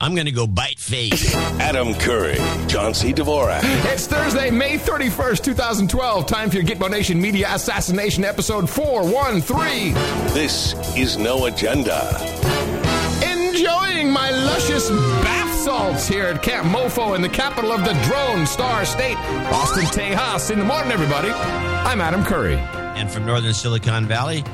[0.00, 1.34] I'm going to go bite face.
[1.34, 2.36] Adam Curry,
[2.68, 3.12] John C.
[3.12, 3.62] Dvorak.
[3.92, 6.24] It's Thursday, May 31st, 2012.
[6.24, 9.94] Time for your Gitmo Nation Media Assassination episode 413.
[10.34, 11.98] This is No Agenda.
[13.24, 18.46] Enjoying my luscious bath salts here at Camp Mofo in the capital of the drone
[18.46, 19.16] star state,
[19.52, 20.52] Austin, Tejas.
[20.52, 21.30] In the morning, everybody.
[21.30, 22.54] I'm Adam Curry.
[22.54, 24.44] and from northern Silicon Valley,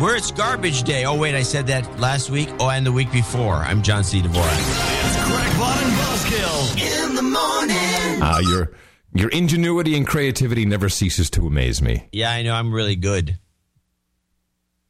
[0.00, 1.04] where it's garbage day.
[1.04, 2.48] Oh, wait, I said that last week.
[2.58, 3.54] Oh, and the week before.
[3.56, 4.20] I'm John C.
[4.20, 4.34] Dvorak.
[4.34, 8.22] It's Crackpot and Buzzkill in the morning.
[8.22, 8.72] Uh, your,
[9.14, 12.08] your ingenuity and creativity never ceases to amaze me.
[12.12, 12.54] Yeah, I know.
[12.54, 13.38] I'm really good.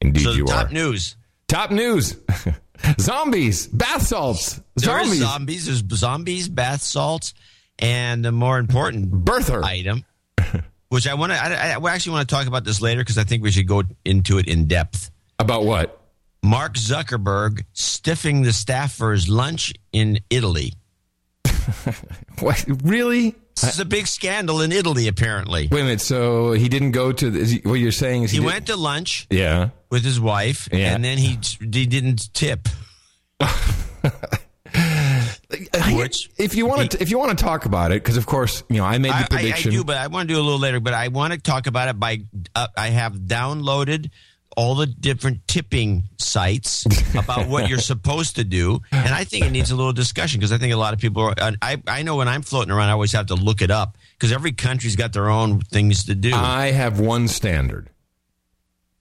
[0.01, 0.63] Indeed, So, you top are.
[0.65, 1.17] Top news.
[1.49, 2.17] Top news
[3.01, 5.67] zombies, bath salts, There is zombies, zombies.
[5.67, 7.35] There's zombies, bath salts,
[7.79, 9.63] and the more important birther.
[9.65, 10.05] item,
[10.91, 11.39] which I want to.
[11.43, 13.83] I, I actually want to talk about this later because I think we should go
[14.05, 15.11] into it in depth.
[15.39, 15.97] About what?
[16.43, 20.75] Mark Zuckerberg stiffing the staff for his lunch in Italy.
[22.41, 22.65] What?
[22.85, 23.35] Really?
[23.57, 25.69] This is a big scandal in Italy, apparently.
[25.71, 26.01] Wait a minute.
[26.01, 27.31] So he didn't go to.
[27.31, 29.69] The, what you're saying is he, He went to lunch Yeah.
[29.91, 30.95] with his wife, Yeah.
[30.95, 32.67] and then he he didn't tip.
[35.93, 38.63] Which- if you want to, if you want to talk about it, because of course,
[38.69, 40.43] you know, I made the I, I, I do, but I want to do a
[40.43, 40.81] little later.
[40.81, 42.23] But I want to talk about it by
[42.55, 44.11] uh, I have downloaded
[44.57, 46.85] all the different tipping sites
[47.17, 50.53] about what you're supposed to do, and I think it needs a little discussion because
[50.53, 51.23] I think a lot of people.
[51.23, 53.99] Are, I I know when I'm floating around, I always have to look it up
[54.13, 56.33] because every country's got their own things to do.
[56.35, 57.91] I have one standard.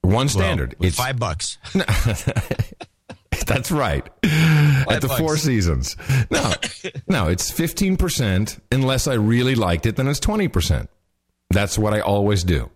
[0.02, 0.75] One standard.
[0.80, 1.58] With it's five bucks.
[3.50, 4.05] that's right.
[4.23, 5.19] At the bucks.
[5.19, 5.95] Four Seasons.
[6.31, 6.53] No,
[7.08, 8.59] no, it's fifteen percent.
[8.72, 10.89] Unless I really liked it, then it's twenty percent.
[11.50, 12.70] That's what I always do.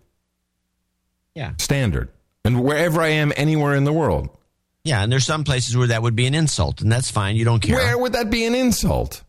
[1.34, 2.10] Yeah, Standard.
[2.44, 4.28] And wherever I am, anywhere in the world,
[4.84, 7.36] yeah, and there's some places where that would be an insult, and that's fine.
[7.36, 7.76] You don't care.
[7.76, 9.22] where would that be an insult?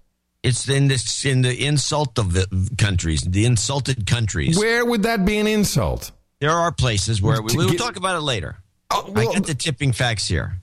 [0.43, 2.45] It's in this in the insult of the
[2.77, 4.57] countries, the insulted countries.
[4.59, 6.11] Where would that be an insult?
[6.39, 8.57] There are places where we, we will get- talk about it later.
[8.97, 10.57] Oh, I well- got the tipping facts here.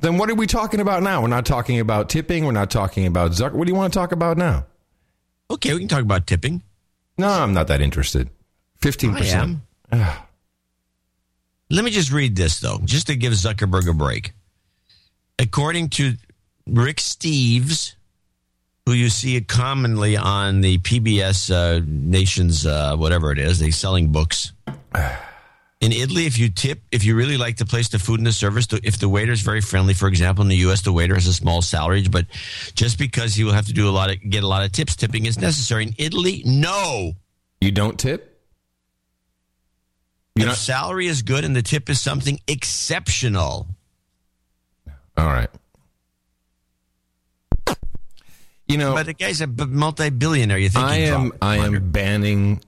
[0.00, 1.22] Then what are we talking about now?
[1.22, 2.44] We're not talking about tipping.
[2.44, 3.52] We're not talking about Zuck.
[3.52, 4.66] What do you want to talk about now?
[5.50, 6.62] Okay, we can talk about tipping.
[7.18, 8.30] No, I'm not that interested.
[8.80, 9.58] Fifteen I percent.
[9.92, 10.06] am.
[11.70, 14.32] Let me just read this though, just to give Zuckerberg a break.
[15.38, 16.14] According to
[16.66, 17.94] Rick Steves,
[18.86, 24.10] who you see commonly on the PBS uh, Nation's uh, whatever it is, they selling
[24.12, 24.52] books.
[25.80, 28.32] In Italy, if you tip, if you really like the place, the food and the
[28.32, 31.26] service, if the waiter is very friendly, for example, in the U.S., the waiter has
[31.26, 32.26] a small salary, but
[32.74, 34.94] just because he will have to do a lot of get a lot of tips,
[34.94, 35.84] tipping is necessary.
[35.84, 37.12] In Italy, no.
[37.62, 38.26] You don't tip.
[40.36, 40.56] Not.
[40.56, 43.66] salary is good and the tip is something exceptional.
[45.16, 45.50] All right.
[48.68, 50.58] You know, But the guy's a multi-billionaire.
[50.58, 51.32] You think I am.
[51.42, 52.62] I am banning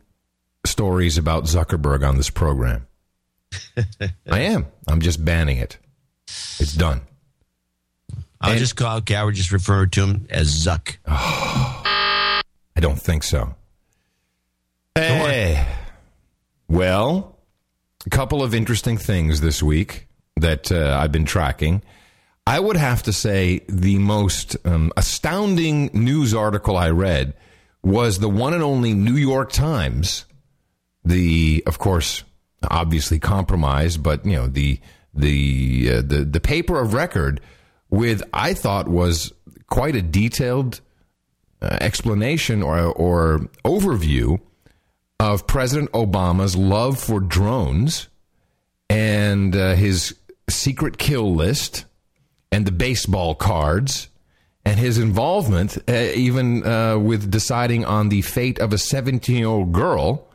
[0.67, 2.87] stories about Zuckerberg on this program.
[4.31, 4.67] I am.
[4.89, 5.79] I'm just banning it.
[6.27, 7.03] It's done.
[8.41, 9.01] I'll and- just call.
[9.01, 10.97] Would just refer to him as Zuck.
[11.07, 12.43] I
[12.77, 13.55] don't think so.
[14.95, 15.67] Hey.
[16.69, 17.39] Well,
[18.07, 21.83] a couple of interesting things this week that uh, I've been tracking.
[22.47, 27.35] I would have to say the most um, astounding news article I read
[27.83, 30.25] was the one and only New York Times.
[31.05, 32.25] The, of course,
[32.71, 34.81] obviously compromised, but you know the
[35.15, 37.41] the uh, the the paper of record
[37.91, 39.33] with I thought was
[39.69, 40.81] quite a detailed
[41.61, 44.41] uh, explanation or or overview
[45.21, 48.09] of President Obama's love for drones
[48.91, 50.15] and uh, his
[50.50, 51.84] secret kill list
[52.50, 54.09] and the baseball cards
[54.65, 59.47] and his involvement uh, even uh, with deciding on the fate of a 17 year
[59.47, 60.27] old girl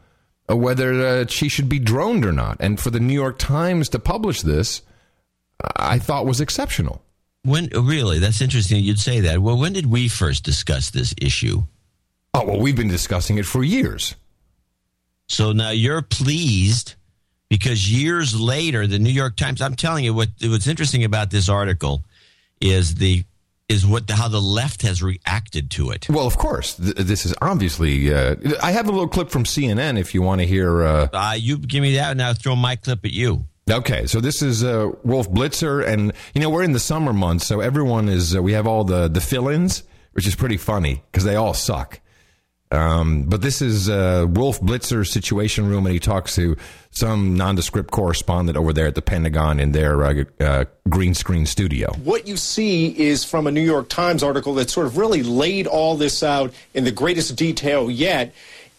[0.56, 4.00] whether uh, she should be droned or not and for the New York Times to
[4.00, 4.82] publish this
[5.76, 7.04] I thought was exceptional
[7.44, 8.20] When really?
[8.20, 8.84] That's interesting.
[8.84, 9.42] You'd say that.
[9.42, 11.64] Well, when did we first discuss this issue?
[12.34, 14.16] oh well we've been discussing it for years
[15.28, 16.96] So now you're pleased
[17.50, 19.62] because years later, the New York Times.
[19.62, 20.30] I'm telling you what.
[20.42, 22.04] What's interesting about this article
[22.60, 23.24] is the
[23.70, 26.08] is what the, how the left has reacted to it.
[26.10, 28.14] Well, of course, th- this is obviously.
[28.14, 30.84] Uh, I have a little clip from CNN if you want to hear.
[30.84, 33.46] Uh, Uh, you give me that, and I'll throw my clip at you.
[33.70, 37.46] okay, so this is uh, Wolf Blitzer, and you know we're in the summer months,
[37.46, 38.36] so everyone is.
[38.36, 39.84] Uh, we have all the the fill-ins,
[40.14, 42.00] which is pretty funny because they all suck.
[42.72, 46.58] Um, but this is uh, Wolf Blitzer's Situation Room, and he talks to
[46.92, 51.94] some nondescript correspondent over there at the Pentagon in their uh, uh, green screen studio.
[52.04, 55.68] What you see is from a New York Times article that sort of really laid
[55.68, 58.34] all this out in the greatest detail yet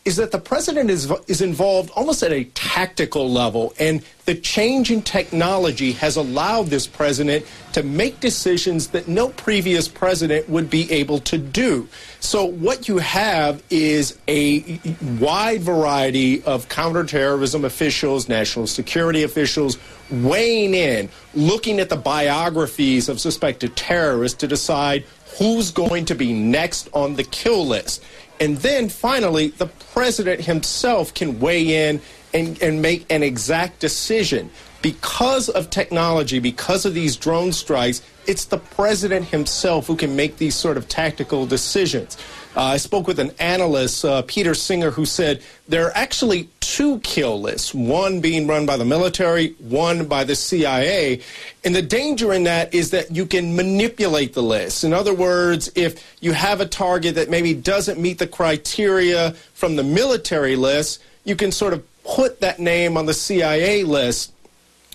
[0.09, 4.91] is that the president is, is involved almost at a tactical level, and the change
[4.91, 7.45] in technology has allowed this president
[7.75, 11.87] to make decisions that no previous president would be able to do.
[12.21, 14.81] So, what you have is a
[15.21, 19.77] wide variety of counterterrorism officials, national security officials
[20.11, 25.05] weighing in, looking at the biographies of suspected terrorists to decide
[25.39, 28.03] who's going to be next on the kill list.
[28.41, 32.01] And then finally, the president himself can weigh in
[32.33, 34.51] and, and make an exact decision.
[34.81, 40.37] Because of technology, because of these drone strikes, it's the president himself who can make
[40.37, 42.17] these sort of tactical decisions.
[42.59, 46.99] Uh, I spoke with an analyst, uh, Peter Singer, who said there are actually two
[47.05, 51.21] kill lists, one being run by the military, one by the CIA.
[51.63, 54.83] And the danger in that is that you can manipulate the list.
[54.83, 59.77] In other words, if you have a target that maybe doesn't meet the criteria from
[59.77, 64.33] the military list, you can sort of put that name on the CIA list.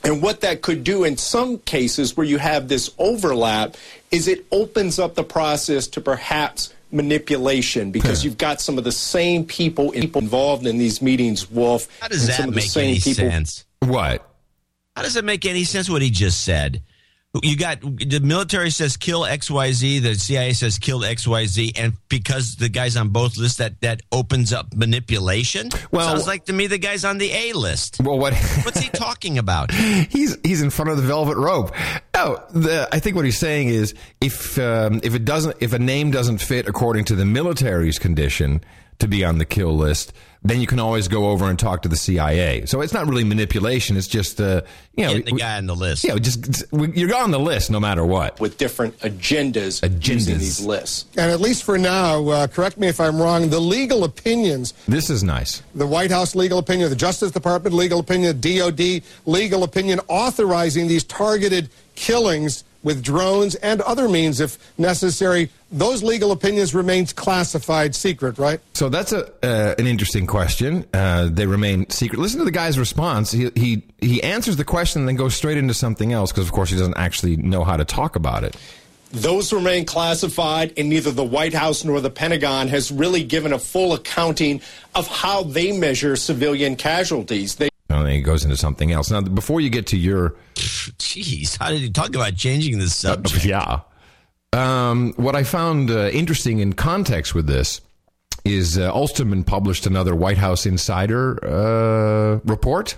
[0.04, 3.78] And what that could do in some cases where you have this overlap
[4.12, 8.92] is it opens up the process to perhaps manipulation because you've got some of the
[8.92, 11.88] same people involved in these meetings, Wolf.
[12.00, 13.30] How does that make any people.
[13.30, 13.66] sense?
[13.80, 14.30] What?
[14.96, 16.84] How does it make any sense what he just said?
[17.42, 22.70] You got the military says kill XYZ, the CIA says kill XYZ, and because the
[22.70, 25.70] guy's on both lists, that that opens up manipulation.
[25.90, 28.00] Well, sounds like to me the guy's on the A list.
[28.04, 28.36] Well, what?
[28.64, 29.72] What's he talking about?
[29.72, 31.72] he's he's in front of the velvet rope.
[32.14, 35.80] Oh, the, I think what he's saying is if um, if it doesn't if a
[35.80, 38.62] name doesn't fit according to the military's condition
[39.00, 41.90] to be on the kill list then you can always go over and talk to
[41.90, 42.66] the CIA.
[42.66, 43.96] So it's not really manipulation.
[43.96, 44.62] It's just, uh,
[44.96, 46.04] you know, Getting the guy on the list.
[46.04, 48.40] Yeah, just you're on the list no matter what.
[48.40, 50.08] With different agendas, agendas.
[50.08, 51.06] using these lists.
[51.18, 54.74] And at least for now, uh, correct me if I'm wrong, the legal opinions.
[54.88, 55.64] This is nice.
[55.76, 61.04] The White House legal opinion, the Justice Department legal opinion, DOD legal opinion authorizing these
[61.04, 65.50] targeted killings with drones and other means if necessary.
[65.72, 68.60] Those legal opinions remain classified secret, right?
[68.74, 70.86] So that's a uh, an interesting question.
[70.94, 72.20] Uh, they remain secret.
[72.20, 73.32] Listen to the guy's response.
[73.32, 76.52] He he he answers the question and then goes straight into something else because, of
[76.52, 78.56] course, he doesn't actually know how to talk about it.
[79.12, 83.60] Those remain classified, and neither the White House nor the Pentagon has really given a
[83.60, 84.60] full accounting
[84.96, 87.56] of how they measure civilian casualties.
[87.56, 89.12] They and then he goes into something else.
[89.12, 93.46] Now, before you get to your, jeez, how did you talk about changing the subject?
[93.46, 93.80] Uh, yeah.
[94.54, 97.82] Um, what I found uh, interesting in context with this
[98.46, 102.98] is uh, Alston published another White House insider uh, report.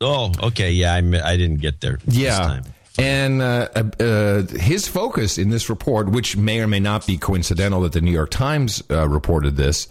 [0.00, 0.72] Oh, okay.
[0.72, 1.98] Yeah, I, I didn't get there.
[2.06, 2.60] Yeah.
[2.98, 7.16] And uh, uh, uh, his focus in this report, which may or may not be
[7.16, 9.88] coincidental that the New York Times uh, reported this,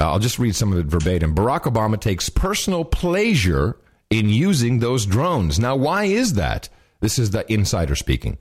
[0.00, 1.34] uh, I'll just read some of it verbatim.
[1.34, 3.76] Barack Obama takes personal pleasure
[4.10, 5.58] in using those drones.
[5.58, 6.68] Now, why is that?
[7.00, 8.38] This is the insider speaking.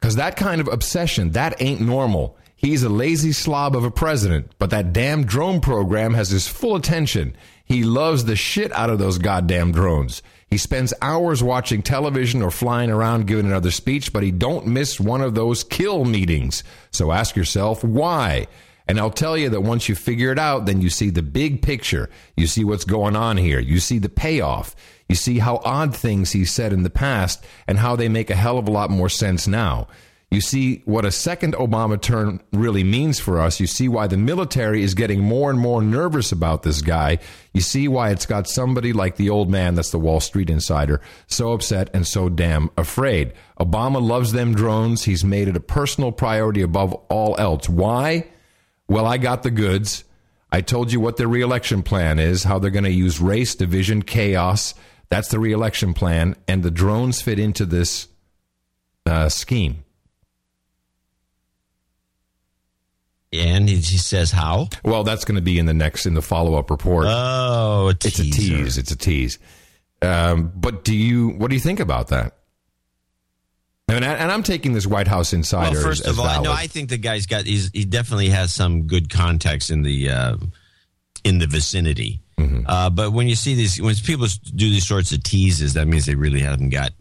[0.00, 2.36] Because that kind of obsession, that ain't normal.
[2.56, 6.76] He's a lazy slob of a president, but that damn drone program has his full
[6.76, 7.36] attention.
[7.64, 10.22] He loves the shit out of those goddamn drones.
[10.48, 15.00] He spends hours watching television or flying around giving another speech, but he don't miss
[15.00, 16.62] one of those kill meetings.
[16.90, 18.46] So ask yourself why.
[18.86, 21.62] And I'll tell you that once you figure it out, then you see the big
[21.62, 22.10] picture.
[22.36, 23.58] You see what's going on here.
[23.60, 24.76] You see the payoff.
[25.08, 28.36] You see how odd things he said in the past and how they make a
[28.36, 29.88] hell of a lot more sense now.
[30.30, 33.60] You see what a second Obama term really means for us.
[33.60, 37.20] You see why the military is getting more and more nervous about this guy.
[37.52, 41.00] You see why it's got somebody like the old man, that's the Wall Street insider,
[41.28, 43.32] so upset and so damn afraid.
[43.60, 45.04] Obama loves them drones.
[45.04, 47.68] He's made it a personal priority above all else.
[47.68, 48.26] Why?
[48.88, 50.04] Well, I got the goods.
[50.52, 54.02] I told you what their reelection plan is, how they're going to use race, division,
[54.02, 54.74] chaos.
[55.08, 56.36] That's the reelection plan.
[56.46, 58.08] And the drones fit into this
[59.06, 59.84] uh, scheme.
[63.32, 64.68] And he says how?
[64.84, 67.06] Well, that's going to be in the next, in the follow up report.
[67.08, 68.78] Oh, a it's a tease.
[68.78, 69.40] It's a tease.
[70.02, 72.36] Um, but do you, what do you think about that?
[73.86, 75.74] And, I, am taking this White House insider.
[75.74, 77.44] Well, first as, of all, no, I think the guy's got.
[77.44, 80.36] he definitely has some good contacts in the uh,
[81.22, 82.20] in the vicinity.
[82.38, 82.62] Mm-hmm.
[82.66, 86.06] Uh, but when you see these, when people do these sorts of teases, that means
[86.06, 86.92] they really haven't got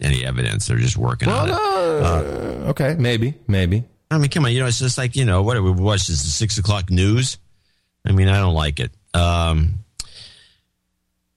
[0.00, 0.66] any evidence.
[0.66, 1.54] They're just working well, on it.
[1.54, 3.84] Uh, okay, maybe, maybe.
[4.10, 6.22] I mean, come on, you know, it's just like you know, what we watch is
[6.22, 7.38] the six o'clock news.
[8.04, 8.90] I mean, I don't like it.
[9.14, 9.84] Um,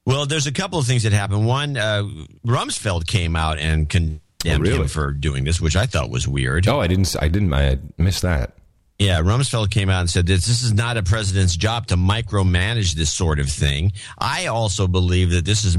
[0.05, 1.45] well, there's a couple of things that happened.
[1.45, 2.03] One, uh,
[2.45, 4.87] Rumsfeld came out and condemned Oh, really?
[4.87, 6.67] for doing this, which I thought was weird.
[6.67, 7.15] Oh, I didn't.
[7.21, 7.53] I didn't.
[7.53, 8.53] I missed that.
[9.01, 12.93] Yeah, Rumsfeld came out and said this, this is not a president's job to micromanage
[12.93, 13.93] this sort of thing.
[14.19, 15.75] I also believe that this is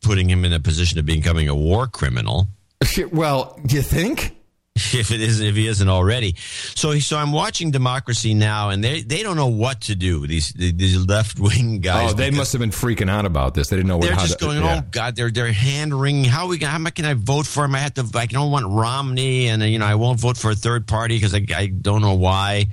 [0.00, 2.48] putting him in a position of becoming a war criminal.
[3.12, 4.33] well, do you think?
[4.92, 6.34] if it is if he isn't already.
[6.74, 10.26] So so I'm watching Democracy Now, and they they don't know what to do.
[10.26, 12.12] These these left wing guys.
[12.12, 13.68] Oh, they must have been freaking out about this.
[13.68, 14.80] They didn't know what They're how just to, going, yeah.
[14.82, 16.24] oh God, they're they're hand wringing.
[16.24, 17.76] How we how can I vote for him?
[17.76, 18.10] I have to.
[18.14, 21.34] I don't want Romney, and you know I won't vote for a third party because
[21.36, 22.66] I I don't know why.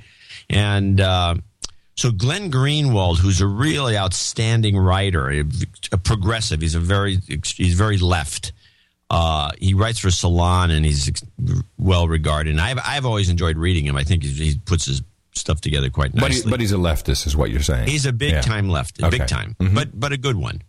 [0.50, 1.36] And uh,
[1.94, 5.44] so Glenn Greenwald, who's a really outstanding writer, a,
[5.92, 8.52] a progressive, he's a very he's very left.
[9.12, 11.22] Uh, he writes for Salon, and he's ex-
[11.76, 12.50] well regarded.
[12.52, 13.94] And I've I've always enjoyed reading him.
[13.96, 15.02] I think he, he puts his
[15.34, 16.44] stuff together quite But, nicely.
[16.44, 17.88] he, but he's a leftist, is what you're saying.
[17.88, 18.40] He's a big Yeah.
[18.40, 19.18] time leftist, Okay.
[19.18, 19.74] big time, Mhm.
[19.74, 20.62] but but a good one.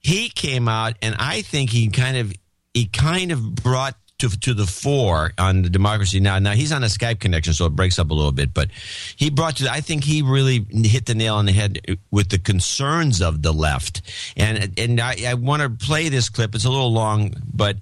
[0.00, 2.32] He came out, and I think he kind of
[2.74, 6.38] he kind of brought to to the fore on the democracy now.
[6.38, 8.54] Now he's on a Skype connection, so it breaks up a little bit.
[8.54, 8.70] But
[9.16, 9.70] he brought to.
[9.70, 11.80] I think he really hit the nail on the head
[12.10, 14.02] with the concerns of the left,
[14.36, 16.54] and and I, I want to play this clip.
[16.54, 17.76] It's a little long, but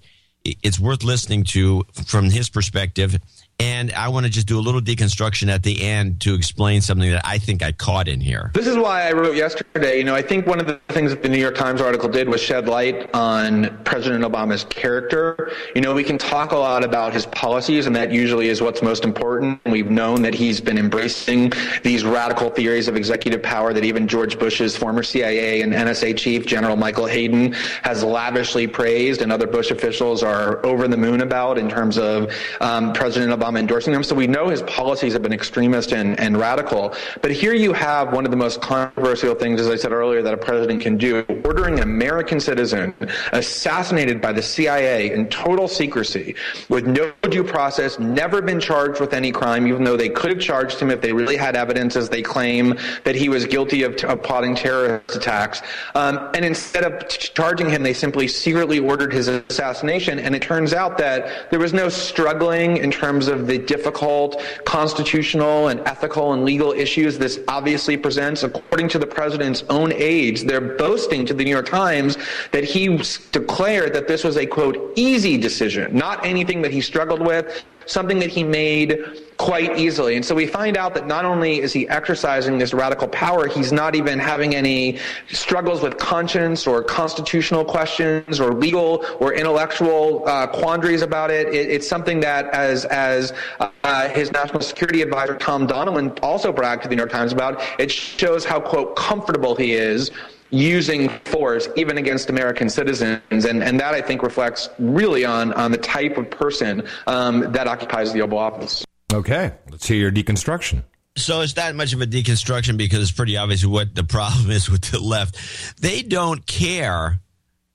[0.45, 3.19] it's worth listening to from his perspective.
[3.63, 7.09] And I want to just do a little deconstruction at the end to explain something
[7.13, 8.51] that I think I caught in here.
[8.55, 9.99] This is why I wrote yesterday.
[9.99, 12.29] You know, I think one of the things that the New York Times article did
[12.29, 15.53] was shed light on President Obama's character.
[15.77, 18.83] You know, we can talk a lot about his policies, and that usually is what's
[18.83, 19.61] most important.
[19.65, 21.53] We've known that he's been embracing
[21.85, 26.47] these radical theories of executive power that even George Bush's former CIA and NSA chief,
[26.47, 27.53] General Michael Hayden,
[27.85, 32.35] has lavishly praised, and other Bush officials are over the moon about in terms of
[32.61, 34.03] um, President Obama endorsing them.
[34.03, 36.95] So we know his policies have been extremist and, and radical.
[37.21, 40.35] But here you have one of the most controversial things, as I said earlier, that
[40.35, 42.95] a president can do, ordering an American citizen
[43.33, 46.35] assassinated by the CIA in total secrecy
[46.69, 50.41] with no due process, never been charged with any crime, even though they could have
[50.41, 53.95] charged him if they really had evidence, as they claim, that he was guilty of,
[54.05, 55.63] of plotting terrorist attacks.
[55.95, 60.19] Um, and instead of ch- charging him, they simply secretly ordered his assassination.
[60.19, 65.69] And it turns out that there was no struggling in terms of the difficult constitutional
[65.69, 68.43] and ethical and legal issues this obviously presents.
[68.43, 72.17] According to the president's own aides, they're boasting to the New York Times
[72.53, 72.97] that he
[73.33, 78.19] declared that this was a quote easy decision, not anything that he struggled with, something
[78.19, 78.99] that he made
[79.39, 80.15] quite easily.
[80.15, 83.73] And so we find out that not only is he exercising this radical power, he's
[83.73, 84.99] not even having any
[85.33, 91.49] struggles with conscience or constitutional questions or legal or intellectual uh, quandaries about it.
[91.49, 91.71] it.
[91.71, 96.89] It's something that, as as uh, his national security advisor Tom Donilon also bragged to
[96.89, 100.11] the New York Times about, it shows how quote comfortable he is
[100.53, 103.45] using force even against American citizens.
[103.45, 107.67] And, and that I think reflects really on, on the type of person um, that
[107.67, 108.85] occupies the Oval Office.
[109.13, 110.85] Okay, let's hear your deconstruction.
[111.17, 114.71] So it's not much of a deconstruction because it's pretty obvious what the problem is
[114.71, 115.37] with the left.
[115.81, 117.21] They don't care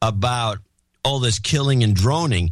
[0.01, 0.60] about
[1.03, 2.51] all this killing and droning.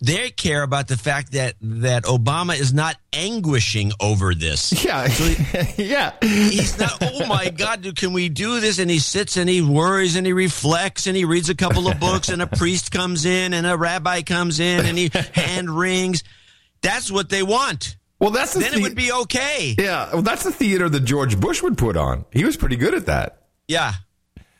[0.00, 4.72] They care about the fact that that Obama is not anguishing over this.
[4.84, 5.06] Yeah,
[5.76, 6.12] yeah.
[6.22, 6.98] He's not.
[7.02, 7.82] Oh my God!
[7.82, 8.78] dude, Can we do this?
[8.78, 12.00] And he sits and he worries and he reflects and he reads a couple of
[12.00, 16.22] books and a priest comes in and a rabbi comes in and he hand wrings.
[16.80, 17.96] That's what they want.
[18.20, 19.74] Well, that's the Then it would be okay.
[19.78, 22.24] Yeah, well, that's the theater that George Bush would put on.
[22.32, 23.42] He was pretty good at that.
[23.68, 23.92] Yeah.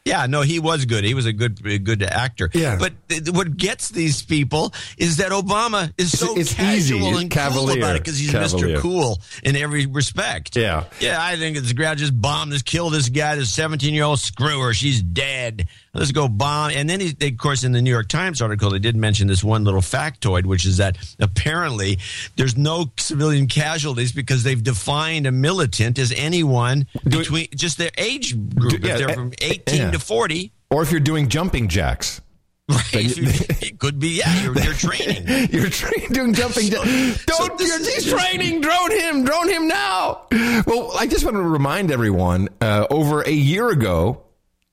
[0.04, 1.04] Yeah, no, he was good.
[1.04, 2.50] He was a good, a good actor.
[2.54, 2.76] Yeah.
[2.78, 7.18] But th- what gets these people is that Obama is so it's casual easy.
[7.20, 7.74] And cavalier.
[7.74, 8.78] cool about it because he's Cavalier.
[8.78, 8.80] Mr.
[8.80, 10.56] Cool in every respect.
[10.56, 10.84] Yeah.
[11.00, 11.98] Yeah, I think it's great.
[11.98, 14.72] Just bomb this, kill this guy, this 17 year old, screw her.
[14.72, 15.68] She's dead.
[15.98, 16.70] Let's go bomb.
[16.70, 19.26] And then, he, they, of course, in the New York Times article, they did mention
[19.26, 21.98] this one little factoid, which is that apparently
[22.36, 28.34] there's no civilian casualties because they've defined a militant as anyone between just their age
[28.54, 28.80] group.
[28.80, 29.90] Do- yeah, if they're eh, from eh, 18 yeah.
[29.90, 30.52] to 40.
[30.70, 32.20] Or if you're doing jumping jacks.
[32.68, 32.84] Right.
[32.92, 35.48] it could be, yeah, you're, you're training.
[35.50, 37.24] You're tra- doing jumping So- jacks.
[37.24, 38.60] so Don't, this you're, he's just- training.
[38.60, 39.24] Drone him.
[39.24, 40.26] Drone him now.
[40.66, 44.22] Well, I just want to remind everyone uh, over a year ago,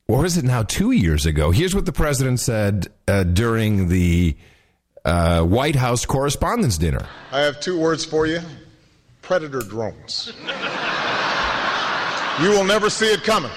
[0.08, 1.52] or is it now two years ago?
[1.52, 4.36] Here's what the president said uh, during the
[5.04, 7.06] uh, White House Correspondents' Dinner.
[7.32, 8.42] I have two words for you
[9.22, 10.32] predator drones.
[12.42, 13.52] You will never see it coming.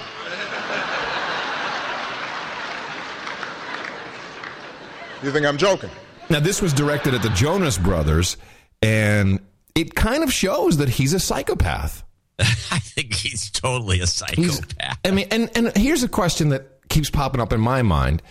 [5.23, 5.91] You think I'm joking?
[6.31, 8.37] Now, this was directed at the Jonas Brothers,
[8.83, 9.41] and
[9.75, 12.05] it kind of shows that he's a psychopath.
[12.71, 14.99] I think he's totally a psychopath.
[15.05, 18.23] I mean, and and here's a question that keeps popping up in my mind.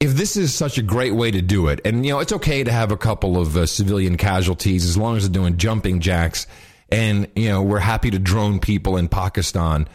[0.00, 2.64] If this is such a great way to do it, and you know, it's okay
[2.64, 6.46] to have a couple of uh, civilian casualties as long as they're doing jumping jacks,
[6.88, 9.86] and you know, we're happy to drone people in Pakistan.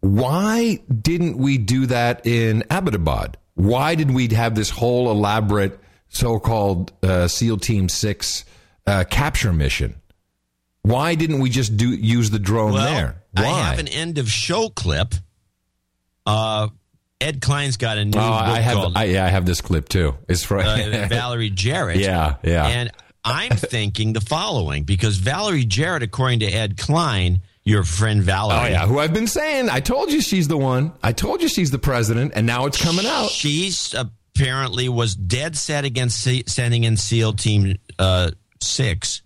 [0.00, 3.34] Why didn't we do that in Abbottabad?
[3.54, 5.78] Why did we have this whole elaborate
[6.08, 8.44] so-called uh, SEAL Team Six
[8.86, 9.94] uh, capture mission?
[10.82, 13.22] Why didn't we just do use the drone well, there?
[13.32, 13.44] Why?
[13.44, 15.14] I have an end of show clip.
[16.26, 16.68] Uh,
[17.20, 18.74] Ed Klein's got a new Oh, book I have.
[18.74, 20.16] called I, yeah, I have this clip too.
[20.28, 21.98] It's for uh, Valerie Jarrett.
[21.98, 22.66] Yeah, yeah.
[22.66, 22.90] And
[23.24, 28.58] I'm thinking the following because Valerie Jarrett, according to Ed Klein, your friend Valerie.
[28.58, 29.68] Oh yeah, who I've been saying.
[29.70, 30.92] I told you she's the one.
[31.00, 33.30] I told you she's the president, and now it's coming out.
[33.30, 39.22] She's apparently was dead set against sending in SEAL Team uh, Six,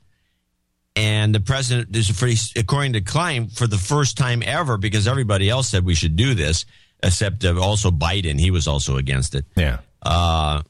[0.97, 5.51] and the president is for, according to Klein for the first time ever because everybody
[5.51, 6.65] else said we should do this,
[7.03, 8.41] except uh, also Biden.
[8.41, 9.45] He was also against it.
[9.55, 9.79] Yeah.
[10.03, 10.63] Uh,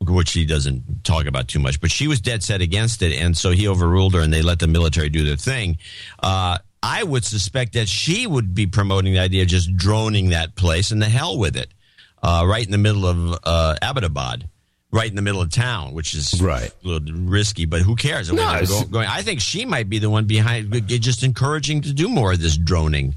[0.00, 3.36] which he doesn't talk about too much, but she was dead set against it, and
[3.36, 5.76] so he overruled her, and they let the military do their thing.
[6.22, 10.54] Uh, I would suspect that she would be promoting the idea of just droning that
[10.54, 11.72] place and the hell with it,
[12.22, 14.44] uh, right in the middle of uh, Abbottabad,
[14.90, 16.72] right in the middle of town, which is right.
[16.84, 18.32] a little risky, but who cares?
[18.32, 22.08] No, I, going, I think she might be the one behind, just encouraging to do
[22.08, 23.14] more of this droning.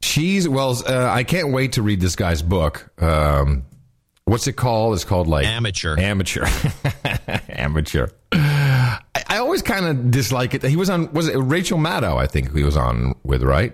[0.00, 0.76] She's well.
[0.86, 2.90] Uh, I can't wait to read this guy's book.
[3.02, 3.64] Um,
[4.26, 4.94] what's it called?
[4.94, 5.98] It's called like Amateur.
[5.98, 6.46] Amateur.
[7.48, 8.08] Amateur.
[8.30, 10.62] I, I always kind of dislike it.
[10.62, 11.10] He was on.
[11.14, 12.18] Was it Rachel Maddow?
[12.18, 13.72] I think he was on with right.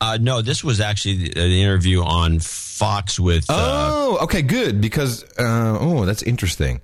[0.00, 3.48] Uh, no, this was actually an interview on Fox with.
[3.48, 4.80] Uh, Oh, okay, good.
[4.80, 6.80] Because uh, oh, that's interesting.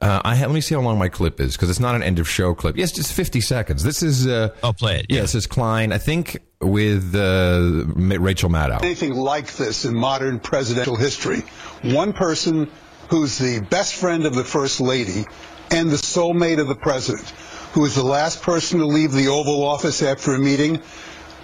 [0.00, 2.02] Uh, I have, let me see how long my clip is because it's not an
[2.02, 2.76] end of show clip.
[2.76, 3.82] Yes, just fifty seconds.
[3.82, 4.26] This is.
[4.26, 5.06] Uh, I'll play it.
[5.10, 5.92] yeah, this is Klein.
[5.92, 8.82] I think with uh, Rachel Maddow.
[8.82, 11.42] anything like this in modern presidential history.
[11.82, 12.70] One person
[13.08, 15.24] who's the best friend of the First Lady
[15.70, 17.28] and the soulmate of the President,
[17.72, 20.80] who is the last person to leave the Oval Office after a meeting,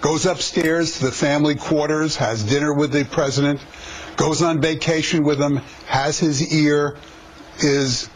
[0.01, 3.59] goes upstairs to the family quarters, has dinner with the President,
[4.15, 6.97] goes on vacation with him, has his ear,
[7.59, 8.09] is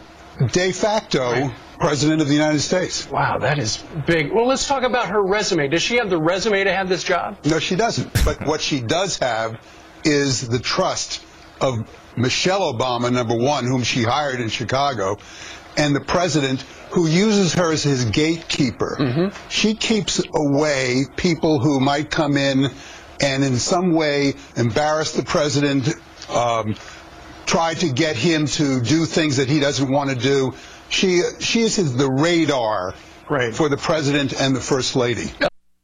[0.52, 3.10] de facto President of the United States.
[3.10, 4.32] Wow, that is big.
[4.32, 5.68] Well, let's talk about her resume.
[5.68, 7.38] Does she have the resume to have this job?
[7.44, 8.24] No, she doesn't.
[8.24, 9.58] But what she does have
[10.04, 11.24] is the trust
[11.60, 15.18] of Michelle Obama, number one, whom she hired in Chicago,
[15.76, 19.30] and the president who uses her as his gatekeeper.
[19.48, 22.70] She keeps away people who might come in
[23.20, 25.88] and in some way embarrass the president,
[26.28, 26.74] um,
[27.46, 30.54] try to get him to do things that he doesn't want to do.
[30.88, 32.94] She, she is his- the radar
[33.30, 33.54] Right.
[33.54, 35.30] for the president and the first lady.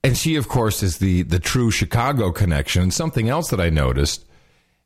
[0.05, 2.83] And she, of course, is the the true Chicago connection.
[2.83, 4.25] And something else that I noticed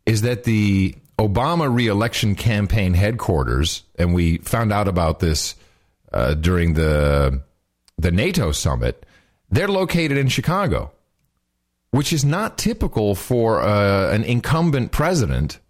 [0.06, 5.54] is that the Obama reelection campaign headquarters, and we found out about this
[6.12, 7.42] uh, during the
[7.96, 9.06] the NATO summit,
[9.50, 10.90] they're located in Chicago,
[11.90, 15.60] which is not typical for uh, an incumbent president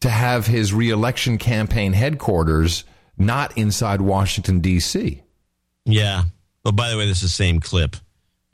[0.00, 2.84] to have his reelection campaign headquarters
[3.16, 5.22] not inside Washington D.C.
[5.84, 6.24] Yeah.
[6.62, 7.96] But by the way, this is the same clip.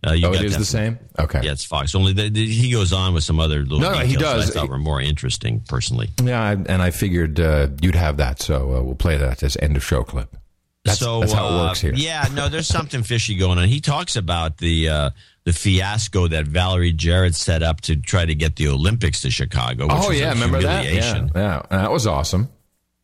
[0.06, 0.98] Uh, you Oh, got it is the same.
[1.18, 1.40] Okay.
[1.42, 1.94] Yeah, it's Fox.
[1.94, 4.50] Only the, the, he goes on with some other little No, details he does.
[4.50, 6.10] I thought were more interesting, personally.
[6.22, 9.56] Yeah, I, and I figured uh, you'd have that, so uh, we'll play that as
[9.60, 10.36] end of show clip.
[10.84, 11.94] That's, so that's how it uh, works here.
[11.94, 13.68] Yeah, no, there's something fishy going on.
[13.68, 15.10] He talks about the uh,
[15.44, 19.84] the fiasco that Valerie Jarrett set up to try to get the Olympics to Chicago.
[19.86, 20.84] Which oh yeah, remember that?
[20.84, 22.48] Yeah, yeah, that was awesome.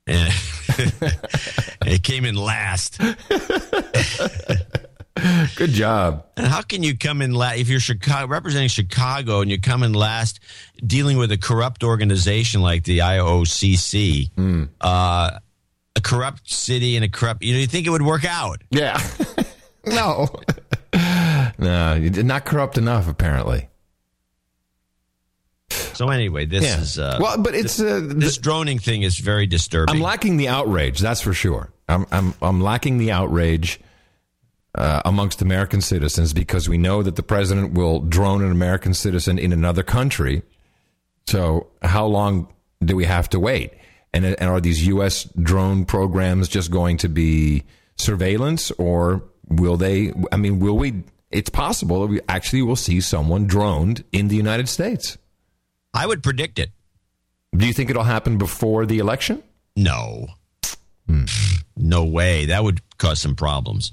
[1.86, 3.00] It came in last.
[5.56, 6.26] Good job.
[6.36, 9.82] And how can you come in last if you're Chicago representing Chicago and you come
[9.82, 10.40] in last
[10.84, 14.64] dealing with a corrupt organization like the IOCC, Hmm.
[14.80, 15.38] uh,
[15.96, 18.62] a corrupt city and a corrupt you know you think it would work out?
[18.70, 19.00] Yeah.
[19.86, 20.28] no.
[21.58, 23.68] no, you did not corrupt enough, apparently.
[25.94, 26.80] So anyway, this Yeah.
[26.80, 29.94] is uh, well, but it's uh, this droning thing is very disturbing.
[29.94, 30.98] I'm lacking the outrage.
[30.98, 31.70] That's for sure.
[31.88, 33.78] I'm I'm I'm lacking the outrage
[34.74, 39.38] uh, amongst American citizens because we know that the president will drone an American citizen
[39.38, 40.42] in another country.
[41.26, 42.48] So how long
[42.84, 43.72] do we have to wait?
[44.12, 45.24] And, and are these U.S.
[45.40, 47.64] drone programs just going to be
[47.96, 50.12] surveillance, or will they?
[50.32, 51.04] I mean, will we?
[51.30, 55.16] It's possible that we actually will see someone droned in the United States.
[55.94, 56.70] I would predict it.
[57.56, 59.42] Do you think it'll happen before the election?
[59.76, 60.26] No.
[61.06, 61.24] Hmm.
[61.76, 62.46] No way.
[62.46, 63.92] That would cause some problems.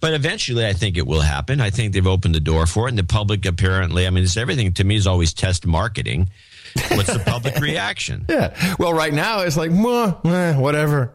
[0.00, 1.60] But eventually, I think it will happen.
[1.60, 4.06] I think they've opened the door for it, and the public apparently.
[4.06, 6.30] I mean, it's everything to me is always test marketing.
[6.90, 8.26] What's the public reaction?
[8.28, 8.74] Yeah.
[8.78, 11.14] Well, right now it's like, eh, whatever.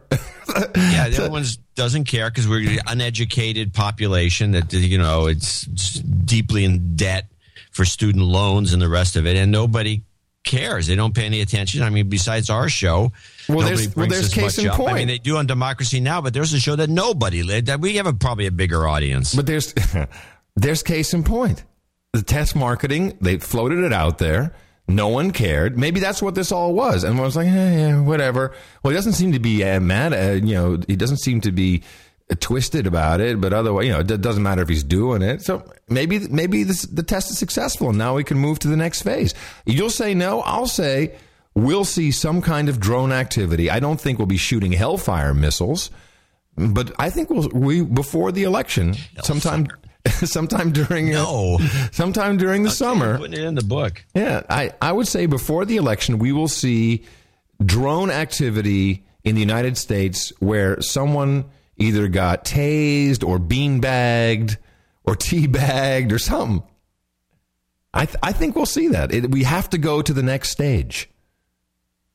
[0.74, 6.96] yeah, everyone doesn't care because we're an uneducated population that you know it's deeply in
[6.96, 7.26] debt
[7.72, 10.02] for student loans and the rest of it, and nobody
[10.42, 10.86] cares.
[10.86, 11.82] They don't pay any attention.
[11.82, 13.12] I mean, besides our show,
[13.54, 14.76] well, there's, well, there's case in up.
[14.76, 14.92] point.
[14.92, 17.96] I mean, they do on Democracy Now, but there's a show that nobody that we
[17.96, 19.34] have a, probably a bigger audience.
[19.34, 19.74] But there's
[20.56, 21.64] there's case in point.
[22.12, 24.54] The test marketing, they floated it out there.
[24.88, 25.78] No one cared.
[25.78, 27.04] Maybe that's what this all was.
[27.04, 28.52] And I was like, eh, yeah, whatever.
[28.82, 30.12] Well, he doesn't seem to be uh, mad.
[30.12, 31.82] Uh, you know, he doesn't seem to be
[32.38, 35.42] twisted about it, but otherwise, you know, it doesn't matter if he's doing it.
[35.42, 38.76] So maybe, maybe this, the test is successful and now we can move to the
[38.76, 39.34] next phase.
[39.66, 40.40] You'll say no.
[40.42, 41.14] I'll say
[41.64, 43.70] we'll see some kind of drone activity.
[43.70, 45.90] I don't think we'll be shooting Hellfire missiles,
[46.56, 49.22] but I think we'll, we, before the election, Hellfire.
[49.22, 49.66] sometime,
[50.24, 51.58] sometime during, no.
[51.92, 53.18] sometime during the okay, summer.
[53.18, 54.04] Putting it in the book.
[54.14, 54.42] Yeah.
[54.48, 57.04] I, I would say before the election, we will see
[57.64, 61.44] drone activity in the United States where someone
[61.76, 64.56] either got tased or beanbagged
[65.04, 66.66] or teabagged or something.
[67.92, 69.12] I, th- I think we'll see that.
[69.12, 71.09] It, we have to go to the next stage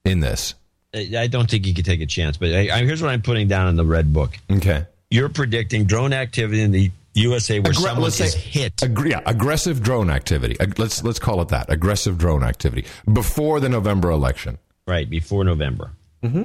[0.05, 0.53] in this.
[0.93, 3.49] I don't think you could take a chance, but I, I, here's what I'm putting
[3.49, 4.37] down in the red book.
[4.49, 4.85] Okay.
[5.11, 8.81] You're predicting drone activity in the USA where Aggra- someone is hit.
[8.81, 10.55] Ag- yeah, aggressive drone activity.
[10.59, 11.69] Ag- let's let's call it that.
[11.69, 14.57] Aggressive drone activity before the November election.
[14.87, 15.91] Right before November.
[16.23, 16.43] Mm-hmm.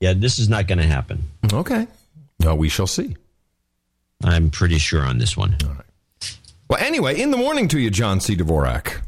[0.00, 1.24] Yeah, this is not going to happen.
[1.52, 1.86] Okay.
[2.40, 3.16] No, we shall see.
[4.24, 5.56] I'm pretty sure on this one.
[5.64, 6.36] All right.
[6.68, 8.36] Well, anyway, in the morning to you, John C.
[8.36, 9.00] Dvorak.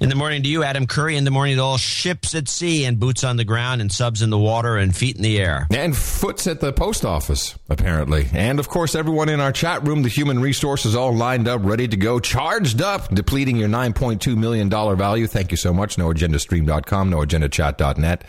[0.00, 1.16] In the morning to you, Adam Curry.
[1.16, 4.22] In the morning to all ships at sea and boots on the ground and subs
[4.22, 5.66] in the water and feet in the air.
[5.70, 8.28] And foots at the post office, apparently.
[8.32, 11.88] And of course, everyone in our chat room, the human resources all lined up, ready
[11.88, 15.26] to go, charged up, depleting your $9.2 million value.
[15.26, 15.96] Thank you so much.
[15.96, 18.24] NoAgendaStream.com, NoAgendaChat.net.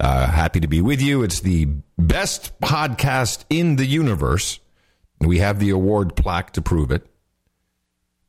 [0.00, 1.22] Uh, happy to be with you.
[1.22, 1.66] It's the
[1.98, 4.58] best podcast in the universe.
[5.20, 7.06] We have the award plaque to prove it.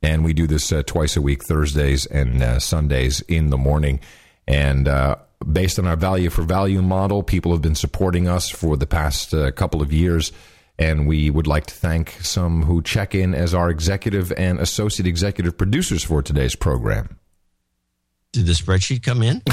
[0.05, 3.99] And we do this uh, twice a week, Thursdays and uh, Sundays in the morning.
[4.47, 5.15] And uh,
[5.51, 9.33] based on our value for value model, people have been supporting us for the past
[9.33, 10.31] uh, couple of years.
[10.77, 15.07] And we would like to thank some who check in as our executive and associate
[15.07, 17.17] executive producers for today's program.
[18.35, 19.41] Did the spreadsheet come in?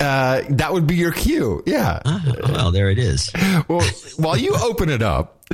[0.00, 1.62] uh, that would be your cue.
[1.66, 2.00] Yeah.
[2.06, 3.30] Ah, well, there it is.
[3.68, 5.44] well, while you open it up,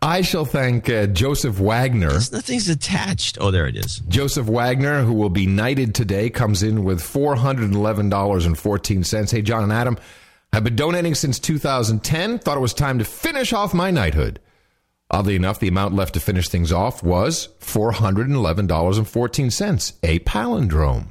[0.00, 2.12] I shall thank uh, Joseph Wagner.
[2.12, 3.36] There's nothing's attached.
[3.42, 3.98] Oh, there it is.
[4.08, 9.30] Joseph Wagner, who will be knighted today, comes in with $411.14.
[9.30, 9.98] Hey, John and Adam,
[10.54, 12.38] I've been donating since 2010.
[12.38, 14.40] Thought it was time to finish off my knighthood.
[15.10, 21.08] Oddly enough, the amount left to finish things off was $411.14, a palindrome.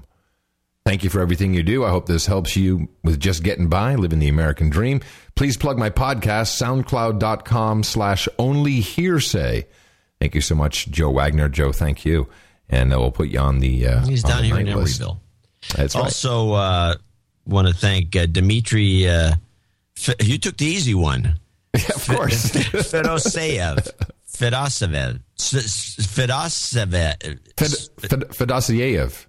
[0.89, 1.85] Thank you for everything you do.
[1.85, 5.01] I hope this helps you with just getting by, living the American dream.
[5.35, 9.67] Please plug my podcast, soundcloud.com slash only hearsay.
[10.19, 11.47] Thank you so much, Joe Wagner.
[11.47, 12.27] Joe, thank you.
[12.69, 15.19] And uh, we'll put you on the uh, He's down here in Emeryville.
[15.75, 16.93] That's also, right.
[16.93, 16.95] uh,
[17.45, 19.07] want to thank uh, Dimitri.
[19.07, 19.35] Uh,
[19.95, 21.35] F- you took the easy one.
[21.75, 22.51] Yeah, of course.
[22.51, 23.91] Fedoseyev.
[24.27, 25.21] Fedoseyev.
[25.37, 27.39] Fedoseyev.
[28.33, 29.25] Fedoseyev.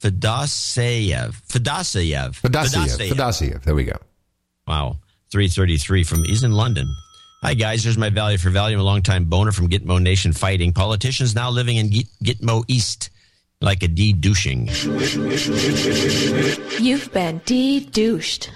[0.00, 1.34] Fedoseyev.
[1.48, 2.40] Fedoseyev.
[2.40, 3.08] Fedoseyev.
[3.10, 3.62] Fedoseyev.
[3.62, 3.96] There we go.
[4.66, 4.98] Wow.
[5.30, 6.86] 333 from, he's in London.
[7.42, 7.84] Hi, guys.
[7.84, 8.76] Here's my value for value.
[8.76, 10.72] I'm a longtime boner from Gitmo Nation fighting.
[10.72, 13.10] Politicians now living in Git- Gitmo East
[13.62, 14.68] like a de-douching.
[16.80, 18.50] You've been de-douched.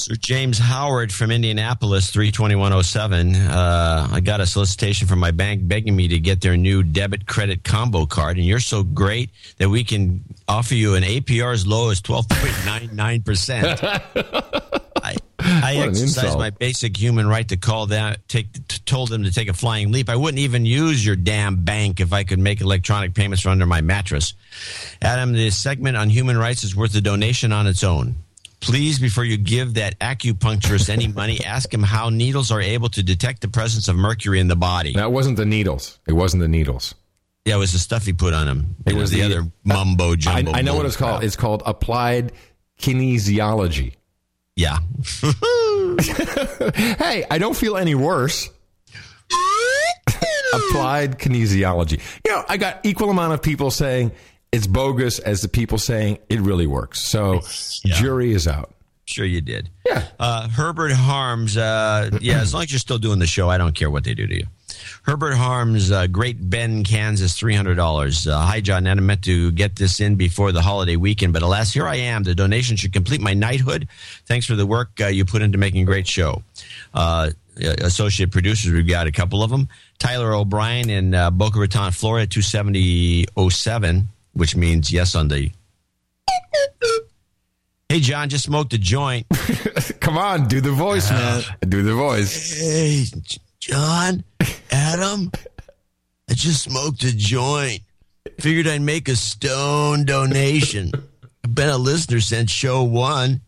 [0.00, 3.36] Sir James Howard from Indianapolis, 32107.
[3.36, 7.26] Uh, I got a solicitation from my bank begging me to get their new debit
[7.26, 11.66] credit combo card, and you're so great that we can offer you an APR as
[11.66, 14.80] low as 12.99%.
[15.02, 19.32] I, I exercise my basic human right to call them, take, to, told them to
[19.32, 20.08] take a flying leap.
[20.08, 23.66] I wouldn't even use your damn bank if I could make electronic payments from under
[23.66, 24.32] my mattress.
[25.02, 28.14] Adam, the segment on human rights is worth a donation on its own.
[28.60, 33.02] Please, before you give that acupuncturist any money, ask him how needles are able to
[33.02, 34.92] detect the presence of mercury in the body.
[34.92, 35.98] That wasn't the needles.
[36.06, 36.94] It wasn't the needles.
[37.46, 38.76] Yeah, it was the stuff he put on him.
[38.84, 40.52] It, it was, the, the, other uh, mumbo jumbo.
[40.52, 41.24] I, I know what it's called.
[41.24, 42.32] It's called applied
[42.78, 43.94] kinesiology.
[44.56, 44.78] Yeah.
[47.02, 48.50] hey, I don't feel any worse.
[50.52, 52.00] applied kinesiology.
[52.26, 54.12] You know, I got equal amount of people saying
[54.52, 57.00] it's bogus as the people saying it really works.
[57.00, 57.40] So
[57.84, 57.94] yeah.
[57.94, 58.72] jury is out.
[59.04, 59.68] Sure, you did.
[59.84, 60.06] Yeah.
[60.20, 61.56] Uh, Herbert Harms.
[61.56, 64.14] Uh, yeah, as long as you're still doing the show, I don't care what they
[64.14, 64.46] do to you.
[65.02, 68.28] Herbert Harms, uh, Great Bend, Kansas, three hundred dollars.
[68.28, 68.86] Uh, hi, John.
[68.86, 71.96] And I meant to get this in before the holiday weekend, but alas, here I
[71.96, 72.22] am.
[72.22, 73.88] The donation should complete my knighthood.
[74.26, 76.44] Thanks for the work uh, you put into making a great show.
[76.94, 79.68] Uh, associate producers, we've got a couple of them.
[79.98, 85.28] Tyler O'Brien in uh, Boca Raton, Florida, two seventy oh seven, which means yes on
[85.28, 85.50] the.
[87.88, 89.26] Hey, John, just smoked a joint.
[90.00, 91.42] Come on, do the voice, man.
[91.68, 92.56] Do the voice.
[92.60, 93.04] Hey,
[93.58, 94.22] John,
[94.70, 95.32] Adam,
[96.28, 97.80] I just smoked a joint.
[98.38, 100.92] Figured I'd make a stone donation.
[101.44, 103.40] I've been a listener since show one.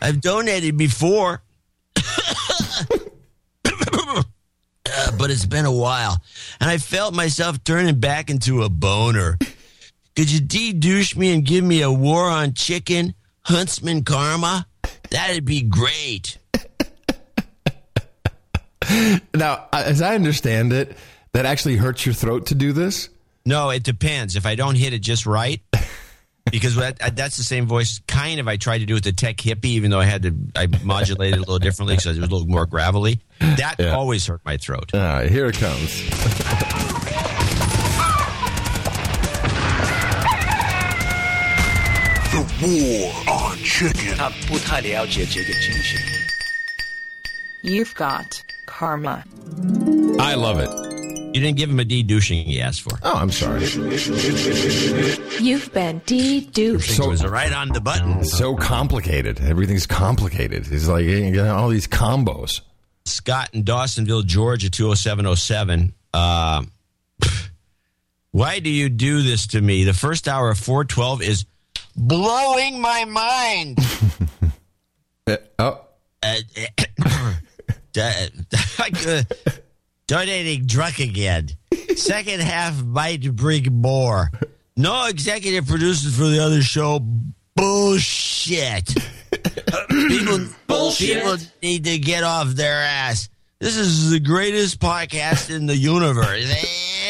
[0.00, 1.42] I've donated before,
[1.96, 2.02] uh,
[5.18, 6.20] but it's been a while,
[6.60, 9.38] and I felt myself turning back into a boner.
[10.16, 14.66] Could you de-douche me and give me a war on chicken, Huntsman karma?
[15.10, 16.38] That'd be great.
[19.34, 20.96] Now, as I understand it,
[21.32, 23.08] that actually hurts your throat to do this.
[23.46, 24.36] No, it depends.
[24.36, 25.60] If I don't hit it just right,
[26.50, 28.00] because that, that's the same voice.
[28.06, 30.34] Kind of, I tried to do with the tech hippie, even though I had to,
[30.56, 33.20] I modulated it a little differently because it was a little more gravelly.
[33.40, 33.92] That Yeah.
[33.94, 34.90] always hurt my throat.
[34.92, 36.02] All right, here it comes.
[42.61, 44.15] war on chicken.
[44.17, 45.99] 他不太了解这个精神。
[47.63, 49.23] You've got karma.
[50.19, 50.69] I love it.
[51.33, 52.97] You didn't give him a de-douching he asked for.
[53.03, 53.61] Oh, I'm sorry.
[55.39, 56.91] You've been de-douched.
[56.91, 58.23] So, it was right on the button.
[58.23, 59.39] So complicated.
[59.41, 60.71] Everything's complicated.
[60.71, 62.61] It's like you got all these combos.
[63.05, 65.93] Scott in Dawsonville, Georgia, 20707.
[66.13, 66.63] Uh,
[68.31, 69.83] why do you do this to me?
[69.83, 71.45] The first hour of 412 is
[71.96, 73.78] blowing my mind.
[75.26, 75.80] Uh, oh,
[76.22, 76.36] Uh,
[79.06, 79.22] uh,
[80.06, 81.48] donating drunk again.
[81.96, 84.30] Second half might bring more.
[84.76, 87.00] No executive producers for the other show.
[87.54, 88.94] Bullshit.
[89.90, 90.38] people,
[90.96, 93.28] people need to get off their ass.
[93.62, 96.52] This is the greatest podcast in the universe.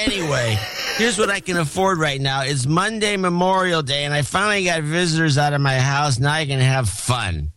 [0.05, 0.59] Anyway,
[0.99, 2.43] here's what I can afford right now.
[2.43, 6.19] It's Monday Memorial Day, and I finally got visitors out of my house.
[6.19, 7.53] Now I can have fun.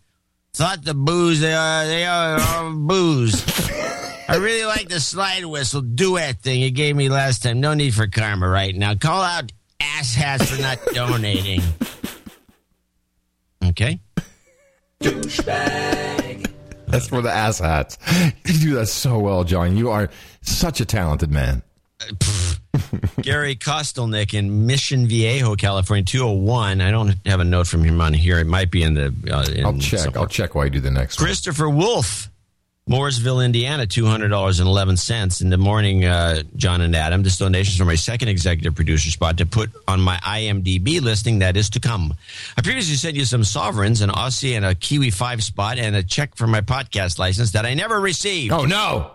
[0.54, 3.44] Thought the booze they are they are all booze.
[4.30, 7.60] I really like the slide whistle duet thing you gave me last time.
[7.60, 8.96] No need for karma right now.
[8.96, 11.60] Call out asshats for not donating.
[13.62, 14.00] Okay.
[16.96, 17.98] That's for the ass hats.
[18.46, 19.78] You do that so well, John.
[19.78, 20.10] You are
[20.42, 21.62] such a talented man.
[23.22, 26.82] Gary Kostelnik in Mission Viejo, California, 201.
[26.82, 28.40] I don't have a note from him on here.
[28.40, 29.14] It might be in the.
[29.32, 30.00] Uh, in I'll check.
[30.02, 30.22] somewhere.
[30.22, 31.26] I'll check while you do the next one.
[31.28, 32.30] Christopher Wolf,
[32.90, 36.06] Mooresville, Indiana, two hundred dollars and eleven cents in the morning.
[36.06, 40.00] Uh, John and Adam, this donation for my second executive producer spot to put on
[40.00, 42.14] my IMDb listing that is to come.
[42.56, 46.04] I previously sent you some sovereigns, an Aussie and a Kiwi five spot, and a
[46.04, 48.54] check for my podcast license that I never received.
[48.54, 49.14] Oh no!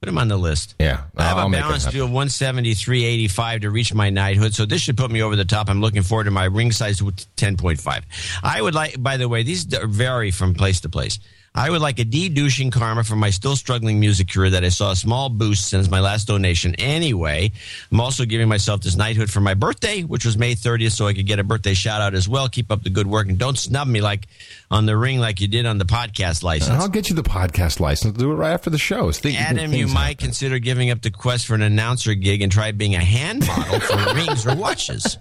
[0.00, 0.74] Put them on the list.
[0.80, 4.80] Yeah, I have I'll a balance due of 173.85 to reach my knighthood, so this
[4.80, 5.70] should put me over the top.
[5.70, 8.02] I'm looking forward to my ring size with 10.5.
[8.42, 11.20] I would like, by the way, these vary from place to place.
[11.54, 14.92] I would like a de-douching karma for my still struggling music career that I saw
[14.92, 16.74] a small boost since my last donation.
[16.76, 17.52] Anyway,
[17.90, 21.12] I'm also giving myself this knighthood for my birthday, which was May 30th, so I
[21.12, 22.48] could get a birthday shout out as well.
[22.48, 24.28] Keep up the good work and don't snub me like
[24.72, 26.70] on the ring like you did on the podcast license.
[26.70, 28.16] And I'll get you the podcast license.
[28.16, 29.12] Do it right after the show.
[29.12, 32.50] Think- Adam, you things might consider giving up the quest for an announcer gig and
[32.50, 35.18] try being a hand model for rings or watches.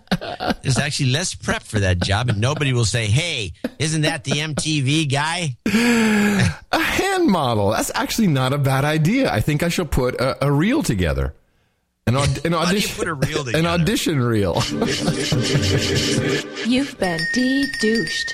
[0.63, 4.31] There's actually less prep for that job, and nobody will say, "Hey, isn't that the
[4.39, 5.57] MTV guy?"
[6.71, 7.71] A hand model.
[7.71, 9.31] That's actually not a bad idea.
[9.31, 11.33] I think I shall put a, a reel together.
[12.07, 12.95] An, aud- an How do you audition.
[12.97, 14.61] put a reel An audition reel.
[16.65, 18.33] You've been de-douched.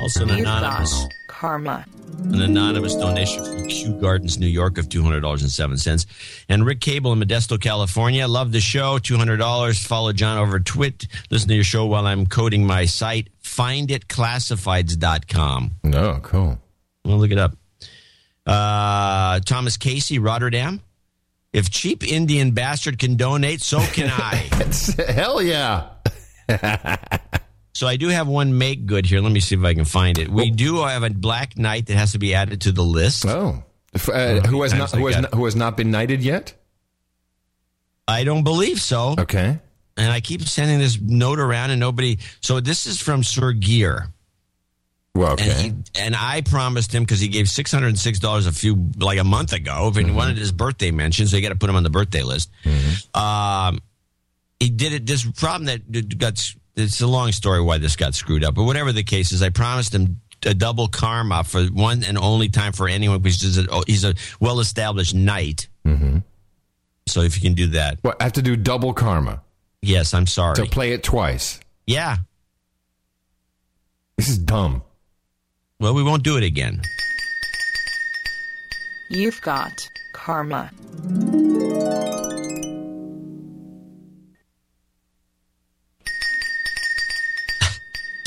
[0.00, 1.84] Also, an You've anonymous, got karma.
[2.24, 6.06] an anonymous donation from Kew Gardens, New York, of two hundred dollars and seven cents.
[6.48, 8.98] And Rick Cable in Modesto, California, love the show.
[8.98, 9.84] Two hundred dollars.
[9.84, 11.06] Follow John over Twit.
[11.30, 13.28] Listen to your show while I'm coding my site.
[13.42, 15.70] Finditclassifieds.com.
[15.84, 16.58] No, cool.
[17.04, 17.56] Well, look it up.
[18.44, 20.80] Uh, Thomas Casey, Rotterdam.
[21.52, 24.34] If cheap Indian bastard can donate, so can I.
[25.12, 25.88] Hell yeah.
[27.76, 29.20] so I do have one make good here.
[29.20, 30.30] Let me see if I can find it.
[30.30, 33.26] We do have a Black Knight that has to be added to the list.
[33.26, 33.62] Oh.
[33.94, 36.54] Uh, who has not who has not, who has not been knighted yet?
[38.08, 39.14] I don't believe so.
[39.18, 39.58] Okay.
[39.98, 42.16] And I keep sending this note around and nobody.
[42.40, 44.08] So this is from Sir Gear.
[45.14, 45.50] Well, okay.
[45.50, 48.52] And, he, and I promised him because he gave six hundred and six dollars a
[48.52, 49.88] few like a month ago.
[49.88, 52.22] If he wanted his birthday mentioned, so you got to put him on the birthday
[52.22, 52.50] list.
[53.14, 53.80] Um,
[54.60, 55.04] he did it.
[55.04, 56.38] This problem that that got
[56.76, 59.48] it's a long story why this got screwed up, but whatever the case is, I
[59.50, 63.82] promised him a double karma for one and only time for anyone because he's a,
[63.86, 65.68] he's a well established knight.
[65.84, 66.18] Mm-hmm.
[67.06, 69.42] So if you can do that, What, I have to do double karma
[69.80, 70.56] yes, I'm sorry.
[70.56, 71.60] to play it twice.
[71.86, 72.16] yeah,
[74.16, 74.82] This is dumb.
[75.80, 76.82] well, we won't do it again.
[79.08, 80.70] You've got karma.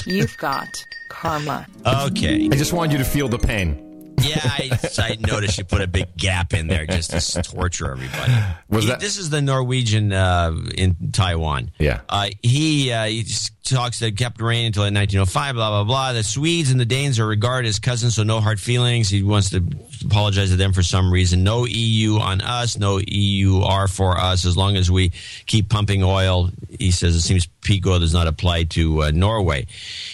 [0.05, 1.67] You've got karma.
[1.85, 2.47] Okay.
[2.51, 3.88] I just want you to feel the pain.
[4.21, 8.33] Yeah, I, I noticed you put a big gap in there just to torture everybody.
[8.69, 11.71] Was He- that- this is the Norwegian uh, in Taiwan.
[11.79, 12.01] Yeah.
[12.09, 13.25] Uh, he uh, he
[13.63, 15.55] talks that kept raining until 1905.
[15.55, 16.13] Blah blah blah.
[16.13, 19.09] The Swedes and the Danes are regarded as cousins, so no hard feelings.
[19.09, 19.63] He wants to
[20.05, 21.43] apologize to them for some reason.
[21.43, 22.77] No EU on us.
[22.77, 24.45] No EUR for us.
[24.45, 25.11] As long as we
[25.45, 29.67] keep pumping oil, he says it seems peak oil does not apply to uh, Norway.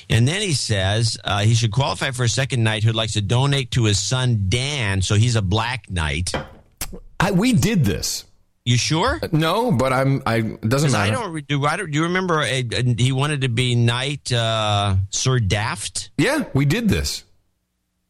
[0.10, 3.22] And then he says uh, he should qualify for a second knight who likes to
[3.22, 6.32] donate to his son Dan, so he's a black knight.
[7.20, 8.26] I, we did this.
[8.66, 9.20] You sure?
[9.32, 10.24] No, but I'm.
[10.26, 11.22] I it doesn't 'Cause I matter.
[11.32, 11.66] don't do.
[11.66, 12.42] I don't, do you remember?
[12.42, 17.24] A, a- he wanted to be knight uh, Sir Daft, yeah, we did this.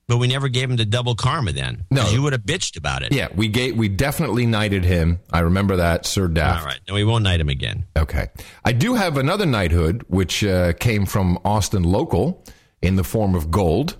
[0.07, 1.51] But we never gave him the double karma.
[1.51, 1.85] then.
[1.89, 2.07] No.
[2.09, 3.11] you would have bitched about it.
[3.13, 3.75] Yeah, we gave.
[3.75, 5.19] We definitely knighted him.
[5.31, 6.61] I remember that, Sir Daft.
[6.61, 7.85] All right, and we won't knight him again.
[7.97, 8.27] Okay.
[8.63, 12.43] I do have another knighthood, which uh, came from Austin local
[12.81, 13.97] in the form of gold.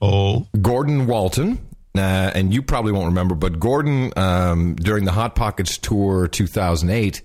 [0.00, 1.66] Oh, Gordon Walton.
[1.96, 7.20] Uh, and you probably won't remember, but Gordon, um, during the Hot Pockets Tour 2008,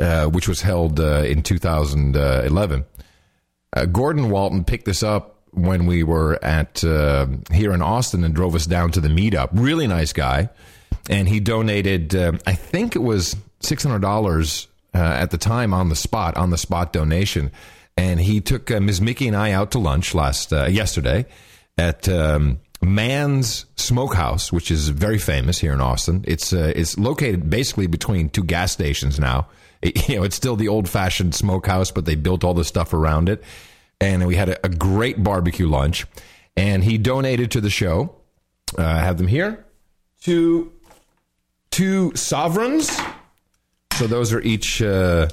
[0.00, 2.84] uh, which was held uh, in 2011,
[3.74, 8.34] uh, Gordon Walton picked this up when we were at uh, here in Austin and
[8.34, 9.50] drove us down to the meetup.
[9.52, 10.48] Really nice guy,
[11.08, 12.14] and he donated.
[12.14, 16.36] Uh, I think it was six hundred dollars uh, at the time on the spot,
[16.36, 17.50] on the spot donation,
[17.96, 19.00] and he took uh, Ms.
[19.00, 21.26] Mickey and I out to lunch last uh, yesterday
[21.78, 22.08] at.
[22.08, 26.24] Um, Mann's Smokehouse, which is very famous here in Austin.
[26.26, 29.46] It's uh, it's located basically between two gas stations now.
[29.82, 32.92] It- you know, it's still the old fashioned smokehouse, but they built all the stuff
[32.92, 33.44] around it.
[34.02, 36.06] And we had a, a great barbecue lunch.
[36.56, 38.16] And he donated to the show.
[38.76, 39.64] Uh, I have them here.
[40.20, 40.72] Two
[41.70, 43.00] two sovereigns.
[43.94, 45.28] So those are each uh,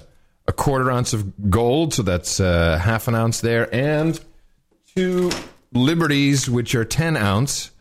[0.48, 1.96] a quarter ounce of gold.
[1.96, 4.20] So that's uh, half an ounce there, and
[4.96, 5.32] two
[5.74, 7.72] liberties, which are 10 ounce.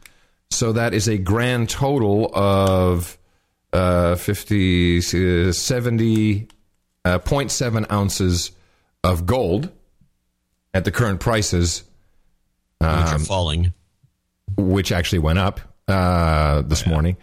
[0.51, 3.19] So that is a grand total of
[3.73, 6.49] uh, 50, uh, 70,
[7.05, 8.53] uh, 0.7 ounces
[9.05, 9.71] of gold
[10.75, 11.83] at the current prices,
[12.81, 13.73] which Um, are falling.
[14.57, 17.17] which actually went up uh, this morning.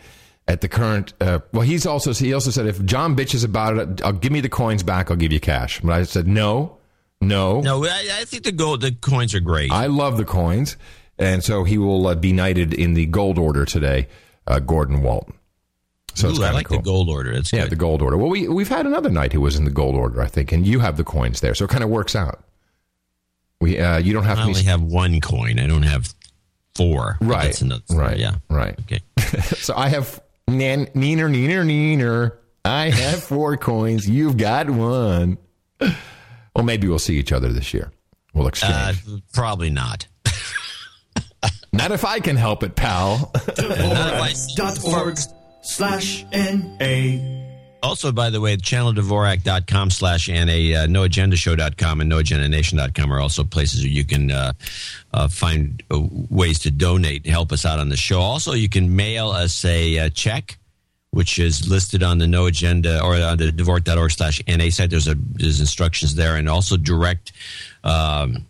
[0.48, 4.02] At the current, uh, well, he's also he also said if John bitches about it,
[4.04, 5.10] I'll give me the coins back.
[5.10, 5.80] I'll give you cash.
[5.82, 6.78] But I said no,
[7.20, 9.72] no, No, I, I think the gold, the coins are great.
[9.72, 10.78] I love the coins,
[11.18, 14.08] and so he will uh, be knighted in the gold order today,
[14.46, 15.34] uh, Gordon Walton.
[16.14, 16.78] So it's Ooh, I like cool.
[16.78, 17.34] the gold order.
[17.34, 17.72] That's Yeah, good.
[17.72, 18.16] the gold order.
[18.16, 20.66] Well, we we've had another knight who was in the gold order, I think, and
[20.68, 22.44] you have the coins there, so it kind of works out.
[23.62, 25.60] We uh, you don't have I any only have one coin.
[25.60, 26.14] I don't have
[26.76, 27.18] four.
[27.22, 28.36] Right, That's another, right, Yeah.
[28.50, 28.78] right.
[28.82, 29.00] Okay.
[29.56, 32.38] so I have nan, neener, neener, neener.
[32.66, 34.08] I have four coins.
[34.10, 35.38] You've got one.
[35.80, 37.92] Well, maybe we'll see each other this year.
[38.34, 39.02] We'll exchange.
[39.08, 40.08] Uh, probably not.
[41.74, 43.32] Not if I can help it, pal.
[44.56, 45.18] Dot org
[45.62, 47.45] slash NA.
[47.86, 53.92] Also, by the way, channeldvorak.com slash NA, uh, noagendashow.com and noagendanation.com are also places where
[53.92, 54.54] you can uh,
[55.14, 58.20] uh, find uh, ways to donate, help us out on the show.
[58.20, 60.58] Also, you can mail us a uh, check,
[61.12, 64.90] which is listed on the No Agenda or on the Dvorak.org slash NA site.
[64.90, 67.34] There's, a, there's instructions there and also direct.
[67.84, 68.48] Um,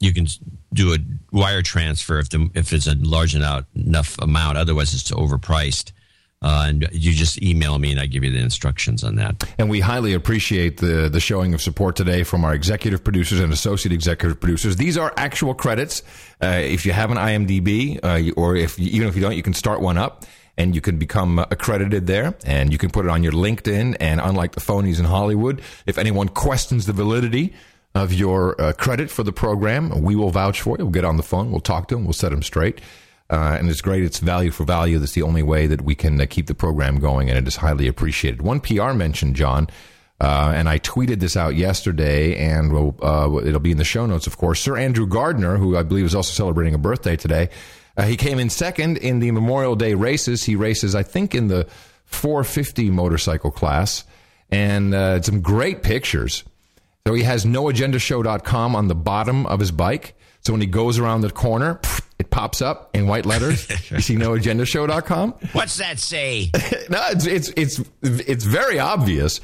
[0.00, 0.26] you can
[0.74, 0.98] do a
[1.32, 4.58] wire transfer if the if it's a large enough enough amount.
[4.58, 5.92] Otherwise, it's overpriced.
[6.46, 9.42] Uh, and you just email me, and I give you the instructions on that.
[9.58, 13.52] And we highly appreciate the the showing of support today from our executive producers and
[13.52, 14.76] associate executive producers.
[14.76, 16.04] These are actual credits.
[16.40, 19.54] Uh, if you have an IMDb, uh, or if even if you don't, you can
[19.54, 20.24] start one up.
[20.58, 23.94] And you can become accredited there, and you can put it on your LinkedIn.
[24.00, 27.52] And unlike the phonies in Hollywood, if anyone questions the validity
[27.94, 30.82] of your uh, credit for the program, we will vouch for it.
[30.82, 32.80] We'll get on the phone, we'll talk to them, we'll set them straight.
[33.28, 34.04] Uh, and it's great.
[34.04, 34.98] It's value for value.
[34.98, 37.56] That's the only way that we can uh, keep the program going, and it is
[37.56, 38.42] highly appreciated.
[38.42, 39.68] One PR mentioned, John.
[40.18, 44.06] Uh, and I tweeted this out yesterday, and we'll, uh, it'll be in the show
[44.06, 44.60] notes, of course.
[44.60, 47.50] Sir Andrew Gardner, who I believe is also celebrating a birthday today,
[47.98, 50.44] uh, he came in second in the Memorial Day races.
[50.44, 51.66] He races, I think, in the
[52.06, 54.04] 450 motorcycle class,
[54.50, 56.44] and uh, some great pictures.
[57.06, 60.14] So he has noagendashow.com on the bottom of his bike.
[60.40, 61.80] So when he goes around the corner,
[62.18, 63.68] it pops up in white letters.
[63.90, 65.32] you see noagendashow.com?
[65.52, 66.50] What's that say?
[66.90, 69.40] no, it's, it's, it's, it's very obvious.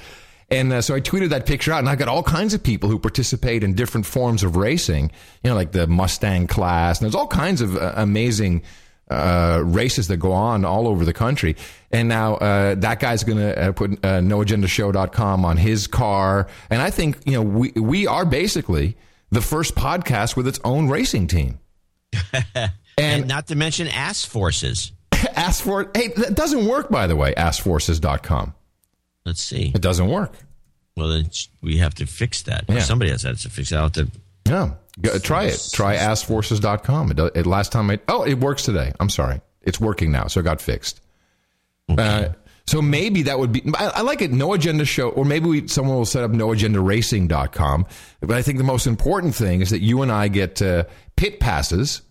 [0.51, 2.91] And uh, so I tweeted that picture out, and I got all kinds of people
[2.91, 5.11] who participate in different forms of racing,
[5.43, 7.01] you know, like the Mustang class.
[7.01, 8.63] And there's all kinds of uh, amazing
[9.11, 11.57] uh, races that go on all over the country.
[11.91, 16.49] And now uh, that guy's going to uh, put uh, noagendashow.com on his car.
[16.71, 18.97] And I think, you know, we, we are basically
[19.31, 21.59] the first podcast with its own racing team.
[22.33, 24.93] And, and, not to mention Ass Forces.
[25.13, 25.89] Ass Force.
[25.95, 28.55] Hey, that doesn't work, by the way, assforces.com.
[29.25, 29.73] Let's see.
[29.75, 30.33] It doesn't work.
[30.97, 31.31] Well, then
[31.63, 32.65] we have to fix that.
[32.69, 32.81] Yeah.
[32.81, 33.77] Somebody has that to fix it.
[33.77, 34.11] I'll have to.
[34.47, 34.75] Yeah.
[35.01, 35.69] Go, try it.
[35.73, 37.13] Try assforces.com.
[37.13, 38.93] It, it, last time it, oh, it works today.
[39.01, 39.41] I'm sorry.
[39.63, 40.27] It's working now.
[40.27, 41.01] So it got fixed.
[41.91, 42.03] Okay.
[42.03, 42.33] Uh,
[42.67, 45.69] so maybe that would be, I, I, like it, no agenda show, or maybe we,
[45.69, 47.87] someone will set up noagendaracing.com.
[48.21, 50.85] But I think the most important thing is that you and I get uh,
[51.17, 52.03] pit passes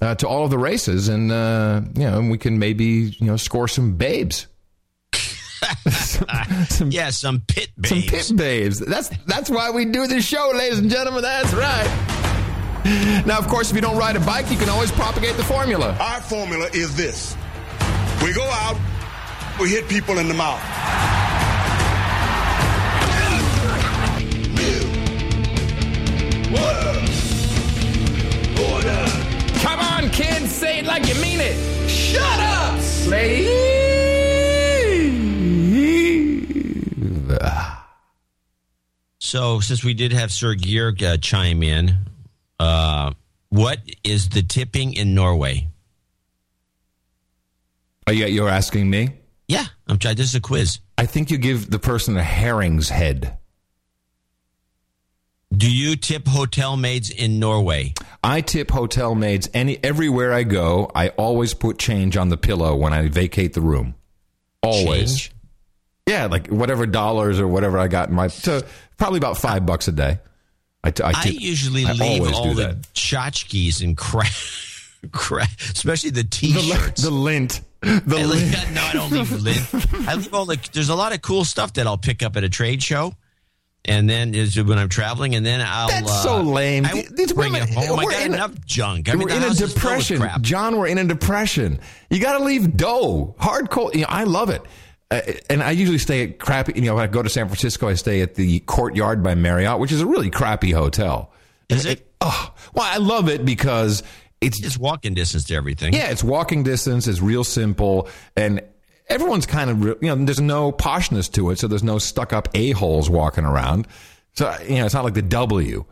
[0.00, 2.84] uh, to all of the races and, uh, you know, and we can maybe,
[3.18, 4.46] you know, score some babes.
[5.90, 6.26] some,
[6.68, 7.88] some, yeah, some pit babes.
[7.88, 8.78] Some pit babes.
[8.78, 11.22] That's that's why we do this show, ladies and gentlemen.
[11.22, 13.24] That's right.
[13.26, 15.96] Now, of course, if you don't ride a bike, you can always propagate the formula.
[16.00, 17.36] Our formula is this:
[18.22, 18.78] we go out,
[19.60, 20.58] we hit people in the mouth.
[29.60, 31.90] Come on, kids, say it like you mean it.
[31.90, 33.80] Shut up, slave.
[39.18, 41.98] So, since we did have Sir Georg uh, chime in,
[42.58, 43.12] uh,
[43.50, 45.68] what is the tipping in Norway?
[48.06, 49.19] Are yeah, you're asking me?
[49.50, 50.14] Yeah, I'm trying.
[50.14, 50.78] This is a quiz.
[50.96, 53.36] I think you give the person a herring's head.
[55.52, 57.94] Do you tip hotel maids in Norway?
[58.22, 60.88] I tip hotel maids any everywhere I go.
[60.94, 63.96] I always put change on the pillow when I vacate the room.
[64.62, 65.18] Always.
[65.18, 65.32] Change?
[66.06, 68.28] Yeah, like whatever dollars or whatever I got in my.
[68.28, 68.60] So
[68.98, 70.20] probably about five bucks a day.
[70.84, 74.30] I, t- I, tip, I usually I leave all the tchotchkes and crap,
[75.10, 77.02] crap, especially the t-shirts.
[77.02, 77.62] The, the lint.
[77.82, 78.24] The I.
[78.24, 80.08] Leave, no, I don't leave lint.
[80.08, 80.58] I leave all the.
[80.72, 83.14] There's a lot of cool stuff that I'll pick up at a trade show.
[83.86, 85.88] And then when I'm traveling, and then I'll.
[85.88, 86.84] That's uh, so lame.
[86.84, 87.98] I These bring women, it home.
[87.98, 89.08] I got in, enough junk.
[89.08, 90.76] I mean, we're in a depression, John.
[90.76, 91.80] We're in a depression.
[92.10, 93.94] You got to leave dough, hardcore.
[93.94, 94.62] You know, I love it.
[95.10, 96.74] Uh, and I usually stay at crappy.
[96.76, 99.78] You know, when I go to San Francisco, I stay at the Courtyard by Marriott,
[99.78, 101.32] which is a really crappy hotel.
[101.70, 102.00] Is it?
[102.00, 104.02] it oh, well, I love it because
[104.40, 105.92] it's just walking distance to everything.
[105.92, 107.06] Yeah, it's walking distance.
[107.06, 108.62] It's real simple, and
[109.08, 110.24] everyone's kind of you know.
[110.24, 113.86] There's no poshness to it, so there's no stuck up a holes walking around.
[114.34, 115.84] So you know, it's not like the W,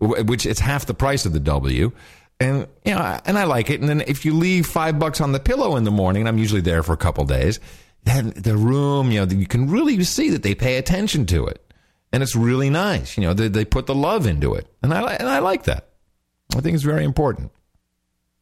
[0.00, 1.92] which it's half the price of the W.
[2.38, 3.80] And you know, and I like it.
[3.80, 6.60] And then if you leave five bucks on the pillow in the morning, I'm usually
[6.60, 7.60] there for a couple days
[8.06, 11.60] then the room, you know, you can really see that they pay attention to it.
[12.12, 13.18] And it's really nice.
[13.18, 14.68] You know, they, they put the love into it.
[14.82, 15.88] And I, and I like that.
[16.56, 17.50] I think it's very important.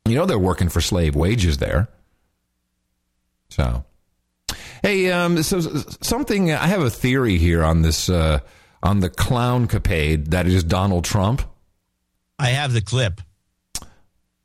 [0.06, 1.88] You know, they're working for slave wages there.
[3.48, 3.84] So,
[4.82, 5.60] hey, um, so
[6.02, 8.40] something, I have a theory here on this, uh,
[8.82, 11.42] on the clown capade that is Donald Trump.
[12.38, 13.22] I have the clip.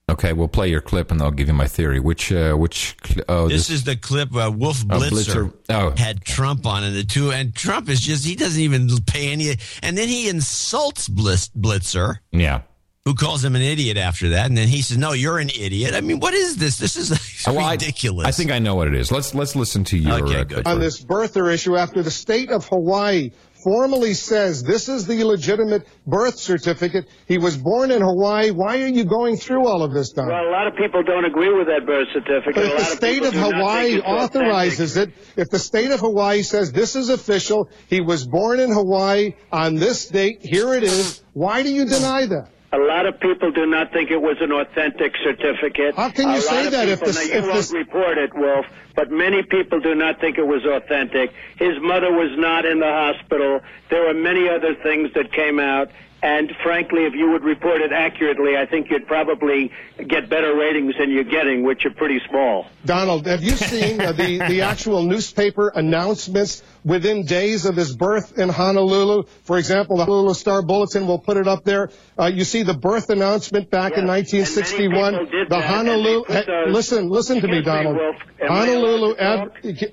[0.10, 2.00] Okay, we'll play your clip and I'll give you my theory.
[2.00, 2.96] Which, uh, which,
[3.28, 5.54] oh, this, this, is the clip uh, Wolf Blitzer, oh, Blitzer.
[5.70, 5.94] Oh.
[5.98, 9.56] had Trump on in the two, and Trump is just, he doesn't even pay any,
[9.84, 12.20] and then he insults Blitz, Blitzer.
[12.32, 12.62] Yeah.
[13.10, 14.46] Who calls him an idiot after that?
[14.46, 16.78] And then he says, "No, you're an idiot." I mean, what is this?
[16.78, 17.10] This is
[17.48, 18.28] well, ridiculous.
[18.28, 19.12] I, I, think I know what it is.
[19.12, 20.68] Let's let's listen to your okay, uh, good.
[20.68, 23.32] on this birther issue after the state of Hawaii
[23.64, 27.10] formally says this is the legitimate birth certificate.
[27.28, 28.52] He was born in Hawaii.
[28.52, 30.28] Why are you going through all of this, Don?
[30.28, 32.54] Well, a lot of people don't agree with that birth certificate.
[32.54, 36.72] But if the state of, of Hawaii authorizes it, if the state of Hawaii says
[36.72, 41.64] this is official, he was born in Hawaii on this date, here it is, why
[41.64, 42.50] do you deny that?
[42.72, 45.96] A lot of people do not think it was an authentic certificate.
[45.96, 48.34] How can you a say that people, if the now, you if won't report it,
[48.36, 48.66] Wolf?
[48.96, 51.34] But many people do not think it was authentic.
[51.58, 53.62] His mother was not in the hospital.
[53.90, 55.90] There were many other things that came out.
[56.22, 59.72] And frankly, if you would report it accurately, I think you'd probably
[60.06, 62.68] get better ratings than you're getting, which are pretty small.
[62.84, 68.38] Donald, have you seen uh, the, the actual newspaper announcements within days of his birth
[68.38, 69.24] in Honolulu?
[69.44, 71.90] For example, the Honolulu Star Bulletin will put it up there.
[72.18, 75.48] Uh, you see the birth announcement back in 1961.
[75.50, 76.24] the Honolulu.
[76.28, 77.98] Hey, listen, listen to me, Donald.
[78.42, 79.16] Honolulu.
[79.18, 79.50] Ad,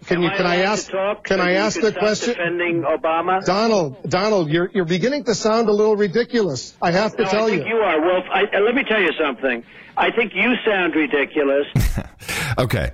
[0.06, 0.30] can you?
[0.30, 0.90] Can I ask?
[1.24, 2.34] Can I ask the question?
[2.34, 3.44] Defending Obama.
[3.44, 6.76] Donald, Donald, you're you're beginning to sound a little ridiculous.
[6.80, 7.76] I have to no, tell I think you.
[7.76, 8.24] you are, Wolf.
[8.32, 9.64] I, uh, let me tell you something.
[9.96, 11.66] I think you sound ridiculous.
[12.58, 12.90] Okay.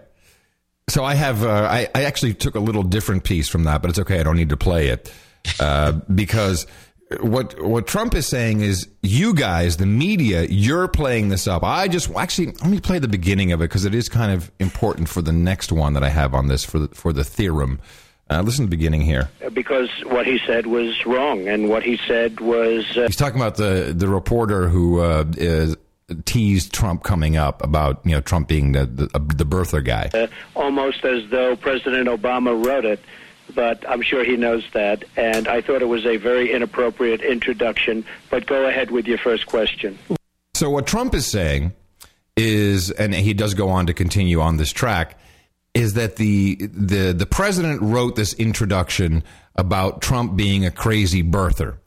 [0.88, 3.90] So I have, uh, I, I actually took a little different piece from that, but
[3.90, 4.20] it's okay.
[4.20, 5.12] I don't need to play it
[5.60, 6.66] uh, because
[7.20, 11.62] what what Trump is saying is, you guys, the media, you're playing this up.
[11.62, 14.50] I just actually let me play the beginning of it because it is kind of
[14.58, 17.80] important for the next one that I have on this for the, for the theorem.
[18.30, 19.28] Uh, listen to the beginning here.
[19.52, 22.84] because what he said was wrong, and what he said was.
[22.96, 25.76] Uh, He's talking about the the reporter who uh, is,
[26.14, 30.10] teased Trump coming up about you know Trump being the the, the birther guy.
[30.14, 33.00] uh, almost as though President Obama wrote it,
[33.54, 35.04] but I'm sure he knows that.
[35.16, 38.04] And I thought it was a very inappropriate introduction.
[38.30, 39.98] But go ahead with your first question.
[40.54, 41.72] So what Trump is saying
[42.36, 45.18] is, and he does go on to continue on this track,
[45.74, 49.22] is that the the the president wrote this introduction
[49.56, 51.78] about Trump being a crazy birther,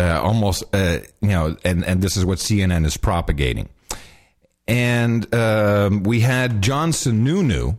[0.00, 3.68] uh, almost uh, you know, and and this is what CNN is propagating.
[4.66, 7.76] And um, we had John Sununu.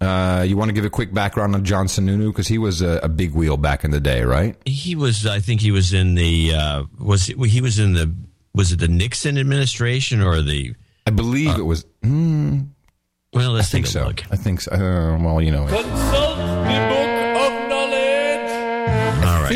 [0.00, 2.98] Uh, you want to give a quick background on John Sununu because he was a,
[3.04, 4.56] a big wheel back in the day, right?
[4.64, 8.12] He was, I think, he was in the uh, was he, he was in the
[8.54, 10.74] was it the Nixon administration or the?
[11.06, 11.84] I believe it was.
[12.02, 12.68] Mm,
[13.32, 14.04] well, let's I think a so.
[14.06, 14.24] look.
[14.32, 14.72] I think so.
[14.72, 15.66] Uh, well, you know.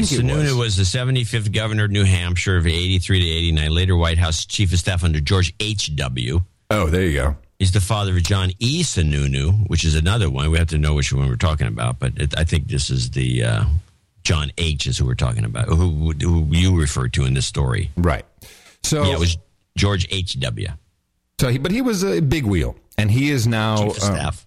[0.00, 0.76] Think it Sununu was.
[0.76, 4.78] the 75th governor of New Hampshire of 83 to 89, later White House chief of
[4.78, 6.40] staff under George H.W.
[6.70, 7.36] Oh, there you go.
[7.58, 8.82] He's the father of John E.
[8.82, 10.50] Sununu, which is another one.
[10.50, 13.10] We have to know which one we're talking about, but it, I think this is
[13.10, 13.64] the uh,
[14.24, 14.86] John H.
[14.86, 17.90] is who we're talking about, who, who you referred to in this story.
[17.96, 18.26] Right.
[18.82, 19.38] So Yeah, it was
[19.78, 20.68] George H.W.
[21.40, 24.14] So, he, but he was a big wheel, and he is now Chief of uh,
[24.14, 24.46] staff.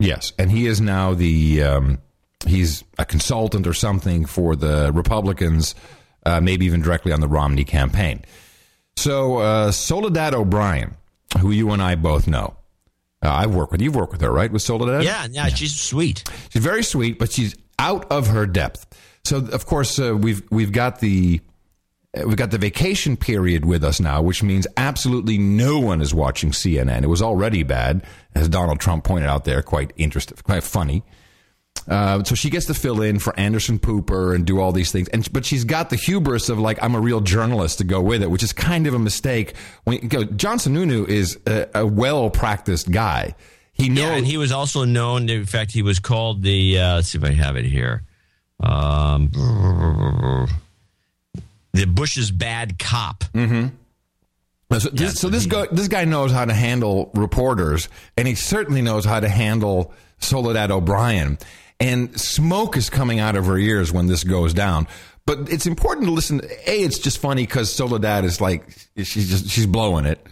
[0.00, 1.98] yes, and he is now the um,
[2.44, 5.74] he's a consultant or something for the Republicans,
[6.24, 8.24] uh, maybe even directly on the Romney campaign.
[8.96, 10.96] So, uh, Soledad O'Brien,
[11.40, 12.56] who you and I both know,
[13.22, 13.80] uh, I've worked with.
[13.80, 14.50] You've worked with her, right?
[14.50, 15.04] With Soledad.
[15.04, 16.24] Yeah, yeah, she's sweet.
[16.50, 18.86] She's very sweet, but she's out of her depth.
[19.24, 21.40] So, of course, uh, we've we've got the
[22.16, 26.14] uh, we've got the vacation period with us now, which means absolutely no one is
[26.14, 27.02] watching CNN.
[27.02, 29.62] It was already bad, as Donald Trump pointed out there.
[29.62, 31.02] Quite interesting, quite funny.
[31.88, 35.08] Uh, so she gets to fill in for Anderson Pooper and do all these things,
[35.08, 38.22] and but she's got the hubris of like I'm a real journalist to go with
[38.22, 39.54] it, which is kind of a mistake.
[39.84, 43.34] When you go, John Sununu is a, a well practiced guy.
[43.72, 43.98] He knows.
[43.98, 45.28] Yeah, and he was also known.
[45.28, 46.78] In fact, he was called the.
[46.78, 48.02] Uh, let's see if I have it here.
[48.58, 49.30] Um,
[51.72, 53.24] the Bush's bad cop.
[53.34, 53.68] Mm-hmm.
[54.78, 58.82] So, this, so this guy, this guy knows how to handle reporters, and he certainly
[58.82, 61.38] knows how to handle Soledad O'Brien.
[61.78, 64.86] And smoke is coming out of her ears when this goes down.
[65.26, 66.40] But it's important to listen.
[66.66, 68.62] A, it's just funny because Soledad is like
[68.96, 70.24] she's just she's blowing it,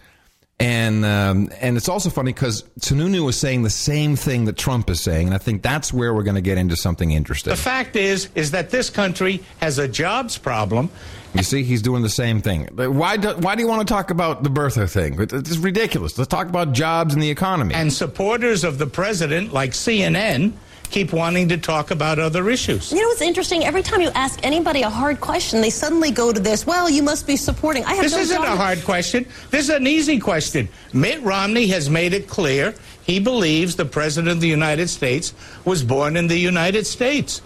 [0.57, 4.89] and um, and it's also funny because Sununu is saying the same thing that Trump
[4.89, 7.51] is saying, and I think that's where we're going to get into something interesting.
[7.51, 10.89] The fact is, is that this country has a jobs problem.
[11.33, 12.69] You see, he's doing the same thing.
[12.73, 15.17] Why do, why do you want to talk about the birther thing?
[15.19, 16.17] It's ridiculous.
[16.17, 17.75] Let's talk about jobs and the economy.
[17.75, 20.53] And supporters of the president, like CNN,
[20.95, 22.93] keep wanting to talk about other issues.
[22.93, 23.65] You know what's interesting?
[23.65, 26.65] Every time you ask anybody a hard question, they suddenly go to this.
[26.65, 27.83] Well, you must be supporting.
[27.83, 29.25] I have This no isn't a hard question.
[29.51, 30.69] This is an easy question.
[30.93, 32.73] Mitt Romney has made it clear
[33.03, 35.33] he believes the president of the United States
[35.65, 37.41] was born in the United States.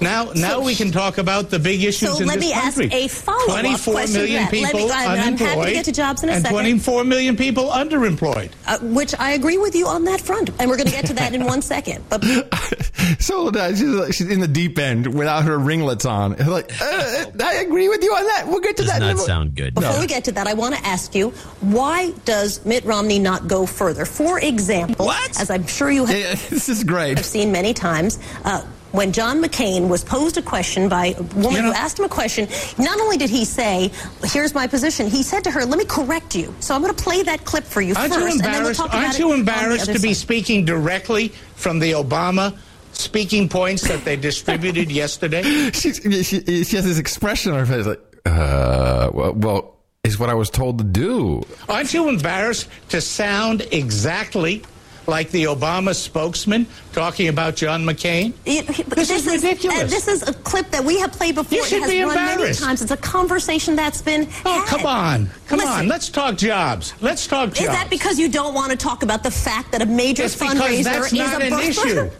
[0.00, 2.78] Now, now we can talk about the big issues So in let this me ask
[2.78, 2.96] country.
[2.98, 4.52] a follow-up 24 question million that.
[4.52, 6.54] Let me- people I'm- I'm happy to unemployed get to jobs in a and second.
[6.56, 8.50] 24 million people underemployed.
[8.66, 11.14] Uh, which I agree with you on that front, and we're going to get to
[11.14, 12.04] that in one second.
[12.08, 12.24] But
[13.18, 16.36] Soledad, she's, like, she's in the deep end without her ringlets on.
[16.36, 18.44] Like, uh, I agree with you on that.
[18.48, 19.02] We'll get to Does that.
[19.02, 19.74] in a not sound good.
[19.74, 23.48] Before we get to that, I want to ask you, why does Mitt Romney not
[23.48, 24.04] go further?
[24.04, 27.18] For example, as I'm sure you have, this is great.
[27.18, 28.62] I've seen many times, uh,
[28.92, 32.48] when John McCain was posed a question by a woman who asked him a question,
[32.78, 33.90] not only did he say,
[34.24, 37.02] "Here's my position," he said to her, "Let me correct you." So I'm going to
[37.02, 38.80] play that clip for you Aren't first, you and then we'll embarrassed?
[38.80, 42.56] talk about Aren't you embarrassed other to be speaking directly from the Obama
[42.92, 45.42] speaking points that they distributed yesterday?
[45.72, 50.28] She's, she, she has this expression on her face like, Uh, well, well, is what
[50.30, 51.42] I was told to do.
[51.68, 54.62] Aren't you embarrassed to sound exactly
[55.10, 58.32] like the Obama spokesman talking about John McCain?
[58.46, 59.82] It- This this is ridiculous.
[59.82, 61.58] uh, this is a clip that we have played before.
[61.58, 62.62] You should it has be run many embarrassed.
[62.62, 62.80] times.
[62.80, 64.28] It's a conversation that's been.
[64.46, 65.28] Oh, come on.
[65.48, 65.72] Come Listen.
[65.74, 65.88] on.
[65.88, 66.94] Let's talk jobs.
[67.00, 67.60] Let's talk jobs.
[67.60, 70.34] Is that because you don't want to talk about the fact that a major It's
[70.36, 72.10] because fundraiser that's is not a an issue.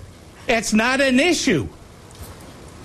[0.48, 1.68] It's not an issue.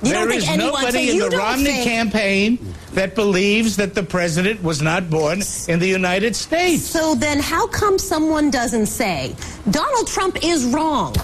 [0.06, 4.82] You There is nobody in the Romney think- campaign that believes that the president was
[4.82, 6.84] not born in the United States.
[6.86, 9.36] So then, how come someone doesn't say
[9.72, 11.16] Donald Trump is wrong?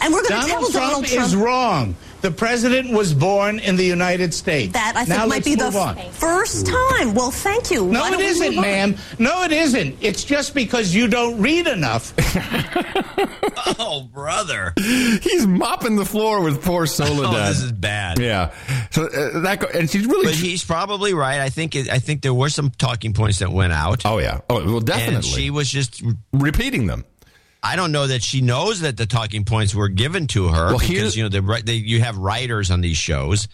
[0.00, 1.96] And we're going to tell Donald Trump, Donald Trump is wrong.
[2.24, 4.72] The president was born in the United States.
[4.72, 5.96] that I think now might be the move on.
[6.12, 7.12] first time.
[7.12, 7.84] Well, thank you.
[7.84, 8.62] No, Why it don't we isn't, move on?
[8.62, 8.96] ma'am.
[9.18, 9.98] No, it isn't.
[10.00, 12.14] It's just because you don't read enough.
[13.78, 14.72] Oh, brother.
[14.76, 17.24] He's mopping the floor with poor Soledad.
[17.34, 18.18] Oh, this is bad.
[18.18, 18.52] Yeah.
[18.90, 20.26] So uh, that go- and she's really.
[20.26, 21.40] But he's probably right.
[21.40, 24.04] I think it, I think there were some talking points that went out.
[24.04, 24.40] oh yeah.
[24.50, 25.14] Oh well, definitely.
[25.16, 26.02] And she was just
[26.32, 27.04] repeating them.
[27.66, 30.78] I don't know that she knows that the talking points were given to her Well,
[30.78, 33.48] because here's- you know they, they you have writers on these shows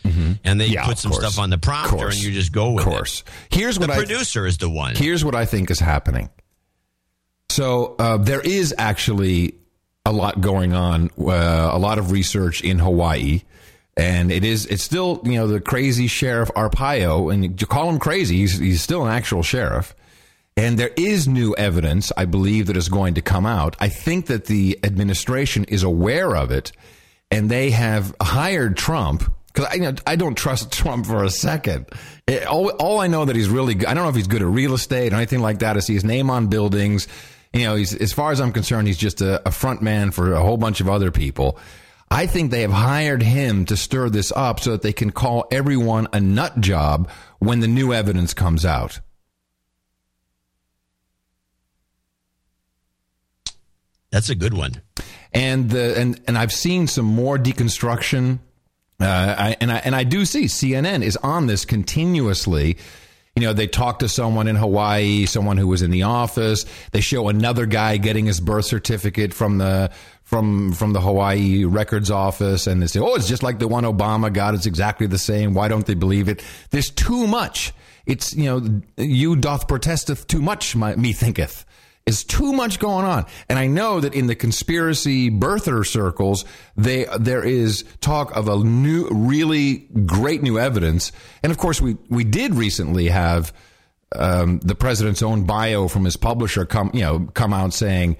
[0.44, 1.24] and they Yeah, put some course.
[1.24, 3.24] stuff on the prompter and you just go with Of course.
[3.50, 3.80] Here's it.
[3.80, 4.96] The what I producer is the one.
[4.96, 6.28] Here's what I think is happening.
[7.48, 9.54] So uh, there is actually
[10.06, 13.42] a lot going on, uh, a lot of research in Hawaii,
[13.96, 17.98] and it is it's still you know the crazy sheriff Arpaio, and you call him
[17.98, 19.94] crazy, he's he's still an actual sheriff.
[20.56, 23.76] And there is new evidence, I believe, that is going to come out.
[23.80, 26.72] I think that the administration is aware of it,
[27.30, 31.30] and they have hired Trump because I, you know, I don't trust Trump for a
[31.30, 31.86] second.
[32.26, 33.88] It- all, all I know that he's really good.
[33.88, 35.76] I don't know if he's good at real estate or anything like that.
[35.76, 37.08] I see his name on buildings.
[37.52, 40.40] You know, as far as I'm concerned, he's just a, a front man for a
[40.40, 41.58] whole bunch of other people.
[42.08, 45.46] I think they have hired him to stir this up so that they can call
[45.50, 49.00] everyone a nut job when the new evidence comes out.
[54.10, 54.80] That's a good one.
[55.32, 58.40] and the and and I've seen some more deconstruction.
[59.00, 62.76] Uh, I, and I and I do see CNN is on this continuously.
[63.36, 66.66] You know, they talk to someone in Hawaii, someone who was in the office.
[66.90, 69.90] They show another guy getting his birth certificate from the
[70.24, 73.84] from from the Hawaii records office, and they say, "Oh, it's just like the one
[73.84, 74.54] Obama got.
[74.54, 75.54] It's exactly the same.
[75.54, 77.72] Why don't they believe it?" There's too much.
[78.04, 80.74] It's you know, you doth protesteth too much.
[80.74, 81.64] My, me thinketh
[82.10, 83.24] is too much going on.
[83.48, 86.44] And I know that in the conspiracy birther circles,
[86.76, 91.12] they, there is talk of a new, really great new evidence.
[91.42, 93.52] And of course, we, we did recently have,
[94.14, 98.16] um, the president's own bio from his publisher come, you know, come out saying,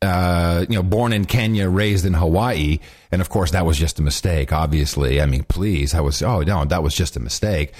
[0.00, 2.78] uh, you know, born in Kenya, raised in Hawaii.
[3.10, 5.20] And of course, that was just a mistake, obviously.
[5.20, 7.74] I mean, please, I was, oh, no, that was just a mistake.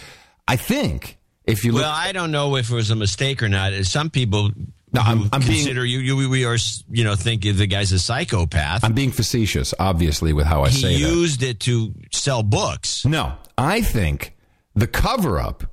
[0.48, 1.82] I think if you look.
[1.82, 3.72] Well, I don't know if it was a mistake or not.
[3.84, 4.50] Some people
[4.92, 6.56] No, I'm- I'm being- you, you, we are,
[6.90, 8.84] you know, think the guy's a psychopath.
[8.84, 11.08] I'm being facetious, obviously, with how I he say that.
[11.10, 13.04] used it to sell books.
[13.04, 14.34] No, I think
[14.74, 15.64] the cover up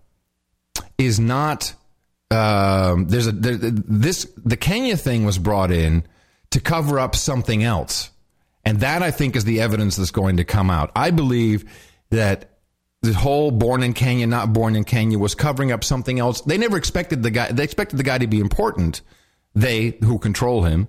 [0.97, 1.73] is not.
[2.31, 6.03] Um, there's a there, this the Kenya thing was brought in
[6.51, 8.09] to cover up something else,
[8.65, 10.91] and that I think is the evidence that's going to come out.
[10.95, 11.65] I believe
[12.09, 12.54] that
[13.05, 16.41] the whole born in Kenya, not born in Kenya was covering up something else.
[16.41, 17.51] They never expected the guy.
[17.51, 19.01] They expected the guy to be important.
[19.53, 20.87] They who control him.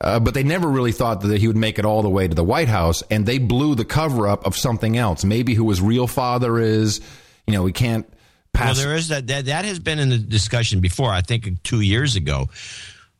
[0.00, 2.34] Uh, but they never really thought that he would make it all the way to
[2.34, 5.24] the White House, and they blew the cover up of something else.
[5.24, 7.00] Maybe who his real father is.
[7.48, 8.08] You know, we can't
[8.52, 8.76] pass.
[8.76, 9.46] Well, there is that, that.
[9.46, 11.10] That has been in the discussion before.
[11.10, 12.48] I think two years ago.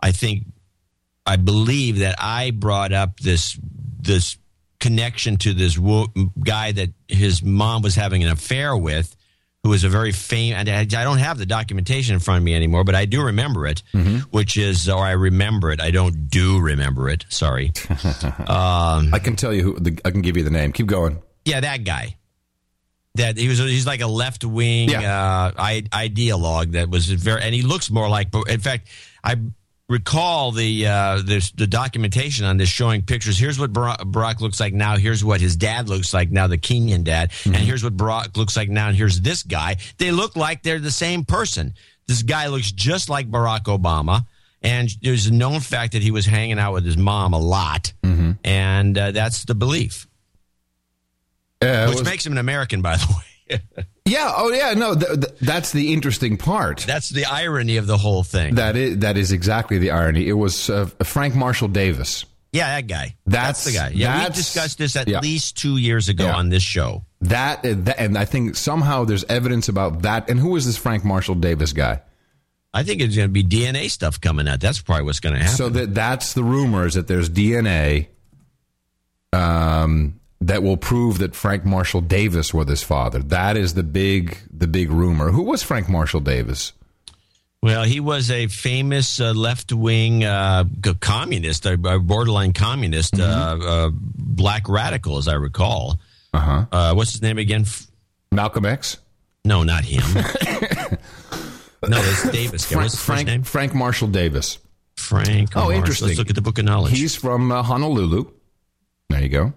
[0.01, 0.45] I think,
[1.27, 3.59] I believe that I brought up this
[4.01, 4.37] this
[4.89, 6.07] connection to this wo-
[6.43, 9.15] guy that his mom was having an affair with,
[9.63, 10.69] who was a very famous.
[10.69, 13.83] I don't have the documentation in front of me anymore, but I do remember it.
[14.31, 15.81] Which is, or I remember it.
[15.81, 17.27] I don't do remember it.
[17.29, 17.73] Sorry.
[18.47, 19.79] um, I can tell you who.
[19.79, 20.73] The, I can give you the name.
[20.73, 21.23] Keep going.
[21.45, 22.15] yeah, that guy.
[23.15, 27.63] That he was, he's like a left wing uh, ideologue that was very, and he
[27.63, 28.29] looks more like.
[28.49, 28.89] In fact,
[29.25, 29.35] I
[29.89, 33.39] recall the uh, the, the documentation on this showing pictures.
[33.39, 34.97] Here's what Barack, Barack looks like now.
[34.97, 38.57] Here's what his dad looks like now, the Kenyan dad, and here's what Barack looks
[38.57, 38.89] like now.
[38.89, 39.77] And here's this guy.
[39.99, 41.75] They look like they're the same person.
[42.07, 44.25] This guy looks just like Barack Obama.
[44.61, 47.93] And there's a known fact that he was hanging out with his mom a lot,
[48.45, 50.09] and uh, that's the belief
[51.87, 53.23] which was- makes him an American, by the way.
[54.05, 54.33] yeah.
[54.37, 54.75] Oh, yeah.
[54.75, 56.81] No, th- th- that's the interesting part.
[56.87, 58.57] That's the irony of the whole thing.
[58.57, 60.29] That is that is exactly the irony.
[60.29, 63.17] It was uh, Frank Marshall Davis Yeah, that guy.
[63.27, 63.91] That's- the guy.
[63.95, 65.21] Yeah, we that's- discussed this at yeah.
[65.21, 66.37] least two years ago Yeah.
[66.37, 67.05] on this show.
[67.23, 70.31] That, that and I think somehow there's evidence about that.
[70.31, 72.01] And who is this Frank Marshall Davis guy?
[72.73, 74.61] I think it's going to be DNA stuff coming out.
[74.61, 75.57] That's probably what's going to happen.
[75.57, 78.07] So that that's the rumor is that there's DNA
[79.33, 83.21] um, that will prove that Frank Marshall Davis was his father.
[83.21, 85.31] That is the big the big rumor.
[85.31, 86.73] Who was Frank Marshall Davis?
[87.61, 90.65] Well, he was a famous uh, left wing uh,
[91.01, 95.99] communist, a borderline communist, uh, uh, black radical, as I recall.
[96.33, 96.67] Uh-huh.
[96.71, 97.65] Uh, what's his name again?
[98.31, 98.99] Malcolm X.
[99.45, 100.03] No, not him.
[100.15, 102.65] no, it's Davis.
[102.67, 103.43] Frank, What's his first Frank, name?
[103.43, 104.59] Frank Marshall Davis.
[104.97, 105.57] Frank.
[105.57, 105.77] Oh, Marsh.
[105.77, 106.09] interesting.
[106.09, 106.97] Let's look at the book of knowledge.
[106.97, 108.31] He's from uh, Honolulu.
[109.09, 109.53] There you go.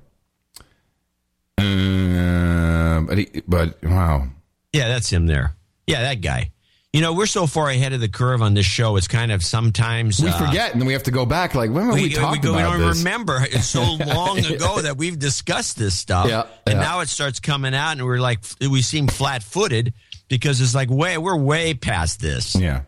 [1.62, 4.28] Uh, but he, but wow,
[4.74, 5.56] Yeah, that's him there.
[5.88, 6.52] Yeah, that guy.
[6.94, 8.98] You know, we're so far ahead of the curve on this show.
[8.98, 11.56] It's kind of sometimes we uh, forget, and then we have to go back.
[11.56, 12.98] Like when were we, talking go- we about don't this?
[12.98, 13.40] remember.
[13.50, 16.28] It's so long ago that we've discussed this stuff.
[16.28, 16.82] Yeah, and yeah.
[16.82, 19.94] now it starts coming out, and we're like, we seem flat footed
[20.28, 22.56] because it's like, way, we're way past this.
[22.56, 22.82] Yeah.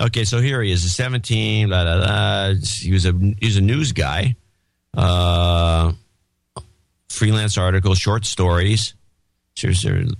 [0.00, 2.54] Okay, so here he is, a 17, blah, blah, blah.
[2.62, 4.36] He was a, he was a news guy.
[4.96, 5.92] Uh,
[7.16, 8.94] freelance articles, short stories,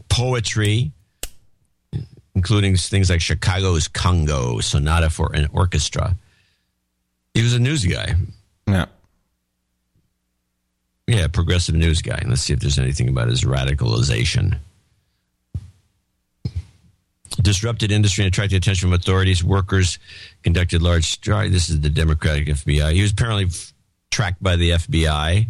[0.08, 0.92] poetry,
[2.34, 6.16] including things like Chicago's Congo, Sonata for an Orchestra.
[7.34, 8.14] He was a news guy.
[8.66, 8.86] Yeah.
[11.06, 12.20] Yeah, progressive news guy.
[12.26, 14.58] Let's see if there's anything about his radicalization.
[17.42, 19.44] Disrupted industry and attracted attention from authorities.
[19.44, 19.98] Workers
[20.42, 21.52] conducted large strike.
[21.52, 22.92] This is the Democratic FBI.
[22.92, 23.48] He was apparently
[24.10, 25.48] tracked by the FBI.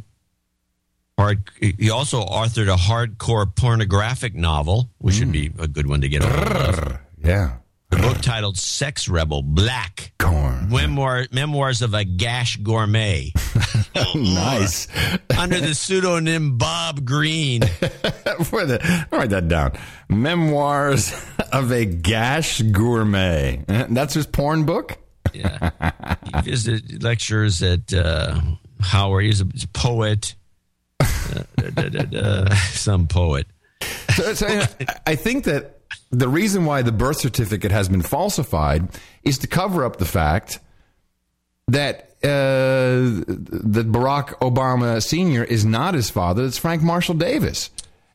[1.19, 1.51] Hard.
[1.61, 6.23] He also authored a hardcore pornographic novel, which would be a good one to get
[6.23, 6.99] of.
[7.23, 7.57] Yeah.
[7.91, 10.69] The book titled "Sex Rebel Black." Corn.
[10.69, 13.33] Memoir, memoirs of a gash gourmet.
[14.15, 14.89] nice.
[15.39, 17.63] Under the pseudonym Bob Green.
[18.45, 19.73] For the, write that down.
[20.09, 21.15] Memoirs
[21.53, 23.65] of a Gash Gourmet.
[23.69, 24.99] Uh, That's his porn book?
[25.33, 25.71] Yeah.
[26.35, 28.41] He visited lectures at uh,
[28.81, 29.25] Howard.
[29.25, 30.35] He's a, he's a poet.
[31.01, 31.07] Uh,
[31.75, 33.47] da, da, da, some poet.
[34.15, 34.63] So, so
[35.07, 35.81] I- think that
[36.11, 38.89] the reason why the birth certificate has been falsified
[39.23, 40.61] is to cover up the fact
[41.69, 45.45] that uh, that Barack Obama Sr.
[45.45, 46.45] is not his father.
[46.45, 47.71] It's Frank Marshall Davis.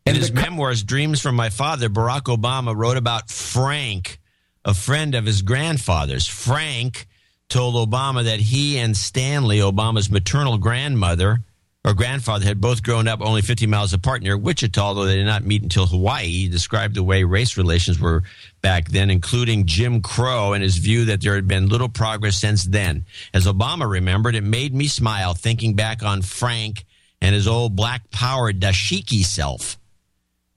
[0.06, 4.20] In his memoirs, Dreams from My Father, Barack Obama wrote about Frank,
[4.66, 6.26] a friend of his grandfather's.
[6.26, 7.08] Frank
[7.50, 11.42] told Obama that he and Stanley, Obama's maternal grandmother
[11.84, 15.26] or grandfather, had both grown up only 50 miles apart near Wichita, though they did
[15.26, 16.28] not meet until Hawaii.
[16.28, 18.24] He described the way race relations were
[18.62, 22.64] back then, including Jim Crow, and his view that there had been little progress since
[22.64, 23.06] then.
[23.34, 26.86] As Obama remembered, it made me smile thinking back on Frank
[27.20, 29.78] and his old black power dashiki self.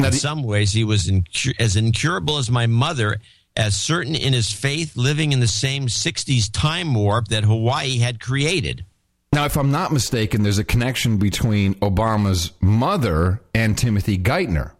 [0.00, 3.18] In some ways, he was incu- as incurable as my mother,
[3.56, 8.20] as certain in his faith, living in the same 60s time warp that Hawaii had
[8.20, 8.84] created.
[9.34, 14.70] Now, if I'm not mistaken, there's a connection between Obama's mother and Timothy Geithner.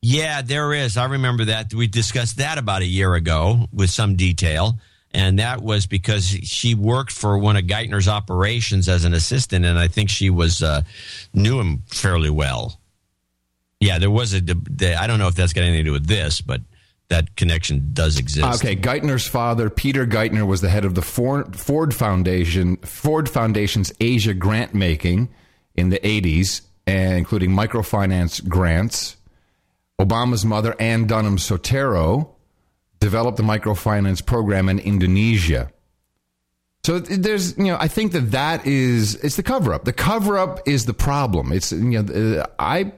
[0.00, 0.96] Yeah, there is.
[0.96, 1.74] I remember that.
[1.74, 4.78] We discussed that about a year ago with some detail.
[5.12, 9.64] And that was because she worked for one of Geithner's operations as an assistant.
[9.64, 10.82] And I think she was, uh,
[11.32, 12.78] knew him fairly well.
[13.80, 14.38] Yeah, there was a,
[14.96, 16.60] I don't know if that's got anything to do with this, but
[17.14, 18.64] that connection does exist.
[18.64, 24.34] Okay, Geithner's father, Peter Geithner, was the head of the Ford, Foundation, Ford Foundation's Asia
[24.34, 25.32] grant making
[25.76, 29.16] in the 80s, and including microfinance grants.
[30.00, 32.30] Obama's mother, Ann Dunham Soetoro,
[32.98, 35.70] developed the microfinance program in Indonesia.
[36.84, 39.84] So there's, you know, I think that that is it's the cover up.
[39.84, 41.52] The cover up is the problem.
[41.52, 42.92] It's, you know, uh, I,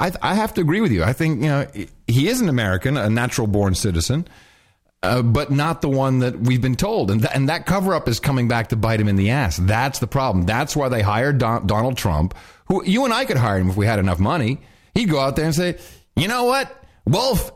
[0.00, 1.04] I, I have to agree with you.
[1.04, 1.66] I think you know
[2.06, 4.26] he is an American, a natural born citizen,
[5.02, 7.10] uh, but not the one that we've been told.
[7.10, 9.58] And th- and that cover up is coming back to bite him in the ass.
[9.58, 10.46] That's the problem.
[10.46, 12.34] That's why they hired Don- Donald Trump,
[12.66, 14.60] who you and I could hire him if we had enough money.
[14.94, 15.78] He'd go out there and say,
[16.16, 16.74] you know what,
[17.06, 17.52] Wolf,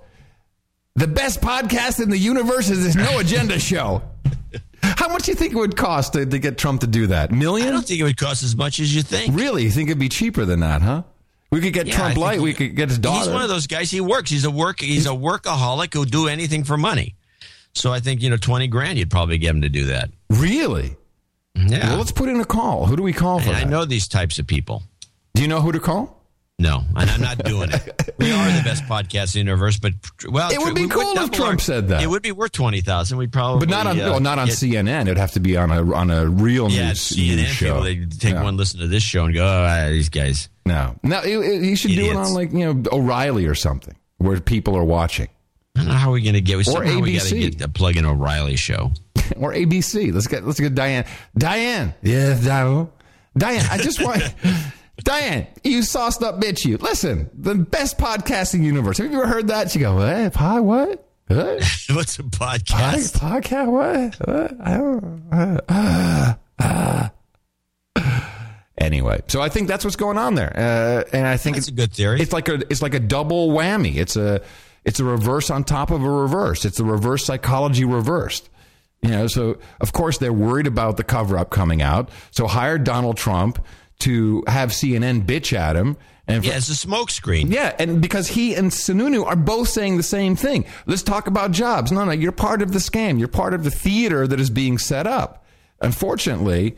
[0.94, 4.02] the best podcast in the universe is this No Agenda show.
[4.82, 7.32] How much do you think it would cost to, to get Trump to do that?
[7.32, 7.68] Million?
[7.68, 9.34] I don't think it would cost as much as you think.
[9.34, 9.62] Really?
[9.64, 11.02] You think it'd be cheaper than that, huh?
[11.54, 12.40] We could get Yeah, Trump light.
[12.40, 13.20] We could get his daughter.
[13.20, 13.88] He's one of those guys.
[13.88, 14.28] He works.
[14.28, 14.80] He's a work.
[14.80, 17.14] He's a workaholic who'll do anything for money.
[17.74, 18.98] So I think you know twenty grand.
[18.98, 20.10] You'd probably get him to do that.
[20.30, 20.96] Really?
[21.54, 21.90] Yeah.
[21.90, 22.86] Well, let's put in a call.
[22.86, 24.82] Who do we call for I know these types of people.
[25.34, 26.23] Do you know who to call?
[26.60, 28.14] No, and I'm not doing it.
[28.18, 29.92] We are the best podcast in the universe, but
[30.30, 32.00] well, It would be we cool if double Trump said that.
[32.02, 33.18] It would be worth twenty thousand.
[33.18, 35.02] We'd probably, But not on uh, well, not on get- CNN.
[35.02, 37.66] It'd have to be on a on a real Yeah, news, CNN news show.
[37.66, 38.42] people they take Yeah.
[38.44, 40.48] one listen to this show and go, oh, ah, these guys.
[40.64, 44.40] No, no, he, he should do it on like you know O'Reilly or something where
[44.40, 45.28] people are watching,
[45.76, 46.54] I don't know how we're going to get.
[46.56, 47.50] We Or somehow we got to ABC.
[47.58, 48.92] get a plug in O'Reilly show.
[49.36, 50.12] or ABC.
[50.14, 51.04] Let's get let's get Diane.
[51.36, 52.88] Diane, yes, Diane.
[53.36, 54.22] Diane, I just want.
[54.98, 56.76] Diane, you sauced up bitch, you.
[56.78, 58.98] Listen, the best podcast in the universe.
[58.98, 59.70] Have you ever heard that?
[59.70, 61.08] She go, hey, Pod, what?
[61.26, 61.64] What?
[61.90, 63.18] What's a Pod, podcast?
[63.18, 63.66] podcast?
[63.70, 64.28] What?
[64.28, 64.60] What?
[64.60, 65.22] I don't.
[65.32, 66.34] Uh, uh,
[67.96, 68.20] uh.
[68.76, 71.72] Anyway, so I think that's what's going on there, uh, and I think That's it's
[71.74, 72.20] a good theory.
[72.20, 73.96] It's like a it's like a double whammy.
[73.96, 74.42] It's a
[74.84, 76.64] it's a reverse on top of a reverse.
[76.64, 78.50] It's a reverse psychology reversed.
[79.00, 82.10] You know, so of course they're worried about the cover up coming out.
[82.30, 83.64] So hired Donald Trump
[84.00, 85.96] to have CNN bitch at him.
[86.26, 87.52] And Yeah, it's a smokescreen.
[87.52, 90.64] yeah, and because he and Sununu are both saying the same thing.
[90.86, 91.92] Let's talk about jobs.
[91.92, 93.18] No, no, you're part of the scam.
[93.18, 95.44] You're part of the theater that is being set up.
[95.82, 96.76] Unfortunately,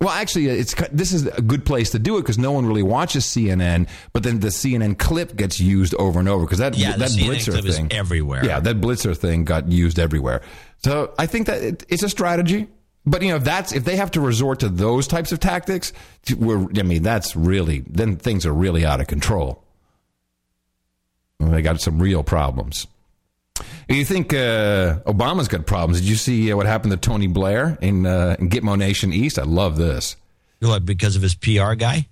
[0.00, 2.82] well, actually, it's this is a good place to do it because no one really
[2.82, 3.88] watches CNN.
[4.12, 7.62] But then the CNN clip gets used over and over because that Yeah, that Blitzer
[7.74, 8.44] thing everywhere.
[8.44, 10.42] Yeah, that Blitzer thing got used everywhere.
[10.82, 12.66] So I think that it, it's a strategy.
[13.06, 15.92] But you know, if that's if they have to resort to those types of tactics,
[16.36, 19.62] we're, I mean, that's really then things are really out of control.
[21.38, 22.86] Well, They got some real problems.
[23.88, 26.00] You think uh, Obama's got problems?
[26.00, 29.38] Did you see uh, what happened to Tony Blair in, uh, in Gitmo Nation East?
[29.38, 30.16] I love this.
[30.60, 32.08] What, because of his PR guy?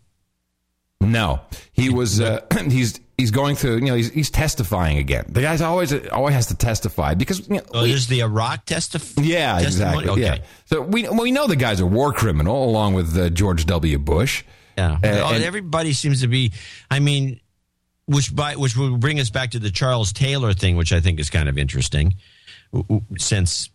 [1.00, 1.40] No,
[1.72, 2.20] he was.
[2.20, 3.76] Uh, he's he's going through.
[3.76, 5.24] You know, he's, he's testifying again.
[5.28, 7.48] The guy's always always has to testify because.
[7.48, 9.98] You know, Oh, there's the Iraq testif- yeah, testimony?
[10.00, 10.08] exactly.
[10.10, 10.36] Okay.
[10.40, 10.44] Yeah.
[10.66, 13.98] So we we know the guy's a war criminal along with uh, George W.
[13.98, 14.44] Bush.
[14.76, 14.98] Yeah.
[15.02, 16.52] Uh, and- everybody seems to be.
[16.90, 17.40] I mean,
[18.06, 21.20] which by which will bring us back to the Charles Taylor thing, which I think
[21.20, 22.14] is kind of interesting,
[23.18, 23.70] since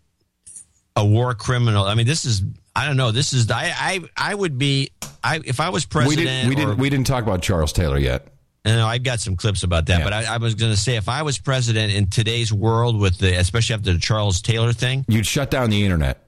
[0.95, 1.85] a war criminal.
[1.85, 2.43] I mean, this is.
[2.75, 3.11] I don't know.
[3.11, 3.49] This is.
[3.49, 3.71] I.
[3.75, 4.01] I.
[4.15, 4.91] I would be.
[5.23, 6.17] I if I was president.
[6.19, 8.27] we didn't we or- didn't we didn't talk about Charles Taylor yet.
[8.68, 10.03] And I've got some clips about that, Yeah.
[10.03, 13.18] but I, I was going to say if I was president in today's world, with
[13.18, 16.24] the especially after the Charles Taylor thing, You'd shut down the internet.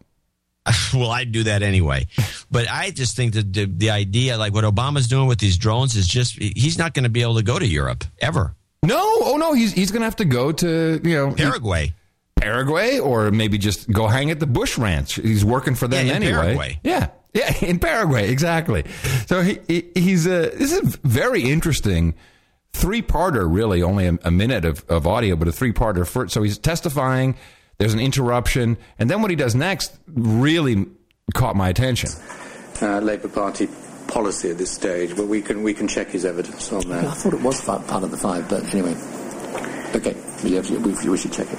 [0.94, 2.08] well, I'd do that anyway.
[2.52, 5.96] But I just think that the, the idea, like what Obama's doing with these drones,
[5.96, 8.56] is just he's not going to be able to go to Europe ever.
[8.84, 11.94] No, oh no, he's he's going to have to go to you know Paraguay.
[12.36, 15.16] Paraguay, or maybe just go hang at the Bush Ranch.
[15.16, 16.32] He's working for them Yeah, anyway.
[16.32, 16.80] Paraguay.
[16.84, 18.86] Yeah, yeah, in Paraguay, exactly.
[19.28, 22.16] So he, he he's uh, this is a very interesting.
[22.72, 26.08] Three parter, really, only a, a minute of, of audio, but a three parter.
[26.08, 27.36] For, so he's testifying.
[27.80, 30.86] There's an interruption, and then what he does next really
[31.34, 32.12] caught my attention.
[32.82, 33.68] uh, Labour Party
[34.08, 37.06] policy at this stage, but we can we can check his evidence on that.
[37.06, 38.96] I thought it was fi- part of the five, but anyway.
[39.96, 41.58] Okay, we, have, we, we should check it.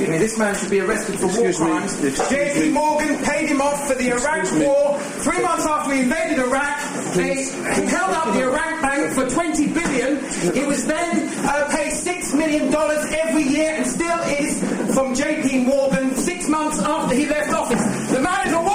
[0.00, 2.00] Excuse me, this man should be arrested for Excuse war crimes.
[2.00, 2.72] JP.
[2.72, 4.64] Morgan paid him off for the Iraq me.
[4.64, 4.98] war.
[5.20, 6.80] Three months after he invaded Iraq,
[7.12, 7.52] they Please.
[7.52, 10.16] he held up the Iraq bank for 20 billion.
[10.54, 14.58] He was then uh, paid $6 million every year and still is
[14.94, 18.10] from JP Morgan six months after he left office.
[18.10, 18.69] The man is a.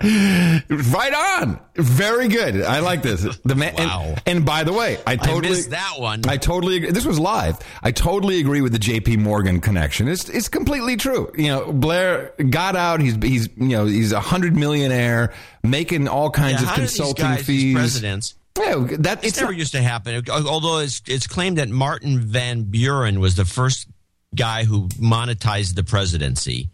[0.68, 1.60] right on.
[1.76, 2.62] Very good.
[2.62, 3.22] I like this.
[3.44, 3.74] The man.
[3.76, 4.02] Wow.
[4.02, 6.22] And, and by the way, I totally missed that one.
[6.28, 6.90] I totally agree.
[6.90, 7.58] This was live.
[7.82, 9.16] I totally agree with the J.P.
[9.18, 10.08] Morgan connection.
[10.08, 11.32] It's it's completely true.
[11.36, 13.00] You know, Blair got out.
[13.00, 15.32] He's he's you know he's a hundred millionaire
[15.62, 17.74] making all kinds Yeah, of how do these consulting guys, fees.
[17.74, 18.34] presidents?
[18.58, 20.22] Yeah, that It's it's never not- used to happen.
[20.30, 23.88] Although it's it's claimed that Martin Van Buren was the first
[24.34, 26.70] guy who monetized the presidency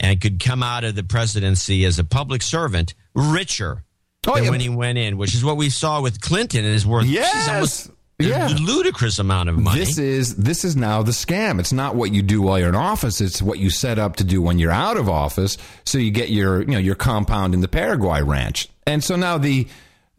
[0.00, 3.82] and could come out of the presidency as a public servant richer
[4.28, 4.50] Oh, than yeah.
[4.50, 7.06] when he went in, which is what we saw with Clinton and his worth.
[7.06, 7.32] Yes.
[7.32, 8.48] She's almost Yeah.
[8.48, 9.78] a ludicrous amount of money.
[9.78, 11.60] This is this is now the scam.
[11.60, 13.20] It's not what you do while you're in office.
[13.20, 15.56] It's what you set up to do when you're out of office.
[15.84, 18.68] So you get your you know your compound in the Paraguay ranch.
[18.86, 19.68] And so now the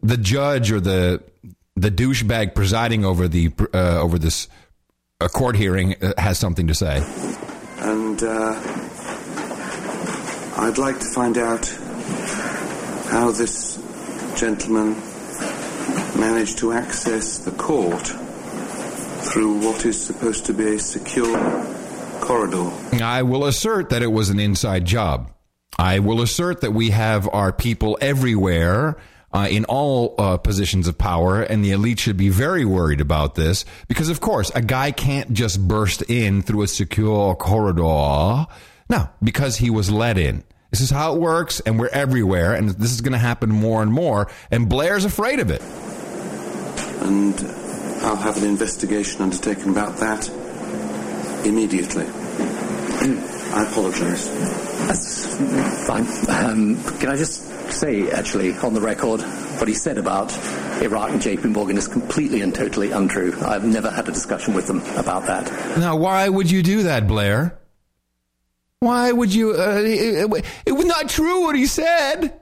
[0.02, 1.22] the judge or the
[1.76, 4.48] the douchebag presiding over the uh, over this
[5.20, 7.02] uh, court hearing uh, has something to say.
[7.80, 8.87] And uh,
[10.60, 11.66] I'd like to find out
[13.10, 13.76] how this
[14.36, 14.94] gentleman
[16.18, 18.08] managed to access the court
[19.28, 21.38] through what is supposed to be a secure
[22.20, 22.72] corridor.
[23.00, 25.30] I will assert that it was an inside job.
[25.78, 28.96] I will assert that we have our people everywhere
[29.32, 33.36] uh, in all uh, positions of power, and the elite should be very worried about
[33.36, 38.46] this because, of course, a guy can't just burst in through a secure corridor.
[38.88, 40.44] No, because he was let in.
[40.70, 43.82] This is how it works, and we're everywhere, and this is going to happen more
[43.82, 44.30] and more.
[44.50, 45.62] And Blair's afraid of it.
[47.02, 47.34] And
[48.02, 50.28] I'll have an investigation undertaken about that
[51.46, 52.04] immediately.
[53.50, 54.28] I apologise.
[54.86, 55.36] That's
[55.86, 56.06] fine.
[56.28, 60.36] Um, can I just say, actually, on the record, what he said about
[60.82, 63.34] Iraq and JP Morgan is completely and totally untrue.
[63.40, 65.78] I've never had a discussion with them about that.
[65.78, 67.57] Now, why would you do that, Blair?
[68.80, 69.50] Why would you?
[69.52, 72.40] Uh, it, it, it was not true what he said.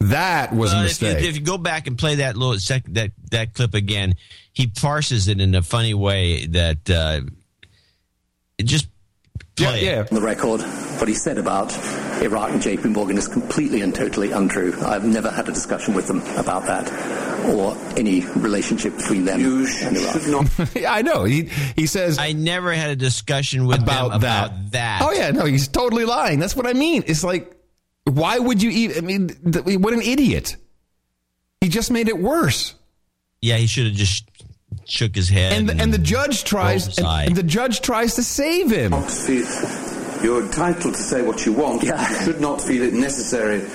[0.00, 2.84] That was Well, a if you, if you go back and play that little sec,
[2.88, 4.14] that that clip again,
[4.52, 7.20] he parses it in a funny way that uh,
[8.58, 8.88] it just
[9.56, 10.10] play it.
[10.10, 10.60] On the record,
[10.98, 11.72] what he said about
[12.22, 14.74] Iraq and JP Morgan is completely and totally untrue.
[14.80, 16.90] I've never had a discussion with them about that
[17.48, 20.76] or any relationship between them and Iraq.
[20.88, 21.24] I know.
[21.24, 24.46] He he says I never had a discussion with about them that.
[24.46, 25.02] about that.
[25.02, 26.38] Oh yeah, no, he's totally lying.
[26.38, 27.02] That's what I mean.
[27.06, 27.54] It's like,
[28.04, 29.04] why would you even?
[29.04, 30.56] I mean, th- what an idiot!
[31.60, 32.74] He just made it worse.
[33.40, 34.31] Yeah, he should have just
[34.86, 35.52] shook his head.
[35.52, 38.92] And and the judge tries and, and the judge tries to save him.
[40.22, 41.82] You're entitled to say what you want.
[41.82, 41.92] You
[42.24, 43.68] should not feel it necessary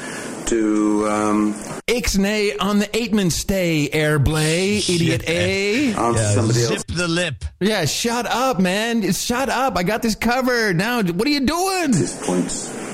[0.45, 1.07] to.
[1.09, 1.53] Um,
[1.87, 5.93] Ixnay on the Eightman stay, Airblay, idiot A.
[5.93, 6.69] Answer somebody else.
[6.69, 7.45] Zip the lip.
[7.61, 9.09] Yeah, shut up, man.
[9.13, 9.77] Shut up.
[9.77, 10.75] I got this covered.
[10.75, 11.93] Now, what are you doing?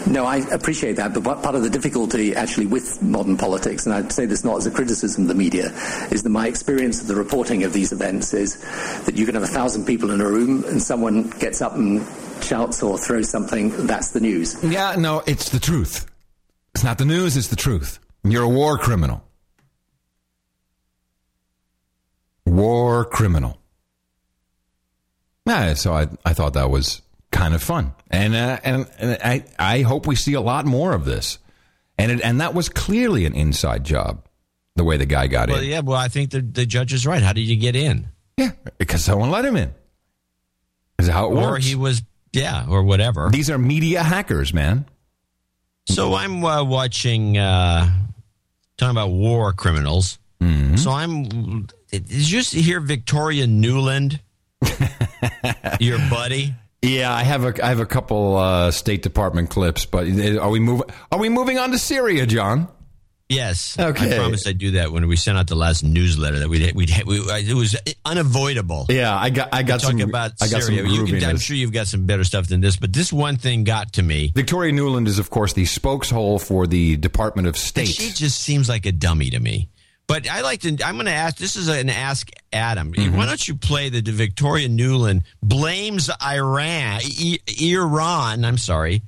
[0.06, 4.12] No, I appreciate that, but part of the difficulty actually with modern politics, and I'd
[4.12, 5.72] say this not as a criticism of the media,
[6.12, 8.60] is that my experience of the reporting of these events is
[9.06, 12.06] that you can have a thousand people in a room and someone gets up and
[12.44, 14.62] shouts or throws something, that's the news.
[14.64, 16.06] Yeah, no, it's the truth.
[16.76, 18.00] It's not the news, it's the truth.
[18.24, 19.24] You're a war criminal.
[22.46, 23.58] War criminal.
[25.46, 27.02] Yeah, so I, I thought that was
[27.34, 27.94] kind of fun.
[28.10, 31.40] And, uh, and, and I, I hope we see a lot more of this.
[31.98, 34.26] And, it, and that was clearly an inside job,
[34.76, 35.66] the way the guy got Well, in.
[35.66, 35.80] yeah.
[35.82, 37.22] Well, I think the the judge is right.
[37.22, 38.08] How did you get in?
[38.38, 39.74] Yeah, because someone let him in.
[40.98, 41.66] Is how it or works.
[41.66, 43.30] Or he was, yeah, or whatever.
[43.32, 44.86] These are media hackers, man.
[45.86, 47.92] So I'm uh, watching, uh,
[48.78, 50.18] talking about war criminals.
[50.42, 50.78] Mm-hmm.
[50.78, 54.20] So I'm, did you just hear Victoria Nuland,
[55.80, 56.54] your buddy?
[56.84, 60.60] Yeah, I have a I have a couple uh, State Department clips, but are we
[60.60, 60.86] moving?
[61.12, 62.68] Are we moving on to Syria, John?
[63.30, 63.80] Yes.
[63.80, 64.14] Okay.
[64.14, 66.92] I promised I'd do that when we sent out the last newsletter that we'd, we'd,
[67.06, 67.76] we it was
[68.06, 68.86] unavoidable.
[68.90, 70.84] Yeah, I got I got to some about I got Syria.
[70.86, 73.38] some You can, I'm sure you've got some better stuff than this, but this one
[73.38, 74.32] thing got to me.
[74.36, 77.88] Victoria Nuland is, of course, the spokeshole for the Department of And State.
[77.88, 79.70] she just seems like a dummy to me.
[80.08, 80.78] But I like to.
[80.86, 81.38] I'm going to ask.
[81.38, 82.94] This is an ask Adam.
[82.94, 83.16] Mm-hmm.
[83.16, 88.44] Why don't you play the, the Victoria Nuland blames Iran, I, Iran?
[88.44, 89.04] I'm sorry,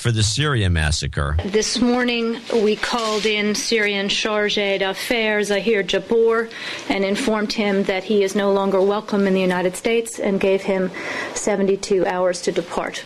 [0.00, 1.36] for the Syria massacre.
[1.44, 6.48] This morning, we called in Syrian charge d'affaires Zahir Jabor
[6.88, 10.62] and informed him that he is no longer welcome in the United States and gave
[10.62, 10.90] him
[11.34, 13.04] 72 hours to depart.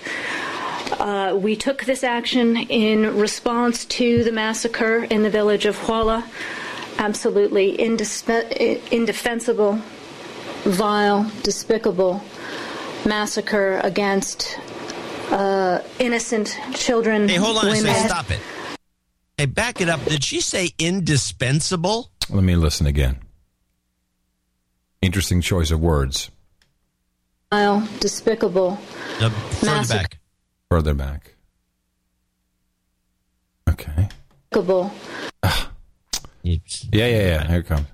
[0.92, 6.24] Uh, we took this action in response to the massacre in the village of Hula.
[6.98, 9.80] Absolutely indispe- indefensible,
[10.64, 12.22] vile, despicable
[13.06, 14.58] massacre against
[15.30, 17.28] uh, innocent children.
[17.28, 18.08] Hey, hold on a second.
[18.08, 18.40] Stop it.
[19.36, 20.04] Hey, back it up.
[20.04, 22.10] Did she say indispensable?
[22.30, 23.18] Let me listen again.
[25.02, 26.30] Interesting choice of words.
[27.50, 28.78] Vile, despicable.
[29.20, 29.98] No, further Massacre.
[30.00, 30.18] back.
[30.70, 31.34] Further back.
[33.68, 34.08] Okay.
[34.50, 34.92] despicable.
[36.44, 36.58] Yeah,
[36.92, 37.48] yeah, yeah.
[37.48, 37.86] Here it comes.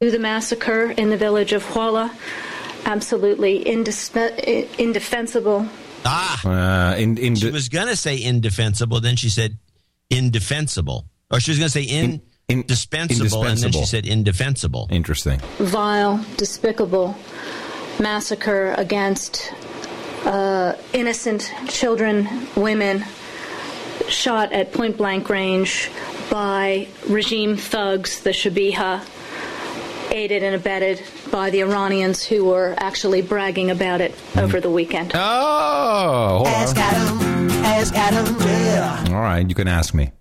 [0.00, 2.16] To the massacre in the village of Hula.
[2.84, 5.66] Absolutely indispe- indefensible.
[6.04, 9.00] Ah, Uh, in, in she was going to say indefensible.
[9.00, 9.58] Then she said
[10.10, 11.04] indefensible.
[11.30, 14.86] Or she was going to say in, indispensable, and then she said indefensible.
[14.90, 15.40] Interesting.
[15.58, 17.14] vile, despicable
[18.00, 19.52] massacre against
[20.24, 23.04] uh, innocent children, women,
[24.08, 25.90] shot at point blank range
[26.30, 29.06] by regime thugs, the Shabiha,
[30.10, 35.12] aided and abetted by the Iranians who were actually bragging about it over the weekend.
[35.14, 36.76] Oh, hold Ask.
[36.76, 37.50] Adam.
[37.64, 38.36] Ask Adam.
[38.40, 39.14] Yeah.
[39.14, 40.12] All right, you can ask me.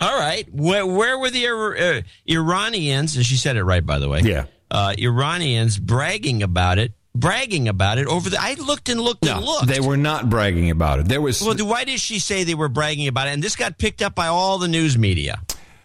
[0.00, 0.46] All right.
[0.52, 3.16] Where, where were the uh, Iranians?
[3.16, 4.20] And she said it right, by the way.
[4.20, 4.46] Yeah.
[4.70, 8.38] Uh, Iranians bragging about it, bragging about it over the.
[8.40, 9.66] I looked and looked and looked.
[9.66, 11.08] They were not bragging about it.
[11.08, 13.32] There was Well, why did she say they were bragging about it?
[13.32, 15.40] And this got picked up by all the news media.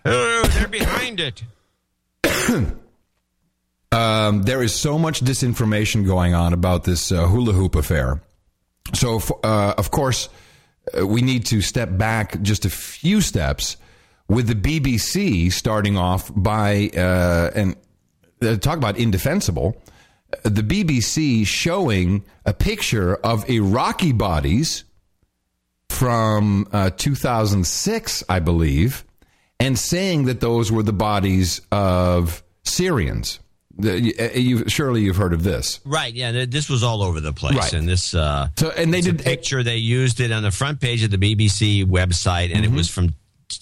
[0.05, 1.43] Oh, they're behind it.
[3.91, 8.21] um, there is so much disinformation going on about this uh, hula hoop affair.
[8.93, 10.29] So, uh, of course,
[10.97, 13.77] uh, we need to step back just a few steps
[14.27, 17.75] with the BBC starting off by uh, and
[18.41, 19.81] uh, talk about indefensible.
[20.43, 24.83] The BBC showing a picture of Iraqi bodies
[25.89, 29.03] from uh, 2006, I believe,
[29.59, 33.39] and saying that those were the bodies of Syrians.
[33.77, 35.79] The, you, uh, you, surely you've heard of this.
[35.83, 36.13] Right.
[36.13, 36.45] Yeah.
[36.45, 37.55] This was all over the place.
[37.55, 37.73] Right.
[37.73, 38.13] And this.
[38.13, 39.63] Uh, So and they it's a did picture.
[39.63, 42.73] They used it on the front page of the BBC website, and Mm-hmm.
[42.73, 43.15] it was from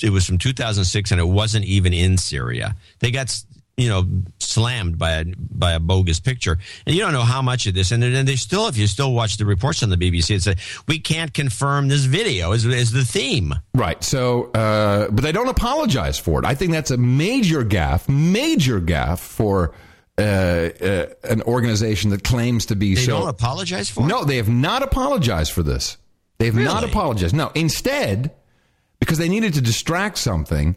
[0.04, 2.76] it was from 2006, and it wasn't even in Syria.
[3.00, 3.38] They got
[3.78, 4.06] you know
[4.40, 7.92] slammed by a by a bogus picture, and you don't know how much of this.
[7.92, 10.60] And then they still, if you still watch the reports on the BBC, it said
[10.88, 13.54] we can't confirm this video is is the theme.
[13.74, 14.04] Right.
[14.04, 16.46] So, uh, but they don't apologize for it.
[16.46, 19.74] I think that's a major gaffe, major gaffe for
[20.18, 23.20] uh, uh, an organization that claims to be They so.
[23.20, 24.08] don't apologize for it?
[24.08, 25.98] No, they have not apologized for this.
[26.38, 27.36] They have not apologized.
[27.36, 28.32] No, instead,
[29.00, 30.76] because they needed to distract something,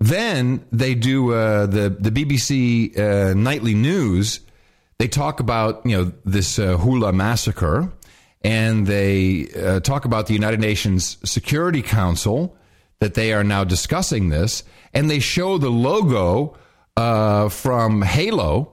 [0.00, 4.40] then they do uh, the the BBC uh, nightly news.
[4.98, 7.92] They talk about you know this uh, Hula massacre,
[8.42, 12.56] and they uh, talk about the United Nations Security Council
[13.00, 14.62] that they are now discussing this,
[14.94, 16.56] and they show the logo
[16.96, 18.72] uh, from Halo,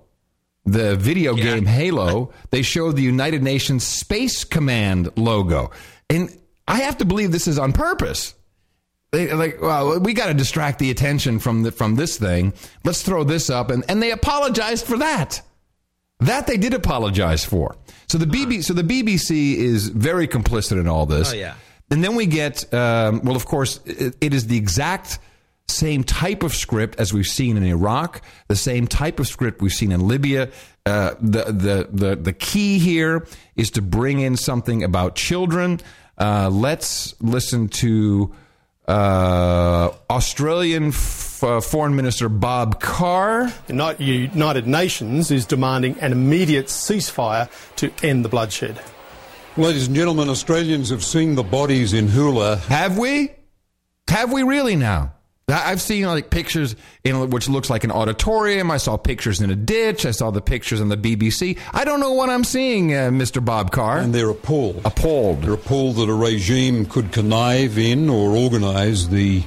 [0.66, 2.32] the video game Halo.
[2.52, 5.72] They show the United Nations Space Command logo,
[6.10, 6.30] and
[6.70, 8.34] I have to believe this is on purpose.
[9.12, 12.54] They like, well, we got to distract the attention from the, from this thing.
[12.84, 15.42] Let's throw this up, and and they apologized for that.
[16.20, 17.76] That they did apologize for.
[18.08, 21.32] So the BBC, so the BBC is very complicit in all this.
[21.32, 21.56] Oh, yeah.
[21.92, 25.20] And then we get, um, well, of course, it, it is the exact
[25.70, 29.74] same type of script as we've seen in Iraq, the same type of script we've
[29.74, 30.50] seen in Libya.
[30.86, 35.80] Uh, the, the, the, the key here is to bring in something about children.
[36.18, 38.34] Uh, let's listen to
[38.88, 43.52] uh, Australian f- uh, Foreign Minister Bob Carr.
[43.68, 48.80] The United Nations is demanding an immediate ceasefire to end the bloodshed.
[49.58, 52.58] Ladies and gentlemen, Australians have seen the bodies in Hula.
[52.58, 53.32] Have we?
[54.08, 55.14] Have we really now?
[55.50, 56.76] I- I've seen like pictures
[57.06, 58.70] in which looks like an auditorium.
[58.70, 60.06] I saw pictures in a ditch.
[60.06, 61.58] I saw the pictures on the BBC.
[61.74, 63.44] I don't know what I'm seeing, uh, Mr.
[63.44, 64.00] Bob Carr.
[64.00, 64.82] And they're appalled.
[64.84, 65.44] Appalled.
[65.44, 69.44] They're appalled that a regime could connive in or organise the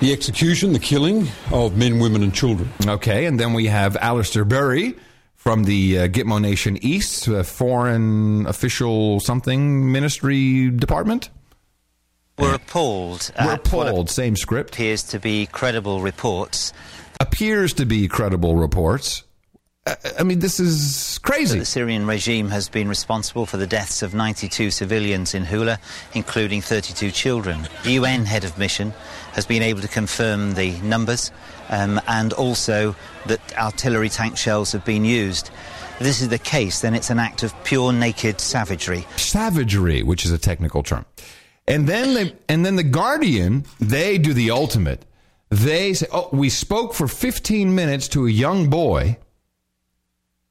[0.00, 2.70] the execution, the killing of men, women, and children.
[2.86, 4.94] Okay, and then we have Alistair Burt
[5.36, 11.28] from the uh, Gitmo Nation East, uh, Foreign Official Something Ministry Department.
[12.40, 13.30] We're appalled.
[13.42, 14.10] We're appalled.
[14.10, 14.74] Same script.
[14.74, 16.72] appears to be credible reports.
[17.20, 19.24] Appears to be credible reports.
[20.18, 21.58] I mean, this is crazy.
[21.58, 25.78] The Syrian regime has been responsible for the deaths of 92 civilians in Hula,
[26.12, 27.66] including 32 children.
[27.84, 28.92] The UN head of mission
[29.32, 31.32] has been able to confirm the numbers
[31.70, 32.94] um, and also
[33.26, 35.50] that artillery tank shells have been used.
[35.94, 39.06] If this is the case, then it's an act of pure naked savagery.
[39.16, 41.06] Savagery, which is a technical term.
[41.70, 45.06] And then they, and then the Guardian, they do the ultimate.
[45.50, 49.18] They say, "Oh, we spoke for 15 minutes to a young boy."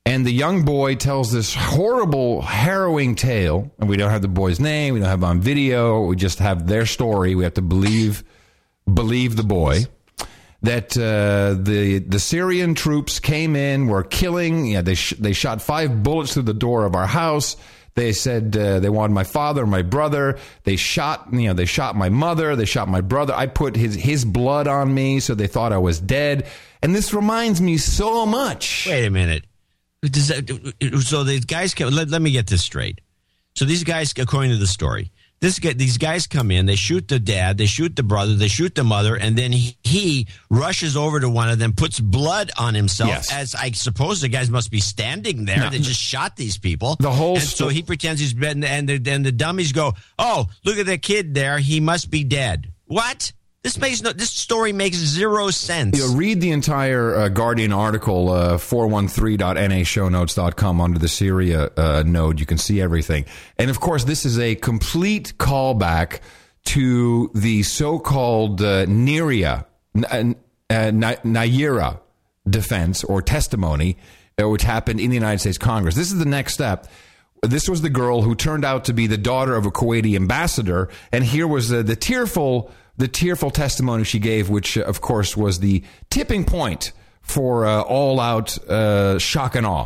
[0.05, 4.59] And the young boy tells this horrible, harrowing tale, and we don't have the boy's
[4.59, 7.35] name, we don't have on video, we just have their story.
[7.35, 8.23] We have to believe
[8.91, 9.85] believe the boy
[10.61, 14.65] that uh, the the Syrian troops came in, were killing.
[14.65, 17.55] Yeah, they sh- they shot five bullets through the door of our house.
[17.99, 20.39] They said uh, they wanted my father, my brother.
[20.63, 22.55] They shot, you know, they shot my mother.
[22.55, 23.33] They shot my brother.
[23.35, 26.47] I put his his blood on me, so they thought I was dead.
[26.81, 28.87] And this reminds me so much.
[28.89, 29.43] Wait a minute.
[30.01, 33.01] That, so these guys let, let me get this straight.
[33.55, 37.07] So these guys, according to the story, this guy, these guys come in, they shoot
[37.07, 40.97] the dad, they shoot the brother, they shoot the mother, and then he, he rushes
[40.97, 43.09] over to one of them, puts blood on himself.
[43.09, 43.31] Yes.
[43.31, 45.57] As I suppose the guys must be standing there.
[45.59, 45.69] No.
[45.69, 46.97] They just shot these people.
[46.99, 49.93] The whole and so he pretends he's dead, and, and the, and the dummies go,
[50.17, 51.57] "Oh, look at the kid there.
[51.57, 53.31] He must be dead." What?
[53.61, 54.13] This makes no.
[54.13, 55.97] This story makes zero sense.
[55.97, 62.39] You know, read the entire uh, Guardian article, uh, 413.nashownotes.com under the Syria uh, node.
[62.39, 63.25] You can see everything.
[63.57, 66.21] And of course, this is a complete callback
[66.65, 70.35] to the so called uh, Niria, N-
[70.69, 71.99] uh, Nayirah
[72.49, 73.97] defense or testimony,
[74.41, 75.95] uh, which happened in the United States Congress.
[75.95, 76.87] This is the next step.
[77.41, 80.89] This was the girl who turned out to be the daughter of a Kuwaiti ambassador,
[81.11, 85.35] and here was uh, the tearful, the tearful testimony she gave, which uh, of course
[85.35, 89.85] was the tipping point for uh, all-out uh, shock and awe.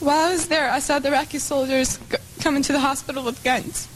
[0.00, 3.42] While I was there, I saw the Iraqi soldiers g- come into the hospital with
[3.44, 3.86] guns.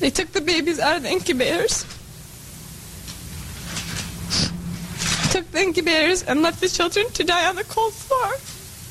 [0.00, 1.84] They took the babies out of the incubators.
[5.30, 8.32] Took the incubators and left the children to die on the cold floor.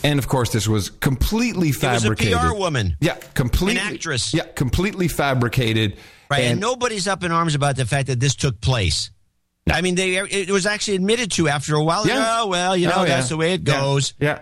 [0.04, 2.38] And of course, this was completely was a fabricated.
[2.38, 2.96] PR woman.
[3.02, 3.82] Yeah, completely.
[3.82, 4.34] An actress.
[4.36, 5.98] Yeah, completely fabricated.
[6.30, 9.12] Right, and, And, nobody's up in arms about the fact that this took place.
[9.70, 12.08] I mean, they it was actually admitted to after a while.
[12.08, 12.40] Yeah.
[12.42, 13.18] Oh well, you know Oh, yeah.
[13.18, 14.14] that's the way it goes.
[14.20, 14.40] Yeah.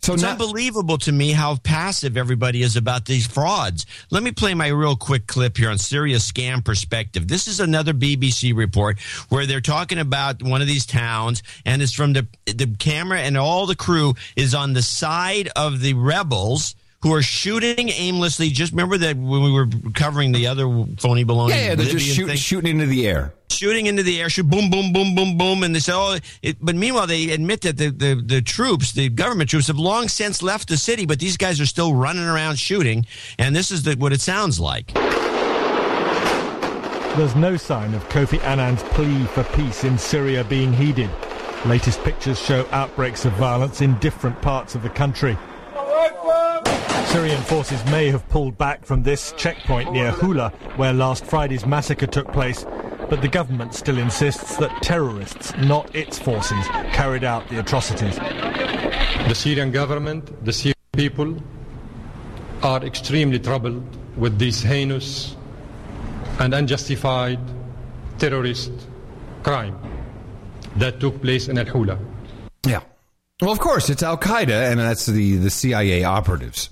[0.00, 3.84] So it's now- unbelievable to me how passive everybody is about these frauds.
[4.10, 7.26] Let me play my real quick clip here on Serious scam perspective.
[7.26, 9.00] This is another BBC report
[9.30, 13.36] where they're talking about one of these towns, and it's from the the camera and
[13.36, 16.76] all the crew is on the side of the rebels.
[17.02, 18.50] Who are shooting aimlessly?
[18.50, 20.64] Just remember that when we were covering the other
[20.98, 21.50] phony baloney.
[21.50, 22.36] yeah, yeah, they're just shoot, thing?
[22.36, 23.32] shooting into the air.
[23.50, 26.56] shooting into the air, shoot, boom, boom, boom, boom, boom, and they say, oh, it,
[26.60, 30.42] but meanwhile they admit that the, the, the troops, the government troops, have long since
[30.42, 33.06] left the city, but these guys are still running around shooting,
[33.38, 34.92] and this is the, what it sounds like.
[37.16, 41.10] There's no sign of Kofi Annan's plea for peace in Syria being heeded.
[41.64, 45.38] Latest pictures show outbreaks of violence in different parts of the country.
[47.08, 52.06] Syrian forces may have pulled back from this checkpoint near Hula, where last Friday's massacre
[52.06, 52.66] took place,
[53.08, 58.16] but the government still insists that terrorists, not its forces, carried out the atrocities.
[58.16, 61.42] The Syrian government, the Syrian people
[62.62, 63.82] are extremely troubled
[64.18, 65.34] with this heinous
[66.40, 67.40] and unjustified
[68.18, 68.70] terrorist
[69.42, 69.78] crime
[70.76, 71.98] that took place in Al Hula.
[72.66, 72.82] Yeah.
[73.40, 76.68] Well, of course, it's Al Qaeda, and that's the, the CIA operatives.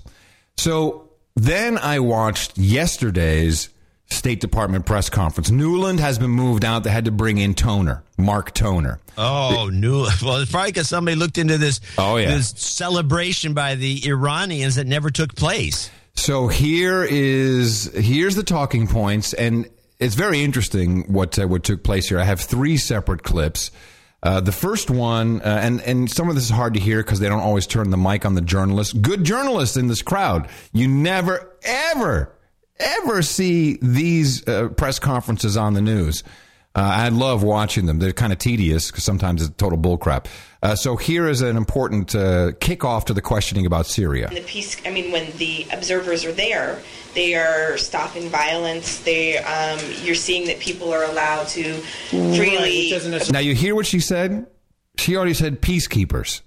[0.57, 3.69] So then I watched yesterday's
[4.09, 5.49] State Department press conference.
[5.51, 6.83] Nuland has been moved out.
[6.83, 8.99] They had to bring in Toner, Mark Toner.
[9.17, 10.07] Oh, new.
[10.23, 12.29] Well, it's probably because somebody looked into this, Oh, yeah.
[12.31, 15.89] this celebration by the Iranians that never took place.
[16.15, 19.69] So here is here's the talking points, and
[19.99, 22.19] it's very interesting what uh, what took place here.
[22.19, 23.69] I have three separate clips.
[24.23, 27.19] Uh, the first one, uh, and and some of this is hard to hear because
[27.19, 28.93] they don't always turn the mic on the journalists.
[28.93, 30.49] Good journalists in this crowd.
[30.73, 32.33] You never ever
[32.79, 36.23] ever see these uh, press conferences on the news.
[36.77, 37.97] Uh, I love watching them.
[37.97, 40.27] They're kind of tedious because sometimes it's total bullcrap.
[40.61, 44.29] Uh, so here is an important uh, kickoff to the questioning about Syria.
[44.31, 46.79] The peace, I mean, when the observers are there,
[47.15, 48.99] they are stopping violence.
[48.99, 51.73] They, um, you're seeing that people are allowed to
[52.09, 52.93] freely.
[53.31, 54.45] Now you hear what she said?
[54.99, 56.41] She already said peacekeepers.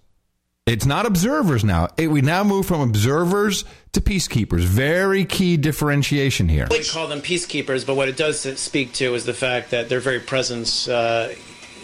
[0.71, 1.89] It's not observers now.
[1.97, 4.61] It, we now move from observers to peacekeepers.
[4.61, 6.69] Very key differentiation here.
[6.71, 9.99] We call them peacekeepers, but what it does speak to is the fact that their
[9.99, 11.35] very presence uh,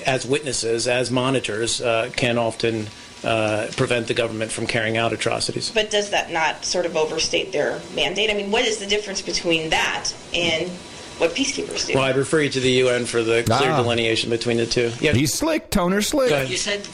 [0.07, 2.87] as witnesses, as monitors, uh, can often
[3.25, 5.69] uh, prevent the government from carrying out atrocities.
[5.71, 8.31] But does that not sort of overstate their mandate?
[8.31, 10.71] I mean, what is the difference between that and
[11.19, 11.95] what peacekeepers do?
[11.95, 13.83] Well, I'd refer you to the UN for the clear Ah.
[13.83, 14.93] delineation between the two.
[15.01, 15.13] Yeah.
[15.13, 16.49] He's slick, Toner slick.
[16.49, 16.87] You said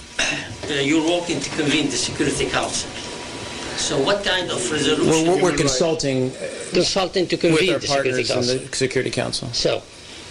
[0.71, 2.89] uh, you're working to convene the Security Council.
[3.77, 5.27] So what kind of resolution?
[5.29, 6.31] We're, we're, we're consulting
[6.73, 8.59] consulting to with convene our the Security in Council.
[8.59, 9.49] the Security Council.
[9.53, 9.83] So,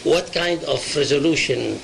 [0.03, 1.79] what kind of resolution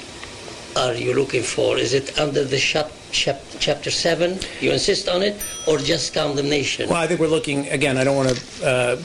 [0.76, 1.78] are you looking for?
[1.78, 4.40] Is it under the chap, chap, Chapter 7?
[4.62, 5.36] You insist on it?
[5.68, 6.88] Or just condemnation?
[6.90, 7.98] Well, I think we're looking again.
[7.98, 8.96] I don't want to uh,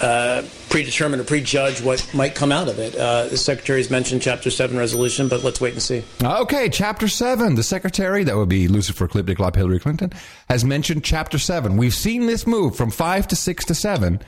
[0.00, 2.94] uh, predetermine or prejudge what might come out of it.
[2.94, 6.04] Uh, the secretary has mentioned Chapter Seven resolution, but let's wait and see.
[6.22, 7.54] Okay, Chapter 7.
[7.54, 10.12] The secretary, that would be Lucifer Klipnik, Lop Hillary Clinton,
[10.48, 11.76] has mentioned Chapter 7.
[11.76, 14.20] We've seen this move from 5 to 6 to 7.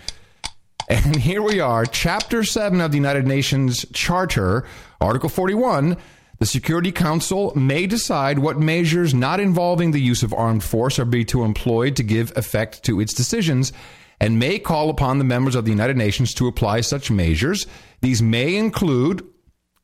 [0.89, 4.67] And here we are, Chapter 7 of the United Nations Charter,
[5.01, 5.97] Article 41.
[6.39, 11.05] The Security Council may decide what measures not involving the use of armed force are
[11.05, 13.75] to be to employed to give effect to its decisions
[14.21, 17.67] and may call upon the members of the United Nations to apply such measures.
[18.03, 19.27] These may include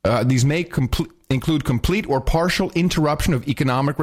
[0.05, 3.97] uh, these may compl- include complete or partial interruption of economic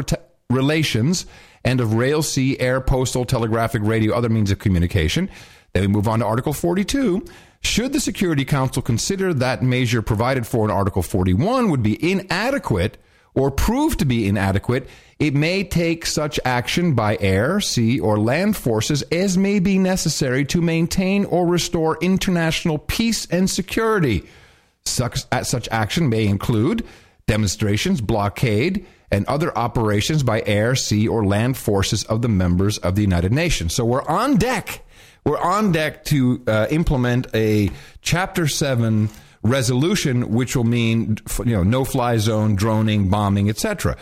[0.50, 1.26] relations
[1.64, 5.30] and of rail, sea, air, postal, telegraphic, radio, other means of communication.
[5.72, 7.26] Then we move on to Article 42.
[7.62, 12.98] Should the Security Council consider that measure provided for in Article 41 would be inadequate
[13.36, 14.88] or prove to be inadequate,
[15.20, 20.46] it may take such action by air, sea, or land forces as may be necessary
[20.46, 24.24] to maintain or restore international peace and security.
[24.86, 26.86] Such, such action may include
[27.26, 32.96] demonstrations, blockade, and other operations by air, sea, or land forces of the members of
[32.96, 33.74] the United Nations.
[33.74, 34.84] So we're on deck.
[35.24, 37.70] We're on deck to uh, implement a
[38.02, 39.10] Chapter 7
[39.44, 43.98] resolution, which will mean you know no fly zone, droning, bombing, etc.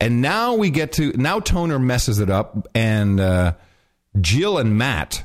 [0.00, 3.54] And now we get to now Toner messes it up, and uh,
[4.20, 5.24] Jill and Matt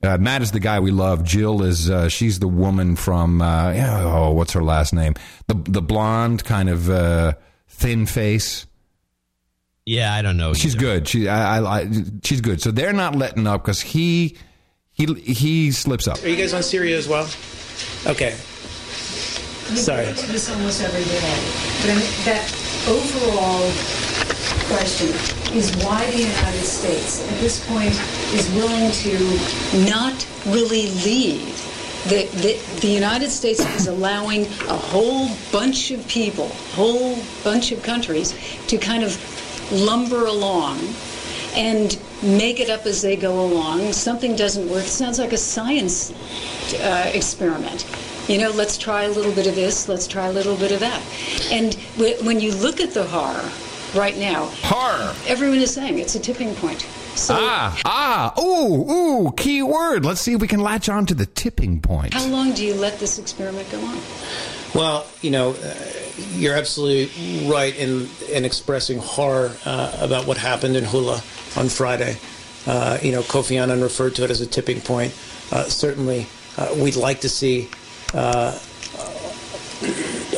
[0.00, 1.24] Uh, Matt is the guy we love.
[1.24, 5.14] Jill is uh, she's the woman from uh, oh what's her last name?
[5.48, 7.32] The the blonde kind of uh,
[7.66, 8.66] thin face.
[9.84, 10.52] Yeah, I don't know.
[10.54, 10.84] She's either.
[10.84, 11.08] good.
[11.08, 11.90] She I, I, I
[12.22, 12.60] she's good.
[12.62, 14.36] So they're not letting up because he
[14.92, 16.22] he he slips up.
[16.22, 17.26] Are you guys on Syria as well?
[18.06, 18.36] Okay.
[19.76, 20.06] Sorry.
[20.06, 21.34] We get to this almost every day.
[21.80, 22.44] But I mean, that
[22.88, 23.70] overall
[24.68, 25.08] question
[25.56, 27.94] is why the United States, at this point,
[28.32, 31.40] is willing to not really lead.
[32.04, 37.82] The, the, the United States is allowing a whole bunch of people, whole bunch of
[37.82, 38.34] countries,
[38.68, 39.18] to kind of
[39.72, 40.78] lumber along
[41.54, 43.92] and make it up as they go along.
[43.92, 44.84] Something doesn't work.
[44.84, 46.12] It sounds like a science
[46.74, 47.84] uh, experiment.
[48.28, 50.80] You know, let's try a little bit of this, let's try a little bit of
[50.80, 51.02] that.
[51.50, 53.50] And wh- when you look at the horror
[53.98, 56.82] right now, horror, everyone is saying it's a tipping point.
[57.14, 60.04] So ah ah ooh ooh key word.
[60.04, 62.14] Let's see if we can latch on to the tipping point.
[62.14, 63.98] how long do you let this experiment go on?
[64.74, 65.74] Well, you know, uh,
[66.34, 71.22] you're absolutely right in in expressing horror uh, about what happened in Hula
[71.56, 72.18] on Friday.
[72.66, 75.12] Uh, you know, Kofi Annan referred to it as a tipping point.
[75.50, 76.26] Uh, certainly,
[76.58, 77.68] uh, we'd like to see
[78.14, 78.58] uh,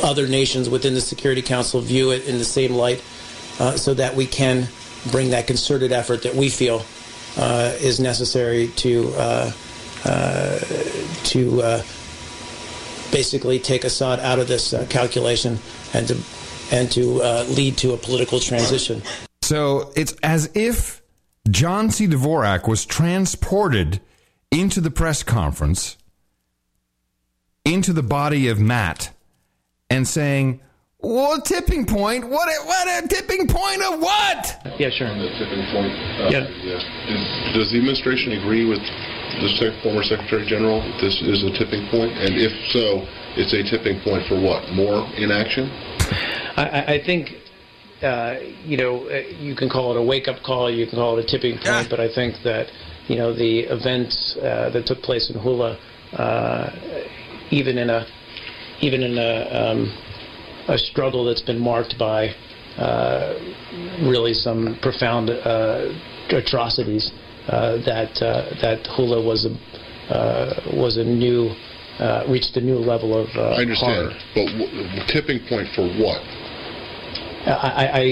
[0.03, 3.03] other nations within the Security Council view it in the same light,
[3.59, 4.67] uh, so that we can
[5.11, 6.83] bring that concerted effort that we feel
[7.37, 9.51] uh, is necessary to uh,
[10.05, 10.59] uh,
[11.23, 11.83] to uh,
[13.11, 15.59] basically take Assad out of this calculation
[15.93, 16.17] and to
[16.71, 19.01] and to uh, lead to a political transition.
[19.41, 21.01] So it's as if
[21.49, 22.07] John C.
[22.07, 23.99] Dvorak was transported
[24.51, 25.97] into the press conference,
[27.65, 29.11] into the body of Matt,
[29.89, 30.59] and saying,
[30.99, 32.27] "Well, tipping point?
[32.27, 32.47] What?
[32.47, 35.09] A, what a tipping point of what?" Yeah, sure.
[35.13, 35.93] The tipping point.
[36.19, 36.47] Uh, Yeah.
[36.47, 41.51] Does, does the administration agree with the sec- former Secretary General that this is a
[41.57, 41.83] tipping?
[41.93, 43.05] And if so,
[43.37, 44.69] it's a tipping point for what?
[44.73, 45.69] More inaction?
[46.57, 47.37] I, I I think.
[48.01, 51.23] Uh, you know, uh, you can call it a wake-up call, you can call it
[51.23, 52.65] a tipping point, but I think that,
[53.07, 55.77] you know, the events uh, that took place in Hula,
[56.13, 56.71] uh,
[57.51, 58.05] even in a,
[58.81, 59.97] even in a, um,
[60.67, 62.29] a struggle that's been marked by
[62.77, 63.37] uh,
[64.01, 65.93] really some profound uh,
[66.29, 67.11] atrocities,
[67.47, 71.53] uh, that uh, that Hula was a uh, was a new
[71.99, 74.13] uh, reached a new level of uh, I understand.
[74.13, 74.13] horror.
[74.33, 76.21] But w- tipping point for what?
[77.45, 78.03] I, I, I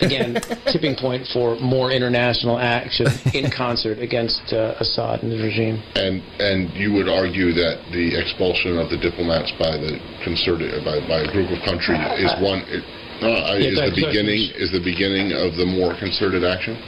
[0.00, 0.40] again
[0.72, 5.82] tipping point for more international action in concert against uh, Assad and the regime.
[5.94, 11.00] And and you would argue that the expulsion of the diplomats by the concerted by,
[11.06, 12.84] by a group of countries is one it,
[13.20, 16.44] no, Yeah, is the ahead, go ahead, beginning is the beginning of the more concerted
[16.44, 16.78] action.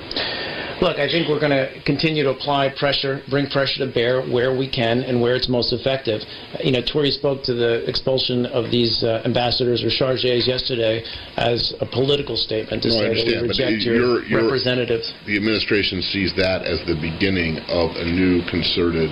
[0.81, 4.57] Look, I think we're going to continue to apply pressure, bring pressure to bear where
[4.57, 6.23] we can and where it's most effective.
[6.55, 11.05] Uh, You know, Toria spoke to the expulsion of these uh, ambassadors or chargés yesterday
[11.37, 15.13] as a political statement to No, say that we reject you're- your representatives.
[15.27, 19.11] The administration sees that as the beginning of a new concerted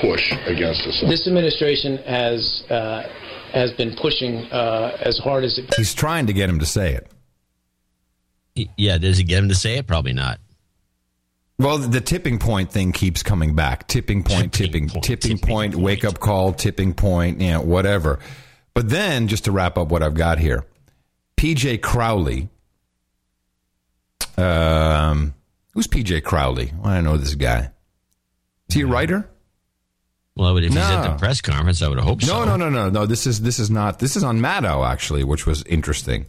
[0.00, 1.08] push against Assad.
[1.10, 3.02] This administration has uh,
[3.52, 6.94] has been pushing uh, as hard as it He's trying to get him to say
[6.94, 7.06] it.
[8.76, 9.86] Yeah, does he get him to say it?
[9.86, 10.38] Probably not.
[11.58, 13.86] Well, the tipping point thing keeps coming back.
[13.86, 18.18] Tipping point, tipping, tipping, point, wake up call, tipping point, you know, whatever.
[18.74, 20.64] But then, just to wrap up what I've got here,
[21.36, 22.48] PJ Crowley.
[24.36, 25.34] Um,
[25.74, 26.72] who's PJ Crowley?
[26.82, 27.70] I don't know this guy.
[28.68, 29.28] Is he a writer?
[30.36, 32.44] Well, if he's at the press conference, I would hope No, so.
[32.44, 33.06] no, no, no, no.
[33.06, 34.00] This is this is not.
[34.00, 36.26] This is on Maddow actually, which was interesting.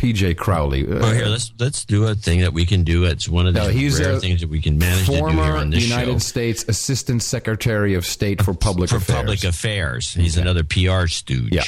[0.00, 0.86] PJ Crowley.
[0.86, 3.04] Uh, Well, here let's let's do a thing that we can do.
[3.04, 5.56] It's one of the No, he's rare things that we can manage to do here
[5.56, 6.18] on this United show.
[6.18, 9.16] States Assistant Secretary of State for Public For Affairs.
[9.18, 11.52] public affairs, he's another PR stooge.
[11.52, 11.64] Yeah.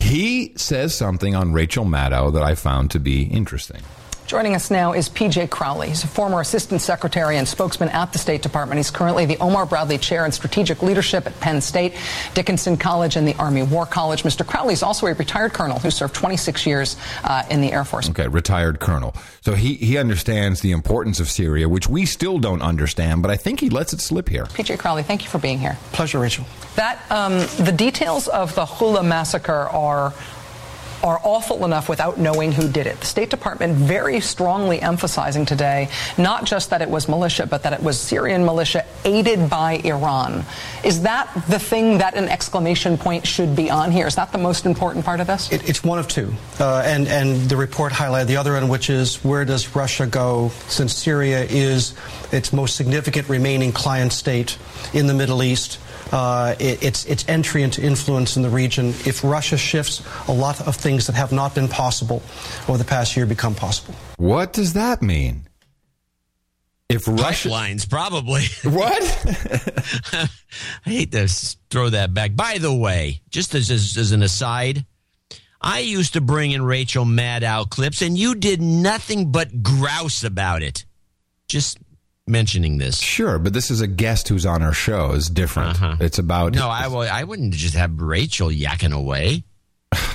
[0.00, 3.80] He says something on Rachel Maddow that I found to be interesting.
[4.28, 5.88] Joining us now is PJ Crowley.
[5.88, 8.76] He's a former assistant secretary and spokesman at the State Department.
[8.76, 11.94] He's currently the Omar Bradley Chair in Strategic Leadership at Penn State,
[12.34, 14.24] Dickinson College, and the Army War College.
[14.24, 14.46] Mr.
[14.46, 18.10] Crowley is also a retired colonel who served 26 years uh, in the Air Force.
[18.10, 19.14] Okay, retired colonel.
[19.40, 23.36] So he, he understands the importance of Syria, which we still don't understand, but I
[23.38, 24.44] think he lets it slip here.
[24.44, 25.78] PJ Crowley, thank you for being here.
[25.92, 26.44] Pleasure, Rachel.
[26.76, 30.12] That um, the details of the Hula massacre are
[31.02, 33.00] are awful enough without knowing who did it.
[33.00, 37.72] The State Department very strongly emphasizing today not just that it was militia, but that
[37.72, 40.44] it was Syrian militia aided by Iran.
[40.84, 44.06] Is that the thing that an exclamation point should be on here?
[44.06, 45.50] Is that the most important part of this?
[45.52, 46.32] It, it's one of two.
[46.58, 50.50] Uh, and, and the report highlighted the other end, which is where does Russia go
[50.68, 51.94] since Syria is
[52.32, 54.58] its most significant remaining client state
[54.92, 55.78] in the Middle East?
[56.10, 58.88] Uh, it, its, its entry into influence in the region.
[59.04, 62.22] If Russia shifts, a lot of things that have not been possible
[62.68, 63.94] over the past year become possible.
[64.16, 65.46] What does that mean?
[66.88, 68.44] If Russia Pipelines, probably.
[68.64, 69.02] What?
[70.86, 71.28] I hate to
[71.70, 72.34] throw that back.
[72.34, 74.86] By the way, just as, as, as an aside,
[75.60, 80.62] I used to bring in Rachel Maddow clips, and you did nothing but grouse about
[80.62, 80.86] it.
[81.46, 81.78] Just
[82.26, 82.98] mentioning this.
[83.00, 85.12] Sure, but this is a guest who's on our show.
[85.12, 85.78] is different.
[86.00, 86.66] It's about Uh-huh.
[86.66, 89.44] No, I, well, I wouldn't just have Rachel yakking away.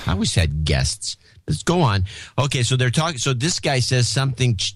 [0.06, 1.16] I always had guests.
[1.46, 2.04] Let's go on.
[2.38, 3.18] Okay, so they're talking.
[3.18, 4.74] So this guy says something ch-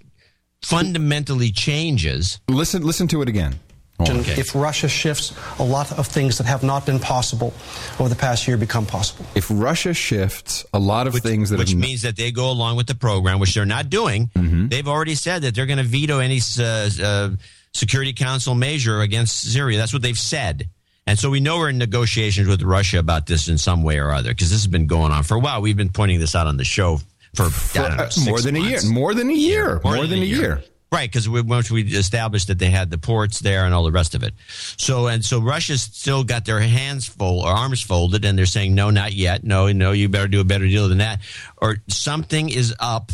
[0.62, 2.40] fundamentally changes.
[2.48, 3.58] Listen, listen to it again.
[4.00, 7.52] If Russia shifts, a lot of things that have not been possible
[7.98, 9.26] over the past year become possible.
[9.34, 12.76] If Russia shifts, a lot of things that which have means that they go along
[12.76, 14.28] with the program, which they're not doing.
[14.28, 14.68] Mm-hmm.
[14.68, 17.30] They've already said that they're going to veto any uh, uh,
[17.74, 19.78] Security Council measure against Syria.
[19.78, 20.68] That's what they've said.
[21.08, 24.10] And so we know we're in negotiations with Russia about this in some way or
[24.10, 25.62] other because this has been going on for a while.
[25.62, 27.00] We've been pointing this out on the show
[27.34, 28.80] for, don't know, uh, more than a year.
[28.84, 29.80] More than a year.
[29.82, 30.62] More More, than than, a a year.
[30.92, 33.90] Right, because we, once we established that they had the ports there and all the
[33.90, 34.34] rest of it.
[34.76, 38.74] So and so Russia's still got their hands full or arms folded, and they're saying
[38.74, 39.44] no, not yet.
[39.44, 41.20] No, no, you better do a better deal than that,
[41.56, 43.12] or something is up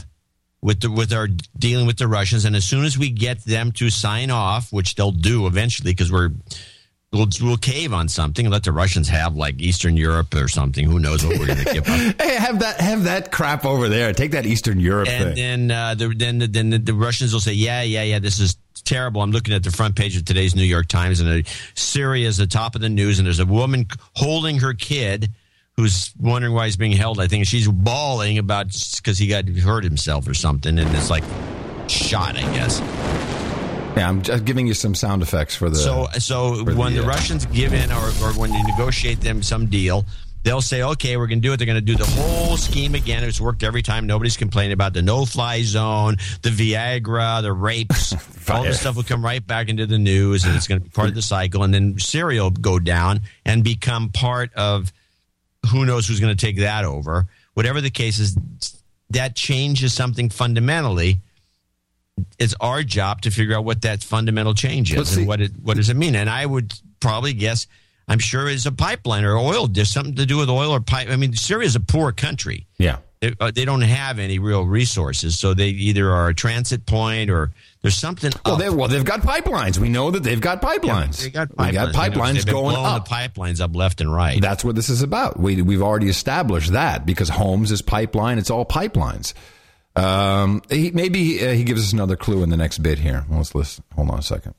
[0.60, 2.44] with the with our dealing with the Russians.
[2.44, 6.10] And as soon as we get them to sign off, which they'll do eventually, because
[6.10, 6.30] we're
[7.14, 10.84] we'll, we'll cave on something and let the Russians have like Eastern Europe or something.
[10.84, 12.14] Who knows what we're going to give up.
[12.20, 14.12] Hey, have that have that crap over there.
[14.12, 15.68] Take that Eastern Europe And thing.
[15.68, 18.56] then, uh, the, then, then the, the Russians will say, "Yeah, yeah, yeah, this is
[18.84, 22.28] terrible." I'm looking at the front page of today's New York Times, and uh, Syria
[22.28, 25.30] is the top of the news, and there's a woman holding her kid
[25.76, 27.18] who's wondering why he's being held.
[27.20, 28.66] I think she's bawling about
[28.96, 31.24] because he got hurt himself or something, and it's like
[31.88, 32.80] shot, I guess.
[33.96, 35.76] Yeah, I'm just giving you some sound effects for the.
[35.76, 39.66] So, so when the, uh, Russians give in, or, or when you negotiate them some
[39.66, 40.04] deal,
[40.42, 42.96] they'll say, "Okay, we're going to do it." They're going to do the whole scheme
[42.96, 43.22] again.
[43.22, 44.06] It's worked every time.
[44.06, 48.14] Nobody's complaining about the no-fly zone, the Viagra, the rapes.
[48.50, 50.90] all this stuff will come right back into the news, and it's going to be
[50.90, 51.62] part of the cycle.
[51.62, 54.92] And then Syria will go down and become part of
[55.70, 57.26] who knows who's going to take that over.
[57.54, 58.36] Whatever the case is,
[59.10, 61.20] that changes something fundamentally
[62.38, 65.76] it's our job to figure out what that fundamental change is and what it what
[65.76, 66.14] does it mean.
[66.14, 67.66] And I would probably guess
[68.08, 69.66] I'm sure it's a pipeline or oil.
[69.66, 71.08] There's something to do with oil or pipe.
[71.10, 72.66] I mean, Syria is a poor country.
[72.78, 72.98] Yeah.
[73.20, 77.30] They, uh, they don't have any real resources, so they either are a transit point
[77.30, 78.30] or there's something.
[78.44, 78.60] Well, up.
[78.60, 79.78] they, well, they've got pipelines.
[79.78, 81.22] We know that they've got pipelines.
[81.22, 82.42] They got We got pipelines.
[82.42, 83.08] pipelines going up.
[83.08, 84.40] The pipelines up left and right.
[84.42, 85.38] That's what this is about.
[85.40, 88.36] We we've already established that because Homs is pipeline.
[88.36, 89.32] It's all pipelines.
[89.96, 93.24] Um, he, maybe uh, he gives us another clue in the next bit here.
[93.30, 93.84] Let's listen.
[93.94, 94.54] Hold on a second.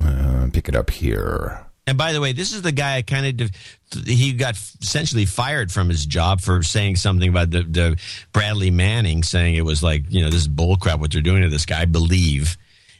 [0.00, 1.64] Uh, pick it up here.
[1.86, 3.50] And by the way, this is the guy I kind of
[4.06, 8.00] he got essentially fired from his job for saying something about the, the
[8.32, 11.48] Bradley Manning saying it was like you know this is bullcrap what they're doing to
[11.48, 11.82] this guy.
[11.82, 12.56] I believe,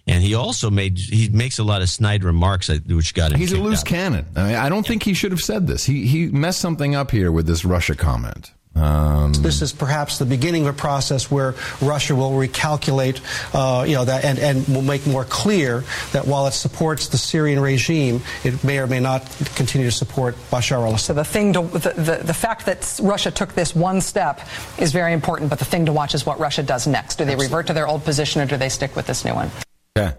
[0.06, 3.38] and he also made he makes a lot of snide remarks which got him.
[3.38, 3.86] He's a loose out.
[3.86, 4.26] cannon.
[4.34, 5.84] I, mean, I don't think he should have said this.
[5.84, 8.52] He he messed something up here with this Russia comment.
[8.74, 13.20] Um, This is perhaps the beginning of a process where Russia will recalculate,
[13.54, 17.18] uh, you know, that and, and will make more clear that while it supports the
[17.18, 19.22] Syrian regime, it may or may not
[19.56, 21.00] continue to support Bashar al-Assad.
[21.00, 24.40] So the thing to the, the, the fact that Russia took this one step
[24.78, 27.16] is very important, but the thing to watch is what Russia does next.
[27.16, 29.50] Do they revert to their old position or do they stick with this new one?
[29.96, 30.14] Yeah.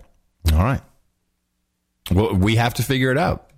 [0.54, 0.82] All right.
[2.12, 3.50] Well, we have to figure it out.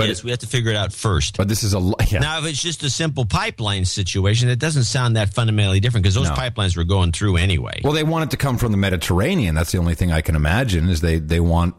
[0.00, 1.36] But yes, we have to figure it out first.
[1.36, 1.78] But this is a
[2.08, 2.18] yeah.
[2.20, 6.14] Now, if it's just a simple pipeline situation, it doesn't sound that fundamentally different because
[6.14, 6.34] those No.
[6.34, 7.80] pipelines were going through anyway.
[7.84, 9.54] Well, they want it to come from the Mediterranean.
[9.54, 11.74] That's the only thing I can imagine is they they want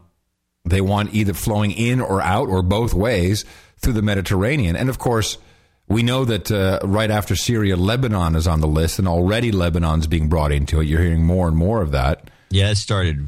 [0.64, 3.44] they want either flowing in or out or both ways
[3.78, 4.76] through the Mediterranean.
[4.76, 5.38] And of course,
[5.88, 10.06] we know that uh, right after Syria, Lebanon is on the list, and already Lebanon's
[10.06, 10.84] being brought into it.
[10.84, 12.30] You're hearing more and more of that.
[12.50, 13.26] Yeah, it started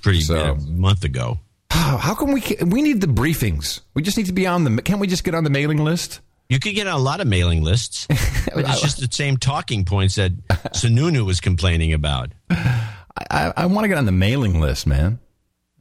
[0.00, 1.40] pretty a month ago.
[1.74, 3.80] How come we can, we need the briefings?
[3.94, 4.82] We just need to be on the.
[4.82, 6.20] Can't we just get on the mailing list?
[6.48, 8.06] You could get on a lot of mailing lists,
[8.54, 12.32] but it's just the same talking points that Sununu was complaining about.
[12.50, 15.18] I, I, want to get on the mailing list, man.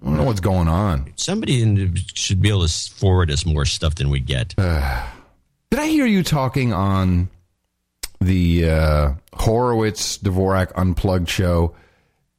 [0.01, 1.13] I don't know what's going on.
[1.15, 4.55] Somebody in should be able to forward us more stuff than we get.
[4.57, 7.29] Did I hear you talking on
[8.21, 11.75] the uh, Horowitz Dvorak Unplugged show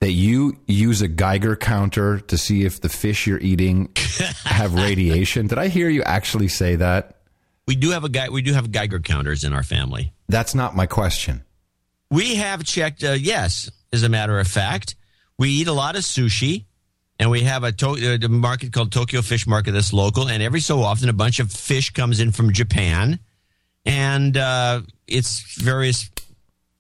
[0.05, 3.89] that you use a Geiger counter to see if the fish you're eating
[4.45, 5.47] have radiation?
[5.47, 7.23] Did I hear you actually say that?
[7.67, 8.29] We do have a guy.
[8.29, 10.13] We do have Geiger counters in our family.
[10.29, 11.43] That's not my question.
[12.11, 13.03] We have checked.
[13.03, 14.95] Uh, yes, as a matter of fact,
[15.39, 16.67] we eat a lot of sushi,
[17.19, 20.29] and we have a, to- a market called Tokyo Fish Market that's local.
[20.29, 23.21] And every so often, a bunch of fish comes in from Japan,
[23.87, 26.11] and uh, it's various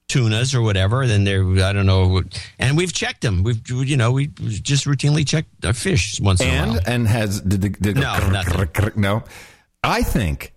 [0.08, 1.06] tunas or whatever.
[1.06, 2.22] Then they're I don't know,
[2.58, 3.42] and we've checked them.
[3.42, 6.76] We've you know we just routinely check our fish once in a while.
[6.78, 8.92] And and has did, the- did No, nothing.
[8.96, 9.24] no.
[9.82, 10.52] I think.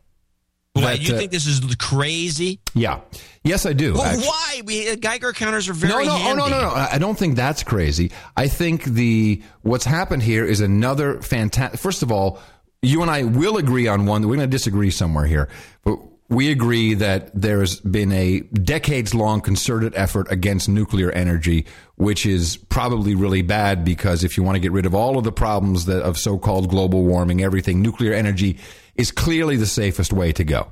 [0.76, 2.60] That, you uh, think this is crazy?
[2.76, 3.00] Yeah.
[3.44, 3.94] Yes, I do.
[3.94, 4.62] Well, why?
[4.64, 6.42] We, uh, Geiger counters are very no, no, handy.
[6.44, 6.70] Oh, no, no, no.
[6.70, 8.12] I I don't think that's crazy.
[8.36, 11.80] I think the what's happened here is another fantastic.
[11.80, 12.40] First of all,
[12.84, 14.22] you and I will agree on one.
[14.22, 15.50] We're going to disagree somewhere here,
[15.84, 15.98] but
[16.30, 22.58] we agree that there's been a decades long concerted effort against nuclear energy, which is
[22.58, 25.86] probably really bad because if you want to get rid of all of the problems
[25.86, 28.58] that of so called global warming, everything, nuclear energy
[28.96, 30.68] is clearly the safest way to go.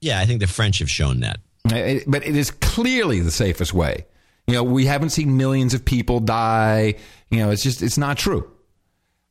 [0.00, 1.40] Yeah, I think the French have shown that.
[1.66, 4.06] Uh, But it is clearly the safest way.
[4.46, 6.94] You know, we haven't seen millions of people die.
[7.30, 8.50] You know, it's just, it's not true.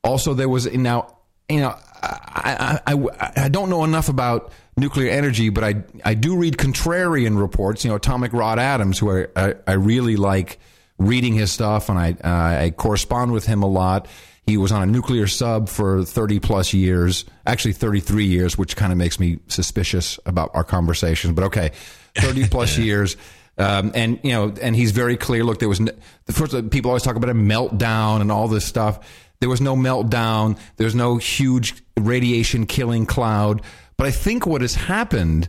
[0.02, 1.18] Also, there was, now,
[1.48, 6.14] you know, I, I, I, I don't know enough about nuclear energy, but I, I
[6.14, 7.84] do read contrarian reports.
[7.84, 10.58] You know, Atomic Rod Adams, who I, I, I really like
[10.98, 14.08] reading his stuff, and I, uh, I correspond with him a lot.
[14.46, 18.92] He was on a nuclear sub for 30 plus years, actually 33 years, which kind
[18.92, 21.32] of makes me suspicious about our conversations.
[21.32, 21.70] But okay,
[22.16, 23.16] 30 plus years.
[23.56, 25.44] Um, and you know, and he's very clear.
[25.44, 25.90] Look, there was n-
[26.26, 28.98] the first people always talk about a meltdown and all this stuff.
[29.40, 30.58] There was no meltdown.
[30.76, 33.62] There's no huge radiation killing cloud.
[33.96, 35.48] But I think what has happened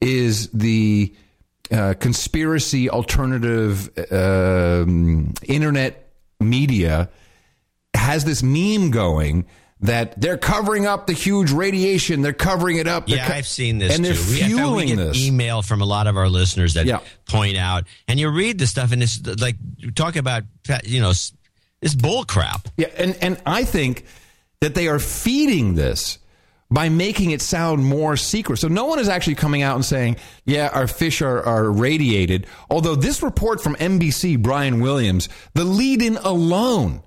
[0.00, 1.14] is the
[1.70, 6.08] uh, conspiracy alternative um, internet
[6.40, 7.08] media
[7.94, 9.46] has this meme going
[9.80, 12.22] that they're covering up the huge radiation.
[12.22, 13.06] They're covering it up.
[13.06, 14.22] They're Yeah, co- I've seen this and they're too.
[14.30, 15.18] We- we fueling this.
[15.22, 17.00] email from a lot of our listeners that Yeah.
[17.28, 20.44] point out, and you read the stuff, and it's like you talk about,
[20.84, 21.12] you know,
[21.82, 22.68] this bull crap.
[22.78, 24.04] Yeah, and and I think
[24.60, 26.18] that they are feeding this
[26.70, 28.58] by making it sound more secret.
[28.58, 32.46] So no one is actually coming out and saying, "Yeah, our fish are, are radiated."
[32.70, 37.02] Although this report from NBC, Brian Williams, the lead-in alone,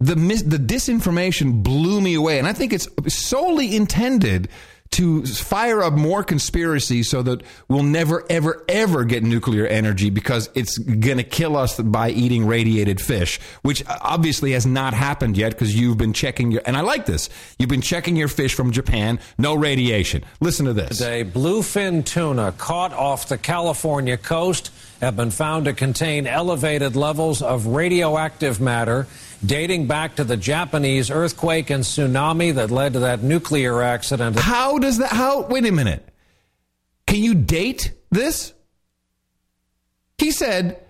[0.00, 4.48] the mis- the disinformation blew me away, and I think it's solely intended
[4.92, 10.48] to fire up more conspiracy so that we'll never ever ever get nuclear energy because
[10.54, 15.52] it's going to kill us by eating radiated fish which obviously has not happened yet
[15.52, 17.28] because you've been checking your and I like this.
[17.58, 20.24] You've been checking your fish from Japan no radiation.
[20.40, 20.98] Listen to this.
[20.98, 24.70] Today, bluefin tuna caught off the California coast
[25.00, 29.06] have been found to contain elevated levels of radioactive matter
[29.44, 34.38] dating back to the Japanese earthquake and tsunami that led to that nuclear accident.
[34.38, 35.10] How does that?
[35.10, 35.42] How?
[35.42, 36.08] Wait a minute.
[37.06, 38.52] Can you date this?
[40.18, 40.80] He said.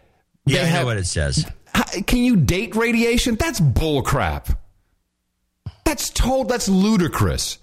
[0.45, 1.47] Yeah, they I know have- what it says.
[2.07, 3.37] Can you date radiation?
[3.37, 4.55] That's bullcrap.
[5.85, 6.49] That's told.
[6.51, 7.59] That's ludicrous.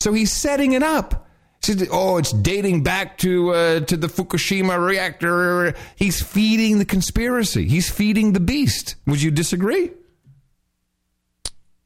[0.00, 1.26] So he's setting it up.
[1.64, 5.74] He Oh, it's dating back to uh, to the Fukushima reactor.
[5.96, 7.66] He's feeding the conspiracy.
[7.66, 8.96] He's feeding the beast.
[9.06, 9.90] Would you disagree?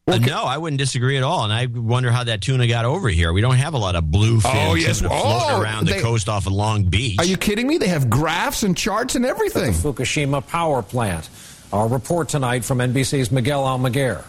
[0.09, 3.09] Uh, no, I wouldn't disagree at all, and I wonder how that tuna got over
[3.09, 3.33] here.
[3.33, 4.99] We don't have a lot of bluefin Oh, yes.
[4.99, 7.17] tuna floating Oh, around the they- coast off of Long Beach.
[7.19, 7.77] Are you kidding me?
[7.79, 9.73] They have graphs and charts and everything.
[9.73, 11.29] The Fukushima power plant.
[11.73, 14.25] Our report tonight from NBC's Miguel Almaguer.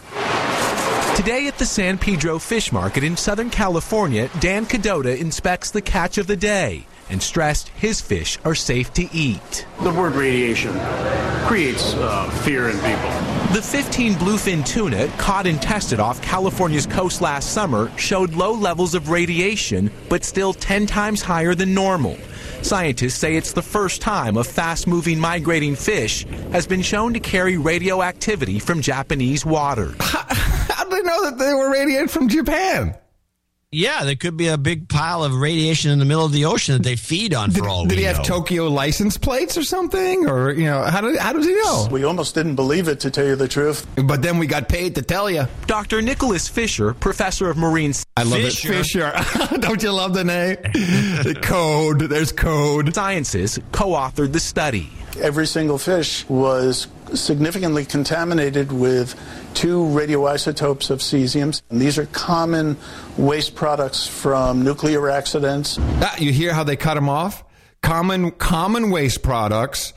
[1.16, 6.18] Today at the San Pedro Fish Market in Southern California, Dan Cadota inspects the catch
[6.18, 9.66] of the day and stressed his fish are safe to eat.
[9.82, 10.72] The word radiation
[11.46, 13.10] creates uh, fear in people.
[13.52, 18.94] The 15 bluefin tuna caught and tested off California's coast last summer showed low levels
[18.94, 22.16] of radiation, but still 10 times higher than normal.
[22.62, 27.20] Scientists say it's the first time a fast moving migrating fish has been shown to
[27.20, 29.94] carry radioactivity from Japanese water.
[29.98, 32.94] How did they know that they were radiated from Japan?
[33.72, 36.74] Yeah, there could be a big pile of radiation in the middle of the ocean
[36.74, 38.24] that they feed on for all Did we he have.
[38.24, 40.28] Tokyo license plates or something?
[40.28, 41.86] Or, you know, how, did, how does he know?
[41.88, 43.86] We almost didn't believe it, to tell you the truth.
[43.94, 45.46] But then we got paid to tell you.
[45.68, 46.02] Dr.
[46.02, 48.72] Nicholas Fisher, professor of marine I love Fisher.
[48.72, 48.76] it.
[48.78, 49.12] Fisher.
[49.60, 50.56] Don't you love the name?
[50.62, 52.00] the code.
[52.00, 52.92] There's code.
[52.92, 54.90] Sciences co-authored the study.
[55.18, 59.18] Every single fish was significantly contaminated with
[59.54, 61.60] two radioisotopes of cesium.
[61.70, 62.76] And these are common
[63.16, 65.78] waste products from nuclear accidents.
[65.80, 67.44] Ah, you hear how they cut him off?
[67.82, 69.92] common common waste products,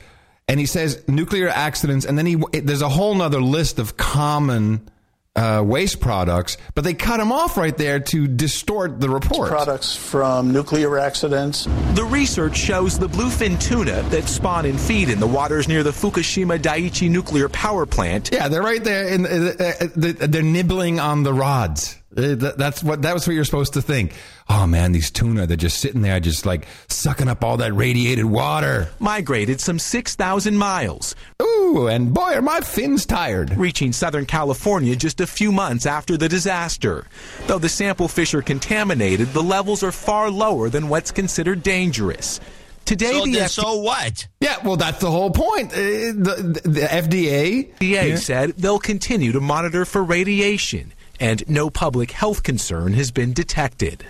[0.48, 4.88] and he says nuclear accidents, and then he there's a whole nother list of common
[5.36, 9.48] uh, waste products, but they cut him off right there to distort the report.
[9.48, 11.64] Products from nuclear accidents.
[11.94, 15.90] The research shows the bluefin tuna that spawn and feed in the waters near the
[15.90, 18.30] Fukushima Daiichi nuclear power plant.
[18.32, 19.08] Yeah, they're right there.
[19.08, 21.96] In, uh, uh, they're nibbling on the rods.
[22.16, 24.12] Uh, that's what that was what you're supposed to think.
[24.48, 28.24] Oh man, these tuna, they're just sitting there, just like sucking up all that radiated
[28.24, 28.88] water.
[28.98, 31.16] Migrated some 6,000 miles.
[31.42, 33.56] Ooh, and boy, are my fins tired.
[33.56, 37.06] Reaching Southern California just a few months after the disaster.
[37.46, 42.40] Though the sample fish are contaminated, the levels are far lower than what's considered dangerous.
[42.84, 44.28] Today, so, the F- so what?
[44.40, 45.72] Yeah, well, that's the whole point.
[45.72, 48.16] Uh, the, the, the, FDA, FDA yeah.
[48.16, 54.06] said they'll continue to monitor for radiation and no public health concern has been detected.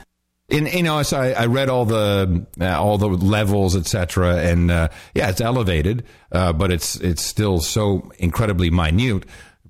[0.49, 4.71] In you know, so I, I read all the uh, all the levels, etc., and
[4.71, 9.25] uh, yeah, it's elevated, uh, but it's it's still so incredibly minute.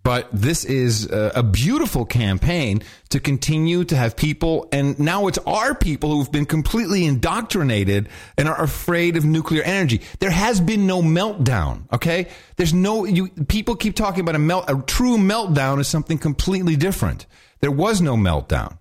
[0.04, 5.74] But this is a beautiful campaign to continue to have people, and now it's our
[5.74, 10.02] people who've been completely indoctrinated and are afraid of nuclear energy.
[10.20, 11.90] There has been no meltdown.
[11.90, 13.06] Okay, there's no.
[13.06, 14.66] You people keep talking about a melt.
[14.68, 17.24] A true meltdown is something completely different.
[17.60, 18.76] There was no meltdown.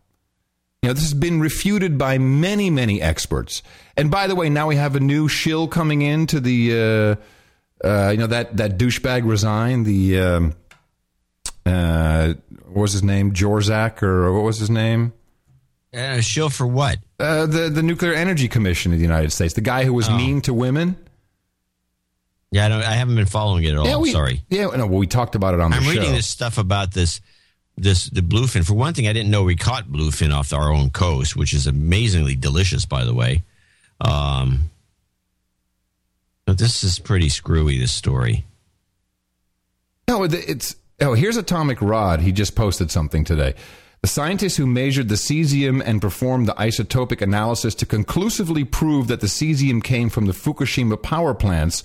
[0.82, 3.64] You know, this has been refuted by many, many experts.
[3.95, 7.18] And by the way, now we have a new shill coming into the,
[7.82, 10.54] uh, uh, you know, that, that douchebag resigned, the, um,
[11.65, 12.34] uh,
[12.65, 13.34] what was his name?
[13.34, 15.14] Jorzak, or what was his name?
[15.94, 16.98] Uh, shill for what?
[17.19, 19.53] Uh, the, the Nuclear Energy Commission of the United States.
[19.53, 20.18] The guy who was oh.
[20.18, 20.98] mean to women.
[22.52, 23.88] Yeah, I, don't, I haven't been following it at all.
[23.88, 24.44] Yeah, we, Sorry.
[24.49, 25.90] Yeah, no, well, we talked about it on the I'm show.
[25.90, 27.22] I'm reading this stuff about this
[27.77, 28.65] this the bluefin.
[28.65, 31.65] For one thing, I didn't know we caught bluefin off our own coast, which is
[31.65, 33.44] amazingly delicious, by the way.
[33.99, 34.69] Um,
[36.45, 37.80] but this is pretty screwy.
[37.80, 38.45] This story.
[40.07, 42.22] No, it's oh here's Atomic Rod.
[42.22, 43.56] He just posted something today.
[44.02, 49.22] The scientists who measured the cesium and performed the isotopic analysis to conclusively prove that
[49.22, 51.84] the cesium came from the Fukushima power plants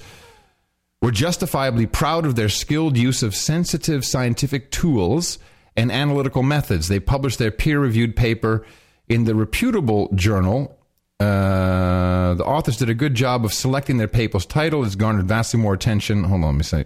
[1.00, 5.38] were justifiably proud of their skilled use of sensitive scientific tools
[5.76, 6.88] and analytical methods.
[6.88, 8.66] They published their peer reviewed paper
[9.08, 10.76] in the reputable journal.
[11.20, 14.84] Uh, the authors did a good job of selecting their paper's title.
[14.84, 16.24] It's garnered vastly more attention.
[16.24, 16.84] Hold on, let me say.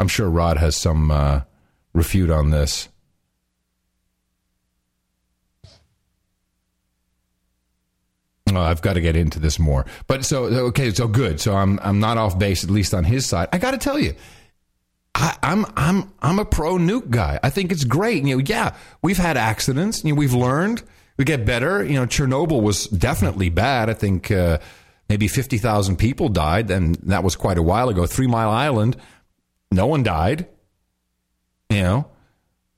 [0.00, 1.42] I'm sure Rod has some uh,
[1.92, 2.88] refute on this.
[8.54, 9.86] Oh, I've got to get into this more.
[10.06, 11.40] But so okay, so good.
[11.40, 13.48] So I'm I'm not off base at least on his side.
[13.52, 14.14] I got to tell you,
[15.14, 17.38] I, am I'm, I'm I'm a pro nuke guy.
[17.42, 18.24] I think it's great.
[18.24, 20.04] You know, yeah, we've had accidents.
[20.04, 20.82] You know, we've learned.
[21.16, 21.84] We get better.
[21.84, 23.88] You know, Chernobyl was definitely bad.
[23.88, 24.58] I think uh,
[25.08, 28.06] maybe fifty thousand people died, and that was quite a while ago.
[28.06, 28.96] Three Mile Island,
[29.70, 30.46] no one died.
[31.72, 32.06] You know.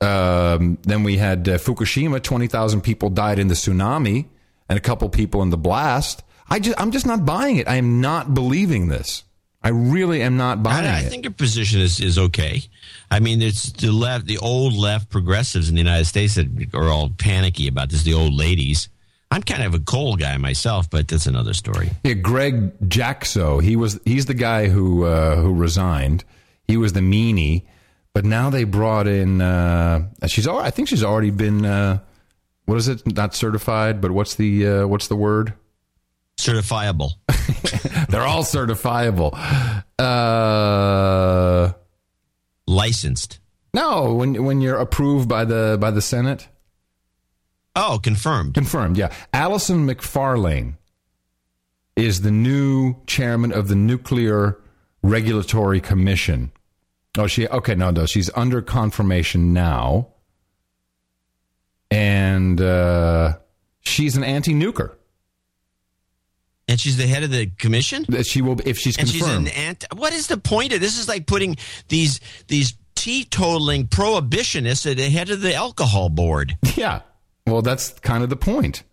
[0.01, 2.21] Um, then we had uh, Fukushima.
[2.21, 4.25] Twenty thousand people died in the tsunami,
[4.69, 6.23] and a couple people in the blast.
[6.49, 7.67] I just, I'm just not buying it.
[7.67, 9.23] I am not believing this.
[9.63, 11.09] I really am not buying I, I it.
[11.09, 12.61] think your position is, is okay.
[13.09, 16.89] I mean, it's the left, the old left progressives in the United States that are
[16.89, 18.03] all panicky about this.
[18.03, 18.89] The old ladies.
[19.31, 21.89] I'm kind of a coal guy myself, but that's another story.
[22.03, 26.23] Yeah, Greg Jaczko, he was he's the guy who uh, who resigned.
[26.67, 27.63] He was the meanie,
[28.15, 29.41] but now they brought in.
[29.41, 31.65] Uh, she's I think she's already been.
[31.65, 31.99] Uh,
[32.63, 33.05] what is it?
[33.05, 35.53] Not certified, but what's the uh, what's the word?
[36.37, 37.11] Certifiable.
[38.09, 39.33] They're all certifiable.
[39.99, 41.73] Uh,
[42.65, 43.39] Licensed.
[43.73, 46.47] No, when when you're approved by the by the Senate.
[47.75, 48.53] Oh, confirmed.
[48.53, 48.97] Confirmed.
[48.97, 50.77] Yeah, Allison Macfarlane
[51.97, 54.57] is the new chairman of the Nuclear
[55.03, 56.53] Regulatory Commission.
[57.17, 57.75] Oh, she okay?
[57.75, 60.09] No, no, she's under confirmation now,
[61.89, 63.37] and uh,
[63.81, 64.95] she's an anti-nuker.
[66.67, 68.05] And she's the head of the commission.
[68.23, 69.47] She will if she's and confirmed.
[69.47, 70.97] She's an anti- what is the point of this?
[70.97, 71.57] Is like putting
[71.89, 76.57] these these teetotaling prohibitionists at the head of the alcohol board.
[76.75, 77.01] Yeah,
[77.47, 78.83] well, that's kind of the point.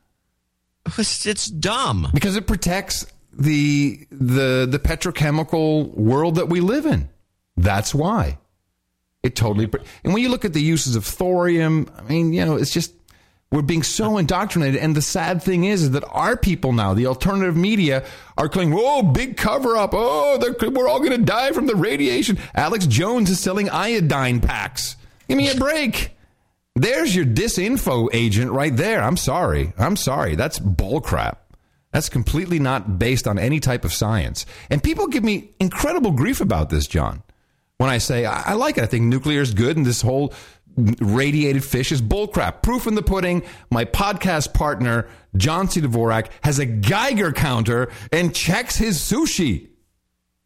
[0.99, 7.09] It's, it's dumb because it protects the the the petrochemical world that we live in.
[7.57, 8.39] That's why
[9.23, 9.69] it totally.
[10.05, 12.93] And when you look at the uses of thorium, I mean, you know, it's just
[13.51, 14.81] we're being so indoctrinated.
[14.81, 18.05] And the sad thing is, is that our people now, the alternative media,
[18.37, 19.91] are claiming, oh, big cover up.
[19.93, 22.39] Oh, we're all going to die from the radiation.
[22.55, 24.97] Alex Jones is selling iodine packs.
[25.29, 26.17] Give me a break.
[26.75, 29.03] There's your disinfo agent right there.
[29.03, 29.75] I'm sorry.
[29.79, 30.35] I'm sorry.
[30.35, 31.37] That's bullcrap.
[31.93, 34.47] That's completely not based on any type of science.
[34.71, 37.23] And people give me incredible grief about this, John.
[37.83, 40.33] When I say I, I like it, I think nuclear is good, and this whole
[40.77, 42.63] radiated fish is bullcrap.
[42.63, 43.43] Proof in the pudding.
[43.73, 45.81] My podcast partner, John C.
[45.81, 49.71] Dvorak, has a Geiger counter and checks his sushi.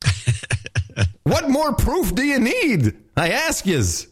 [1.24, 2.96] what more proof do you need?
[3.18, 4.06] I ask yous.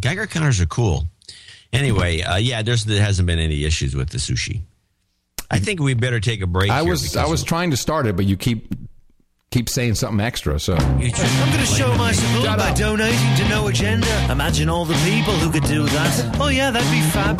[0.00, 1.04] Geiger counters are cool.
[1.70, 4.62] Anyway, uh, yeah, there's there hasn't been any issues with the sushi.
[5.50, 6.70] I think we better take a break.
[6.70, 8.72] I was I was trying to start it, but you keep
[9.52, 10.58] keep saying something extra.
[10.58, 14.08] So I'm going to show my support by donating to No Agenda.
[14.30, 16.36] Imagine all the people who could do that.
[16.40, 17.38] Oh, yeah, that'd be fab.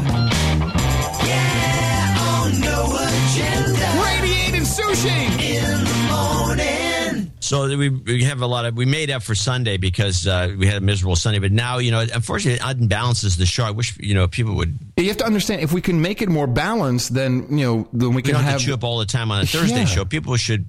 [1.26, 4.02] Yeah, on No Agenda.
[4.04, 7.32] Radiated sushi in the morning.
[7.40, 10.66] So we, we have a lot of we made up for Sunday because uh, we
[10.66, 13.64] had a miserable Sunday, but now you know unfortunately it unbalances the show.
[13.64, 16.28] I wish you know people would You have to understand if we can make it
[16.30, 18.84] more balanced, then you know then we we can don't have have to chew up
[18.84, 19.84] all the time on a Thursday Yeah.
[19.86, 20.04] show.
[20.06, 20.64] People should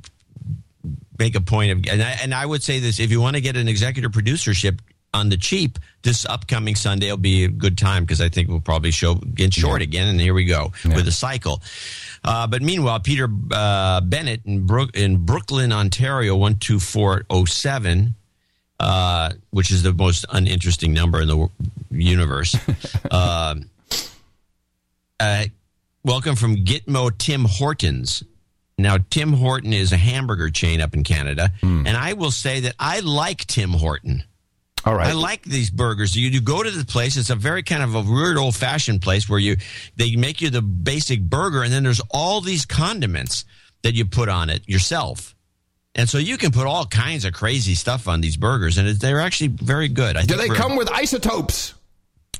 [1.23, 3.41] make a point of, and I, and I would say this: if you want to
[3.41, 4.79] get an executive producership
[5.13, 8.59] on the cheap, this upcoming Sunday will be a good time because I think we'll
[8.59, 11.61] probably show get short again, and here we go with a cycle.
[12.25, 17.45] Uh, but meanwhile, Peter uh, Bennett in, Brook, in Brooklyn, Ontario, one two four zero
[17.45, 18.15] seven.
[18.79, 21.49] Uh, which is the most uninteresting number in the w-
[21.89, 22.57] universe.
[23.11, 23.55] uh,
[25.21, 25.45] uh,
[26.03, 28.23] welcome from Gitmo Tim Hortons.
[28.77, 31.85] Now, Tim Horton is a hamburger chain up in Canada, hmm.
[31.85, 34.23] and I will say that I like Tim Horton.
[34.85, 35.07] All right.
[35.07, 36.15] I like these burgers.
[36.15, 39.29] You, you go to the place; it's a very kind of a weird, old-fashioned place
[39.29, 39.57] where you
[39.95, 43.45] they make you the basic burger, and then there's all these condiments
[43.83, 45.35] that you put on it yourself.
[45.95, 48.99] And so you can put all kinds of crazy stuff on these burgers, and it,
[48.99, 50.17] they're actually very good.
[50.17, 51.75] I Do think they come with isotopes?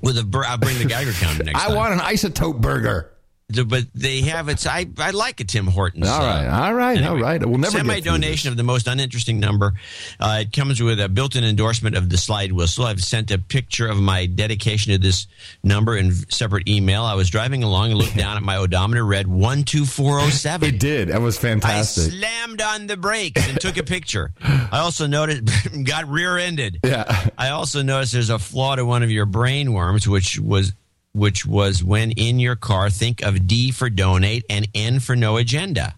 [0.04, 0.46] with a?
[0.48, 1.76] I'll bring the Geiger counter next I time.
[1.76, 3.13] want an isotope burger.
[3.50, 4.66] But they have it.
[4.66, 6.08] I I like a Tim Hortons.
[6.08, 7.46] All right, all right, all right.
[7.46, 9.74] We'll never Send my donation of the most uninteresting number.
[10.20, 12.86] Uh, it comes with a built-in endorsement of the slide whistle.
[12.86, 15.28] I've sent a picture of my dedication to this
[15.64, 17.04] number in separate email.
[17.04, 20.32] I was driving along and looked down at my odometer, read one two four zero
[20.32, 20.70] seven.
[20.70, 21.10] It did.
[21.10, 22.06] That was fantastic.
[22.14, 24.32] I slammed on the brakes and took a picture.
[24.42, 25.44] I also noticed
[25.84, 26.80] got rear-ended.
[26.84, 27.30] Yeah.
[27.38, 30.74] I also noticed there's a flaw to one of your brain worms, which was
[31.14, 35.38] which was when in your car, think of D for donate and N for no
[35.38, 35.96] agenda.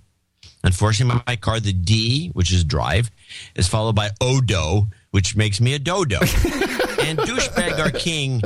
[0.63, 3.11] Unfortunately, my car, the D, which is drive,
[3.55, 6.19] is followed by Odo, which makes me a dodo.
[6.19, 8.41] and douchebag our king,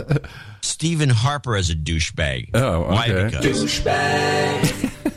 [0.61, 2.49] Stephen Harper as a douchebag.
[2.53, 3.09] Oh, Why?
[3.09, 3.37] okay.
[3.37, 3.85] Because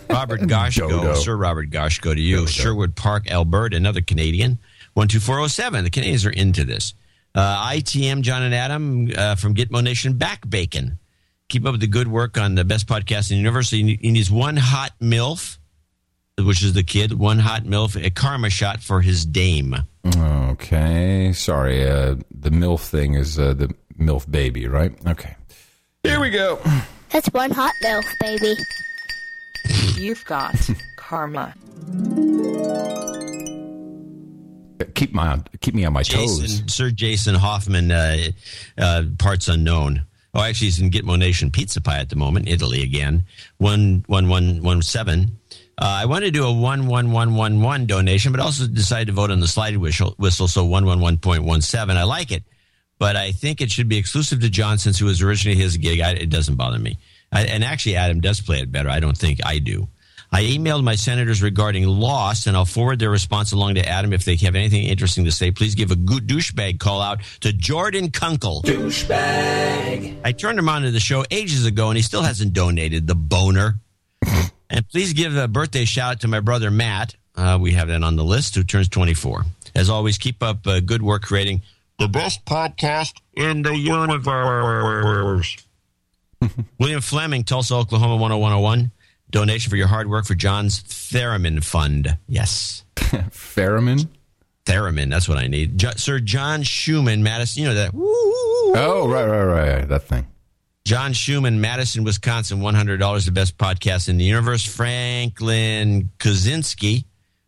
[0.08, 1.14] Robert Goshko, Dodo.
[1.14, 2.46] Sir Robert Goshko to you.
[2.46, 4.58] Sherwood Park, Alberta, another Canadian.
[4.94, 5.84] 12407.
[5.84, 6.94] The Canadians are into this.
[7.34, 10.98] Uh, ITM, John and Adam uh, from Gitmo Nation, back bacon.
[11.52, 13.68] Keep up the good work on the best podcast in the universe.
[13.68, 15.58] He he needs one hot MILF,
[16.38, 19.76] which is the kid, one hot MILF, a karma shot for his dame.
[20.16, 21.30] Okay.
[21.34, 21.86] Sorry.
[21.86, 23.68] Uh, the MILF thing is uh, the
[23.98, 24.94] MILF baby, right?
[25.06, 25.36] Okay.
[26.02, 26.58] Here we go.
[27.10, 28.56] That's one hot MILF, baby.
[30.00, 30.56] You've got
[30.96, 31.52] karma.
[34.94, 36.62] Keep my keep me on my toes.
[36.68, 38.28] Sir Jason Hoffman, uh,
[38.78, 40.06] uh, parts unknown.
[40.34, 43.24] Oh, actually, he's in Gitmo Nation Pizza Pie at the moment, Italy again.
[43.58, 45.38] One one one one seven.
[45.76, 49.08] Uh, I wanted to do a one one one one one donation, but also decided
[49.08, 50.14] to vote on the slide whistle.
[50.18, 51.98] Whistle, so one one one point one seven.
[51.98, 52.44] I like it,
[52.98, 56.00] but I think it should be exclusive to John since it was originally his gig.
[56.00, 56.98] I, it doesn't bother me,
[57.30, 58.88] I, and actually, Adam does play it better.
[58.88, 59.88] I don't think I do.
[60.34, 64.24] I emailed my senators regarding Lost, and I'll forward their response along to Adam if
[64.24, 65.50] they have anything interesting to say.
[65.50, 68.62] Please give a good douchebag call out to Jordan Kunkel.
[68.62, 70.20] Douchebag.
[70.24, 73.06] I turned him on to the show ages ago, and he still hasn't donated.
[73.06, 73.74] The boner.
[74.70, 77.14] and please give a birthday shout out to my brother Matt.
[77.36, 79.44] Uh, we have that on the list, who turns 24.
[79.74, 81.60] As always, keep up uh, good work creating
[81.98, 85.56] the best podcast in the universe.
[86.78, 88.90] William Fleming, Tulsa, Oklahoma 10101.
[89.32, 92.16] Donation for your hard work for John's Theremin Fund.
[92.28, 92.84] Yes.
[92.96, 94.06] Theremin?
[94.66, 95.76] Theremin, that's what I need.
[95.78, 97.90] Jo- Sir John Schumann, Madison, you know that.
[97.94, 99.44] Oh, right, right,
[99.78, 99.88] right.
[99.88, 100.26] That thing.
[100.84, 104.64] John Schumann, Madison, Wisconsin, $100, the best podcast in the universe.
[104.64, 107.04] Franklin Kaczynski,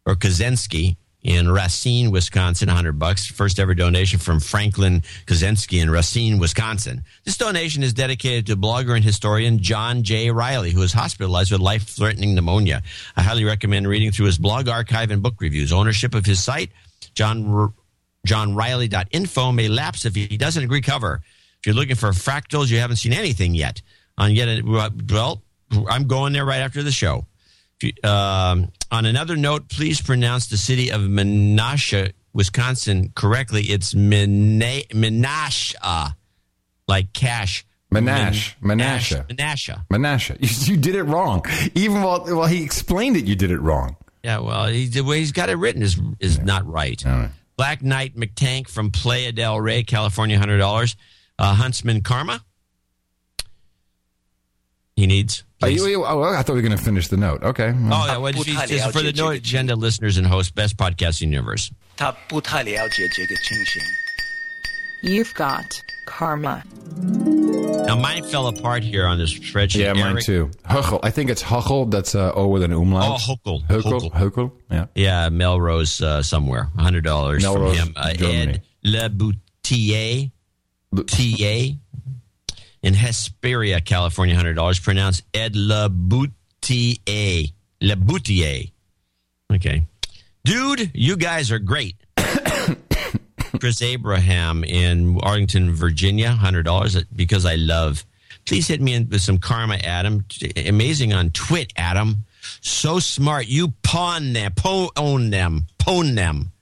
[0.07, 3.27] or Kaczynski, in Racine, Wisconsin, 100 bucks.
[3.27, 7.03] First ever donation from Franklin Kaczynski in Racine, Wisconsin.
[7.25, 10.31] This donation is dedicated to blogger and historian John J.
[10.31, 12.83] Reilly, who is hospitalized with life-threatening pneumonia.
[13.17, 15.73] I highly recommend reading through his blog archive and book reviews.
[15.73, 16.71] Ownership of his site,
[17.15, 17.73] John
[18.27, 21.23] johnreilly.info, may lapse if he doesn't recover.
[21.61, 23.81] If you're looking for fractals, you haven't seen anything yet.
[24.19, 25.43] On yet, a- well,
[25.89, 27.27] I'm going there right after the show.
[28.03, 33.63] Um, on another note, please pronounce the city of Menasha, Wisconsin correctly.
[33.65, 36.15] It's Mena- Menasha,
[36.89, 37.67] like cash.
[37.93, 38.55] Menashe.
[38.61, 39.27] Men- Menasha.
[39.29, 39.87] Menasha.
[39.89, 40.37] Menasha.
[40.69, 41.45] You, you did it wrong.
[41.75, 43.97] Even while, while he explained it, you did it wrong.
[44.23, 47.03] Yeah, well, he, the way he's got it written is is not right.
[47.57, 50.97] Black Knight McTank from Playa del Rey, California, hundred dollars.
[51.39, 52.43] Uh, Huntsman Karma
[54.96, 55.44] He needs.
[55.62, 57.42] Oh, you- you- oh, I thought we were going to finish the note.
[57.44, 57.74] Okay.
[57.76, 61.72] Oh, yeah, what, just, just for the no agenda listeners and hosts, best podcasting universe.
[61.98, 63.82] 他不太了解这个情形。
[65.04, 65.66] You've got
[66.06, 66.64] karma.
[67.86, 69.80] Now mine fell apart here on this spreadsheet.
[69.80, 70.26] Yeah, mine Eric.
[70.26, 70.52] too.
[70.66, 71.00] Huchel.
[71.04, 71.90] I think it's Huchel.
[71.90, 73.22] That's uh, O with an umlaut.
[73.22, 73.66] Oh, Huchel.
[73.68, 74.12] Huchel.
[74.12, 74.52] Huchel.
[74.70, 74.86] Yeah.
[74.96, 77.94] Yeah, Melrose uh, somewhere, hundred dollars from Melrose, him.
[77.96, 78.54] Uh, Germany.
[78.54, 80.32] Ed Leboutier,
[81.08, 81.78] T.A.
[82.85, 84.79] in Hesperia, California, hundred dollars.
[84.79, 87.53] Pronounced Ed Leboutier.
[87.83, 88.71] Leboutier.
[89.53, 89.87] Okay,
[90.45, 91.97] dude, you guys are great.
[93.61, 98.05] Chris Abraham in Arlington, Virginia, hundred dollars because I love.
[98.45, 100.25] Please hit me with some karma, Adam.
[100.57, 102.27] Amazing on Twit, Adam.
[102.61, 103.47] So smart.
[103.47, 106.53] You pawn them, po- own them, pwn them.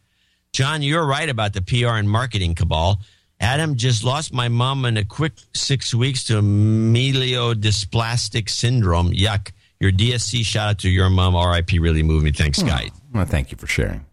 [0.53, 3.01] John, you're right about the PR and marketing cabal.
[3.43, 9.12] Adam just lost my mom in a quick six weeks to myelodysplastic syndrome.
[9.12, 9.51] Yuck.
[9.81, 11.35] Your DSC shout out to your mom.
[11.35, 12.31] RIP really moved me.
[12.31, 12.90] Thanks, guys.
[13.12, 14.05] Well, thank you for sharing.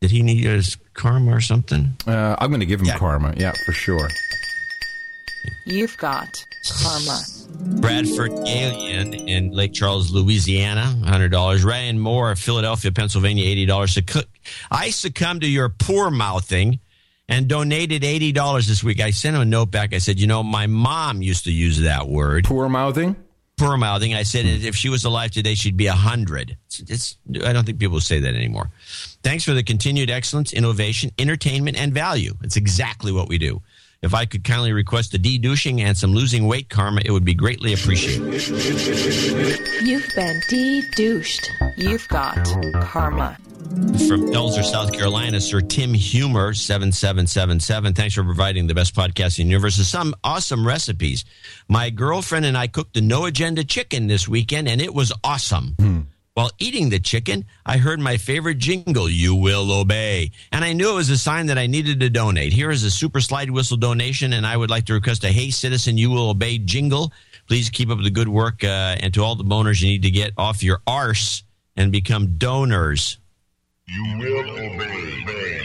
[0.00, 1.96] Did he need his karma or something?
[2.06, 3.32] Uh, I'm going to give him karma.
[3.36, 4.08] Yeah, for sure.
[5.64, 6.44] You've got
[6.82, 7.20] karma.
[7.80, 11.64] Bradford Alien in Lake Charles, Louisiana, $100.
[11.64, 14.02] Ryan Moore, Philadelphia, Pennsylvania, $80.
[14.02, 14.26] Succ-
[14.72, 16.80] I succumb to your poor mouthing
[17.28, 19.00] and donated $80 this week.
[19.00, 19.94] I sent him a note back.
[19.94, 22.44] I said, you know, my mom used to use that word.
[22.44, 23.16] Poor mouthing?
[23.56, 24.14] Poor mouthing.
[24.14, 24.66] I said, hmm.
[24.66, 26.56] if she was alive today, she'd be 100.
[26.66, 28.70] It's, it's, I don't think people say that anymore.
[29.22, 32.34] Thanks for the continued excellence, innovation, entertainment, and value.
[32.42, 33.62] It's exactly what we do.
[34.06, 37.34] If I could kindly request a de-douching and some losing weight karma, it would be
[37.34, 38.22] greatly appreciated.
[39.82, 41.50] You've been de-douched.
[41.76, 42.36] You've got
[42.82, 43.36] karma.
[44.06, 47.94] From Pelzer, South Carolina, Sir Tim Humor, 7777.
[47.94, 49.74] Thanks for providing the best podcast in the universe.
[49.74, 51.24] Some awesome recipes.
[51.68, 55.74] My girlfriend and I cooked the no agenda chicken this weekend, and it was awesome.
[55.80, 56.00] Hmm.
[56.36, 60.32] While eating the chicken, I heard my favorite jingle, You Will Obey.
[60.52, 62.52] And I knew it was a sign that I needed to donate.
[62.52, 65.48] Here is a super slide whistle donation, and I would like to request a Hey
[65.48, 67.10] Citizen, You Will Obey jingle.
[67.48, 68.62] Please keep up the good work.
[68.62, 71.42] Uh, and to all the boners, you need to get off your arse
[71.74, 73.16] and become donors.
[73.88, 75.62] You will obey.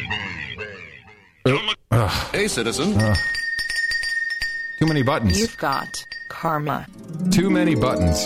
[2.32, 2.98] Hey, citizen.
[4.80, 5.38] too many buttons.
[5.38, 6.88] You've got karma.
[7.30, 8.26] Too many buttons.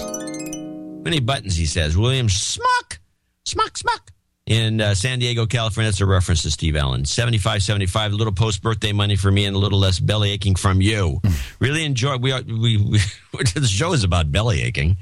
[1.05, 1.95] Many buttons, he says.
[1.95, 2.99] William Smuck,
[3.45, 4.11] Smuck, Smuck.
[4.47, 7.03] In uh, San Diego, California, that's a reference to Steve Allen.
[7.05, 10.81] 7575, a little post birthday money for me and a little less belly aching from
[10.81, 11.19] you.
[11.59, 12.99] really enjoy, we, are, we, we,
[13.55, 14.97] the show is about belly aching.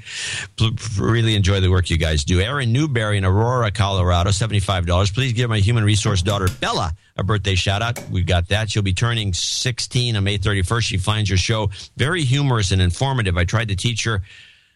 [0.98, 2.40] Really enjoy the work you guys do.
[2.40, 5.12] Aaron Newberry in Aurora, Colorado, $75.
[5.12, 8.02] Please give my human resource daughter, Bella, a birthday shout out.
[8.10, 8.70] We've got that.
[8.70, 10.82] She'll be turning 16 on May 31st.
[10.82, 13.36] She finds your show very humorous and informative.
[13.36, 14.22] I tried to teach her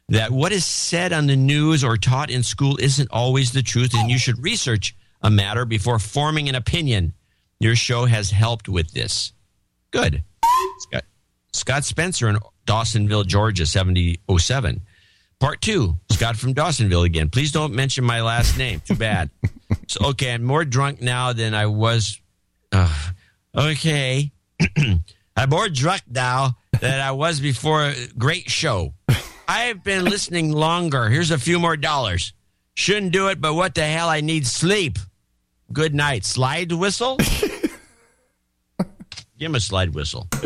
[0.08, 3.92] that what is said on the news or taught in school isn't always the truth,
[3.94, 7.12] and you should research a matter before forming an opinion.
[7.60, 9.32] Your show has helped with this.
[9.90, 10.22] Good.
[10.78, 11.04] Scott,
[11.52, 14.82] Scott Spencer in Dawsonville, Georgia, 7007.
[15.40, 17.28] Part two, Scott from Dawsonville again.
[17.28, 18.80] Please don't mention my last name.
[18.80, 19.30] Too bad.
[19.88, 22.20] so, okay, I'm more drunk now than I was.
[22.72, 23.10] Uh,
[23.56, 24.32] okay.
[25.36, 27.92] I'm more drunk now than I was before.
[28.16, 28.94] Great show.
[29.50, 31.08] I've been listening longer.
[31.08, 32.34] Here's a few more dollars.
[32.74, 34.10] Shouldn't do it, but what the hell?
[34.10, 34.98] I need sleep.
[35.72, 36.26] Good night.
[36.26, 37.16] Slide whistle?
[39.38, 40.28] Give him a slide whistle.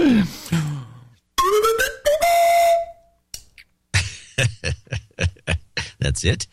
[5.99, 6.47] That's it.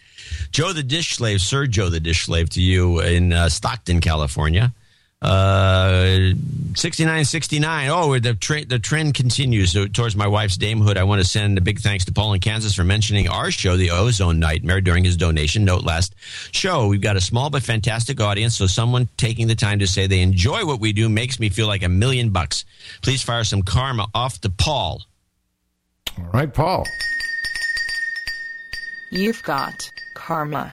[0.52, 4.74] Joe the Dish Slave, Sir Joe the Dish Slave to you in uh, Stockton, California.
[5.22, 6.32] Uh,
[6.76, 7.90] 6969.
[7.90, 10.96] Oh, the, tra- the trend continues towards my wife's damehood.
[10.96, 13.76] I want to send a big thanks to Paul in Kansas for mentioning our show,
[13.76, 16.16] The Ozone Nightmare, during his donation note last
[16.52, 16.88] show.
[16.88, 20.22] We've got a small but fantastic audience, so someone taking the time to say they
[20.22, 22.64] enjoy what we do makes me feel like a million bucks.
[23.02, 25.02] Please fire some karma off to Paul.
[26.18, 26.86] All right, Paul.
[29.12, 29.90] You've got
[30.30, 30.72] karma.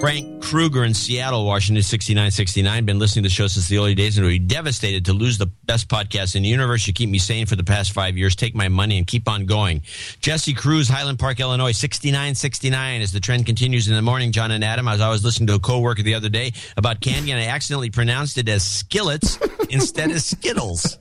[0.00, 2.86] Frank Kruger in Seattle, Washington, 6969.
[2.86, 5.36] Been listening to the show since the early days and would be devastated to lose
[5.36, 6.86] the best podcast in the universe.
[6.86, 8.36] You keep me sane for the past five years.
[8.36, 9.82] Take my money and keep on going.
[10.20, 13.02] Jesse Cruz, Highland Park, Illinois, 6969.
[13.02, 15.54] As the trend continues in the morning, John and Adam, as I was listening to
[15.54, 19.38] a coworker the other day about candy and I accidentally pronounced it as skillets
[19.68, 20.96] instead of Skittles.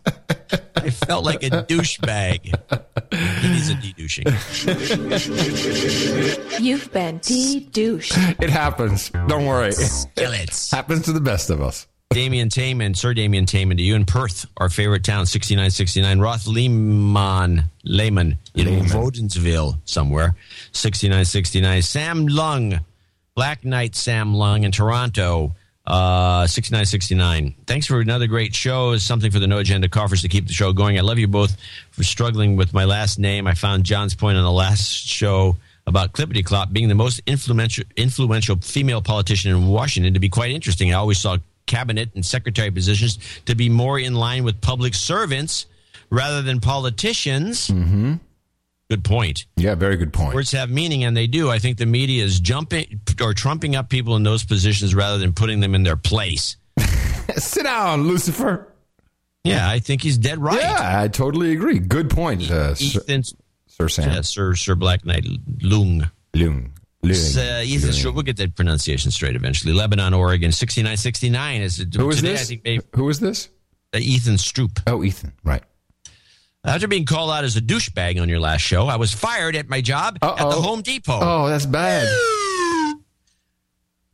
[0.76, 2.46] I felt like a douchebag.
[3.42, 4.26] He needs a de-douching.
[6.74, 8.18] You've been de-douched.
[8.42, 9.12] It happens.
[9.28, 9.74] Don't worry.
[9.74, 10.72] Skillets.
[10.72, 11.86] happens to the best of us.
[12.10, 16.20] Damian Taman, Sir Damien Taman, to you in Perth, our favorite town, 6969.
[16.20, 20.36] Roth Lehman, Lehman in Vodensville somewhere,
[20.72, 21.84] 6969.
[21.84, 22.80] Sam Lung,
[23.36, 25.56] Black Knight Sam Lung in Toronto,
[25.86, 27.54] uh, 6969.
[27.68, 28.98] Thanks for another great show.
[28.98, 30.98] Something for the No Agenda Coffers to keep the show going.
[30.98, 31.56] I love you both
[31.92, 33.46] for struggling with my last name.
[33.46, 35.56] I found John's point on the last show
[35.86, 40.52] about Clippity Clop being the most influential influential female politician in Washington to be quite
[40.52, 40.94] interesting.
[40.94, 45.66] I always saw cabinet and secretary positions to be more in line with public servants
[46.10, 47.68] rather than politicians.
[47.68, 48.16] Mm-hmm.
[48.90, 49.46] Good point.
[49.56, 50.36] Yeah, very good point.
[50.36, 51.50] Words have meaning, and they do.
[51.50, 55.34] I think the media is jumping or trumping up people in those positions rather than
[55.34, 56.58] putting them in their place.
[57.38, 58.68] Sit down, Lucifer.
[59.44, 60.60] Yeah, I think he's dead right.
[60.60, 61.80] Yeah, I totally agree.
[61.80, 62.76] Good point, uh,
[63.78, 64.10] Sir Sam.
[64.12, 65.26] yeah, Sir Sir Black Knight
[65.62, 66.10] Lung.
[66.36, 66.74] Lung.
[67.04, 68.14] It's, uh, Ethan Lung.
[68.14, 69.74] We'll get that pronunciation straight eventually.
[69.74, 71.62] Lebanon, Oregon, sixty nine sixty nine.
[71.62, 72.48] Is it Who is today, I this?
[72.64, 73.50] they- Who is this?
[73.94, 74.82] uh, Ethan Stroop.
[74.88, 75.34] Oh, Ethan.
[75.44, 75.64] Right.
[76.66, 79.68] After being called out as a douchebag on your last show, I was fired at
[79.68, 81.20] my job at the Home Depot.
[81.22, 82.08] Oh, that's bad.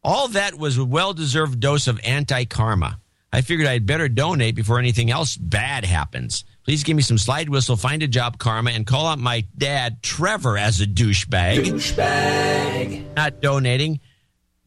[0.03, 2.99] All that was a well deserved dose of anti karma.
[3.31, 6.43] I figured I'd better donate before anything else bad happens.
[6.69, 10.03] Please give me some slide whistle, find a job karma, and call out my dad,
[10.03, 11.65] Trevor, as a douchebag.
[11.65, 13.15] Douchebag.
[13.15, 13.99] Not donating.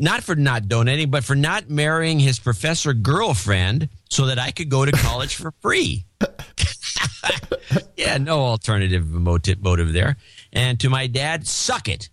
[0.00, 4.68] Not for not donating, but for not marrying his professor girlfriend so that I could
[4.68, 6.04] go to college for free.
[7.96, 10.16] yeah, no alternative motive, motive there.
[10.52, 12.10] And to my dad, suck it.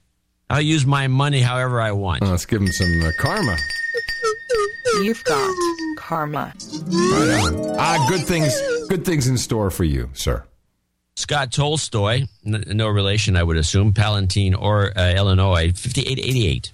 [0.52, 2.22] I'll use my money however I want.
[2.22, 3.58] Well, let's give him some uh, karma.
[5.02, 5.56] You've got
[6.10, 6.52] karma.
[6.88, 7.76] Right on.
[7.78, 8.60] Ah, good things.
[8.88, 10.44] Good things in store for you, sir.
[11.16, 16.74] Scott Tolstoy, n- no relation, I would assume, Palatine or uh, Illinois, 5888.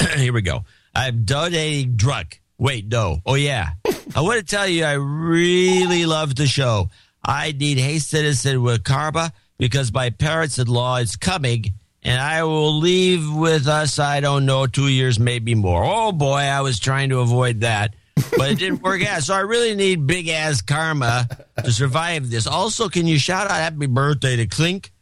[0.18, 0.66] Here we go.
[0.94, 2.42] I'm donating drunk.
[2.58, 3.20] Wait, no.
[3.24, 3.70] Oh, yeah.
[4.14, 6.90] I want to tell you, I really love the show.
[7.24, 11.72] I need Hey Citizen with Karma because my parents in law is coming
[12.04, 15.84] and I will leave with us, I don't know, two years, maybe more.
[15.84, 17.94] Oh, boy, I was trying to avoid that.
[18.36, 19.22] But it didn't work out.
[19.22, 21.28] So I really need big ass karma
[21.62, 22.46] to survive this.
[22.46, 24.92] Also, can you shout out happy birthday to Clink?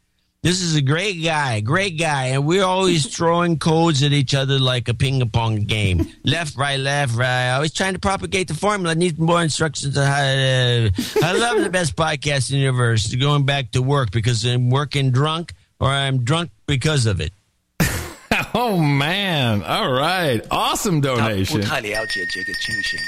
[0.42, 4.58] This is a great guy, great guy, and we're always throwing codes at each other
[4.58, 6.04] like a ping pong game.
[6.24, 7.52] left, right, left, right.
[7.52, 8.96] Always trying to propagate the formula.
[8.96, 10.90] Need more instructions on how to.
[11.22, 13.14] I love the best podcast in the universe.
[13.14, 17.31] Going back to work because I'm working drunk or I'm drunk because of it.
[18.53, 19.61] Oh man!
[19.63, 21.61] All right, awesome 他不 donation.
[21.61, 22.99] 太了解这个情形。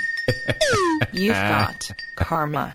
[1.13, 2.73] You've got karma.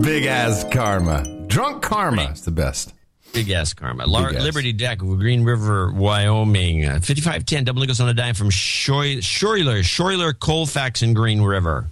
[0.00, 1.22] Big ass karma.
[1.48, 2.94] Drunk karma is the best.
[3.34, 4.06] Big ass karma.
[4.06, 4.42] Lar- Big ass.
[4.44, 6.86] Liberty Deck of Green River, Wyoming.
[6.86, 11.88] Uh, 5510, double nickels on a dime from Shoy- Shoiler, Shoiler Colfax in Green River.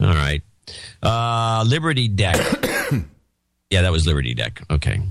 [0.00, 0.42] All right.
[1.02, 2.36] Uh, Liberty Deck.
[3.70, 4.62] yeah, that was Liberty Deck.
[4.70, 5.02] Okay.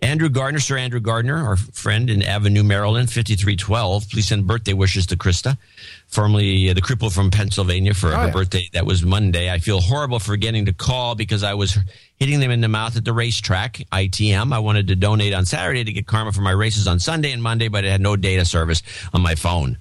[0.00, 4.08] Andrew Gardner, Sir Andrew Gardner, our friend in Avenue, Maryland, 5312.
[4.08, 5.58] Please send birthday wishes to Krista,
[6.06, 8.30] formerly uh, the cripple from Pennsylvania, for her yeah.
[8.30, 8.68] birthday.
[8.74, 9.50] That was Monday.
[9.50, 11.76] I feel horrible for getting to call because I was
[12.16, 14.52] hitting them in the mouth at the racetrack, ITM.
[14.52, 17.42] I wanted to donate on Saturday to get karma for my races on Sunday and
[17.42, 19.78] Monday, but it had no data service on my phone.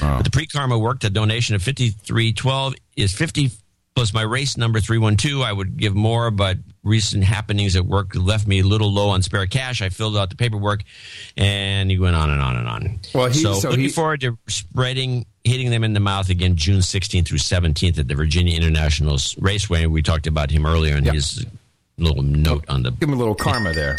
[0.00, 1.04] But the pre karma worked.
[1.04, 3.50] A donation of 5312 is 50
[3.94, 5.42] plus my race number 312.
[5.42, 9.22] I would give more, but recent happenings at work left me a little low on
[9.22, 9.82] spare cash.
[9.82, 10.82] I filled out the paperwork
[11.36, 13.00] and he went on and on and on.
[13.14, 16.56] Well, he- so, so looking he- forward to spreading, hitting them in the mouth again
[16.56, 19.86] June 16th through 17th at the Virginia International Raceway.
[19.86, 21.44] We talked about him earlier in his
[21.98, 22.90] little note on the.
[22.92, 23.96] Give him a little karma there.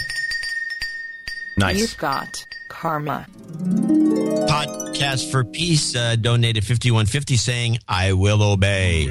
[1.58, 1.80] Nice.
[1.80, 2.44] You've got
[2.74, 3.28] karma.
[4.50, 9.08] Podcast for Peace uh, donated 5150 saying, I will obey.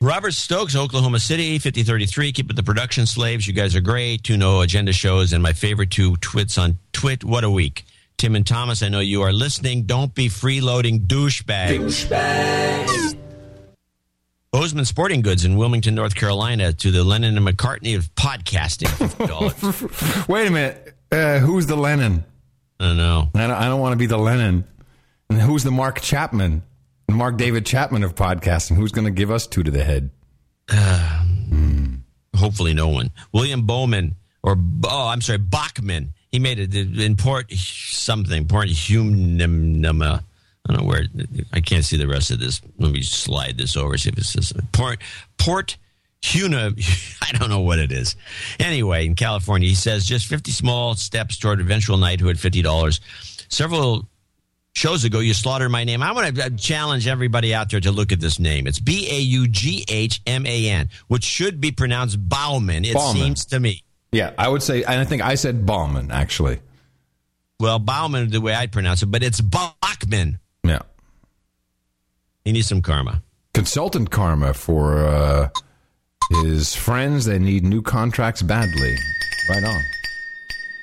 [0.00, 2.32] Robert Stokes, Oklahoma City, 5033.
[2.32, 3.48] Keep it the production slaves.
[3.48, 4.22] You guys are great.
[4.22, 7.24] Two no agenda shows and my favorite two twits on Twit.
[7.24, 7.84] What a week.
[8.16, 9.82] Tim and Thomas, I know you are listening.
[9.82, 12.06] Don't be freeloading douchebags.
[12.06, 13.17] Douchebags.
[14.50, 18.88] Bozeman Sporting Goods in Wilmington, North Carolina, to the Lennon and McCartney of podcasting.
[20.28, 20.94] Wait a minute.
[21.12, 22.24] Uh, who's the Lennon?
[22.80, 23.28] I know.
[23.34, 24.64] I don't, I don't want to be the Lennon.
[25.28, 26.62] And who's the Mark Chapman?
[27.08, 28.76] The Mark David Chapman of podcasting.
[28.76, 30.10] Who's going to give us two to the head?
[32.34, 33.10] Hopefully, no one.
[33.32, 36.14] William Bowman, or oh, I'm sorry, Bachman.
[36.30, 39.84] He made it in Port something important human.
[40.68, 41.04] I don't know where.
[41.52, 42.60] I can't see the rest of this.
[42.78, 43.96] Let me slide this over.
[43.96, 45.00] See if it's this port
[45.38, 45.76] port.
[46.20, 46.74] Huna,
[47.22, 48.16] I don't know what it is.
[48.58, 53.00] Anyway, in California, he says just 50 small steps toward eventual knighthood, $50.
[53.48, 54.08] Several
[54.74, 56.02] shows ago, you slaughtered my name.
[56.02, 58.66] I want to uh, challenge everybody out there to look at this name.
[58.66, 62.94] It's B A U G H M A N, which should be pronounced Bauman, it
[62.94, 63.16] Bauman.
[63.22, 63.82] seems to me.
[64.10, 66.58] Yeah, I would say, and I think I said Bauman, actually.
[67.60, 70.38] Well, Bauman, the way I'd pronounce it, but it's Bachman.
[70.68, 70.82] Yeah.
[72.44, 73.22] He needs some karma.
[73.54, 75.48] Consultant karma for uh,
[76.42, 78.94] his friends that need new contracts badly.
[79.50, 79.80] Right on.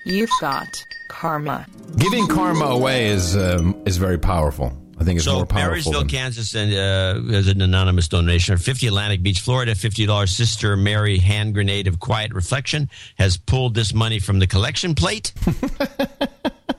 [0.06, 0.68] You've got
[1.10, 1.66] karma.
[1.98, 4.74] Giving karma away is um, is very powerful.
[4.98, 5.70] I think it's so more powerful.
[5.72, 10.06] Marysville, than- Kansas, and uh, as an anonymous donation, or 50 Atlantic Beach, Florida, fifty
[10.06, 10.36] dollars.
[10.36, 15.34] Sister Mary hand grenade of quiet reflection has pulled this money from the collection plate,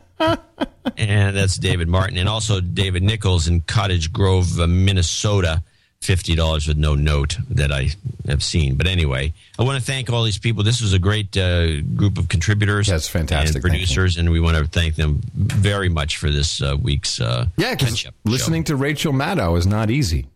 [0.97, 5.63] and that's David Martin, and also David Nichols in Cottage Grove, uh, Minnesota.
[6.03, 7.89] Fifty dollars with no note that I
[8.29, 10.63] have seen, but anyway, I want to thank all these people.
[10.63, 13.57] This was a great uh, group of contributors, That's fantastic.
[13.57, 17.47] and producers, and we want to thank them very much for this uh, week's uh,
[17.57, 18.31] Yeah, because catch-up show.
[18.31, 20.27] listening to Rachel Maddow is not easy.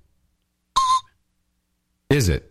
[2.08, 2.50] Is it?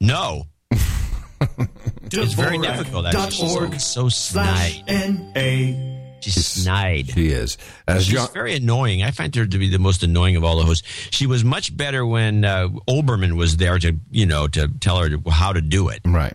[0.00, 0.46] No.
[0.70, 3.06] it's very difficult.
[3.06, 3.70] Actually.
[3.70, 4.82] She's so, so snide.
[4.88, 5.97] N-A.
[6.20, 7.10] She's snide.
[7.10, 7.56] She is.
[7.86, 9.02] As She's John, very annoying.
[9.02, 10.86] I find her to be the most annoying of all the hosts.
[11.10, 15.08] She was much better when uh, Olbermann was there to, you know, to tell her
[15.10, 16.00] to, how to do it.
[16.04, 16.34] right.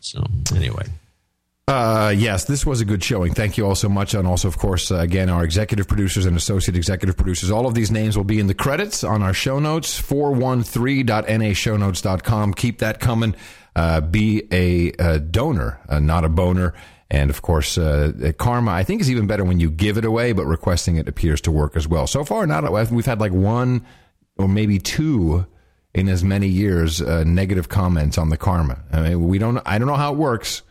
[0.00, 0.24] So
[0.56, 0.86] anyway,
[1.68, 3.32] Uh, yes, this was a good showing.
[3.34, 4.14] Thank you all so much.
[4.14, 7.48] And also, of course, uh, again, our executive producers and associate executive producers.
[7.50, 12.54] All of these names will be in the credits on our show notes, 413.nashownotes.com.
[12.54, 13.34] Keep that coming.
[13.76, 16.74] Uh, be a, uh donor, uh, not a boner.
[17.10, 20.32] And of course, uh, karma, I think is even better when you give it away,
[20.32, 22.06] but requesting it appears to work as well.
[22.06, 23.84] So far, not we've had like one
[24.36, 25.46] or maybe two
[25.92, 28.78] in as many years uh, negative comments on the karma.
[28.92, 29.60] I mean, we don't.
[29.66, 30.62] I don't know how it works.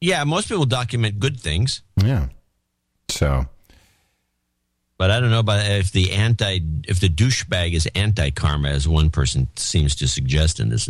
[0.00, 2.28] yeah, most people document good things, Yeah.
[3.10, 3.46] So
[4.96, 8.86] but I don't know about if the anti, if the douchebag is anti karma, as
[8.86, 10.88] one person seems to suggest in this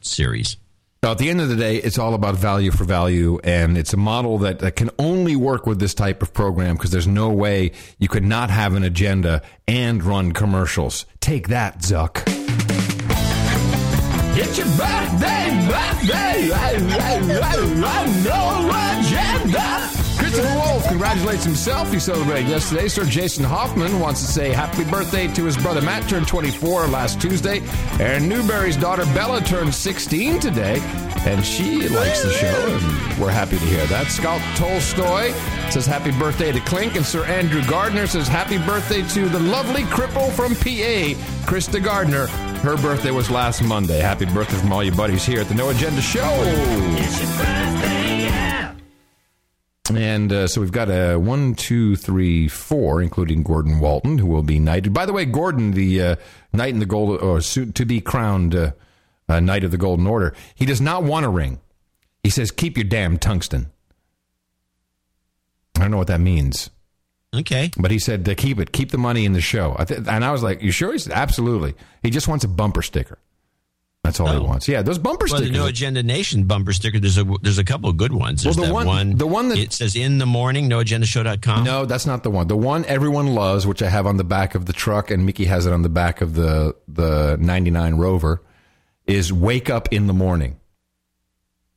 [0.00, 0.56] series.
[1.00, 3.92] Now, at the end of the day, it's all about value for value, and it's
[3.92, 7.30] a model that, that can only work with this type of program because there's no
[7.30, 7.70] way
[8.00, 11.06] you could not have an agenda and run commercials.
[11.20, 12.24] Take that, Zuck.
[14.40, 16.48] It's your birthday, birthday,
[18.24, 18.68] no
[18.98, 19.87] agenda.
[20.98, 21.92] Congratulates himself.
[21.92, 22.88] He celebrated yesterday.
[22.88, 27.20] Sir Jason Hoffman wants to say happy birthday to his brother Matt, turned 24 last
[27.20, 27.62] Tuesday.
[28.00, 30.80] Aaron Newberry's daughter Bella turned 16 today,
[31.24, 34.08] and she likes the show, and we're happy to hear that.
[34.08, 35.30] Scott Tolstoy
[35.70, 39.84] says happy birthday to Clink, and Sir Andrew Gardner says happy birthday to the lovely
[39.84, 41.14] cripple from PA,
[41.48, 42.26] Krista Gardner.
[42.26, 44.00] Her birthday was last Monday.
[44.00, 47.77] Happy birthday from all you buddies here at the No Agenda Show.
[49.94, 54.42] And uh, so we've got a one, two, three, four, including Gordon Walton, who will
[54.42, 54.92] be knighted.
[54.92, 56.16] By the way, Gordon, the uh,
[56.52, 58.72] knight in the gold, or soon to be crowned uh,
[59.28, 61.60] uh, knight of the Golden Order, he does not want a ring.
[62.22, 63.70] He says, "Keep your damn tungsten."
[65.76, 66.70] I don't know what that means,
[67.34, 67.70] Okay.
[67.78, 69.76] but he said to keep it, keep the money in the show.
[69.78, 72.48] I th- and I was like, "You sure?" He said, "Absolutely." He just wants a
[72.48, 73.18] bumper sticker.
[74.08, 74.42] That's all he Oh.
[74.44, 74.66] wants.
[74.68, 75.56] Yeah, those bumper Well, the stickers.
[75.62, 76.98] No Agenda Nation bumper sticker.
[76.98, 78.44] There's a there's a couple of good ones.
[78.44, 80.68] Well, the that one- the one that- it says in the morning.
[80.70, 81.64] NoAgendaShow.com.
[81.64, 82.46] No, that's not the one.
[82.48, 85.44] The one everyone loves, which I have on the back of the truck, and Mickey
[85.44, 88.42] has it on the back of the the '99 Rover,
[89.06, 90.56] is "Wake Up in the Morning."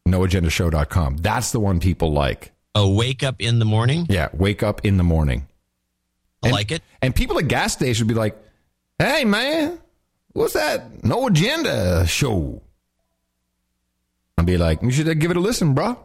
[0.07, 1.17] NoAgendaShow.com.
[1.17, 2.51] That's the one people like.
[2.73, 4.07] Oh, wake up in the morning.
[4.09, 5.47] Yeah, "Wake Up in the Morning."
[6.43, 6.81] I And- like it.
[7.01, 8.37] And people at gas stations would be like,
[8.97, 9.77] "Hey, man,
[10.33, 11.03] what's that?
[11.03, 12.61] No Agenda show?"
[14.37, 15.97] I'd be like, "You should give it a listen, bro." And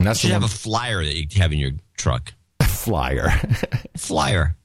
[0.00, 2.32] You that's should the have one- a flyer that you have in your truck.
[2.60, 3.30] A flyer.
[3.96, 4.56] Flyer.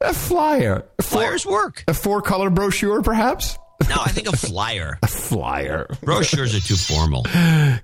[0.00, 0.84] a flyer.
[0.98, 1.84] A four- Flyers work.
[1.88, 3.56] A four color brochure, perhaps?
[3.88, 4.98] No, I think a flyer.
[5.02, 5.86] A flyer.
[6.02, 7.24] Brochures are too formal.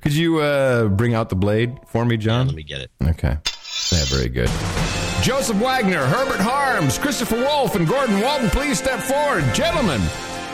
[0.00, 2.46] Could you uh, bring out the blade for me, John?
[2.48, 2.90] Let me get it.
[3.00, 3.38] Okay.
[3.92, 4.50] Yeah, very good.
[5.24, 9.42] Joseph Wagner, Herbert Harms, Christopher Wolf, and Gordon Walton, please step forward.
[9.54, 10.02] Gentlemen,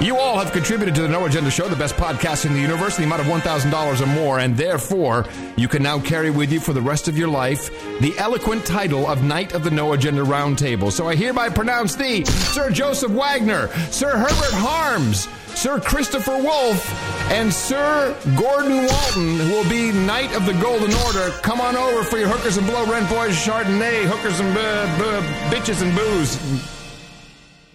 [0.00, 2.98] You all have contributed to the No Agenda Show, the best podcast in the universe,
[2.98, 5.26] in the amount of $1,000 or more, and therefore
[5.58, 7.68] you can now carry with you for the rest of your life
[8.00, 10.90] the eloquent title of Knight of the No Agenda Roundtable.
[10.90, 17.52] So I hereby pronounce thee Sir Joseph Wagner, Sir Herbert Harms, Sir Christopher Wolfe, and
[17.52, 21.28] Sir Gordon Walton, who will be Knight of the Golden Order.
[21.42, 25.82] Come on over for your hookers and blow rent boys, Chardonnay, hookers and uh, bitches
[25.82, 26.62] and booze,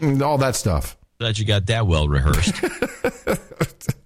[0.02, 0.98] and all that stuff.
[1.20, 2.54] Glad you got that well rehearsed.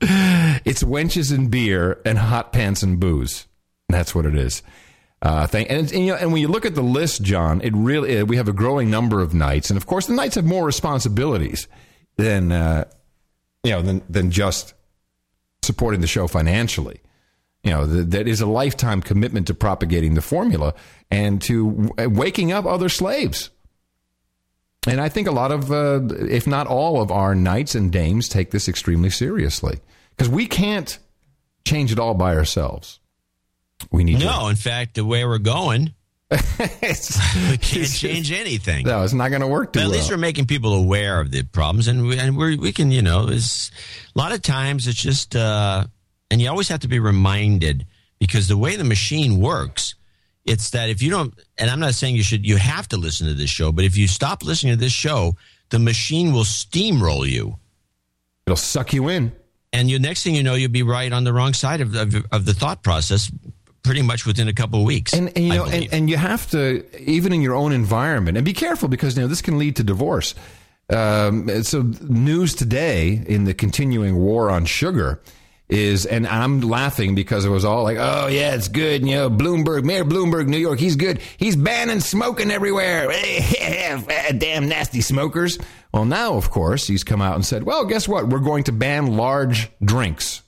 [0.02, 3.48] it's wenches and beer and hot pants and booze.
[3.90, 4.62] That's what it is.
[5.22, 7.74] Uh, thank, and, and, you know, and when you look at the list, John, it
[7.76, 10.66] really we have a growing number of knights, and of course, the knights have more
[10.66, 11.68] responsibilities
[12.16, 12.86] than uh,
[13.64, 14.74] you know than than just
[15.62, 17.02] supporting the show financially.
[17.64, 20.74] You know, th- that is a lifetime commitment to propagating the formula
[21.12, 23.50] and to w- waking up other slaves.
[24.88, 28.30] And I think a lot of, uh, if not all of our knights and dames
[28.30, 29.80] take this extremely seriously
[30.16, 30.98] because we can't
[31.66, 33.00] change it all by ourselves.
[33.92, 35.94] We need no, to- in fact, the way we're going,
[36.32, 36.38] we
[37.58, 38.86] can't change anything.
[38.86, 40.18] No, it's not going to work too But at least well.
[40.18, 43.28] we're making people aware of the problems, and we and we we can you know
[43.28, 43.72] is
[44.16, 45.86] a lot of times it's just uh,
[46.30, 47.88] and you always have to be reminded
[48.20, 49.96] because the way the machine works,
[50.46, 53.28] it's that if you don't, and I'm not saying you should, you have to listen
[53.28, 55.36] to this show, but if you stop listening to this show,
[55.70, 57.58] the machine will steamroll you.
[58.46, 59.32] It'll suck you in,
[59.72, 62.16] and you next thing you know, you'll be right on the wrong side of of,
[62.32, 63.32] of the thought process,
[63.84, 65.14] pretty much within a couple of weeks.
[65.14, 68.46] And, and you know, and, and you have to even in your own environment, and
[68.46, 70.34] be careful because you know this can lead to divorce.
[70.92, 75.22] Um, so, news today in the continuing war on sugar
[75.70, 79.30] is, and I'm laughing because it was all like, "Oh yeah, it's good." You know,
[79.30, 81.20] Bloomberg, Mayor Bloomberg, New York, he's good.
[81.38, 83.08] He's banning smoking everywhere.
[84.38, 85.60] Damn nasty smokers.
[85.94, 88.28] Well, now of course he's come out and said, "Well, guess what?
[88.28, 90.42] We're going to ban large drinks."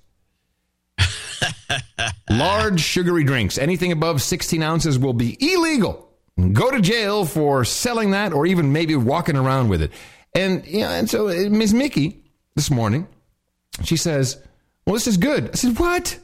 [2.29, 6.09] Large sugary drinks, anything above 16 ounces, will be illegal.
[6.53, 9.91] Go to jail for selling that or even maybe walking around with it.
[10.33, 11.73] And, you know, and so uh, Ms.
[11.73, 12.23] Mickey
[12.55, 13.07] this morning,
[13.83, 14.41] she says,
[14.91, 15.51] Well, this is good.
[15.53, 16.19] I said, What?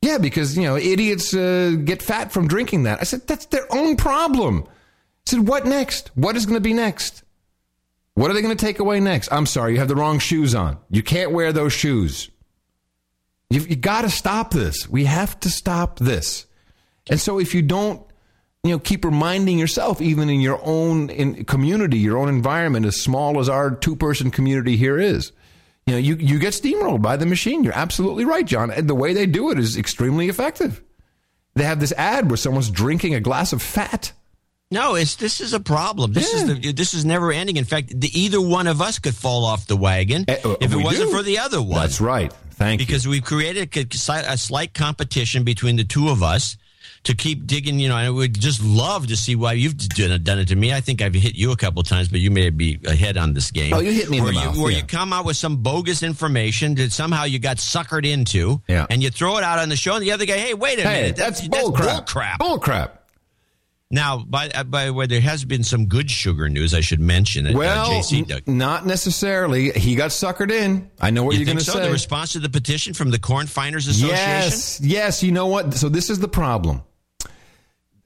[0.00, 3.00] Yeah, because, you know, idiots uh, get fat from drinking that.
[3.00, 4.62] I said, That's their own problem.
[4.68, 4.70] I
[5.30, 6.12] said, What next?
[6.14, 7.24] What is going to be next?
[8.14, 9.32] What are they going to take away next?
[9.32, 10.78] I'm sorry, you have the wrong shoes on.
[10.90, 12.30] You can't wear those shoes.
[13.50, 14.88] You've you got to stop this.
[14.88, 16.46] We have to stop this.
[17.10, 18.00] And so if you don't,
[18.62, 23.02] you know, keep reminding yourself, even in your own in community, your own environment, as
[23.02, 25.32] small as our two person community here is,
[25.86, 27.62] you know, you, you get steamrolled by the machine.
[27.64, 28.70] You're absolutely right, John.
[28.70, 30.82] And the way they do it is extremely effective.
[31.54, 34.12] They have this ad where someone's drinking a glass of fat.
[34.70, 36.12] No, it's this is a problem.
[36.12, 37.56] This is the, this is never ending.
[37.56, 40.76] In fact, the, either one of us could fall off the wagon if it Eh,
[40.82, 41.16] wasn't do.
[41.16, 41.80] for the other one.
[41.82, 42.32] That's right.
[42.50, 42.86] Thank you.
[42.86, 46.56] because we've created a, a slight competition between the two of us
[47.06, 47.80] to keep digging.
[47.80, 50.72] You know, I would just love to see why you've done, done it to me.
[50.72, 53.32] I think I've hit you a couple of times, but you may be ahead on
[53.32, 53.72] this game.
[53.74, 54.78] Oh, you hit me in where the you, mouth, Where yeah.
[54.78, 58.86] you come out with some bogus information that somehow you got suckered into, Yeah.
[58.90, 60.82] and you throw it out on the show, and the other guy, hey, wait a
[60.82, 62.06] Hey, minute, that's bull crap.
[62.06, 62.38] crap.
[62.38, 63.02] Bull crap.
[63.88, 66.74] Now, by uh, by the way, there has been some good sugar news.
[66.74, 67.46] I should mention.
[67.46, 68.48] Uh, Well, JC Doug.
[68.48, 69.70] not necessarily.
[69.70, 70.90] He got suckered in.
[71.00, 71.74] I know what you are going to so?
[71.74, 71.84] say.
[71.86, 74.16] The response to the petition from the Corn Refiners Association.
[74.18, 75.22] Yes, yes.
[75.22, 75.72] You know what?
[75.74, 76.82] So this is the problem.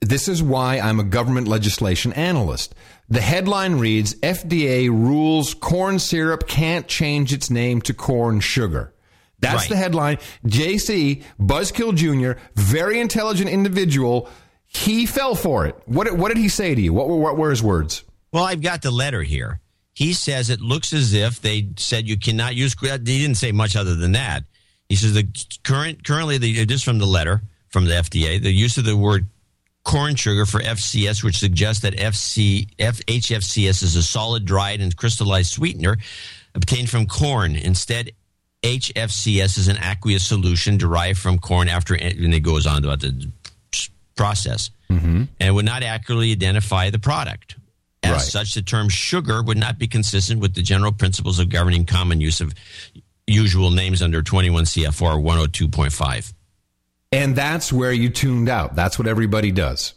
[0.01, 2.73] This is why I'm a government legislation analyst.
[3.09, 8.93] The headline reads FDA rules corn syrup can't change its name to corn sugar.
[9.39, 9.69] That's Right.
[9.69, 10.17] the headline.
[10.45, 14.29] JC, Buzzkill Jr., very intelligent individual,
[14.65, 15.75] he fell for it.
[15.85, 16.93] What, what did he say to you?
[16.93, 18.03] What, were- what were his words?
[18.31, 19.59] Well, I've got the letter here.
[19.93, 22.75] He says it looks as if they said you cannot use.
[22.79, 24.45] He didn't say much other than that.
[24.89, 25.27] He says the
[25.63, 29.27] current currently the just from the letter from the FDA the use of the word
[29.83, 34.95] corn sugar for FCS, which suggests that FC F, HFCS is a solid, dried, and
[34.95, 35.97] crystallized sweetener
[36.53, 37.55] obtained from corn.
[37.55, 38.11] Instead,
[38.63, 41.67] HFCS is an aqueous solution derived from corn.
[41.67, 43.31] After and it goes on about the
[44.15, 45.23] process, Mm-hmm.
[45.39, 47.55] and would not accurately identify the product.
[48.03, 48.21] As Right.
[48.21, 52.19] such, the term sugar would not be consistent with the general principles of governing common
[52.19, 52.53] use of
[53.25, 56.33] usual names under 21 CFR 102.5.
[57.11, 58.75] And that's where you tuned out.
[58.75, 59.93] That's what everybody does.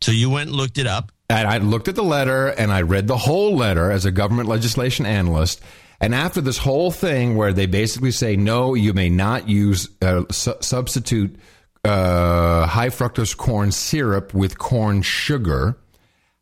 [0.00, 1.12] So you went and looked it up.
[1.28, 4.48] And I looked at the letter and I read the whole letter as a government
[4.48, 5.60] legislation analyst.
[6.00, 10.24] And after this whole thing where they basically say, no, you may not use uh,
[10.30, 11.36] su- substitute
[11.84, 15.78] uh, high fructose corn syrup with corn sugar.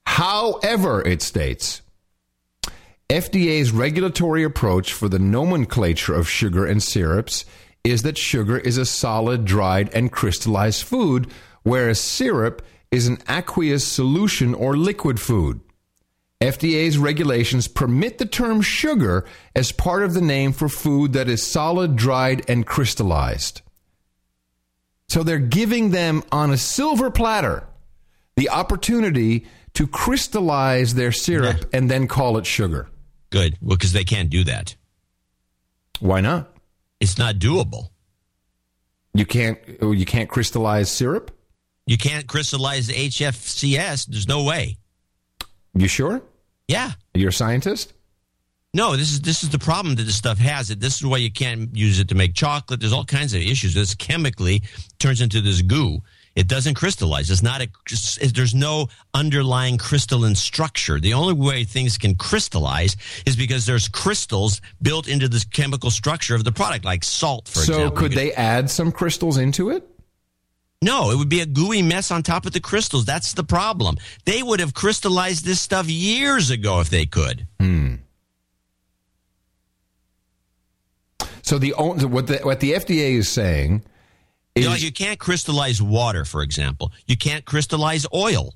[0.07, 1.83] However, it states,
[3.09, 7.45] FDA's regulatory approach for the nomenclature of sugar and syrups
[7.85, 11.31] is that sugar is a solid, dried, and crystallized food,
[11.63, 15.61] whereas syrup is an aqueous solution or liquid food.
[16.41, 19.25] FDA's regulations permit the term sugar
[19.55, 23.63] as part of the name for food that is solid, dried, and crystallized.
[25.09, 27.67] So they're giving them on a silver platter
[28.37, 32.89] the opportunity to crystallize their syrup and then call it sugar.
[33.31, 33.57] Good.
[33.61, 34.77] Well, because they can't do that.
[36.01, 36.54] Why not?
[37.01, 37.91] It's not doable.
[39.15, 41.31] You can't you can't crystallize syrup?
[41.87, 44.07] You can't crystallize HFCS.
[44.07, 44.77] There's no way.
[45.75, 46.23] You sure?
[46.67, 46.93] Yeah.
[47.15, 47.93] You're a scientist?
[48.73, 50.71] No, this is this is the problem that this stuff has.
[50.71, 52.81] It this is why you can't use it to make chocolate.
[52.81, 53.75] There's all kinds of issues.
[53.75, 54.63] This chemically
[54.99, 56.01] turns into this goo.
[56.37, 57.31] It doesn't crystallize.
[57.31, 57.69] It's not a.
[58.33, 60.99] There's no underlying crystalline structure.
[60.99, 66.35] The only way things can crystallize is because there's crystals built into the chemical structure
[66.35, 67.97] of the product, like salt, for so example.
[67.97, 69.89] So could they add some crystals into it?
[70.83, 73.05] No, it would be a gooey mess on top of the crystals.
[73.05, 73.97] That's the problem.
[74.25, 77.47] They would have crystallized this stuff years ago if they could.
[77.61, 77.95] Hmm.
[81.43, 83.83] So the what the what the FDA is saying
[84.57, 86.93] You, know, you can't crystallize water, for example.
[87.07, 88.55] You can't crystallize oil.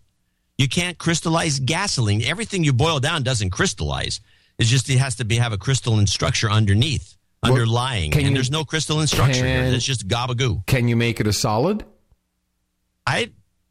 [0.57, 2.23] You can't crystallize gasoline.
[2.23, 4.21] Everything you boil down doesn't crystallize.
[4.59, 8.51] It's just it has to be have a crystalline structure underneath, underlying, and you- there's
[8.51, 10.67] no crystalline structure can- It's just gabagoo.
[10.67, 11.85] Can you make it a solid?
[13.07, 13.31] I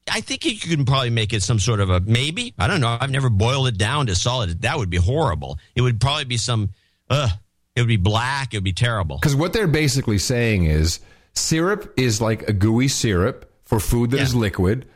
[0.09, 2.53] I think you can probably make it some sort of a maybe.
[2.57, 2.97] I don't know.
[2.99, 4.61] I've never boiled it down to solid.
[4.61, 5.59] That would be horrible.
[5.75, 6.69] It would probably be some.
[7.09, 7.29] Ugh.
[7.75, 8.53] It would be black.
[8.53, 9.17] It would be terrible.
[9.17, 10.99] Because what they're basically saying is
[11.37, 14.87] syrup is like a gooey syrup for food that is liquid,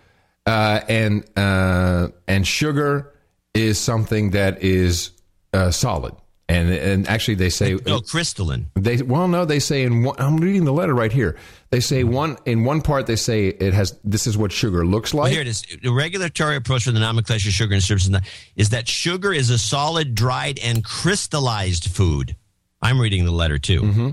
[0.45, 3.13] uh, and uh, and sugar
[3.53, 5.11] is something that is
[5.53, 6.13] uh, solid.
[6.49, 8.71] And and actually, they say No crystalline.
[8.75, 10.17] They well, no, they say in one.
[10.19, 11.37] I'm reading the letter right here.
[11.69, 13.07] They say one in one part.
[13.07, 13.97] They say it has.
[14.03, 15.31] This is what sugar looks Well, like.
[15.31, 15.63] here it is.
[15.81, 18.17] The regulatory approach for the nomenclature of sugar and syrups is
[18.57, 22.35] is that sugar is a solid, dried, and crystallized food.
[22.81, 23.81] I'm reading the letter too.
[23.81, 24.09] Mm-hmm.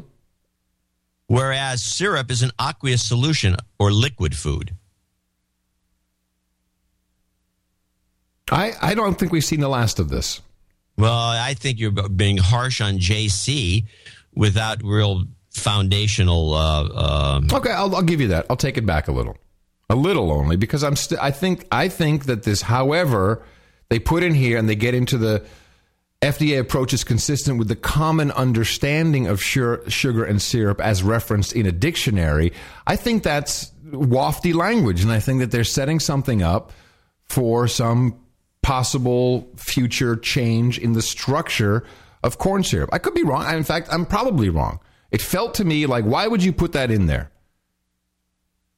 [1.29, 4.75] Whereas syrup is an aqueous solution or liquid food.
[8.51, 10.41] I I don't think we've seen the last of this.
[10.97, 13.85] Well, I think you're being harsh on JC
[14.35, 16.55] without real foundational.
[16.55, 18.47] Uh, um, Okay, I'll, I'll give you that.
[18.51, 19.37] I'll take it back a little,
[19.91, 20.97] a little only, because I'm.
[20.97, 21.67] St- I think.
[21.71, 23.43] I think that this, however,
[23.91, 25.45] they put in here and they get into the
[26.20, 31.65] FDA approach is consistent with the common understanding of sugar and syrup as referenced in
[31.65, 32.53] a dictionary.
[32.89, 36.73] I think that's wafty language, and I think that they're setting something up
[37.23, 38.19] for some
[38.62, 41.85] possible future change in the structure
[42.24, 42.90] of corn syrup.
[42.93, 43.49] I could be wrong.
[43.55, 44.81] In fact, I'm probably wrong.
[45.12, 47.31] It felt to me like, why would you put that in there?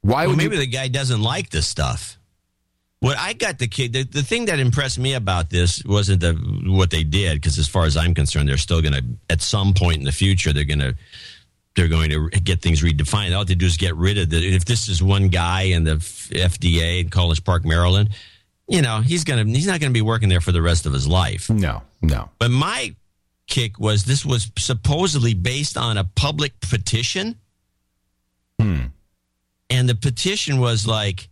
[0.03, 0.61] Why well, would maybe you?
[0.61, 2.19] the guy doesn't like this stuff.
[3.01, 6.35] What I got the kid, the, the thing that impressed me about this wasn't the
[6.67, 9.73] what they did, because as far as I'm concerned, they're still going to, at some
[9.73, 10.95] point in the future, they're going to,
[11.75, 13.35] they're going to get things redefined.
[13.35, 14.55] All they do is get rid of the.
[14.55, 18.11] If this is one guy in the FDA in College Park, Maryland,
[18.69, 20.93] you know he's gonna, he's not going to be working there for the rest of
[20.93, 21.49] his life.
[21.49, 22.29] No, no.
[22.39, 22.95] But my
[23.47, 27.37] kick was this was supposedly based on a public petition.
[28.61, 28.87] Hmm.
[29.71, 31.29] And the petition was like,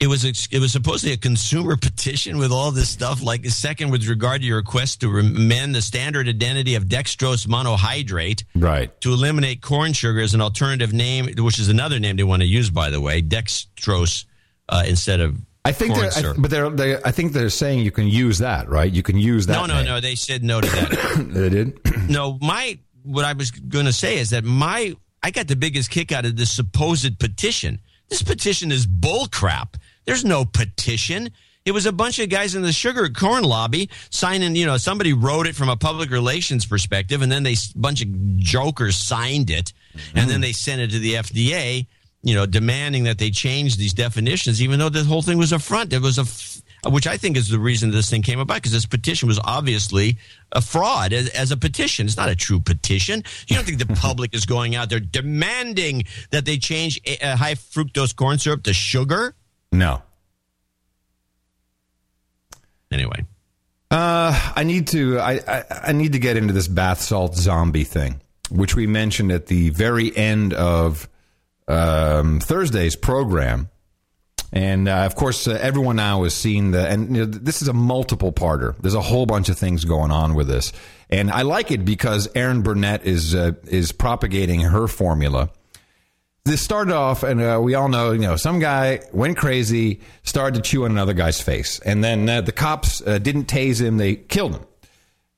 [0.00, 3.20] it was a, it was supposedly a consumer petition with all this stuff.
[3.22, 7.46] Like the second, with regard to your request to amend the standard identity of dextrose
[7.48, 12.22] monohydrate, right, to eliminate corn sugar as an alternative name, which is another name they
[12.22, 14.24] want to use, by the way, dextrose
[14.68, 17.80] uh, instead of I think corn they're, I, but they're, they I think they're saying
[17.80, 18.90] you can use that, right?
[18.90, 19.54] You can use that.
[19.54, 19.86] no, no, name.
[19.86, 20.00] no.
[20.00, 21.28] They said no to that.
[21.34, 21.80] they did.
[22.08, 24.94] no, my what I was going to say is that my
[25.24, 27.80] I got the biggest kick out of this supposed petition.
[28.08, 29.74] This petition is bullcrap.
[30.08, 31.30] There's no petition.
[31.66, 34.56] It was a bunch of guys in the sugar corn lobby signing.
[34.56, 38.00] You know, somebody wrote it from a public relations perspective, and then they a bunch
[38.00, 38.08] of
[38.38, 39.74] jokers signed it,
[40.14, 41.86] and then they sent it to the FDA.
[42.22, 45.58] You know, demanding that they change these definitions, even though the whole thing was a
[45.58, 45.92] front.
[45.92, 48.72] It was a, f- which I think is the reason this thing came about because
[48.72, 50.16] this petition was obviously
[50.52, 52.06] a fraud as, as a petition.
[52.06, 53.22] It's not a true petition.
[53.46, 57.36] You don't think the public is going out there demanding that they change a, a
[57.36, 59.34] high fructose corn syrup to sugar?
[59.72, 60.02] No.
[62.90, 63.26] Anyway,
[63.90, 67.84] uh, I need to I, I I need to get into this bath salt zombie
[67.84, 68.20] thing,
[68.50, 71.08] which we mentioned at the very end of
[71.68, 73.68] um, Thursday's program.
[74.50, 77.68] And uh, of course, uh, everyone now is seeing the, and you know, this is
[77.68, 78.74] a multiple parter.
[78.78, 80.72] There's a whole bunch of things going on with this,
[81.10, 85.50] and I like it because Erin Burnett is uh, is propagating her formula.
[86.48, 90.54] This started off, and uh, we all know, you know, some guy went crazy, started
[90.54, 93.98] to chew on another guy's face, and then uh, the cops uh, didn't tase him;
[93.98, 94.64] they killed him.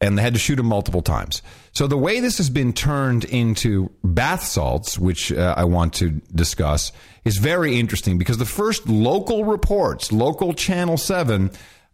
[0.00, 1.42] And they had to shoot him multiple times.
[1.72, 6.10] So the way this has been turned into bath salts, which uh, I want to
[6.32, 6.92] discuss,
[7.24, 11.50] is very interesting because the first local reports, local Channel 7,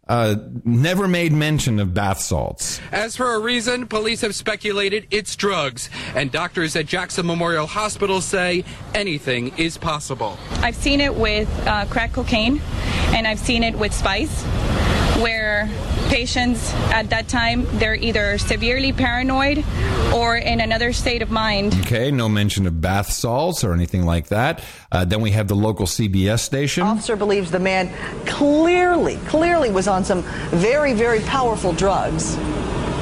[0.09, 2.79] uh, never made mention of bath salts.
[2.91, 8.21] As for a reason, police have speculated it's drugs, and doctors at Jackson Memorial Hospital
[8.21, 8.63] say
[8.93, 10.37] anything is possible.
[10.57, 12.61] I've seen it with uh, crack cocaine,
[13.07, 14.43] and I've seen it with spice,
[15.21, 15.69] where
[16.09, 19.63] patients at that time they're either severely paranoid
[20.13, 21.73] or in another state of mind.
[21.81, 24.63] Okay, no mention of bath salts or anything like that.
[24.91, 26.83] Uh, then we have the local CBS station.
[26.83, 27.91] Officer believes the man
[28.25, 32.37] clearly, clearly was on some very, very powerful drugs.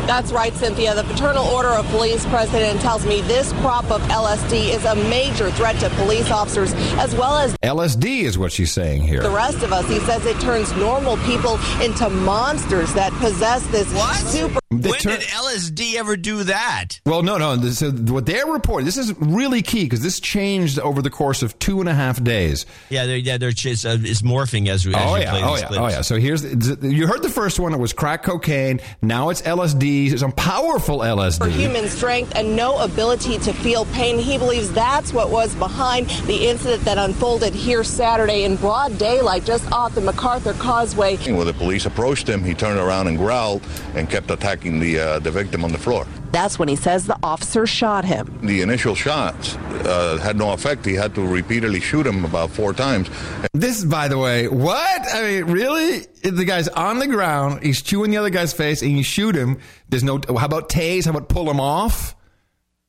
[0.05, 0.93] That's right, Cynthia.
[0.93, 5.49] The Fraternal Order of Police president tells me this crop of LSD is a major
[5.51, 9.21] threat to police officers as well as LSD is what she's saying here.
[9.21, 9.87] the rest of us.
[9.89, 14.15] He says it turns normal people into monsters that possess this what?
[14.27, 14.59] super.
[14.71, 16.99] They when turn- did LSD ever do that?
[17.05, 17.55] Well, no, no.
[17.55, 21.41] This, uh, what they're reporting, this is really key because this changed over the course
[21.43, 22.65] of two and a half days.
[22.89, 24.93] Yeah, they're, yeah, they're just, uh, it's morphing as we.
[24.93, 25.81] As Oh you yeah, play oh these yeah, clips.
[25.81, 26.01] oh yeah.
[26.01, 27.73] So here's the, you heard the first one.
[27.73, 28.79] It was crack cocaine.
[29.01, 29.94] Now it's LSD.
[30.17, 31.37] Some powerful LSD.
[31.37, 34.19] For human strength and no ability to feel pain.
[34.19, 39.45] He believes that's what was behind the incident that unfolded here Saturday in broad daylight
[39.45, 41.17] just off the MacArthur Causeway.
[41.17, 43.61] When the police approached him, he turned around and growled
[43.95, 46.05] and kept attacking the uh, the victim on the floor.
[46.31, 48.39] That's when he says the officer shot him.
[48.43, 50.85] The initial shots uh, had no effect.
[50.85, 53.09] He had to repeatedly shoot him about four times.
[53.53, 55.01] This, by the way, what?
[55.13, 56.05] I mean, really?
[56.31, 57.63] The guy's on the ground.
[57.63, 59.59] He's chewing the other guy's face, and you shoot him.
[59.89, 60.19] There's no.
[60.27, 61.05] How about tase?
[61.05, 62.15] How about pull him off?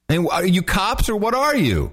[0.09, 1.93] And are you cops or what are you?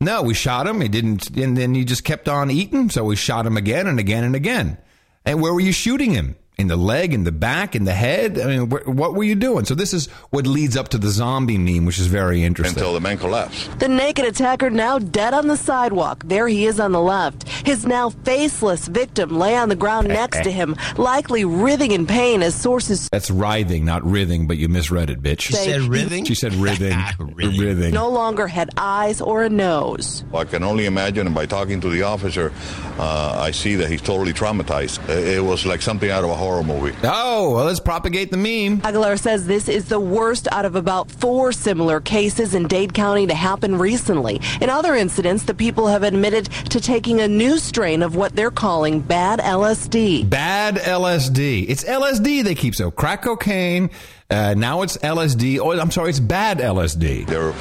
[0.00, 0.80] No, we shot him.
[0.80, 2.90] He didn't, and then he just kept on eating.
[2.90, 4.78] So we shot him again and again and again.
[5.24, 6.36] And where were you shooting him?
[6.56, 8.38] In the leg, in the back, in the head?
[8.38, 9.64] I mean, wh- what were you doing?
[9.64, 12.78] So this is what leads up to the zombie meme, which is very interesting.
[12.78, 13.76] Until the man collapsed.
[13.80, 16.22] The naked attacker now dead on the sidewalk.
[16.24, 17.48] There he is on the left.
[17.66, 22.40] His now faceless victim lay on the ground next to him, likely writhing in pain
[22.40, 25.40] as sources That's writhing, not writhing, but you misread it, bitch.
[25.40, 26.24] She said writhing?
[26.24, 26.96] She said writhing.
[27.18, 27.92] writhing.
[27.92, 30.24] no longer had eyes or a nose.
[30.32, 32.52] I can only imagine, and by talking to the officer,
[32.98, 35.00] uh, I see that he's totally traumatized.
[35.08, 36.94] It was like something out of a horror movie.
[37.02, 38.82] Oh, well, let's propagate the meme.
[38.84, 43.26] Aguilar says this is the worst out of about four similar cases in Dade County
[43.26, 44.40] to happen recently.
[44.60, 48.50] In other incidents, the people have admitted to taking a new strain of what they're
[48.50, 50.28] calling bad LSD.
[50.28, 51.64] Bad LSD.
[51.68, 52.90] It's LSD they keep so.
[52.90, 53.88] Crack cocaine.
[54.30, 55.58] Uh, now it's LSD.
[55.60, 57.26] Oh, I'm sorry, it's bad LSD.
[57.26, 57.52] Their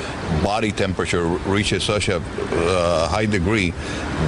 [0.41, 3.71] body temperature reaches such a uh, high degree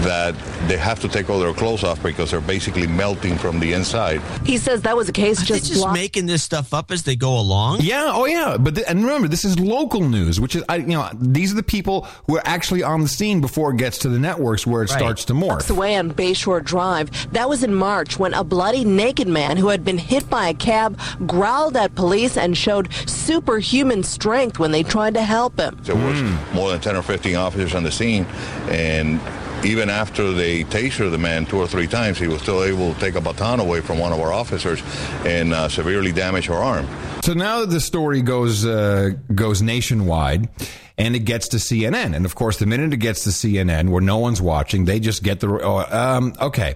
[0.03, 0.36] that
[0.68, 4.22] they have to take all their clothes off because they're basically melting from the inside.
[4.45, 7.03] He says that was a case Are just, just blocked- making this stuff up as
[7.03, 7.80] they go along?
[7.82, 8.57] Yeah, oh yeah.
[8.60, 11.56] But th- and remember, this is local news, which is I, you know these are
[11.56, 14.84] the people who are actually on the scene before it gets to the networks where
[14.84, 14.99] it Right.
[14.99, 15.70] starts to morph.
[15.70, 17.32] away on Bayshore Drive.
[17.32, 20.53] That was in March when a bloody naked man who had been hit by a
[20.53, 25.78] cab growled at police and showed superhuman strength when they tried to help him.
[25.84, 26.22] There was
[26.54, 28.26] more than 10 or 15 officers on the scene,
[28.70, 29.20] and
[29.64, 33.00] even after they tasered the man two or three times, he was still able to
[33.00, 34.82] take a baton away from one of our officers
[35.26, 36.88] and uh, severely damage her arm.
[37.24, 40.50] So now the story goes uh, goes nationwide,
[40.98, 42.16] and it gets to CNN.
[42.16, 45.24] And of course, the minute it gets to CNN, where no one's watching, they just
[45.24, 46.76] get the oh, um, okay.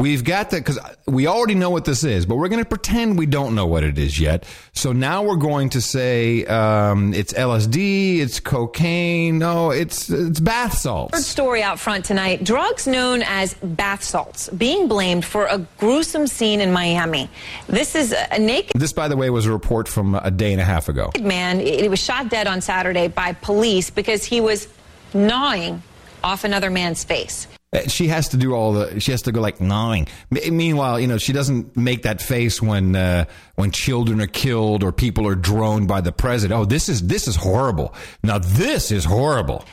[0.00, 3.18] We've got that because we already know what this is, but we're going to pretend
[3.18, 4.44] we don't know what it is yet.
[4.72, 10.74] So now we're going to say um, it's LSD, it's cocaine, no, it's it's bath
[10.74, 11.26] Third salts.
[11.26, 16.60] story out front tonight drugs known as bath salts being blamed for a gruesome scene
[16.60, 17.28] in Miami.
[17.66, 20.60] This is a naked This, by the way, was a report from a day and
[20.60, 21.10] a half ago.
[21.20, 21.58] man.
[21.58, 24.68] He was shot dead on Saturday by police because he was
[25.12, 25.82] gnawing
[26.22, 27.48] off another man's face.
[27.72, 28.98] Uh, She has to do all the.
[29.00, 30.08] She has to go like gnawing.
[30.34, 33.26] M- Meanwhile, you know, she doesn't make that face when uh,
[33.56, 36.58] when children are killed or people are droned by the president.
[36.58, 37.94] Oh, this is this is horrible.
[38.22, 39.64] Now this is horrible.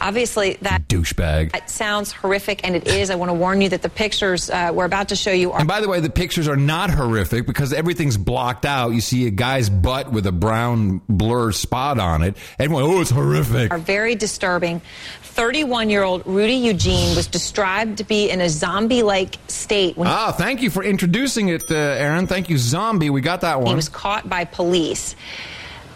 [0.00, 1.52] Obviously, that douchebag.
[1.52, 3.08] That sounds horrific, and it is.
[3.08, 5.60] I want to warn you that the pictures uh, we're about to show you are.
[5.60, 8.88] And by the way, the pictures are not horrific because everything's blocked out.
[8.94, 12.36] You see a guy's butt with a brown blur spot on it.
[12.58, 13.70] Everyone, oh, it's horrific.
[13.70, 14.80] Are very disturbing.
[15.32, 20.06] 31 year old Rudy Eugene was described to be in a zombie like state when
[20.08, 22.26] Ah, thank you for introducing it, uh, Erin.
[22.26, 23.08] Thank you, zombie.
[23.08, 23.68] We got that one.
[23.68, 25.16] he was caught by police.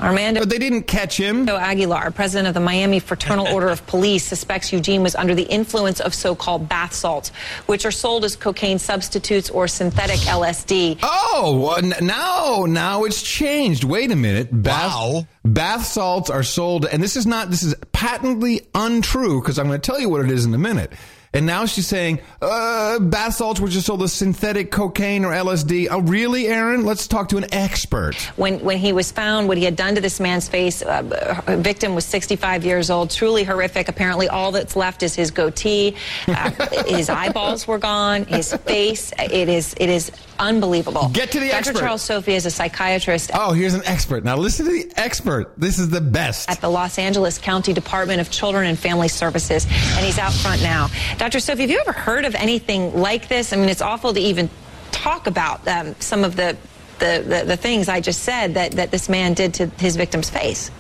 [0.01, 1.49] Armando but they didn't catch him.
[1.49, 6.01] Aguilar, president of the Miami Fraternal Order of Police, suspects Eugene was under the influence
[6.01, 7.31] of so-called bath salts,
[7.67, 10.99] which are sold as cocaine substitutes or synthetic LSD.
[11.03, 13.85] Oh, well, n- now now it's changed.
[13.85, 14.49] Wait a minute.
[14.51, 17.51] Bath, Bath salts are sold, and this is not.
[17.51, 20.59] This is patently untrue because I'm going to tell you what it is in a
[20.59, 20.93] minute.
[21.37, 25.89] And now she's saying uh, bath salts were just sold as synthetic cocaine or LSD.
[25.91, 26.87] Oh, really, Erin?
[26.87, 28.15] Let's talk to an expert.
[28.37, 31.59] When when he was found, what he had done to this man's face, uh, a
[31.59, 33.89] victim was 65 years old, truly horrific.
[33.89, 35.95] Apparently, all that's left is his goatee.
[36.27, 36.51] Uh,
[36.87, 38.25] his eyeballs were gone.
[38.25, 39.13] His face.
[39.19, 41.11] It is it is unbelievable.
[41.13, 41.59] Get to the Dr.
[41.59, 41.81] expert.
[41.81, 43.31] Charles Sophy is a psychiatrist.
[43.35, 44.25] Oh, here's an expert.
[44.25, 45.53] Now listen to the expert.
[45.59, 46.49] This is the best.
[46.49, 50.63] At the Los Angeles County Department of Children and Family Services, and he's out front
[50.63, 50.89] now.
[51.19, 51.26] Dr.
[51.33, 53.53] Sophy, have you ever heard of anything like this?
[53.53, 54.49] I mean, it's awful to even
[54.93, 56.57] talk about um, some of the,
[57.01, 60.31] the, the, the things I just said that, that this man did to his victim's
[60.31, 60.71] face.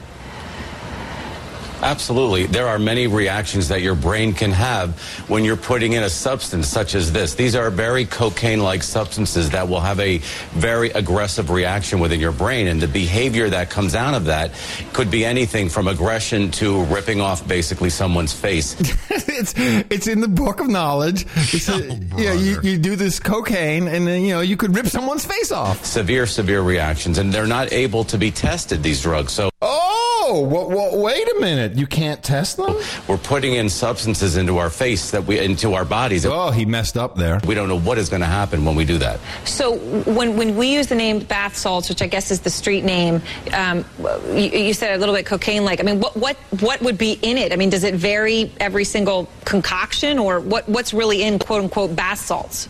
[1.82, 2.46] Absolutely.
[2.46, 4.98] There are many reactions that your brain can have
[5.28, 7.34] when you're putting in a substance such as this.
[7.34, 10.18] These are very cocaine like substances that will have a
[10.52, 12.66] very aggressive reaction within your brain.
[12.66, 14.52] And the behavior that comes out of that
[14.92, 18.76] could be anything from aggression to ripping off basically someone's face.
[19.10, 21.26] it's it's in the book of knowledge.
[21.36, 24.74] It's a, oh, yeah, you, you do this cocaine, and then you know you could
[24.74, 25.84] rip someone's face off.
[25.84, 27.18] severe, severe reactions.
[27.18, 29.32] And they're not able to be tested, these drugs.
[29.32, 29.50] So.
[29.62, 31.76] Oh, what, what, wait a minute!
[31.76, 32.74] You can't test them.
[33.08, 36.26] We're putting in substances into our face that we into our bodies.
[36.26, 37.40] Oh, he messed up there.
[37.46, 39.20] We don't know what is going to happen when we do that.
[39.44, 39.76] So
[40.10, 43.22] when, when we use the name bath salts, which I guess is the street name,
[43.52, 43.84] um,
[44.28, 45.80] you, you said a little bit cocaine-like.
[45.80, 47.52] I mean, what, what what would be in it?
[47.52, 51.94] I mean, does it vary every single concoction, or what what's really in quote unquote
[51.94, 52.68] bath salts?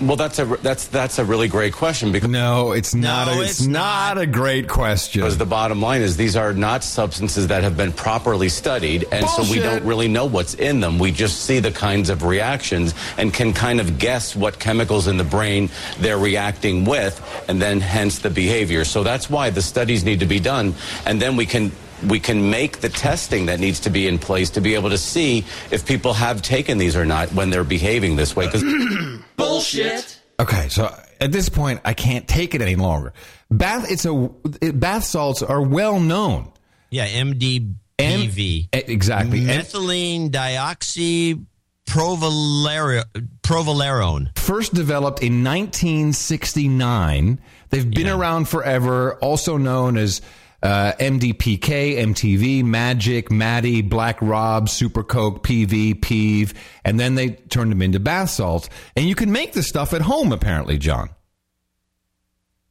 [0.00, 3.26] Well, that's a that's that's a really great question because no, it's not.
[3.26, 5.20] No, a, it's, not, a great question.
[5.20, 9.28] Because the bottom line is these are not substances that have been properly studied, and
[9.28, 10.98] so we don't really know what's in them.
[10.98, 15.18] We just see the kinds of reactions and can kind of guess what chemicals in
[15.18, 15.68] the brain
[15.98, 18.86] they're reacting with, and then hence the behavior.
[18.86, 20.74] So that's why the studies need to be done,
[21.04, 21.72] and then we can.
[22.08, 24.98] We can make the testing that needs to be in place to be able to
[24.98, 28.46] see if people have taken these or not when they're behaving this way.
[28.46, 28.62] Because
[29.36, 30.18] Bullshit.
[30.38, 33.12] Okay, so at this point, I can't take it any longer.
[33.50, 34.30] Bath, it's a
[34.62, 36.52] it, bath salts are well known.
[36.88, 38.38] Yeah, MDPV.
[38.38, 39.40] E- exactly.
[39.40, 41.44] And Methylene dioxy
[41.86, 43.04] provalero-
[43.42, 44.36] provalerone.
[44.38, 47.38] first developed in 1969.
[47.70, 50.20] They've been around forever, also known as
[50.62, 56.54] uh, MDPK, MTV, Magic, Maddie, Black Rob, Super Coke, PV, Peeve,
[56.84, 58.68] and then they turned them into bath salts.
[58.96, 61.10] And you can make this stuff at home, apparently, John.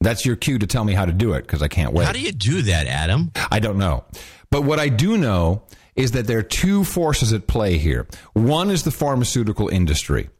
[0.00, 2.06] That's your cue to tell me how to do it because I can't wait.
[2.06, 3.32] How do you do that, Adam?
[3.50, 4.04] I don't know.
[4.50, 5.62] But what I do know
[5.94, 8.06] is that there are two forces at play here.
[8.32, 10.30] One is the pharmaceutical industry.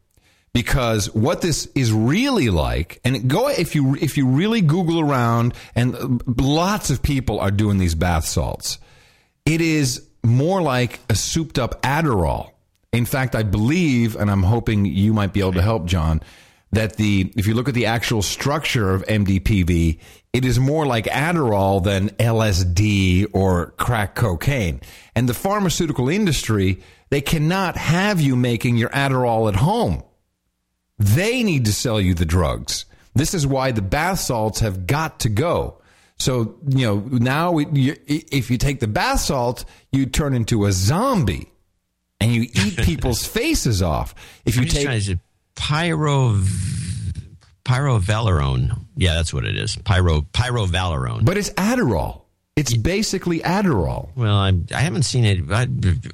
[0.53, 5.53] Because what this is really like, and go if you if you really Google around,
[5.75, 8.77] and lots of people are doing these bath salts,
[9.45, 12.51] it is more like a souped up Adderall.
[12.91, 16.21] In fact, I believe, and I'm hoping you might be able to help, John,
[16.71, 19.99] that the if you look at the actual structure of MDPV,
[20.33, 24.81] it is more like Adderall than LSD or crack cocaine.
[25.15, 30.03] And the pharmaceutical industry, they cannot have you making your Adderall at home.
[31.03, 32.85] They need to sell you the drugs.
[33.15, 35.81] This is why the bath salts have got to go.
[36.17, 40.65] So, you know, now it- you, if you take the bath salt, you turn into
[40.65, 41.51] a zombie
[42.19, 44.13] and you eat people's faces off.
[44.45, 45.17] If you take trying to
[45.55, 46.41] pyro
[47.65, 48.85] pyrovalerone.
[48.95, 49.75] Yeah, that's what it is.
[49.77, 51.25] Pyro pyrovalerone.
[51.25, 52.20] But it's Adderall.
[52.61, 54.09] It's basically Adderall.
[54.15, 55.51] Well, I'm, I haven't seen it.
[55.51, 55.67] I,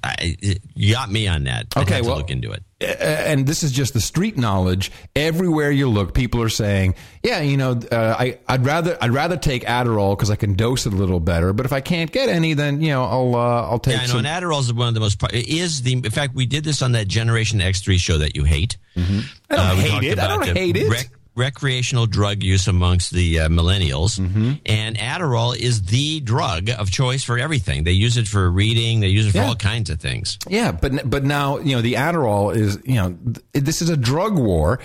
[0.03, 0.35] I,
[0.75, 1.67] you got me on that.
[1.75, 2.63] I'd Okay, have well- look into it.
[2.79, 4.91] Uh, and this is just the street knowledge.
[5.15, 6.93] Everywhere you look, people are saying,
[7.23, 10.85] "Yeah, you know, uh, I, I'd rather I'd rather take Adderall because I can dose
[10.85, 11.53] it a little better.
[11.53, 14.05] But if I can't get any, then you know, I'll uh, I'll take Yeah, I
[14.05, 14.07] know.
[14.09, 15.23] some." And Adderall is one of the most.
[15.33, 15.93] It is the.
[15.93, 18.77] In fact, we did this on that Generation X three show that you hate.
[18.95, 20.19] I don't Uh, hate it.
[20.19, 20.87] I don't hate it.
[20.91, 24.53] Rec- recreational drug use amongst the uh, millennials, Mm-hmm.
[24.65, 27.83] and Adderall is the drug of choice for everything.
[27.83, 28.99] They use it for reading.
[28.99, 29.47] They use it for Yeah.
[29.47, 30.37] all kinds of things.
[30.49, 33.15] Yeah, but but now you know the Adderall is you know
[33.53, 34.79] th- this is a drug war,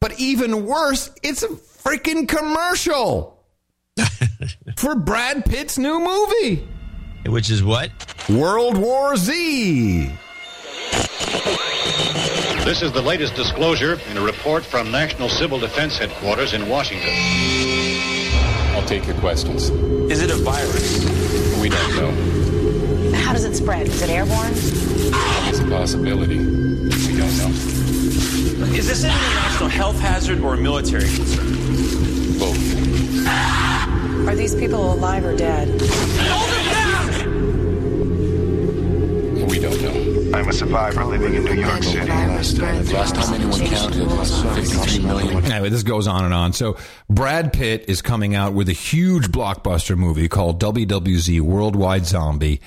[0.00, 3.38] but even worse, it's a freaking commercial
[4.76, 6.66] for Brad Pitt's new movie,
[7.26, 7.90] Which is what?
[8.28, 10.10] World War Z.
[12.68, 17.08] This is the latest disclosure in a report from National Civil Defense Headquarters in Washington.
[18.76, 19.70] I'll take your questions.
[20.12, 21.02] Is it a virus?
[21.62, 23.16] We don't know.
[23.16, 23.86] How does it spread?
[23.86, 24.52] Is it airborne?
[24.52, 26.40] It's a possibility.
[26.40, 27.48] We don't know.
[28.76, 32.38] Is this an international health hazard or a military concern?
[32.38, 32.58] Both.
[34.28, 35.68] Are these people alive or dead?
[39.48, 40.07] We don't know.
[40.34, 42.06] I'm a survivor living in New York City.
[42.06, 45.44] The last time anyone counted, it was 53 million.
[45.44, 46.52] Anyway, this goes on and on.
[46.52, 46.76] So
[47.08, 52.60] Brad Pitt is coming out with a huge blockbuster movie called WWZ Worldwide Zombie.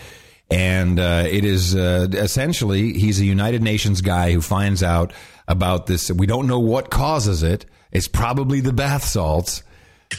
[0.49, 5.13] And uh, it is uh, essentially, he's a United Nations guy who finds out
[5.47, 6.09] about this.
[6.11, 7.65] We don't know what causes it.
[7.91, 9.63] It's probably the bath salts.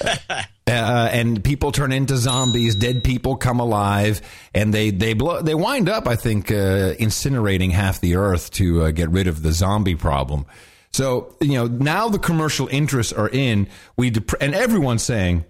[0.05, 2.75] uh, and people turn into zombies.
[2.75, 4.21] Dead people come alive,
[4.55, 5.43] and they they blow.
[5.43, 9.43] They wind up, I think, uh, incinerating half the earth to uh, get rid of
[9.43, 10.47] the zombie problem.
[10.93, 13.69] So you know now the commercial interests are in.
[13.97, 15.45] We dep- and everyone's saying.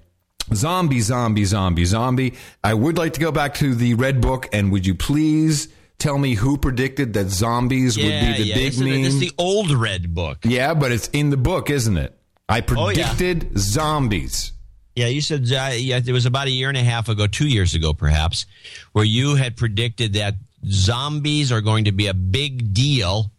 [0.53, 2.35] Zombie, zombie, zombie, zombie.
[2.65, 6.19] I would like to go back to the Red Book, and would you please tell
[6.19, 8.55] me who predicted that zombies would be the yeah.
[8.57, 10.39] big This is the- this is the old red book.
[10.45, 12.19] yeah, but it's in the book, isn't it?
[12.53, 13.13] I Oh, yeah.
[13.15, 14.53] predicted zombies.
[14.95, 17.49] Yeah, you said uh, yeah, it was about a year and a half ago, two
[17.49, 18.45] years ago, perhaps,
[18.93, 20.35] where you had predicted that
[20.69, 23.33] zombies are going to be a big deal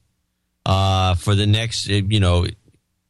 [0.65, 2.47] uh, for the next, uh, you know,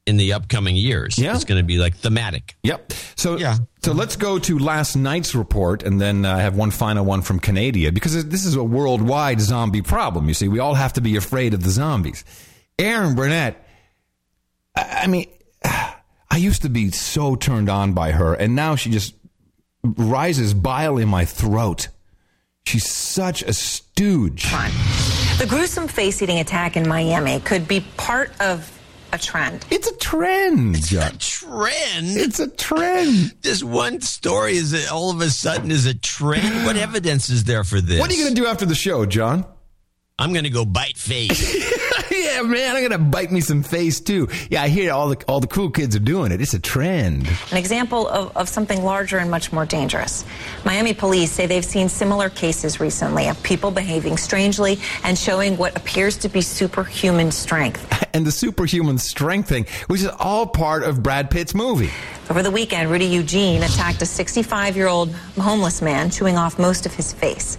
[0.05, 1.17] in the upcoming years.
[1.17, 1.33] Yeah.
[1.35, 2.55] it's going to be like thematic.
[2.63, 2.91] Yep.
[3.15, 3.55] So yeah.
[3.83, 7.21] So let's go to last night's report, and then uh, I have one final one
[7.21, 10.27] from Canada because this is a worldwide zombie problem.
[10.27, 12.25] You see, we all have to be afraid of the zombies.
[12.77, 13.55] Erin Burnett.
[14.75, 15.27] I mean,
[15.63, 19.15] I used to be so turned on by her, and now she just
[19.83, 21.89] rises bile in my throat.
[22.65, 24.51] She's such a stooge.
[25.37, 28.69] The gruesome face eating attack in Miami could be part of
[29.11, 29.65] a trend.
[29.69, 30.75] It's a trend.
[30.77, 32.17] It's a trend.
[32.17, 33.33] It's a trend.
[33.41, 36.65] This one story is all of a sudden is a trend.
[36.65, 37.99] What evidence is there for this?
[37.99, 39.45] What are you going to do after the show, John?
[40.17, 41.71] I'm going to go bite face.
[42.11, 44.27] yeah, man, I'm gonna bite me some face too.
[44.49, 46.41] Yeah, I hear all the all the cool kids are doing it.
[46.41, 47.27] It's a trend.
[47.51, 50.25] An example of, of something larger and much more dangerous.
[50.65, 55.77] Miami police say they've seen similar cases recently of people behaving strangely and showing what
[55.77, 57.87] appears to be superhuman strength.
[58.15, 61.89] And the superhuman strength thing, which is all part of Brad Pitt's movie.
[62.29, 66.85] Over the weekend, Rudy Eugene attacked a 65 year old homeless man, chewing off most
[66.85, 67.57] of his face.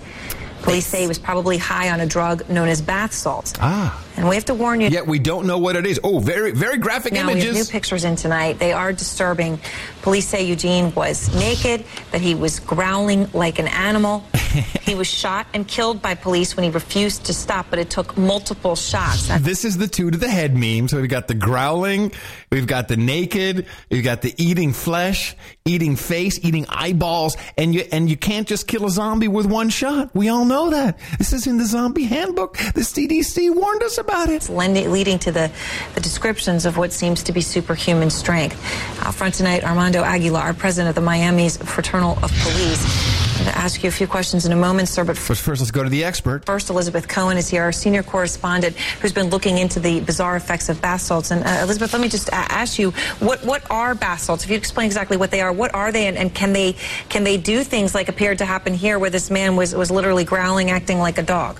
[0.62, 3.52] Police say he was probably high on a drug known as bath salts.
[3.58, 4.03] Ah.
[4.16, 4.89] And we have to warn you.
[4.89, 5.99] Yet we don't know what it is.
[6.05, 7.70] Oh, very very graphic Now we have new images.
[7.70, 8.59] pictures in tonight.
[8.59, 9.59] They are disturbing.
[10.03, 14.20] Police say Eugene was naked, that he was growling like an animal.
[14.82, 18.16] he was shot and killed by police when he refused to stop, but it took
[18.16, 19.28] multiple shots.
[19.41, 20.86] This is the two to the head meme.
[20.89, 22.12] So we've got the growling,
[22.53, 25.35] we've got the naked, we've got the eating flesh,
[25.65, 29.70] eating face, eating eyeballs, and you and you can't just kill a zombie with one
[29.70, 30.15] shot.
[30.15, 30.99] We all know that.
[31.19, 32.57] This is in the zombie handbook.
[32.59, 34.43] The CDC warned us about it.
[34.43, 35.51] lendi- leading to the,
[35.94, 38.56] the descriptions of what seems to be superhuman strength.
[39.05, 43.14] Out front tonight, Armando Aguilar, our president of the Miami's Fraternal of Police.
[43.36, 45.60] I'm going to ask you a few questions in a moment, sir, but But first,
[45.60, 46.44] let's go to the expert.
[46.47, 50.68] First, Elizabeth Cohen is here, our senior correspondent, who's been looking into the bizarre effects
[50.68, 51.31] of bath salts.
[51.32, 54.44] And uh, Elizabeth, let me just a- ask you, what what are bath salts?
[54.44, 56.76] If you explain exactly what they are, what are they, and, and can they
[57.09, 60.24] can they do things like appeared to happen here, where this man was was literally
[60.24, 61.58] growling, acting like a dog?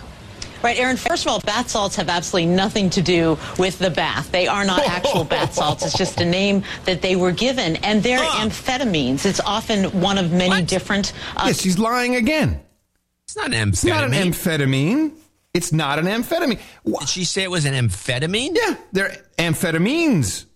[0.65, 4.33] Right, Erin, first of all, bath salts have absolutely nothing to do with the bath.
[4.33, 5.85] They are not actual bath salts.
[5.85, 7.77] It's just a name that they were given.
[7.77, 9.27] And they're amphetamines.
[9.27, 11.13] It's often one of many different.
[11.37, 12.63] Uh, Yes, she's lying again.
[13.27, 13.73] It's not an amphetamine.
[13.73, 15.13] It's not an amphetamine.
[15.53, 16.61] It's not an amphetamine.
[16.99, 18.57] Did she say it was an amphetamine?
[18.57, 20.47] Yeah, they're amphetamines.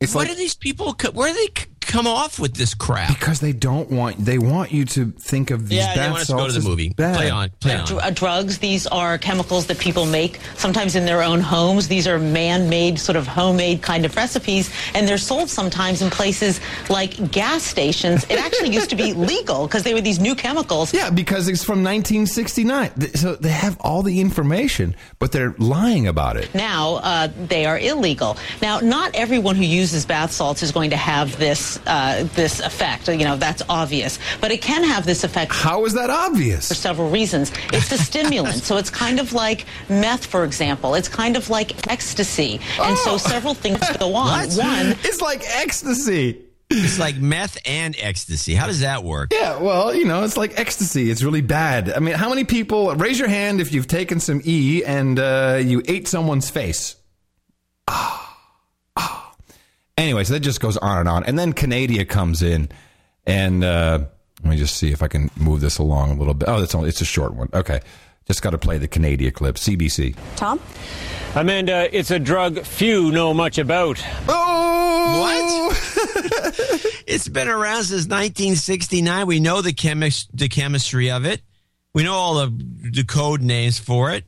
[0.00, 0.94] It's Where like do these people?
[0.94, 3.08] co- Where are they c- come off with this crap?
[3.08, 6.20] Because they don't want they want you to think of these Yeah, they bath want
[6.22, 6.88] us to go to salts the movie.
[6.90, 7.16] bad.
[7.16, 7.86] Play on, play on.
[7.86, 8.58] Dr- uh, drugs.
[8.58, 11.88] These are chemicals that people make sometimes in their own homes.
[11.88, 16.60] These are man-made, sort of homemade kind of recipes, and they're sold sometimes in places
[16.88, 18.24] like gas stations.
[18.30, 20.94] It actually used to be legal because they were these new chemicals.
[20.94, 23.14] Yeah, because it's from 1969.
[23.16, 26.54] So they have all the information, but they're lying about it.
[26.54, 28.36] Now uh, they are illegal.
[28.62, 33.08] Now, not everyone who uses bath salts is going to have this uh, this effect.
[33.08, 35.52] You know, that's obvious, but it can have this effect.
[35.52, 36.68] How is that obvious?
[36.68, 37.52] For several reasons.
[37.72, 40.94] It's a stimulant, so it's kind of like meth, for example.
[40.94, 44.48] It's kind of like ecstasy, and so several things go on.
[44.48, 44.52] What?
[44.54, 46.46] One, it's like ecstasy.
[46.72, 48.54] It's like meth and ecstasy.
[48.54, 49.32] How does that work?
[49.32, 51.10] Yeah, well, you know, it's like ecstasy.
[51.10, 51.92] It's really bad.
[51.92, 55.58] I mean, how many people raise your hand if you've taken some E and uh,
[55.60, 56.94] you ate someone's face?
[57.88, 58.29] Ah, ah.
[60.00, 62.70] Anyway, so that just goes on and on, and then Canada comes in,
[63.26, 63.98] and uh,
[64.42, 66.48] let me just see if I can move this along a little bit.
[66.48, 67.50] Oh, it's only it's a short one.
[67.52, 67.80] Okay,
[68.26, 69.56] just got to play the Canada clip.
[69.56, 70.16] CBC.
[70.36, 70.58] Tom?
[71.34, 74.02] Amanda, it's a drug few know much about.
[74.26, 77.02] Oh, what?
[77.06, 79.26] it's been around since 1969.
[79.26, 81.42] We know the chemis- the chemistry of it.
[81.92, 84.24] We know all the the code names for it.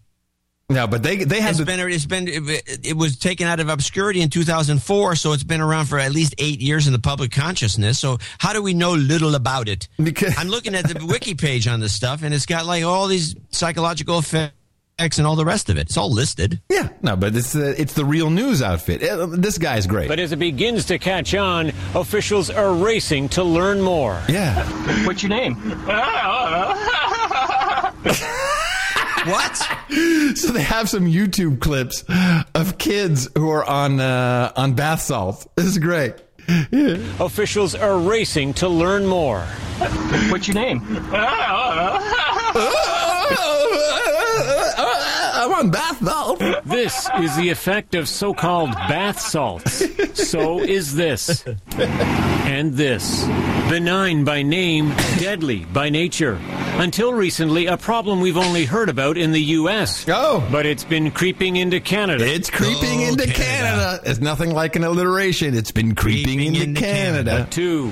[0.73, 3.61] No, but they they have it's the- been it's been it, it was taken out
[3.61, 6.99] of obscurity in 2004, so it's been around for at least eight years in the
[6.99, 7.99] public consciousness.
[7.99, 9.89] So how do we know little about it?
[10.03, 13.07] Because I'm looking at the wiki page on this stuff, and it's got like all
[13.07, 14.55] these psychological effects
[15.19, 15.83] and all the rest of it.
[15.83, 16.61] It's all listed.
[16.71, 19.03] Yeah, no, but it's the it's the real news outfit.
[19.03, 20.09] Uh, This guy's great.
[20.09, 24.23] But as it begins to catch on, officials are racing to learn more.
[24.29, 24.65] Yeah.
[25.07, 25.57] What's your name?
[29.27, 29.61] what?
[30.35, 32.05] So they have some YouTube clips
[32.55, 35.47] of kids who are on uh, on bath salts.
[35.57, 36.15] This is great.
[37.21, 39.41] Officials are racing to learn more.
[40.31, 40.81] What's your name?
[45.43, 46.41] I'm on bath salts.
[46.65, 49.83] This is the effect of so called bath salts.
[50.31, 51.45] So is this.
[51.77, 53.25] And this.
[53.69, 56.39] Benign by name, deadly by nature.
[56.79, 60.07] Until recently, a problem we've only heard about in the U.S.
[60.09, 60.47] Oh.
[60.53, 62.25] But it's been creeping into Canada.
[62.25, 64.01] It's creeping oh, into Canada.
[64.05, 65.57] It's nothing like an alliteration.
[65.57, 67.49] It's been creeping, into, Canada.
[67.51, 67.91] Two.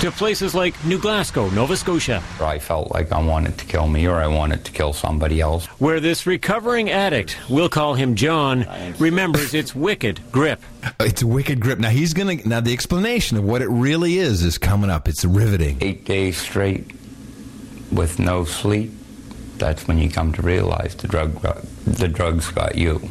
[0.00, 2.22] To places like New Glasgow, Nova Scotia.
[2.40, 5.66] I felt like I wanted to kill me or I wanted to kill somebody else.
[5.78, 8.66] Where this recovering addict, we'll call him John,
[8.98, 10.62] remembers its wicked grip.
[11.00, 11.80] It's a wicked grip.
[11.80, 12.36] Now he's gonna.
[12.46, 15.06] Now the explanation of what it really is is coming up.
[15.06, 15.76] It's riveting.
[15.82, 16.92] Eight days straight
[17.92, 18.92] with no sleep.
[19.58, 21.42] That's when you come to realize the drug
[21.84, 23.06] the drugs got you.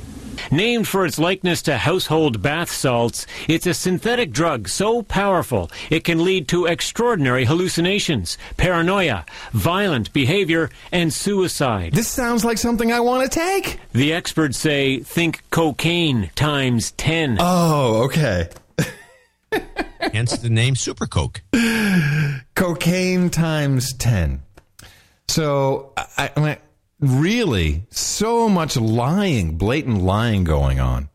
[0.51, 6.03] Named for its likeness to household bath salts, it's a synthetic drug so powerful it
[6.03, 11.93] can lead to extraordinary hallucinations, paranoia, violent behavior, and suicide.
[11.93, 13.79] This sounds like something I want to take.
[13.93, 17.37] The experts say think cocaine times 10.
[17.39, 18.49] Oh, okay.
[19.99, 21.41] Hence the name Super Coke.
[22.55, 24.41] Cocaine times ten.
[25.27, 26.57] So I, I mean,
[26.99, 31.09] really so much lying, blatant lying going on.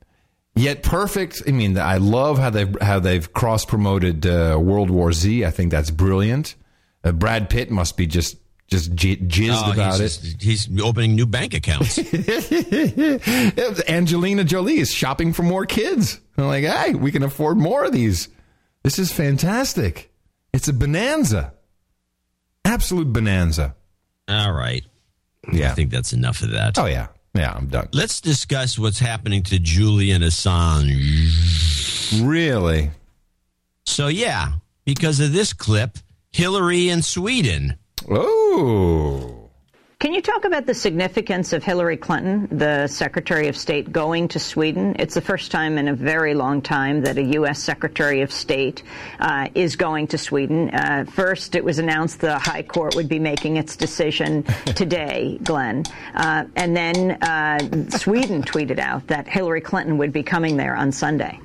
[0.57, 1.43] Yet perfect.
[1.49, 5.45] I mean, I love how they've how they've cross promoted uh, World War Z.
[5.45, 6.55] I think that's brilliant.
[7.03, 8.37] Uh, Brad Pitt must be just
[8.69, 10.41] just j- jizzed Oh, about he's, it.
[10.43, 11.99] he's opening new bank accounts.
[13.89, 16.21] Angelina Jolie is shopping for more kids.
[16.39, 18.29] I'm like, hey, we can afford more of these.
[18.83, 20.13] This is fantastic.
[20.53, 21.53] It's a bonanza.
[22.65, 23.75] Absolute bonanza.
[24.29, 24.85] All right.
[25.53, 25.71] Yeah.
[25.71, 26.79] I think that's enough of that.
[26.79, 27.09] Oh, yeah.
[27.35, 27.89] Yeah, I'm done.
[27.93, 32.23] Let's discuss what's happening to Julian Assange.
[32.25, 32.91] Really?
[33.87, 34.53] So, yeah,
[34.85, 35.99] because of this clip,
[36.31, 37.77] Hillary in Sweden.
[38.09, 39.34] Oh.
[40.05, 44.39] Can you talk about the significance of Hillary Clinton, the Secretary of State, going to
[44.39, 44.97] Sweden?
[44.99, 47.59] It's the first time in a very long time that a U.S.
[47.59, 48.83] Secretary of State
[49.19, 50.69] uh, is going to Sweden.
[50.75, 54.43] Uh, first, it was announced the High Court would be making its decision
[54.77, 55.85] today, Glenn.
[56.15, 60.93] Uh, and then uh, Sweden tweeted out that Hillary Clinton would be coming there on
[60.93, 61.41] Sunday.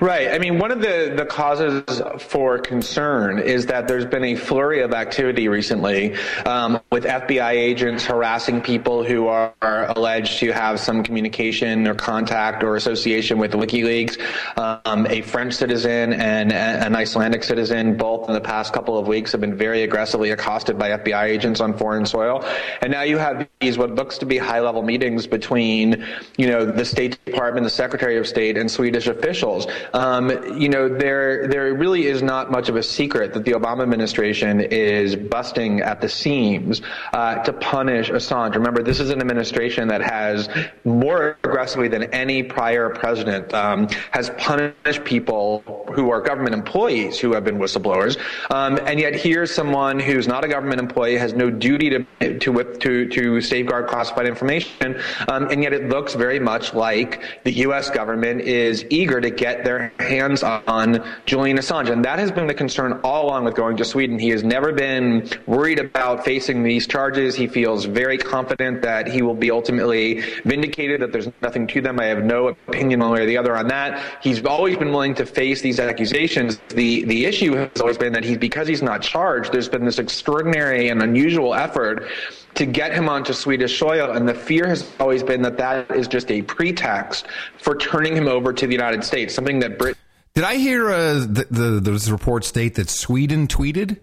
[0.00, 0.28] Right.
[0.28, 4.80] I mean, one of the, the causes for concern is that there's been a flurry
[4.80, 6.14] of activity recently
[6.46, 12.62] um, with FBI agents harassing people who are, alleged to have some communication or contact
[12.62, 14.18] or association with WikiLeaks.
[14.56, 19.32] Um, a French citizen and an Icelandic citizen, both in the past couple of weeks,
[19.32, 22.44] have been very aggressively accosted by FBI agents on foreign soil.
[22.82, 26.04] And now you have these what looks to be high level meetings between,
[26.36, 29.66] you know, the State Department, the Secretary of State, and Swedish officials officials.
[29.92, 33.82] Um, you know, there there really is not much of a secret that the Obama
[33.82, 38.54] administration is busting at the seams uh, to punish Assange.
[38.54, 40.48] Remember, this is an administration that has
[40.84, 45.62] more aggressively than any prior president um, has punished people
[45.94, 48.18] who are government employees who have been whistleblowers,
[48.50, 52.58] um, and yet here's someone who's not a government employee, has no duty to to
[52.78, 57.90] to, to safeguard classified information, um, and yet it looks very much like the U.S.
[57.90, 62.54] government is eager to get their hands on Julian Assange, and that has been the
[62.54, 64.18] concern all along with going to Sweden.
[64.18, 67.34] He has never been worried about facing these charges.
[67.34, 72.00] He feels very confident that he will be ultimately vindicated, that there's nothing to them.
[72.00, 74.02] I have no opinion one way or the other on that.
[74.22, 76.60] He's always been willing to face these accusations.
[76.68, 79.52] The the issue has always been that he's because he's not charged.
[79.52, 82.08] There's been this extraordinary and unusual effort
[82.54, 86.08] to get him onto Swedish soil, and the fear has always been that that is
[86.08, 87.26] just a pretext
[87.58, 89.34] for turning him over to the United States.
[89.34, 90.00] Something that Britain.
[90.34, 93.98] Did I hear uh, the, the those reports state that Sweden tweeted?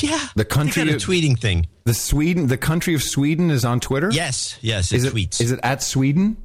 [0.00, 1.66] Yeah, the country got a of- tweeting thing.
[1.84, 4.10] The Sweden, the country of Sweden, is on Twitter.
[4.12, 5.40] Yes, yes, it is it tweets.
[5.40, 6.36] Is it at Sweden?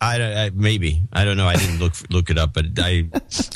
[0.00, 1.46] I, I maybe I don't know.
[1.46, 3.08] I didn't look look it up, but I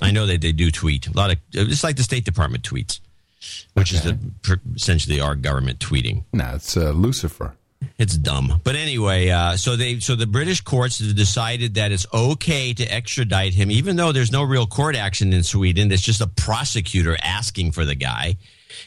[0.03, 1.39] I know that they do tweet a lot of.
[1.53, 3.01] It's like the State Department tweets,
[3.75, 4.19] which is the,
[4.75, 6.25] essentially our government tweeting.
[6.33, 7.55] No, it's uh, Lucifer.
[7.97, 9.29] It's dumb, but anyway.
[9.29, 13.71] Uh, so they so the British courts have decided that it's okay to extradite him,
[13.71, 15.91] even though there's no real court action in Sweden.
[15.93, 18.37] It's just a prosecutor asking for the guy,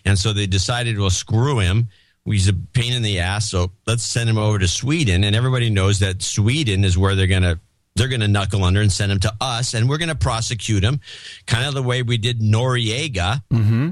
[0.06, 1.88] and so they decided, well, screw him.
[2.26, 5.24] He's a pain in the ass, so let's send him over to Sweden.
[5.24, 7.60] And everybody knows that Sweden is where they're gonna
[7.96, 11.00] they're gonna knuckle under and send him to us, and we're gonna prosecute him,
[11.48, 13.42] kind of the way we did Noriega.
[13.52, 13.90] Mm-hmm.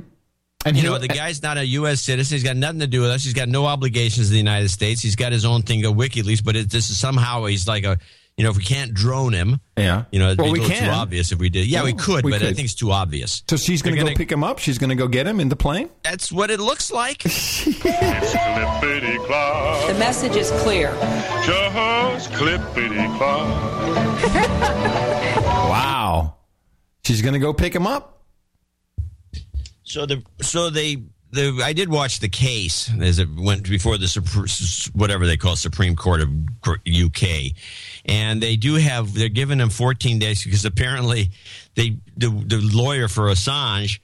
[0.69, 2.01] And you know, the guy's not a U.S.
[2.01, 2.35] citizen.
[2.35, 3.23] He's got nothing to do with us.
[3.23, 5.01] He's got no obligations to the United States.
[5.01, 7.98] He's got his own thing at WikiLeaks, but it, this is somehow he's like a,
[8.38, 10.06] you know, if we can't drone him, Yeah.
[10.11, 10.85] you know, it'd well, be a we little can.
[10.85, 11.65] too obvious if we did.
[11.67, 13.43] Yeah, we could, we but I think it's too obvious.
[13.49, 14.59] So she's going to They're go pick him up.
[14.59, 15.89] She's going to go get him in the plane.
[16.03, 17.23] That's what it looks like.
[18.69, 20.91] The message is clear.
[21.45, 23.48] Just clippity clop.
[25.69, 26.35] Wow.
[27.06, 28.18] She's going to go pick him up.
[29.90, 30.98] So the so they
[31.32, 35.95] the I did watch the case as it went before the whatever they call Supreme
[35.95, 36.30] Court of
[36.88, 37.53] UK,
[38.06, 41.32] and they do have they're giving them 14 days because apparently
[41.74, 44.00] they the the lawyer for Assange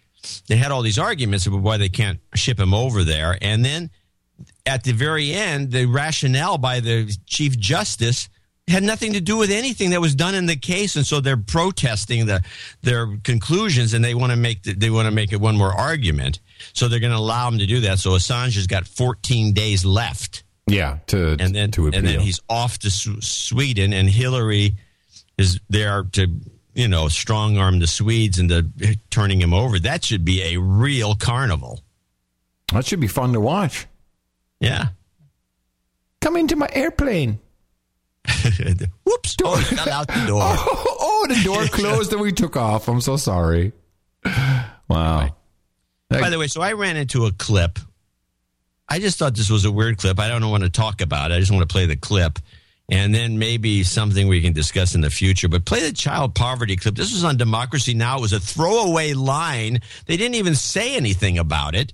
[0.48, 3.92] they had all these arguments about why they can't ship him over there, and then
[4.66, 8.28] at the very end the rationale by the chief justice
[8.68, 11.38] had nothing to do with anything that was done in the case, and so they're
[11.38, 12.44] protesting the
[12.82, 15.72] their conclusions, and they want to make the, they want to make it one more
[15.72, 16.40] argument.
[16.74, 18.00] So they're going to allow him to do that.
[18.00, 22.00] So Assange has got 14 days left, Yeah, to and then to appeal.
[22.00, 24.76] and then he's off to Sweden, and Hillary
[25.38, 26.28] is there to
[26.74, 28.66] you know strong arm the Swedes into
[29.12, 29.78] turning him over.
[29.80, 31.82] That should be a real carnival.
[32.74, 33.86] that should be fun to watch.
[34.60, 34.88] Yeah.
[36.22, 37.40] Come into my airplane.
[39.04, 39.36] Whoops!
[39.44, 40.42] Oh, he fell out the door.
[40.58, 42.88] Oh, oh, the door closed and we took off.
[42.88, 43.74] I'm so sorry.
[44.88, 45.36] Wow.
[46.10, 47.80] By the way, so I ran into a clip.
[48.88, 50.20] I just thought this was a weird clip.
[50.20, 51.34] I don't want to talk about it.
[51.34, 52.38] I just want to play the clip.
[52.88, 55.50] And then maybe something we can discuss in the future.
[55.50, 56.94] But play the child poverty clip.
[56.94, 58.20] This was on Democracy Now!
[58.20, 59.80] It was a throwaway line.
[60.06, 61.94] They didn't even say anything about it.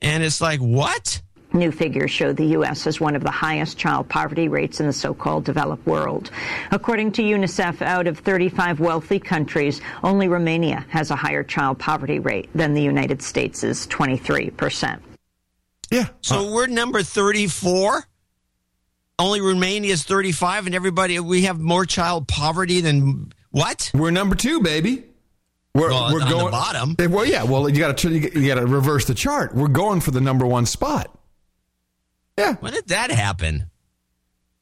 [0.00, 1.22] And it's like, what?
[1.54, 2.84] New figures show the U.S.
[2.84, 6.30] has one of the highest child poverty rates in the so-called developed world.
[6.70, 12.18] According to UNICEF, out of 35 wealthy countries, only Romania has a higher child poverty
[12.18, 15.02] rate than the United States' 23 percent.
[15.90, 16.08] Yeah.
[16.22, 18.04] So uh, we're number 34.
[19.18, 23.90] Only Romania is 35, and everybody, we have more child poverty than what?
[23.94, 25.04] We're number two, baby.
[25.74, 26.96] We're, Well, we're on the going bottom.
[27.10, 27.44] Well, yeah.
[27.44, 29.54] Well, you got to you got to reverse the chart.
[29.54, 31.16] We're going for the number one spot.
[32.38, 32.54] Yeah.
[32.60, 33.70] When did that happen?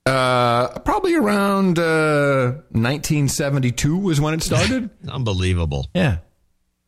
[0.07, 4.90] Uh, probably around uh, 1972 was when it started.
[5.08, 5.89] Unbelievable.
[5.94, 6.18] yeah.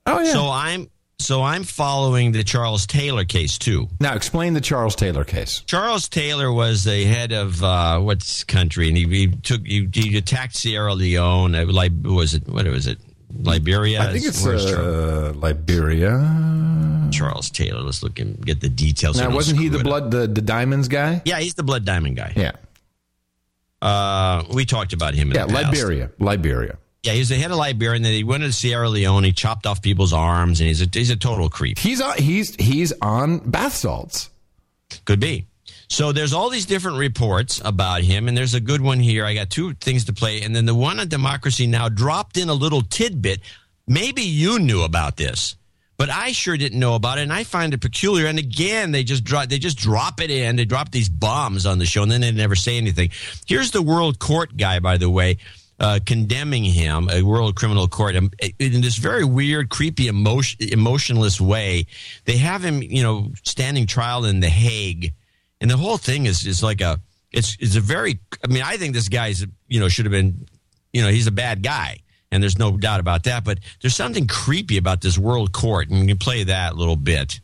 [0.07, 0.33] Oh yeah.
[0.33, 3.87] So I'm so I'm following the Charles Taylor case too.
[4.01, 5.61] now explain the Charles Taylor case.
[5.67, 10.17] Charles Taylor was the head of uh, what's country, and he, he took he, he
[10.17, 11.55] attacked Sierra Leone.
[11.55, 12.99] Uh, like was it what was it?
[13.41, 14.03] Liberia.
[14.03, 17.09] I think it's uh, Liberia.
[17.11, 17.81] Charles Taylor.
[17.81, 19.17] Let's look and get the details.
[19.19, 21.23] Now, don't wasn't he the blood the, the diamonds guy?
[21.25, 22.33] Yeah, he's the blood diamond guy.
[22.37, 22.53] Yeah.
[23.81, 25.31] Uh, we talked about him.
[25.31, 25.45] In Yeah.
[25.45, 26.11] Liberia.
[26.19, 26.79] Liberia.
[27.03, 29.25] Yeah, he's the head of Liberia, and then he went to Sierra Leone.
[29.25, 31.79] He chopped off people's arms, and he's a he's a total creep.
[31.79, 34.31] He's on he's he's on bath salts.
[35.05, 35.47] Could be.
[35.93, 39.27] So there's all these different reports about him, and there's a good one here.
[39.27, 42.49] I got two things to play, and then the one on democracy now dropped in
[42.49, 43.41] a little tidbit.
[43.87, 45.55] Maybe you knew about this,
[45.99, 48.27] but I sure didn't know about it, and I find it peculiar.
[48.27, 50.57] And again, they just drop they just drop it in.
[50.57, 53.11] They drop these bombs on the show, and then they never say anything.
[53.47, 55.37] Here's the World Court guy, by the way.
[55.79, 61.39] Uh, condemning him, a world criminal court, um, in this very weird, creepy, emotion, emotionless
[61.39, 61.87] way.
[62.25, 65.13] They have him, you know, standing trial in The Hague,
[65.63, 67.01] and the whole thing is is like a
[67.33, 68.21] it's it's a very.
[68.45, 70.47] I mean, I think this guy's you know should have been,
[70.93, 72.01] you know, he's a bad guy,
[72.31, 73.45] and there's no doubt about that.
[73.45, 76.97] But there's something creepy about this world court, and you can play that a little
[76.97, 77.41] bit.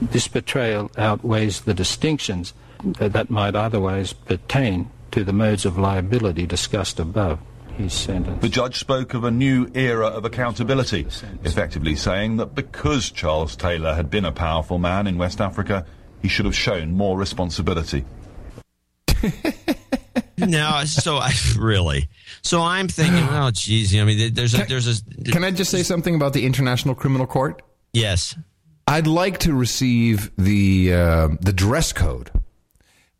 [0.00, 2.54] This betrayal outweighs the distinctions
[2.84, 7.40] that might otherwise pertain to the modes of liability discussed above.
[7.76, 8.40] His sentence.
[8.40, 11.06] The judge spoke of a new era of accountability,
[11.44, 15.84] effectively saying that because Charles Taylor had been a powerful man in West Africa,
[16.26, 18.04] he should have shown more responsibility.
[20.38, 22.08] no, so I really.
[22.42, 25.30] So I'm thinking, oh, geez, I mean, there's a, there's a.
[25.30, 27.62] Can I just say something about the International Criminal Court?
[27.92, 28.36] Yes.
[28.88, 32.32] I'd like to receive the uh, the dress code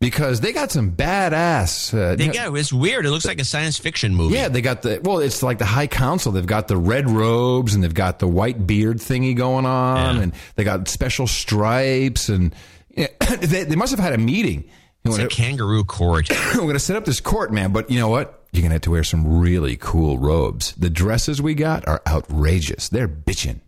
[0.01, 1.93] because they got some badass.
[1.93, 3.05] Uh, They you know- got it's weird.
[3.05, 4.35] It looks like a science fiction movie.
[4.35, 5.19] Yeah, they got the well.
[5.19, 6.33] It's like the High Council.
[6.33, 10.33] They've got the red robes and they've got the white beard thingy going on, and
[10.55, 12.53] they got special stripes, and
[12.97, 13.07] yeah,
[13.39, 14.69] they, they must have had a meeting.
[15.05, 16.29] It's a kangaroo court.
[16.55, 17.71] We're going to set up this court, man.
[17.71, 18.43] But you know what?
[18.51, 20.73] You're going to have to wear some really cool robes.
[20.73, 22.89] The dresses we got are outrageous.
[22.89, 23.61] They're bitching.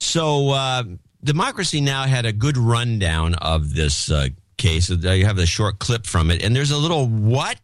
[0.00, 0.82] So, uh,
[1.24, 2.04] Democracy Now!
[2.04, 4.90] had a good rundown of this uh, case.
[4.90, 7.58] You have a short clip from it, and there's a little what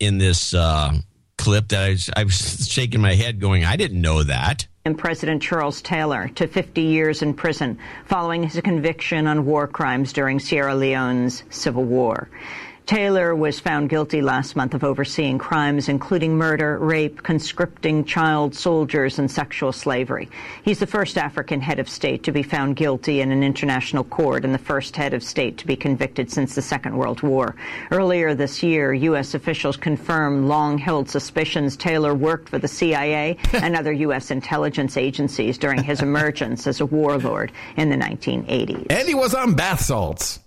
[0.00, 0.92] in this uh,
[1.40, 4.96] clip that I was, I was shaking my head, going, "I didn't know that." and
[4.96, 10.38] President Charles Taylor to 50 years in prison following his conviction on war crimes during
[10.40, 12.30] Sierra Leone's civil war.
[12.90, 19.16] Taylor was found guilty last month of overseeing crimes including murder, rape, conscripting child soldiers,
[19.20, 20.28] and sexual slavery.
[20.64, 24.44] He's the first African head of state to be found guilty in an international court
[24.44, 27.54] and the first head of state to be convicted since the Second World War.
[27.92, 29.34] Earlier this year, U.S.
[29.34, 34.32] officials confirmed long-held suspicions Taylor worked for the CIA and other U.S.
[34.32, 38.88] intelligence agencies during his emergence as a warlord in the 1980s.
[38.90, 40.40] And he was on bath salts.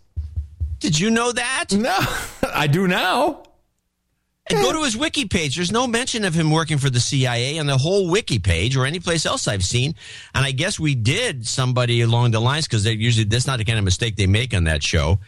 [0.84, 1.68] Did you know that?
[1.72, 1.95] No,
[2.53, 3.44] I do now.
[4.48, 5.56] And go to his wiki page.
[5.56, 8.86] There's no mention of him working for the CIA on the whole wiki page or
[8.86, 9.95] any place else I've seen.
[10.36, 13.64] And I guess we did somebody along the lines because they usually that's not the
[13.64, 15.20] kind of mistake they make on that show.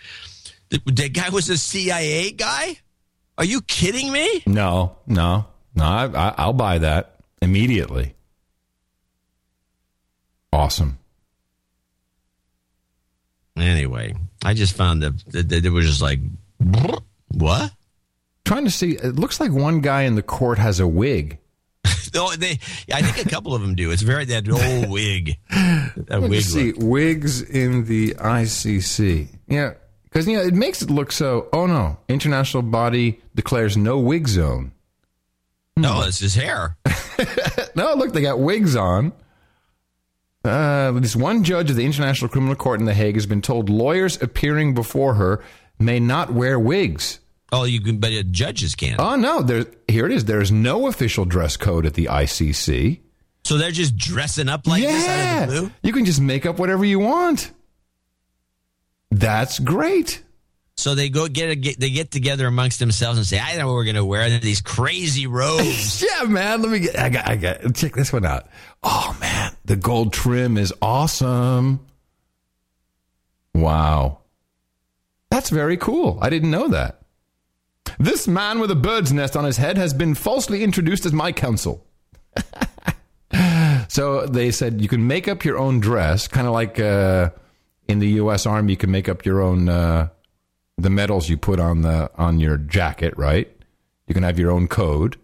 [0.72, 2.78] The, the guy was a CIA guy.
[3.38, 4.44] Are you kidding me?
[4.46, 5.86] No, no, no.
[5.86, 8.14] I, I, I'll buy that immediately.
[10.52, 10.98] Awesome.
[13.56, 16.20] Anyway, I just found that, that, that it was just like,
[17.30, 17.72] what?
[18.46, 18.92] Trying to see.
[18.92, 21.40] It looks like one guy in the court has a wig.
[22.14, 22.60] No, oh, they.
[22.94, 23.90] I think a couple of them do.
[23.90, 25.38] It's very that old wig.
[25.50, 26.44] That wig.
[26.44, 26.84] see look.
[26.84, 29.30] wigs in the ICC.
[29.48, 31.50] Yeah, because you know it makes it look so.
[31.52, 34.74] Oh no, international body declares no wig zone.
[35.76, 36.78] No, it's his hair.
[37.76, 39.12] no, look, they got wigs on.
[40.46, 43.70] Uh, this one judge of the International Criminal Court in The Hague has been told
[43.70, 45.44] lawyers appearing before her
[45.80, 47.20] may not wear wigs.
[47.52, 48.96] Oh, you can, but uh, judges can.
[49.00, 49.66] Oh no, there.
[49.88, 50.26] Here it is.
[50.26, 53.02] There is no official dress code at the ICC.
[53.44, 55.72] So they're just dressing up like this out yeah, of the blue.
[55.84, 57.52] you can just make up whatever you want.
[59.12, 60.24] That's great.
[60.78, 63.68] So they go get, a, get they get together amongst themselves and say, "I know
[63.68, 66.62] what we're going to wear these crazy robes." yeah, man.
[66.62, 67.00] Let me get.
[67.00, 67.28] I got.
[67.28, 67.76] I got.
[67.76, 68.48] Check this one out.
[68.84, 71.80] Oh man, the gold trim is awesome.
[73.54, 74.20] Wow,
[75.32, 76.20] that's very cool.
[76.22, 77.02] I didn't know that.
[77.98, 81.32] This man with a bird's nest on his head has been falsely introduced as my
[81.32, 81.86] counsel.
[83.88, 87.30] so they said you can make up your own dress, kind of like uh,
[87.88, 88.46] in the U.S.
[88.46, 90.10] Army, you can make up your own uh,
[90.78, 93.50] the medals you put on the on your jacket, right?
[94.08, 95.18] You can have your own code.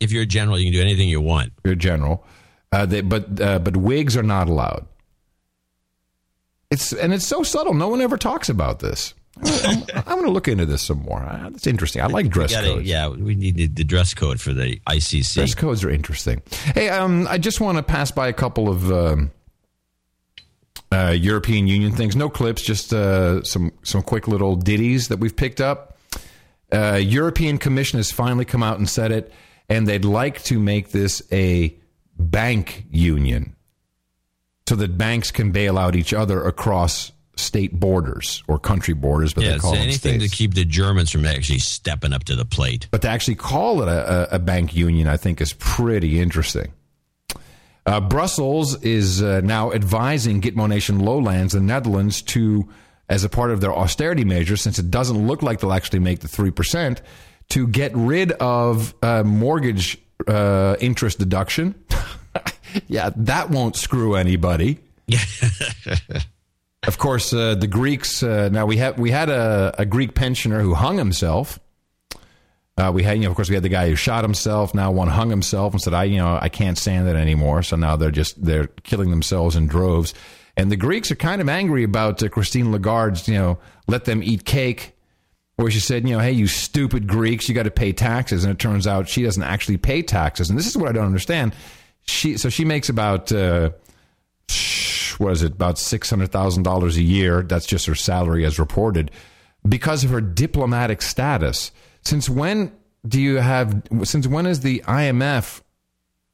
[0.00, 1.52] If you're a general, you can do anything you want.
[1.64, 2.24] You're a general,
[2.72, 4.86] uh, they, but uh, but wigs are not allowed.
[6.70, 7.74] It's and it's so subtle.
[7.74, 9.14] No one ever talks about this.
[9.42, 11.20] I'm, I'm going to look into this some more.
[11.22, 12.02] Uh, It's interesting.
[12.02, 12.88] I like dress gotta- codes.
[12.88, 15.34] Yeah, we need the, the dress code for the ICC.
[15.34, 16.42] Dress codes are interesting.
[16.74, 19.30] Hey, um, I just want to pass by a couple of um,
[20.92, 22.16] uh, European Union things.
[22.16, 25.96] No clips, just uh, some some quick little ditties that we've picked up.
[26.72, 29.32] Uh, European Commission has finally come out and said it,
[29.68, 31.76] and they'd like to make this a
[32.18, 33.56] bank union,
[34.68, 39.44] so that banks can bail out each other across state borders or country borders, but
[39.44, 40.30] yeah, they call anything states.
[40.30, 42.86] to keep the Germans from actually stepping up to the plate.
[42.90, 46.72] But to actually call it a, a bank union, I think, is pretty interesting.
[47.86, 52.68] Uh, Brussels is uh, now advising Gitmo Nation Lowlands, the Netherlands, to,
[53.08, 56.20] as a part of their austerity measures, since it doesn't look like they'll actually make
[56.20, 57.00] the 3%,
[57.50, 61.74] to get rid of uh, mortgage uh, interest deduction.
[62.86, 64.78] yeah, that won't screw anybody.
[66.86, 68.22] Of course, uh, the Greeks.
[68.22, 71.58] Uh, now we have we had a, a Greek pensioner who hung himself.
[72.80, 74.74] Uh, we had, you know, of course, we had the guy who shot himself.
[74.74, 77.76] Now one hung himself and said, "I, you know, I can't stand it anymore." So
[77.76, 80.14] now they're just they're killing themselves in droves.
[80.56, 84.22] And the Greeks are kind of angry about uh, Christine Lagarde's, you know, let them
[84.22, 84.94] eat cake,
[85.56, 88.44] where she said, you know, hey, you stupid Greeks, you got to pay taxes.
[88.44, 90.50] And it turns out she doesn't actually pay taxes.
[90.50, 91.54] And this is what I don't understand.
[92.06, 93.70] She so she makes about uh,
[95.18, 97.42] what is it about six hundred thousand dollars a year?
[97.42, 99.10] That's just her salary as reported
[99.68, 101.72] because of her diplomatic status.
[102.04, 102.72] Since when
[103.06, 103.82] do you have?
[104.04, 105.62] Since when is the IMF?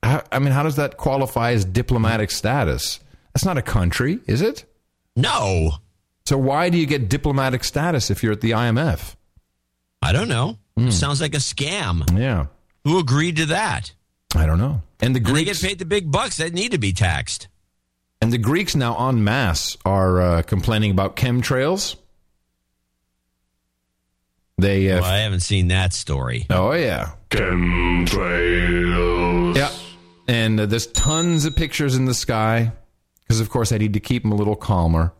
[0.03, 3.01] How, I mean, how does that qualify as diplomatic status?
[3.35, 4.65] That's not a country, is it?
[5.17, 5.73] No.
[6.27, 9.15] So why do you get diplomatic status if you're at the IMF?
[10.03, 10.59] I don't know.
[10.91, 12.19] Sounds like a scam.
[12.19, 12.47] Yeah.
[12.85, 13.93] Who agreed to that?
[14.35, 14.83] I don't know.
[15.01, 16.37] And the And they Greeks get paid the big bucks.
[16.37, 17.49] They need to be taxed.
[18.21, 21.97] and the Greeks now en masse are uh, complaining about chemtrails.
[24.59, 26.47] They uh, Well, I haven't seen that story.
[26.49, 28.17] Oh yeah, Chemtrails.
[29.57, 29.71] yeah,
[30.27, 32.73] and uh, there's tons of pictures in the sky
[33.23, 35.13] because, of course, I need to keep them a little calmer.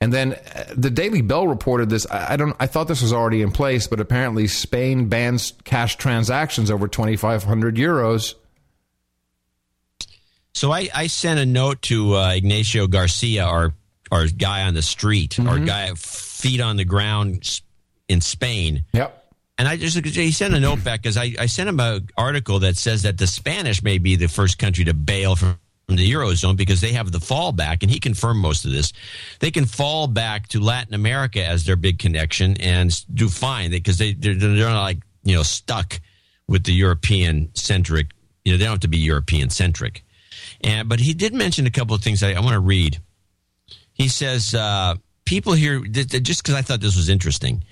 [0.00, 2.06] And then uh, the Daily Bell reported this.
[2.10, 2.56] I, I don't.
[2.60, 7.76] I thought this was already in place, but apparently Spain bans cash transactions over 2,500
[7.76, 8.34] euros.
[10.54, 13.74] So I, I sent a note to uh, Ignacio Garcia, our
[14.10, 17.60] our guy on the street, our guy feet on the ground s-
[18.08, 18.84] in Spain.
[18.92, 19.14] Yep.
[19.58, 22.60] And I just he sent a note back because I, I sent him an article
[22.60, 25.58] that says that the Spanish may be the first country to bail from,
[25.90, 28.92] the eurozone because they have the fallback, and he confirmed most of this.
[29.40, 33.96] They can fall back to Latin America as their big connection and do fine because
[33.96, 35.98] they they're, they're not like you know stuck
[36.46, 38.08] with the European centric.
[38.44, 40.04] You know they don't have to be European centric.
[40.60, 42.98] And but he did mention a couple of things I, I want to read.
[43.94, 47.64] He says uh, people here just because I thought this was interesting.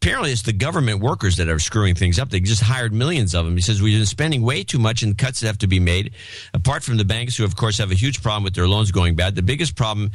[0.00, 2.30] Apparently, it's the government workers that are screwing things up.
[2.30, 3.56] They just hired millions of them.
[3.56, 6.14] He says we've been spending way too much and cuts have to be made.
[6.54, 9.16] Apart from the banks, who of course have a huge problem with their loans going
[9.16, 10.12] bad, the biggest problem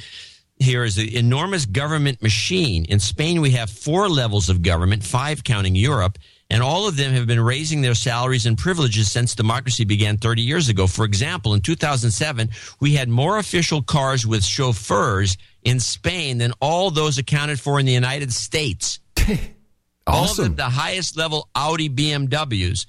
[0.58, 2.86] here is the enormous government machine.
[2.86, 6.18] In Spain, we have four levels of government, five counting Europe,
[6.50, 10.44] and all of them have been raising their salaries and privileges since democracy began 30
[10.44, 10.88] years ago.
[10.88, 16.90] For example, in 2007, we had more official cars with chauffeurs in Spain than all
[16.92, 19.00] those accounted for in the United States.
[20.06, 20.44] All of Awesome.
[20.46, 22.86] them, the highest level Audi BMWs.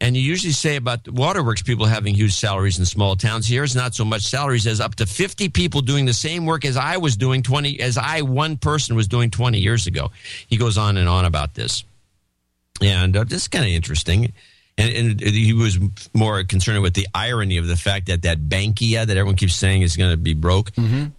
[0.00, 3.46] And you usually say about the waterworks people having huge salaries in small towns.
[3.46, 6.64] Here it's not so much salaries as up to 50 people doing the same work
[6.64, 10.10] as I was doing 20, as I, one person was doing 20 years ago.
[10.48, 11.84] He goes on and on about this.
[12.80, 14.32] And uh, this is kind of interesting.
[14.76, 15.78] And, and he was
[16.14, 19.82] more concerned with the irony of the fact that that Bankia that everyone keeps saying
[19.82, 20.72] is going to be broke.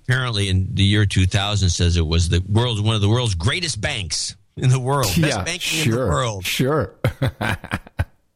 [0.07, 3.79] Apparently, in the year 2000, says it was the world's one of the world's greatest
[3.79, 6.45] banks in the world, best yeah, banking sure, in the world.
[6.45, 6.95] Sure.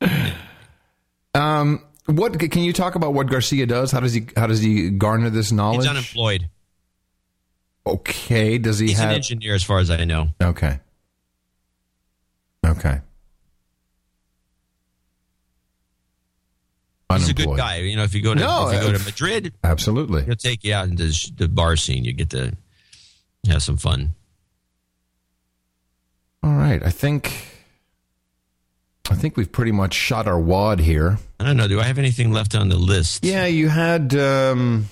[1.34, 3.14] um, what can you talk about?
[3.14, 3.92] What Garcia does?
[3.92, 4.28] How does he?
[4.36, 5.82] How does he garner this knowledge?
[5.82, 6.50] He's unemployed.
[7.86, 8.58] Okay.
[8.58, 9.10] Does he He's have?
[9.10, 10.30] an engineer, as far as I know.
[10.42, 10.80] Okay.
[12.66, 13.00] Okay.
[17.16, 17.78] He's a good guy.
[17.78, 20.26] You know, if you go to No, if you go uh, to Madrid, Absolutely.
[20.26, 22.04] he'll take you out into the bar scene.
[22.04, 22.56] You get to
[23.48, 24.14] have some fun.
[26.44, 26.82] All right.
[26.84, 27.46] I think.
[29.10, 31.18] I think we've pretty much shot our wad here.
[31.40, 31.68] I don't know.
[31.70, 33.24] Do I have anything left on the list?
[33.24, 34.14] Yeah, you had.
[34.16, 34.88] Um,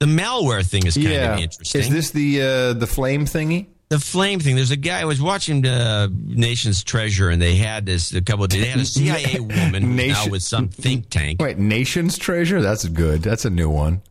[0.00, 1.34] The malware thing is kind yeah.
[1.34, 1.80] of interesting.
[1.80, 3.66] Is this the uh, the flame thingy?
[3.88, 4.56] the flame thing?
[4.56, 8.44] There's a guy I was watching uh, Nation's Treasure, and they had this a couple.
[8.44, 11.40] Of, they had a CIA woman who's now with some think tank.
[11.40, 12.60] Wait, Nation's Treasure?
[12.60, 13.22] That's good.
[13.22, 14.02] That's a new one.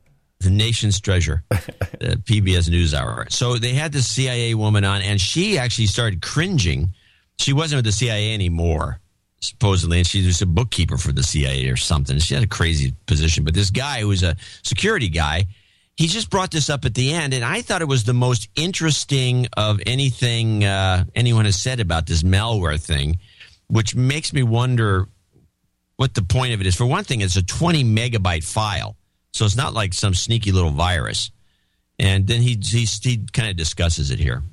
[0.45, 3.32] The nation's treasure, the PBS NewsHour.
[3.32, 6.93] So they had this CIA woman on, and she actually started cringing.
[7.38, 8.99] She wasn't with the CIA anymore,
[9.41, 12.17] supposedly, and she was a bookkeeper for the CIA or something.
[12.19, 13.43] She had a crazy position.
[13.43, 15.45] But this guy, who was a security guy,
[15.98, 18.49] he just brought this up at the end, and I thought it was the most
[18.56, 23.19] interesting of anything uh, anyone has said about this malware thing,
[23.67, 25.07] which makes me wonder
[25.95, 26.75] what the point of it is.
[26.75, 28.98] For one thing, it's a 20 megabyte file.
[29.35, 31.30] So it's not like some sneaky little virus.
[31.99, 34.43] And then he, he, he kind of discusses it here.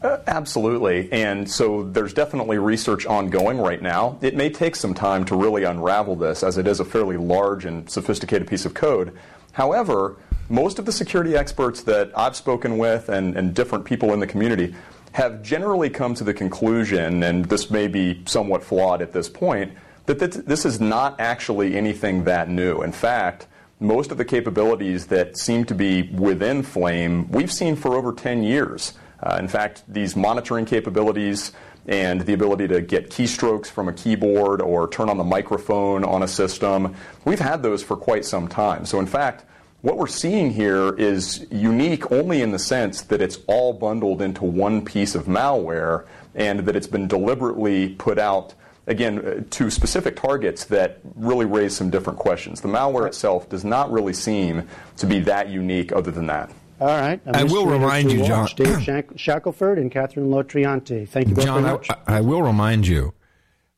[0.00, 1.12] Uh, absolutely.
[1.12, 4.18] And so there's definitely research ongoing right now.
[4.22, 7.66] It may take some time to really unravel this, as it is a fairly large
[7.66, 9.14] and sophisticated piece of code.
[9.52, 10.16] However,
[10.48, 14.26] most of the security experts that I've spoken with and, and different people in the
[14.26, 14.74] community
[15.12, 19.74] have generally come to the conclusion, and this may be somewhat flawed at this point,
[20.06, 22.80] that this is not actually anything that new.
[22.80, 23.46] In fact,
[23.80, 28.42] most of the capabilities that seem to be within Flame, we've seen for over 10
[28.42, 28.92] years.
[29.22, 31.52] Uh, in fact, these monitoring capabilities
[31.86, 36.22] and the ability to get keystrokes from a keyboard or turn on the microphone on
[36.22, 36.94] a system,
[37.24, 38.84] we've had those for quite some time.
[38.84, 39.44] So, in fact,
[39.80, 44.44] what we're seeing here is unique only in the sense that it's all bundled into
[44.44, 48.54] one piece of malware and that it's been deliberately put out
[48.90, 52.60] again, uh, to specific targets that really raise some different questions.
[52.60, 56.50] The malware itself does not really seem to be that unique other than that.
[56.80, 57.20] All right.
[57.32, 58.48] I will remind you, John.
[58.56, 61.08] Dave Shackleford and Catherine Lotrionte.
[61.08, 61.90] Thank you both John, very much.
[61.90, 63.14] I, I will remind you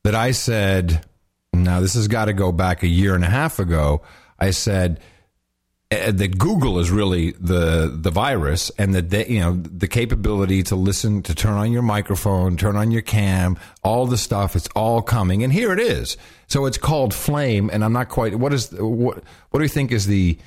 [0.05, 1.05] that I said,
[1.53, 4.03] now this has got to go back a year and a half ago.
[4.39, 5.01] I said,
[5.93, 10.63] Uh, that Google is really the the virus, and that they, you know the capability
[10.65, 14.57] to listen, to turn on your microphone, turn on your cam, all the stuff.
[14.57, 16.17] It's all coming, and here it is.
[16.47, 18.35] So it's called Flame, and I'm not quite.
[18.35, 19.23] What is what?
[19.51, 20.39] What do you think is the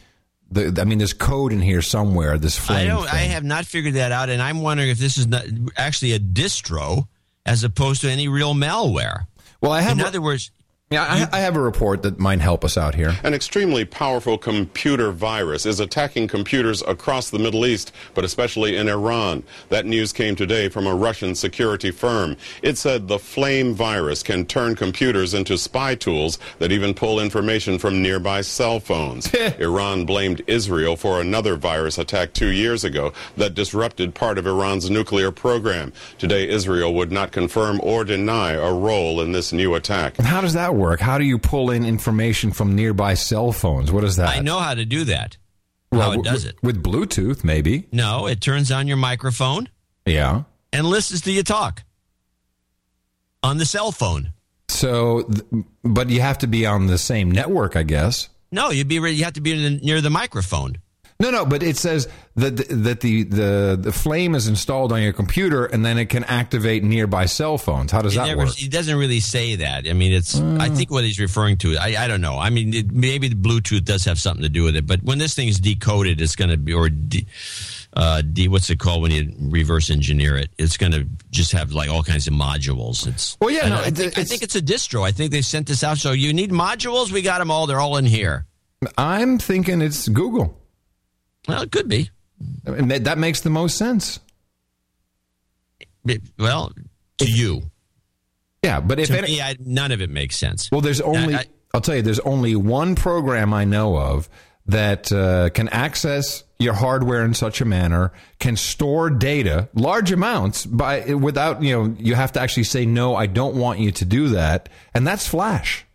[0.50, 0.78] the?
[0.82, 2.38] I mean, there's code in here somewhere.
[2.38, 2.80] This Flame.
[2.80, 3.06] I don't.
[3.06, 3.14] Thing.
[3.14, 5.46] I have not figured that out, and I'm wondering if this is not
[5.78, 7.08] actually a distro
[7.46, 9.28] as opposed to any real malware.
[9.62, 10.00] Well, I have.
[10.00, 10.52] In other words,
[10.96, 13.14] yeah, I, I, have a report that might help us out here.
[13.24, 18.88] An extremely powerful computer virus is attacking computers across the Middle East, but especially in
[18.88, 19.44] Iran.
[19.68, 22.38] That news came today from a Russian security firm.
[22.62, 27.78] It said the flame virus can turn computers into spy tools that even pull information
[27.78, 29.34] from nearby cell phones.
[29.60, 34.90] Iran blamed Israel for another virus attack two years ago that disrupted part of Iran's
[34.90, 35.92] nuclear program.
[36.20, 40.18] Today, Israel would not confirm or deny a role in this new attack.
[40.18, 40.85] And how does that work?
[41.00, 43.92] How do you pull in information from nearby cell phones?
[43.92, 44.30] What is that?
[44.30, 45.38] I know how to do that.
[45.92, 46.56] Well, how it does it.
[46.62, 47.88] With Bluetooth, maybe.
[47.92, 49.70] No, it turns on your microphone.
[50.06, 50.44] Yeah.
[50.74, 51.84] And listens to you talk
[53.42, 54.34] on the cell phone.
[54.68, 55.30] So,
[55.84, 58.30] but you have to be on the same network, I guess.
[58.52, 60.78] No, you'd be you have to be near the microphone.
[61.18, 65.02] No, no, but it says that the, that the, the the flame is installed on
[65.02, 67.94] your computer and then it can activate nearby cell phones.
[67.94, 68.54] How does it that never, work?
[68.54, 69.88] He doesn't really say that.
[69.88, 70.38] I mean, it's.
[70.38, 71.78] Uh, I think what he's referring to.
[71.78, 72.38] I, I don't know.
[72.38, 74.86] I mean, it, maybe the Bluetooth does have something to do with it.
[74.86, 76.90] But when this thing is decoded, it's going to be or.
[76.90, 77.26] De,
[77.98, 80.50] uh, D, what's it called when you reverse engineer it?
[80.58, 83.08] It's going to just have like all kinds of modules.
[83.08, 83.70] It's well, yeah.
[83.70, 85.08] No, I, think, I think it's a distro.
[85.08, 85.98] I think they sent this out.
[85.98, 87.10] So you need modules.
[87.10, 87.68] We got them all.
[87.68, 88.48] They're all in here.
[88.98, 90.60] I'm thinking it's Google.
[91.48, 92.10] Well, it could be.
[92.64, 94.20] That makes the most sense.
[96.06, 96.72] It, well,
[97.18, 97.64] to you.
[98.64, 100.70] Yeah, but if to any, me, I, none of it makes sense.
[100.72, 101.36] Well, there's only.
[101.36, 104.30] I, will tell you, there's only one program I know of
[104.68, 110.66] that uh, can access your hardware in such a manner, can store data, large amounts,
[110.66, 114.06] by without you know you have to actually say no, I don't want you to
[114.06, 115.86] do that, and that's Flash.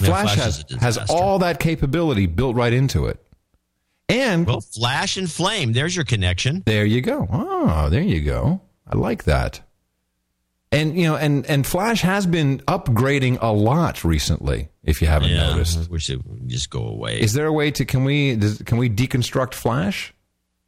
[0.00, 3.20] Yeah, Flash, Flash has has all that capability built right into it.
[4.08, 6.62] And well, Flash and Flame, there's your connection.
[6.66, 7.26] There you go.
[7.30, 8.60] Oh, there you go.
[8.86, 9.60] I like that.
[10.70, 14.68] And you know, and and Flash has been upgrading a lot recently.
[14.82, 17.20] If you haven't yeah, noticed, I wish it would just go away.
[17.20, 20.12] Is there a way to can we does, can we deconstruct Flash?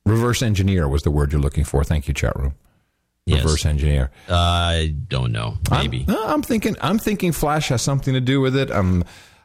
[0.07, 1.83] Reverse engineer was the word you're looking for.
[1.83, 2.55] Thank you, chat room.
[3.27, 3.43] Yes.
[3.43, 4.13] Reverse engineer.
[4.29, 5.59] I don't know.
[5.69, 6.05] Maybe.
[6.09, 6.77] I'm, I'm, thinking.
[6.81, 8.71] I'm thinking Flash has something to do with it.
[8.71, 9.03] I'm.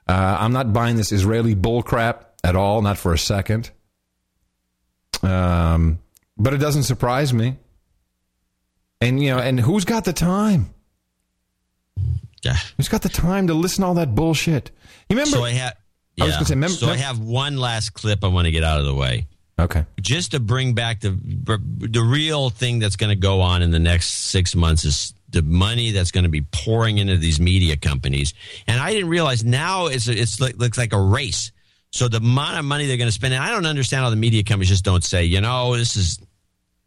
[0.08, 2.84] Uh, I'm not buying this Israeli bullcrap at all.
[2.84, 3.72] Not for a second.
[5.24, 6.00] Um,
[6.38, 7.58] but it doesn't surprise me.
[9.00, 10.74] And you know, and who's got the time?
[12.43, 12.56] Yeah.
[12.77, 14.72] Who's got the time to listen to all that bullshit?
[15.09, 15.38] You remember?
[15.38, 15.75] So I have.
[16.16, 16.25] Yeah.
[16.25, 16.56] I was going to say.
[16.56, 19.27] Remember, so I have one last clip I want to get out of the way.
[19.59, 19.85] Okay.
[20.00, 23.80] Just to bring back the the real thing that's going to go on in the
[23.80, 28.33] next six months is the money that's going to be pouring into these media companies.
[28.67, 31.51] And I didn't realize now it's it's like, looks like a race.
[31.92, 34.16] So the amount of money they're going to spend, and I don't understand how the
[34.16, 36.20] media companies just don't say, you know, this is.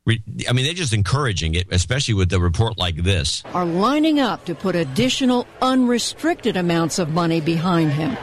[0.07, 3.42] I mean, they're just encouraging it, especially with the report like this.
[3.55, 8.15] Are lining up to put additional unrestricted amounts of money behind him.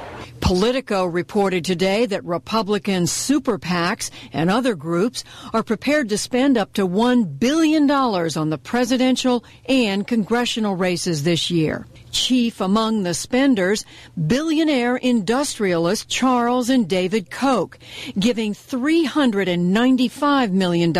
[0.42, 6.74] Politico reported today that Republican super PACs and other groups are prepared to spend up
[6.74, 11.88] to $1 billion on the presidential and congressional races this year.
[12.12, 13.86] Chief among the spenders,
[14.28, 17.78] billionaire industrialist Charles and David Koch,
[18.20, 20.94] giving $395 million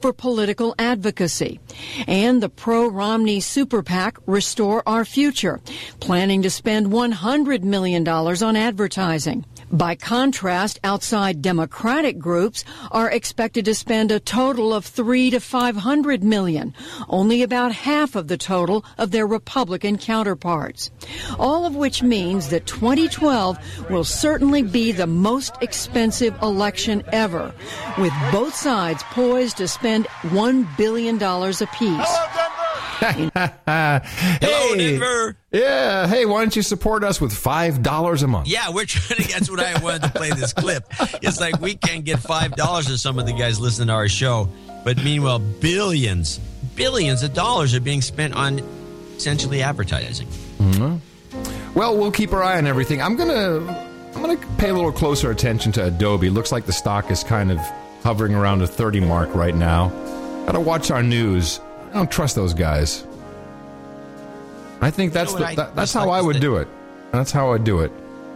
[0.00, 1.60] for political advocacy.
[2.06, 5.60] And the pro-Romney super PAC Restore Our Future,
[6.00, 9.44] planning to spend $100 million on advertising.
[9.72, 15.76] By contrast, outside Democratic groups are expected to spend a total of three to five
[15.76, 16.74] hundred million,
[17.08, 20.90] only about half of the total of their Republican counterparts.
[21.38, 27.54] All of which means that 2012 will certainly be the most expensive election ever,
[27.96, 32.14] with both sides poised to spend one billion dollars apiece.
[33.66, 35.36] Hello, Denver.
[35.50, 36.06] Yeah.
[36.06, 38.48] Hey, why don't you support us with five dollars a month?
[38.48, 39.28] Yeah, we're trying to.
[39.32, 40.84] That's what I wanted to play this clip.
[41.22, 44.08] It's like we can't get five dollars to some of the guys listening to our
[44.08, 44.48] show,
[44.84, 46.38] but meanwhile, billions,
[46.74, 48.60] billions of dollars are being spent on
[49.16, 50.28] essentially advertising.
[50.58, 51.00] Mhm.
[51.74, 53.02] Well, we'll keep our eye on everything.
[53.02, 53.58] I'm gonna
[54.14, 56.30] I'm gonna pay a little closer attention to Adobe.
[56.30, 57.58] Looks like the stock is kind of
[58.02, 59.88] hovering around the 30 mark right now.
[60.46, 61.60] Gotta watch our news.
[61.92, 63.06] I don't trust those guys.
[64.80, 66.68] I think that's know the, I that, that's dislike how I would that- do it.
[67.12, 67.92] That's how I'd do it.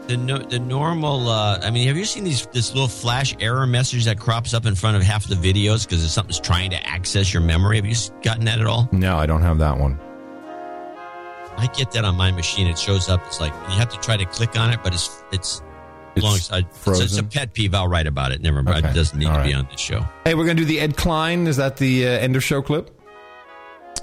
[0.06, 1.28] The no, the normal.
[1.28, 4.64] Uh, I mean, have you seen these this little flash error message that crops up
[4.66, 7.76] in front of half the videos because something's trying to access your memory?
[7.76, 8.88] Have you gotten that at all?
[8.92, 9.98] No, I don't have that one.
[11.56, 12.68] I get that on my machine.
[12.68, 13.20] It shows up.
[13.26, 15.62] It's like you have to try to click on it, but it's it's,
[16.14, 16.66] It's alongside.
[16.86, 17.74] It's, it's a pet peeve.
[17.74, 18.40] I'll write about it.
[18.42, 18.84] Never mind.
[18.84, 18.90] Okay.
[18.90, 20.06] It doesn't need All to be on this show.
[20.24, 21.48] Hey, we're gonna do the Ed Klein.
[21.48, 22.95] Is that the uh, end of show clip?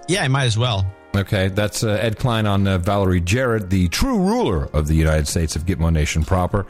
[0.07, 0.85] Yeah, I might as well.
[1.15, 5.27] Okay, that's uh, Ed Klein on uh, Valerie Jarrett, the true ruler of the United
[5.27, 6.65] States of Gitmo Nation proper.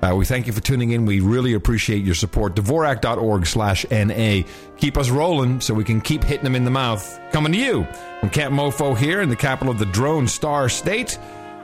[0.00, 1.04] Uh, we thank you for tuning in.
[1.04, 2.54] We really appreciate your support.
[2.54, 4.42] Dvorak.org slash NA.
[4.76, 7.18] Keep us rolling so we can keep hitting them in the mouth.
[7.32, 7.84] Coming to you
[8.20, 11.18] from Camp Mofo here in the capital of the Drone Star State.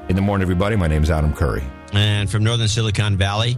[0.08, 1.62] In the morning, everybody, my name is Adam Curry.
[1.92, 3.56] And from Northern Silicon Valley,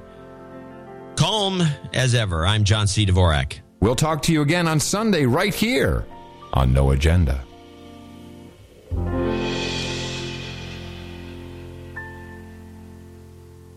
[1.16, 1.62] calm
[1.94, 2.46] as ever.
[2.46, 3.06] I'm John C.
[3.06, 3.60] Dvorak.
[3.80, 6.04] We'll talk to you again on Sunday right here
[6.52, 7.42] on No Agenda.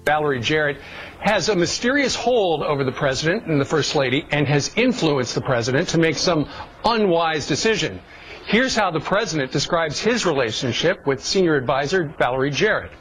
[0.09, 0.77] Valerie Jarrett
[1.19, 5.41] has a mysterious hold over the president and the first lady and has influenced the
[5.41, 6.49] president to make some
[6.83, 8.01] unwise decision.
[8.47, 12.91] Here's how the president describes his relationship with senior advisor Valerie Jarrett.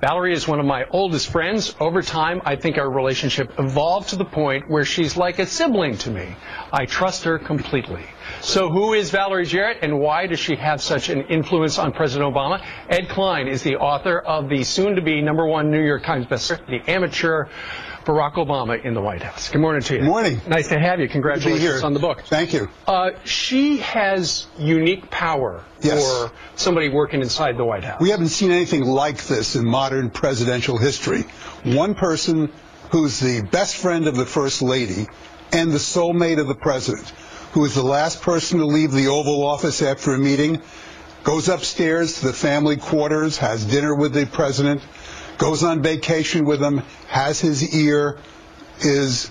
[0.00, 1.74] Valerie is one of my oldest friends.
[1.78, 5.98] Over time, I think our relationship evolved to the point where she's like a sibling
[5.98, 6.34] to me.
[6.72, 8.06] I trust her completely.
[8.44, 12.32] So who is Valerie Jarrett and why does she have such an influence on President
[12.32, 12.62] Obama?
[12.90, 16.90] Ed Klein is the author of the soon-to-be number one New York Times bestseller, The
[16.92, 17.46] Amateur
[18.04, 19.48] Barack Obama in the White House.
[19.48, 20.00] Good morning to you.
[20.00, 20.40] Good Morning.
[20.46, 21.08] Nice to have you.
[21.08, 21.80] Congratulations here.
[21.82, 22.22] on the book.
[22.26, 22.68] Thank you.
[22.86, 26.04] Uh, she has unique power Yes.
[26.06, 27.98] for somebody working inside the White House.
[27.98, 31.22] We haven't seen anything like this in modern presidential history.
[31.64, 32.52] One person
[32.90, 35.06] who's the best friend of the First Lady
[35.50, 37.10] and the soulmate of the President,
[37.54, 40.60] who is the last person to leave the Oval Office after a meeting,
[41.22, 44.82] goes upstairs to the family quarters, has dinner with the President,
[45.38, 48.18] goes on vacation with him, has his ear,
[48.80, 49.30] is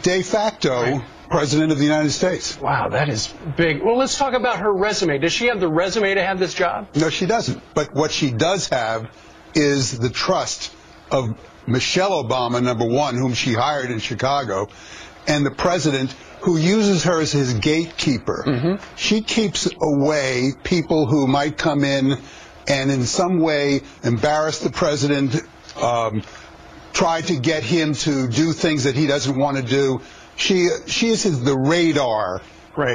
[0.00, 2.58] de facto President of the United States.
[2.58, 3.82] Wow, that is big.
[3.82, 5.18] Well, let's talk about her resume.
[5.18, 6.88] Does she have the resume to have this job?
[6.94, 7.62] No, she doesn't.
[7.74, 9.14] But what she does have
[9.54, 10.72] is the trust
[11.10, 14.70] of Michelle Obama, number one, whom she hired in Chicago,
[15.26, 18.78] and the president who uses her as his gatekeeper.
[18.96, 22.18] She keeps away people who might come in
[22.68, 25.34] and in some way embarrass the president,
[25.80, 26.22] um,
[26.92, 30.00] try to get him to do things that he doesn't want to do.
[30.36, 32.42] She she is the radar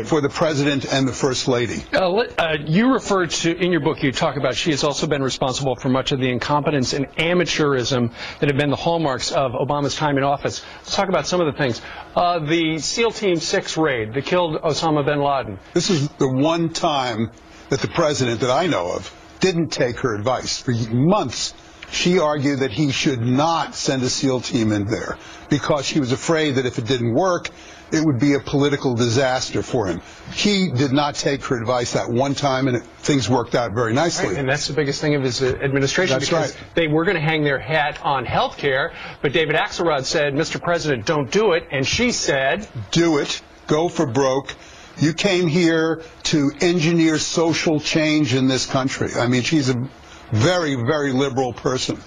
[0.06, 1.84] for the president and the first lady.
[1.94, 4.02] Uh, let- uh, you refer to in your book.
[4.02, 8.14] You talk about she has also been responsible for much of the incompetence and amateurism
[8.40, 10.64] that have been the hallmarks of Obama's time in office.
[10.80, 11.82] Let's talk about some of the things.
[12.16, 15.60] Uh, the SEAL Team Six raid that killed Osama bin Laden.
[15.74, 17.32] This is the one time
[17.68, 20.62] that the president that I know of didn't take her advice.
[20.62, 21.54] For months,
[21.92, 25.18] she argued that he should not send a SEAL team in there
[25.50, 27.50] because she was afraid that if it didn't work,
[27.94, 30.02] it would be a political disaster for him.
[30.34, 33.94] He did not take her advice that one time, and it, things worked out very
[33.94, 34.30] nicely.
[34.30, 36.74] Right, and that's the biggest thing of his uh, administration That's because right.
[36.74, 40.60] they were going to hang their hat on health care, but David Axelrod said, Mr.
[40.62, 41.68] President, don't do it.
[41.72, 44.56] And she said, do it, go for broke.
[44.98, 49.12] You came here to engineer social change in this country.
[49.16, 49.88] I mean, she's a
[50.32, 52.00] very, very liberal person.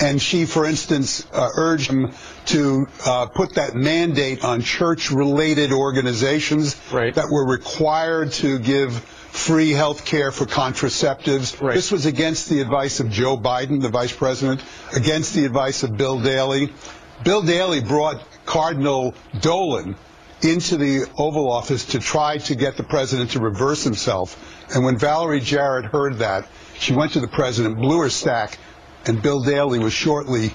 [0.00, 2.12] And she, for instance, uh, urged him
[2.46, 8.92] to uh, put that mandate on church-related organizations that were required to give
[9.30, 11.56] free health care for contraceptives.
[11.72, 14.62] This was against the advice of Joe Biden, the vice president,
[14.94, 16.72] against the advice of Bill Daley.
[17.24, 19.94] Bill Daley brought Cardinal Dolan
[20.42, 24.36] into the Oval Office to try to get the president to reverse himself.
[24.74, 28.58] And when Valerie Jarrett heard that, she went to the president, blew her stack,
[29.06, 30.54] and Bill Daley was shortly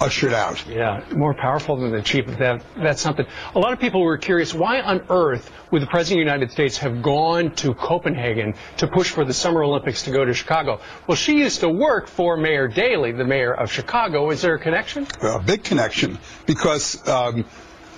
[0.00, 0.66] ushered out.
[0.66, 2.62] Yeah, more powerful than the chief of that.
[2.76, 3.26] That's something.
[3.54, 6.52] A lot of people were curious why on earth would the President of the United
[6.52, 10.80] States have gone to Copenhagen to push for the Summer Olympics to go to Chicago?
[11.06, 14.30] Well, she used to work for Mayor Daley, the mayor of Chicago.
[14.30, 15.06] Is there a connection?
[15.22, 17.44] A big connection because um,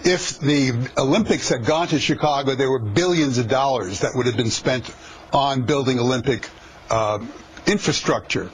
[0.05, 4.37] if the Olympics had gone to Chicago, there were billions of dollars that would have
[4.37, 4.91] been spent
[5.33, 6.49] on building Olympic
[6.89, 7.19] uh,
[7.67, 8.51] infrastructure.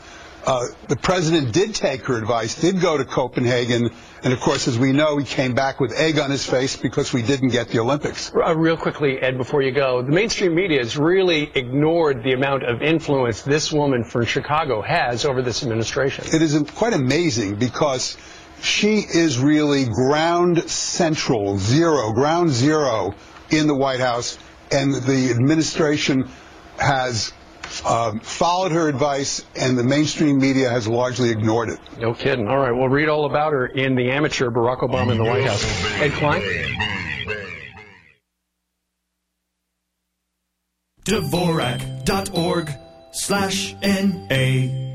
[0.47, 3.91] Uh, the president did take her advice, did go to Copenhagen,
[4.23, 7.13] and of course, as we know, he came back with egg on his face because
[7.13, 8.33] we didn't get the Olympics.
[8.33, 12.63] Uh, real quickly, Ed, before you go, the mainstream media has really ignored the amount
[12.63, 16.25] of influence this woman from Chicago has over this administration.
[16.33, 18.17] It is quite amazing because
[18.63, 23.15] she is really ground central, zero, ground zero
[23.51, 24.39] in the White House,
[24.71, 26.29] and the administration
[26.79, 27.33] has
[27.87, 31.79] um, followed her advice, and the mainstream media has largely ignored it.
[31.99, 32.49] No kidding.
[32.49, 35.45] All right, we'll read all about her in the amateur Barack Obama in the White
[35.45, 35.65] House.
[36.01, 36.43] Ed Klein?
[41.05, 42.71] Dvorak.org
[43.13, 44.86] slash N-A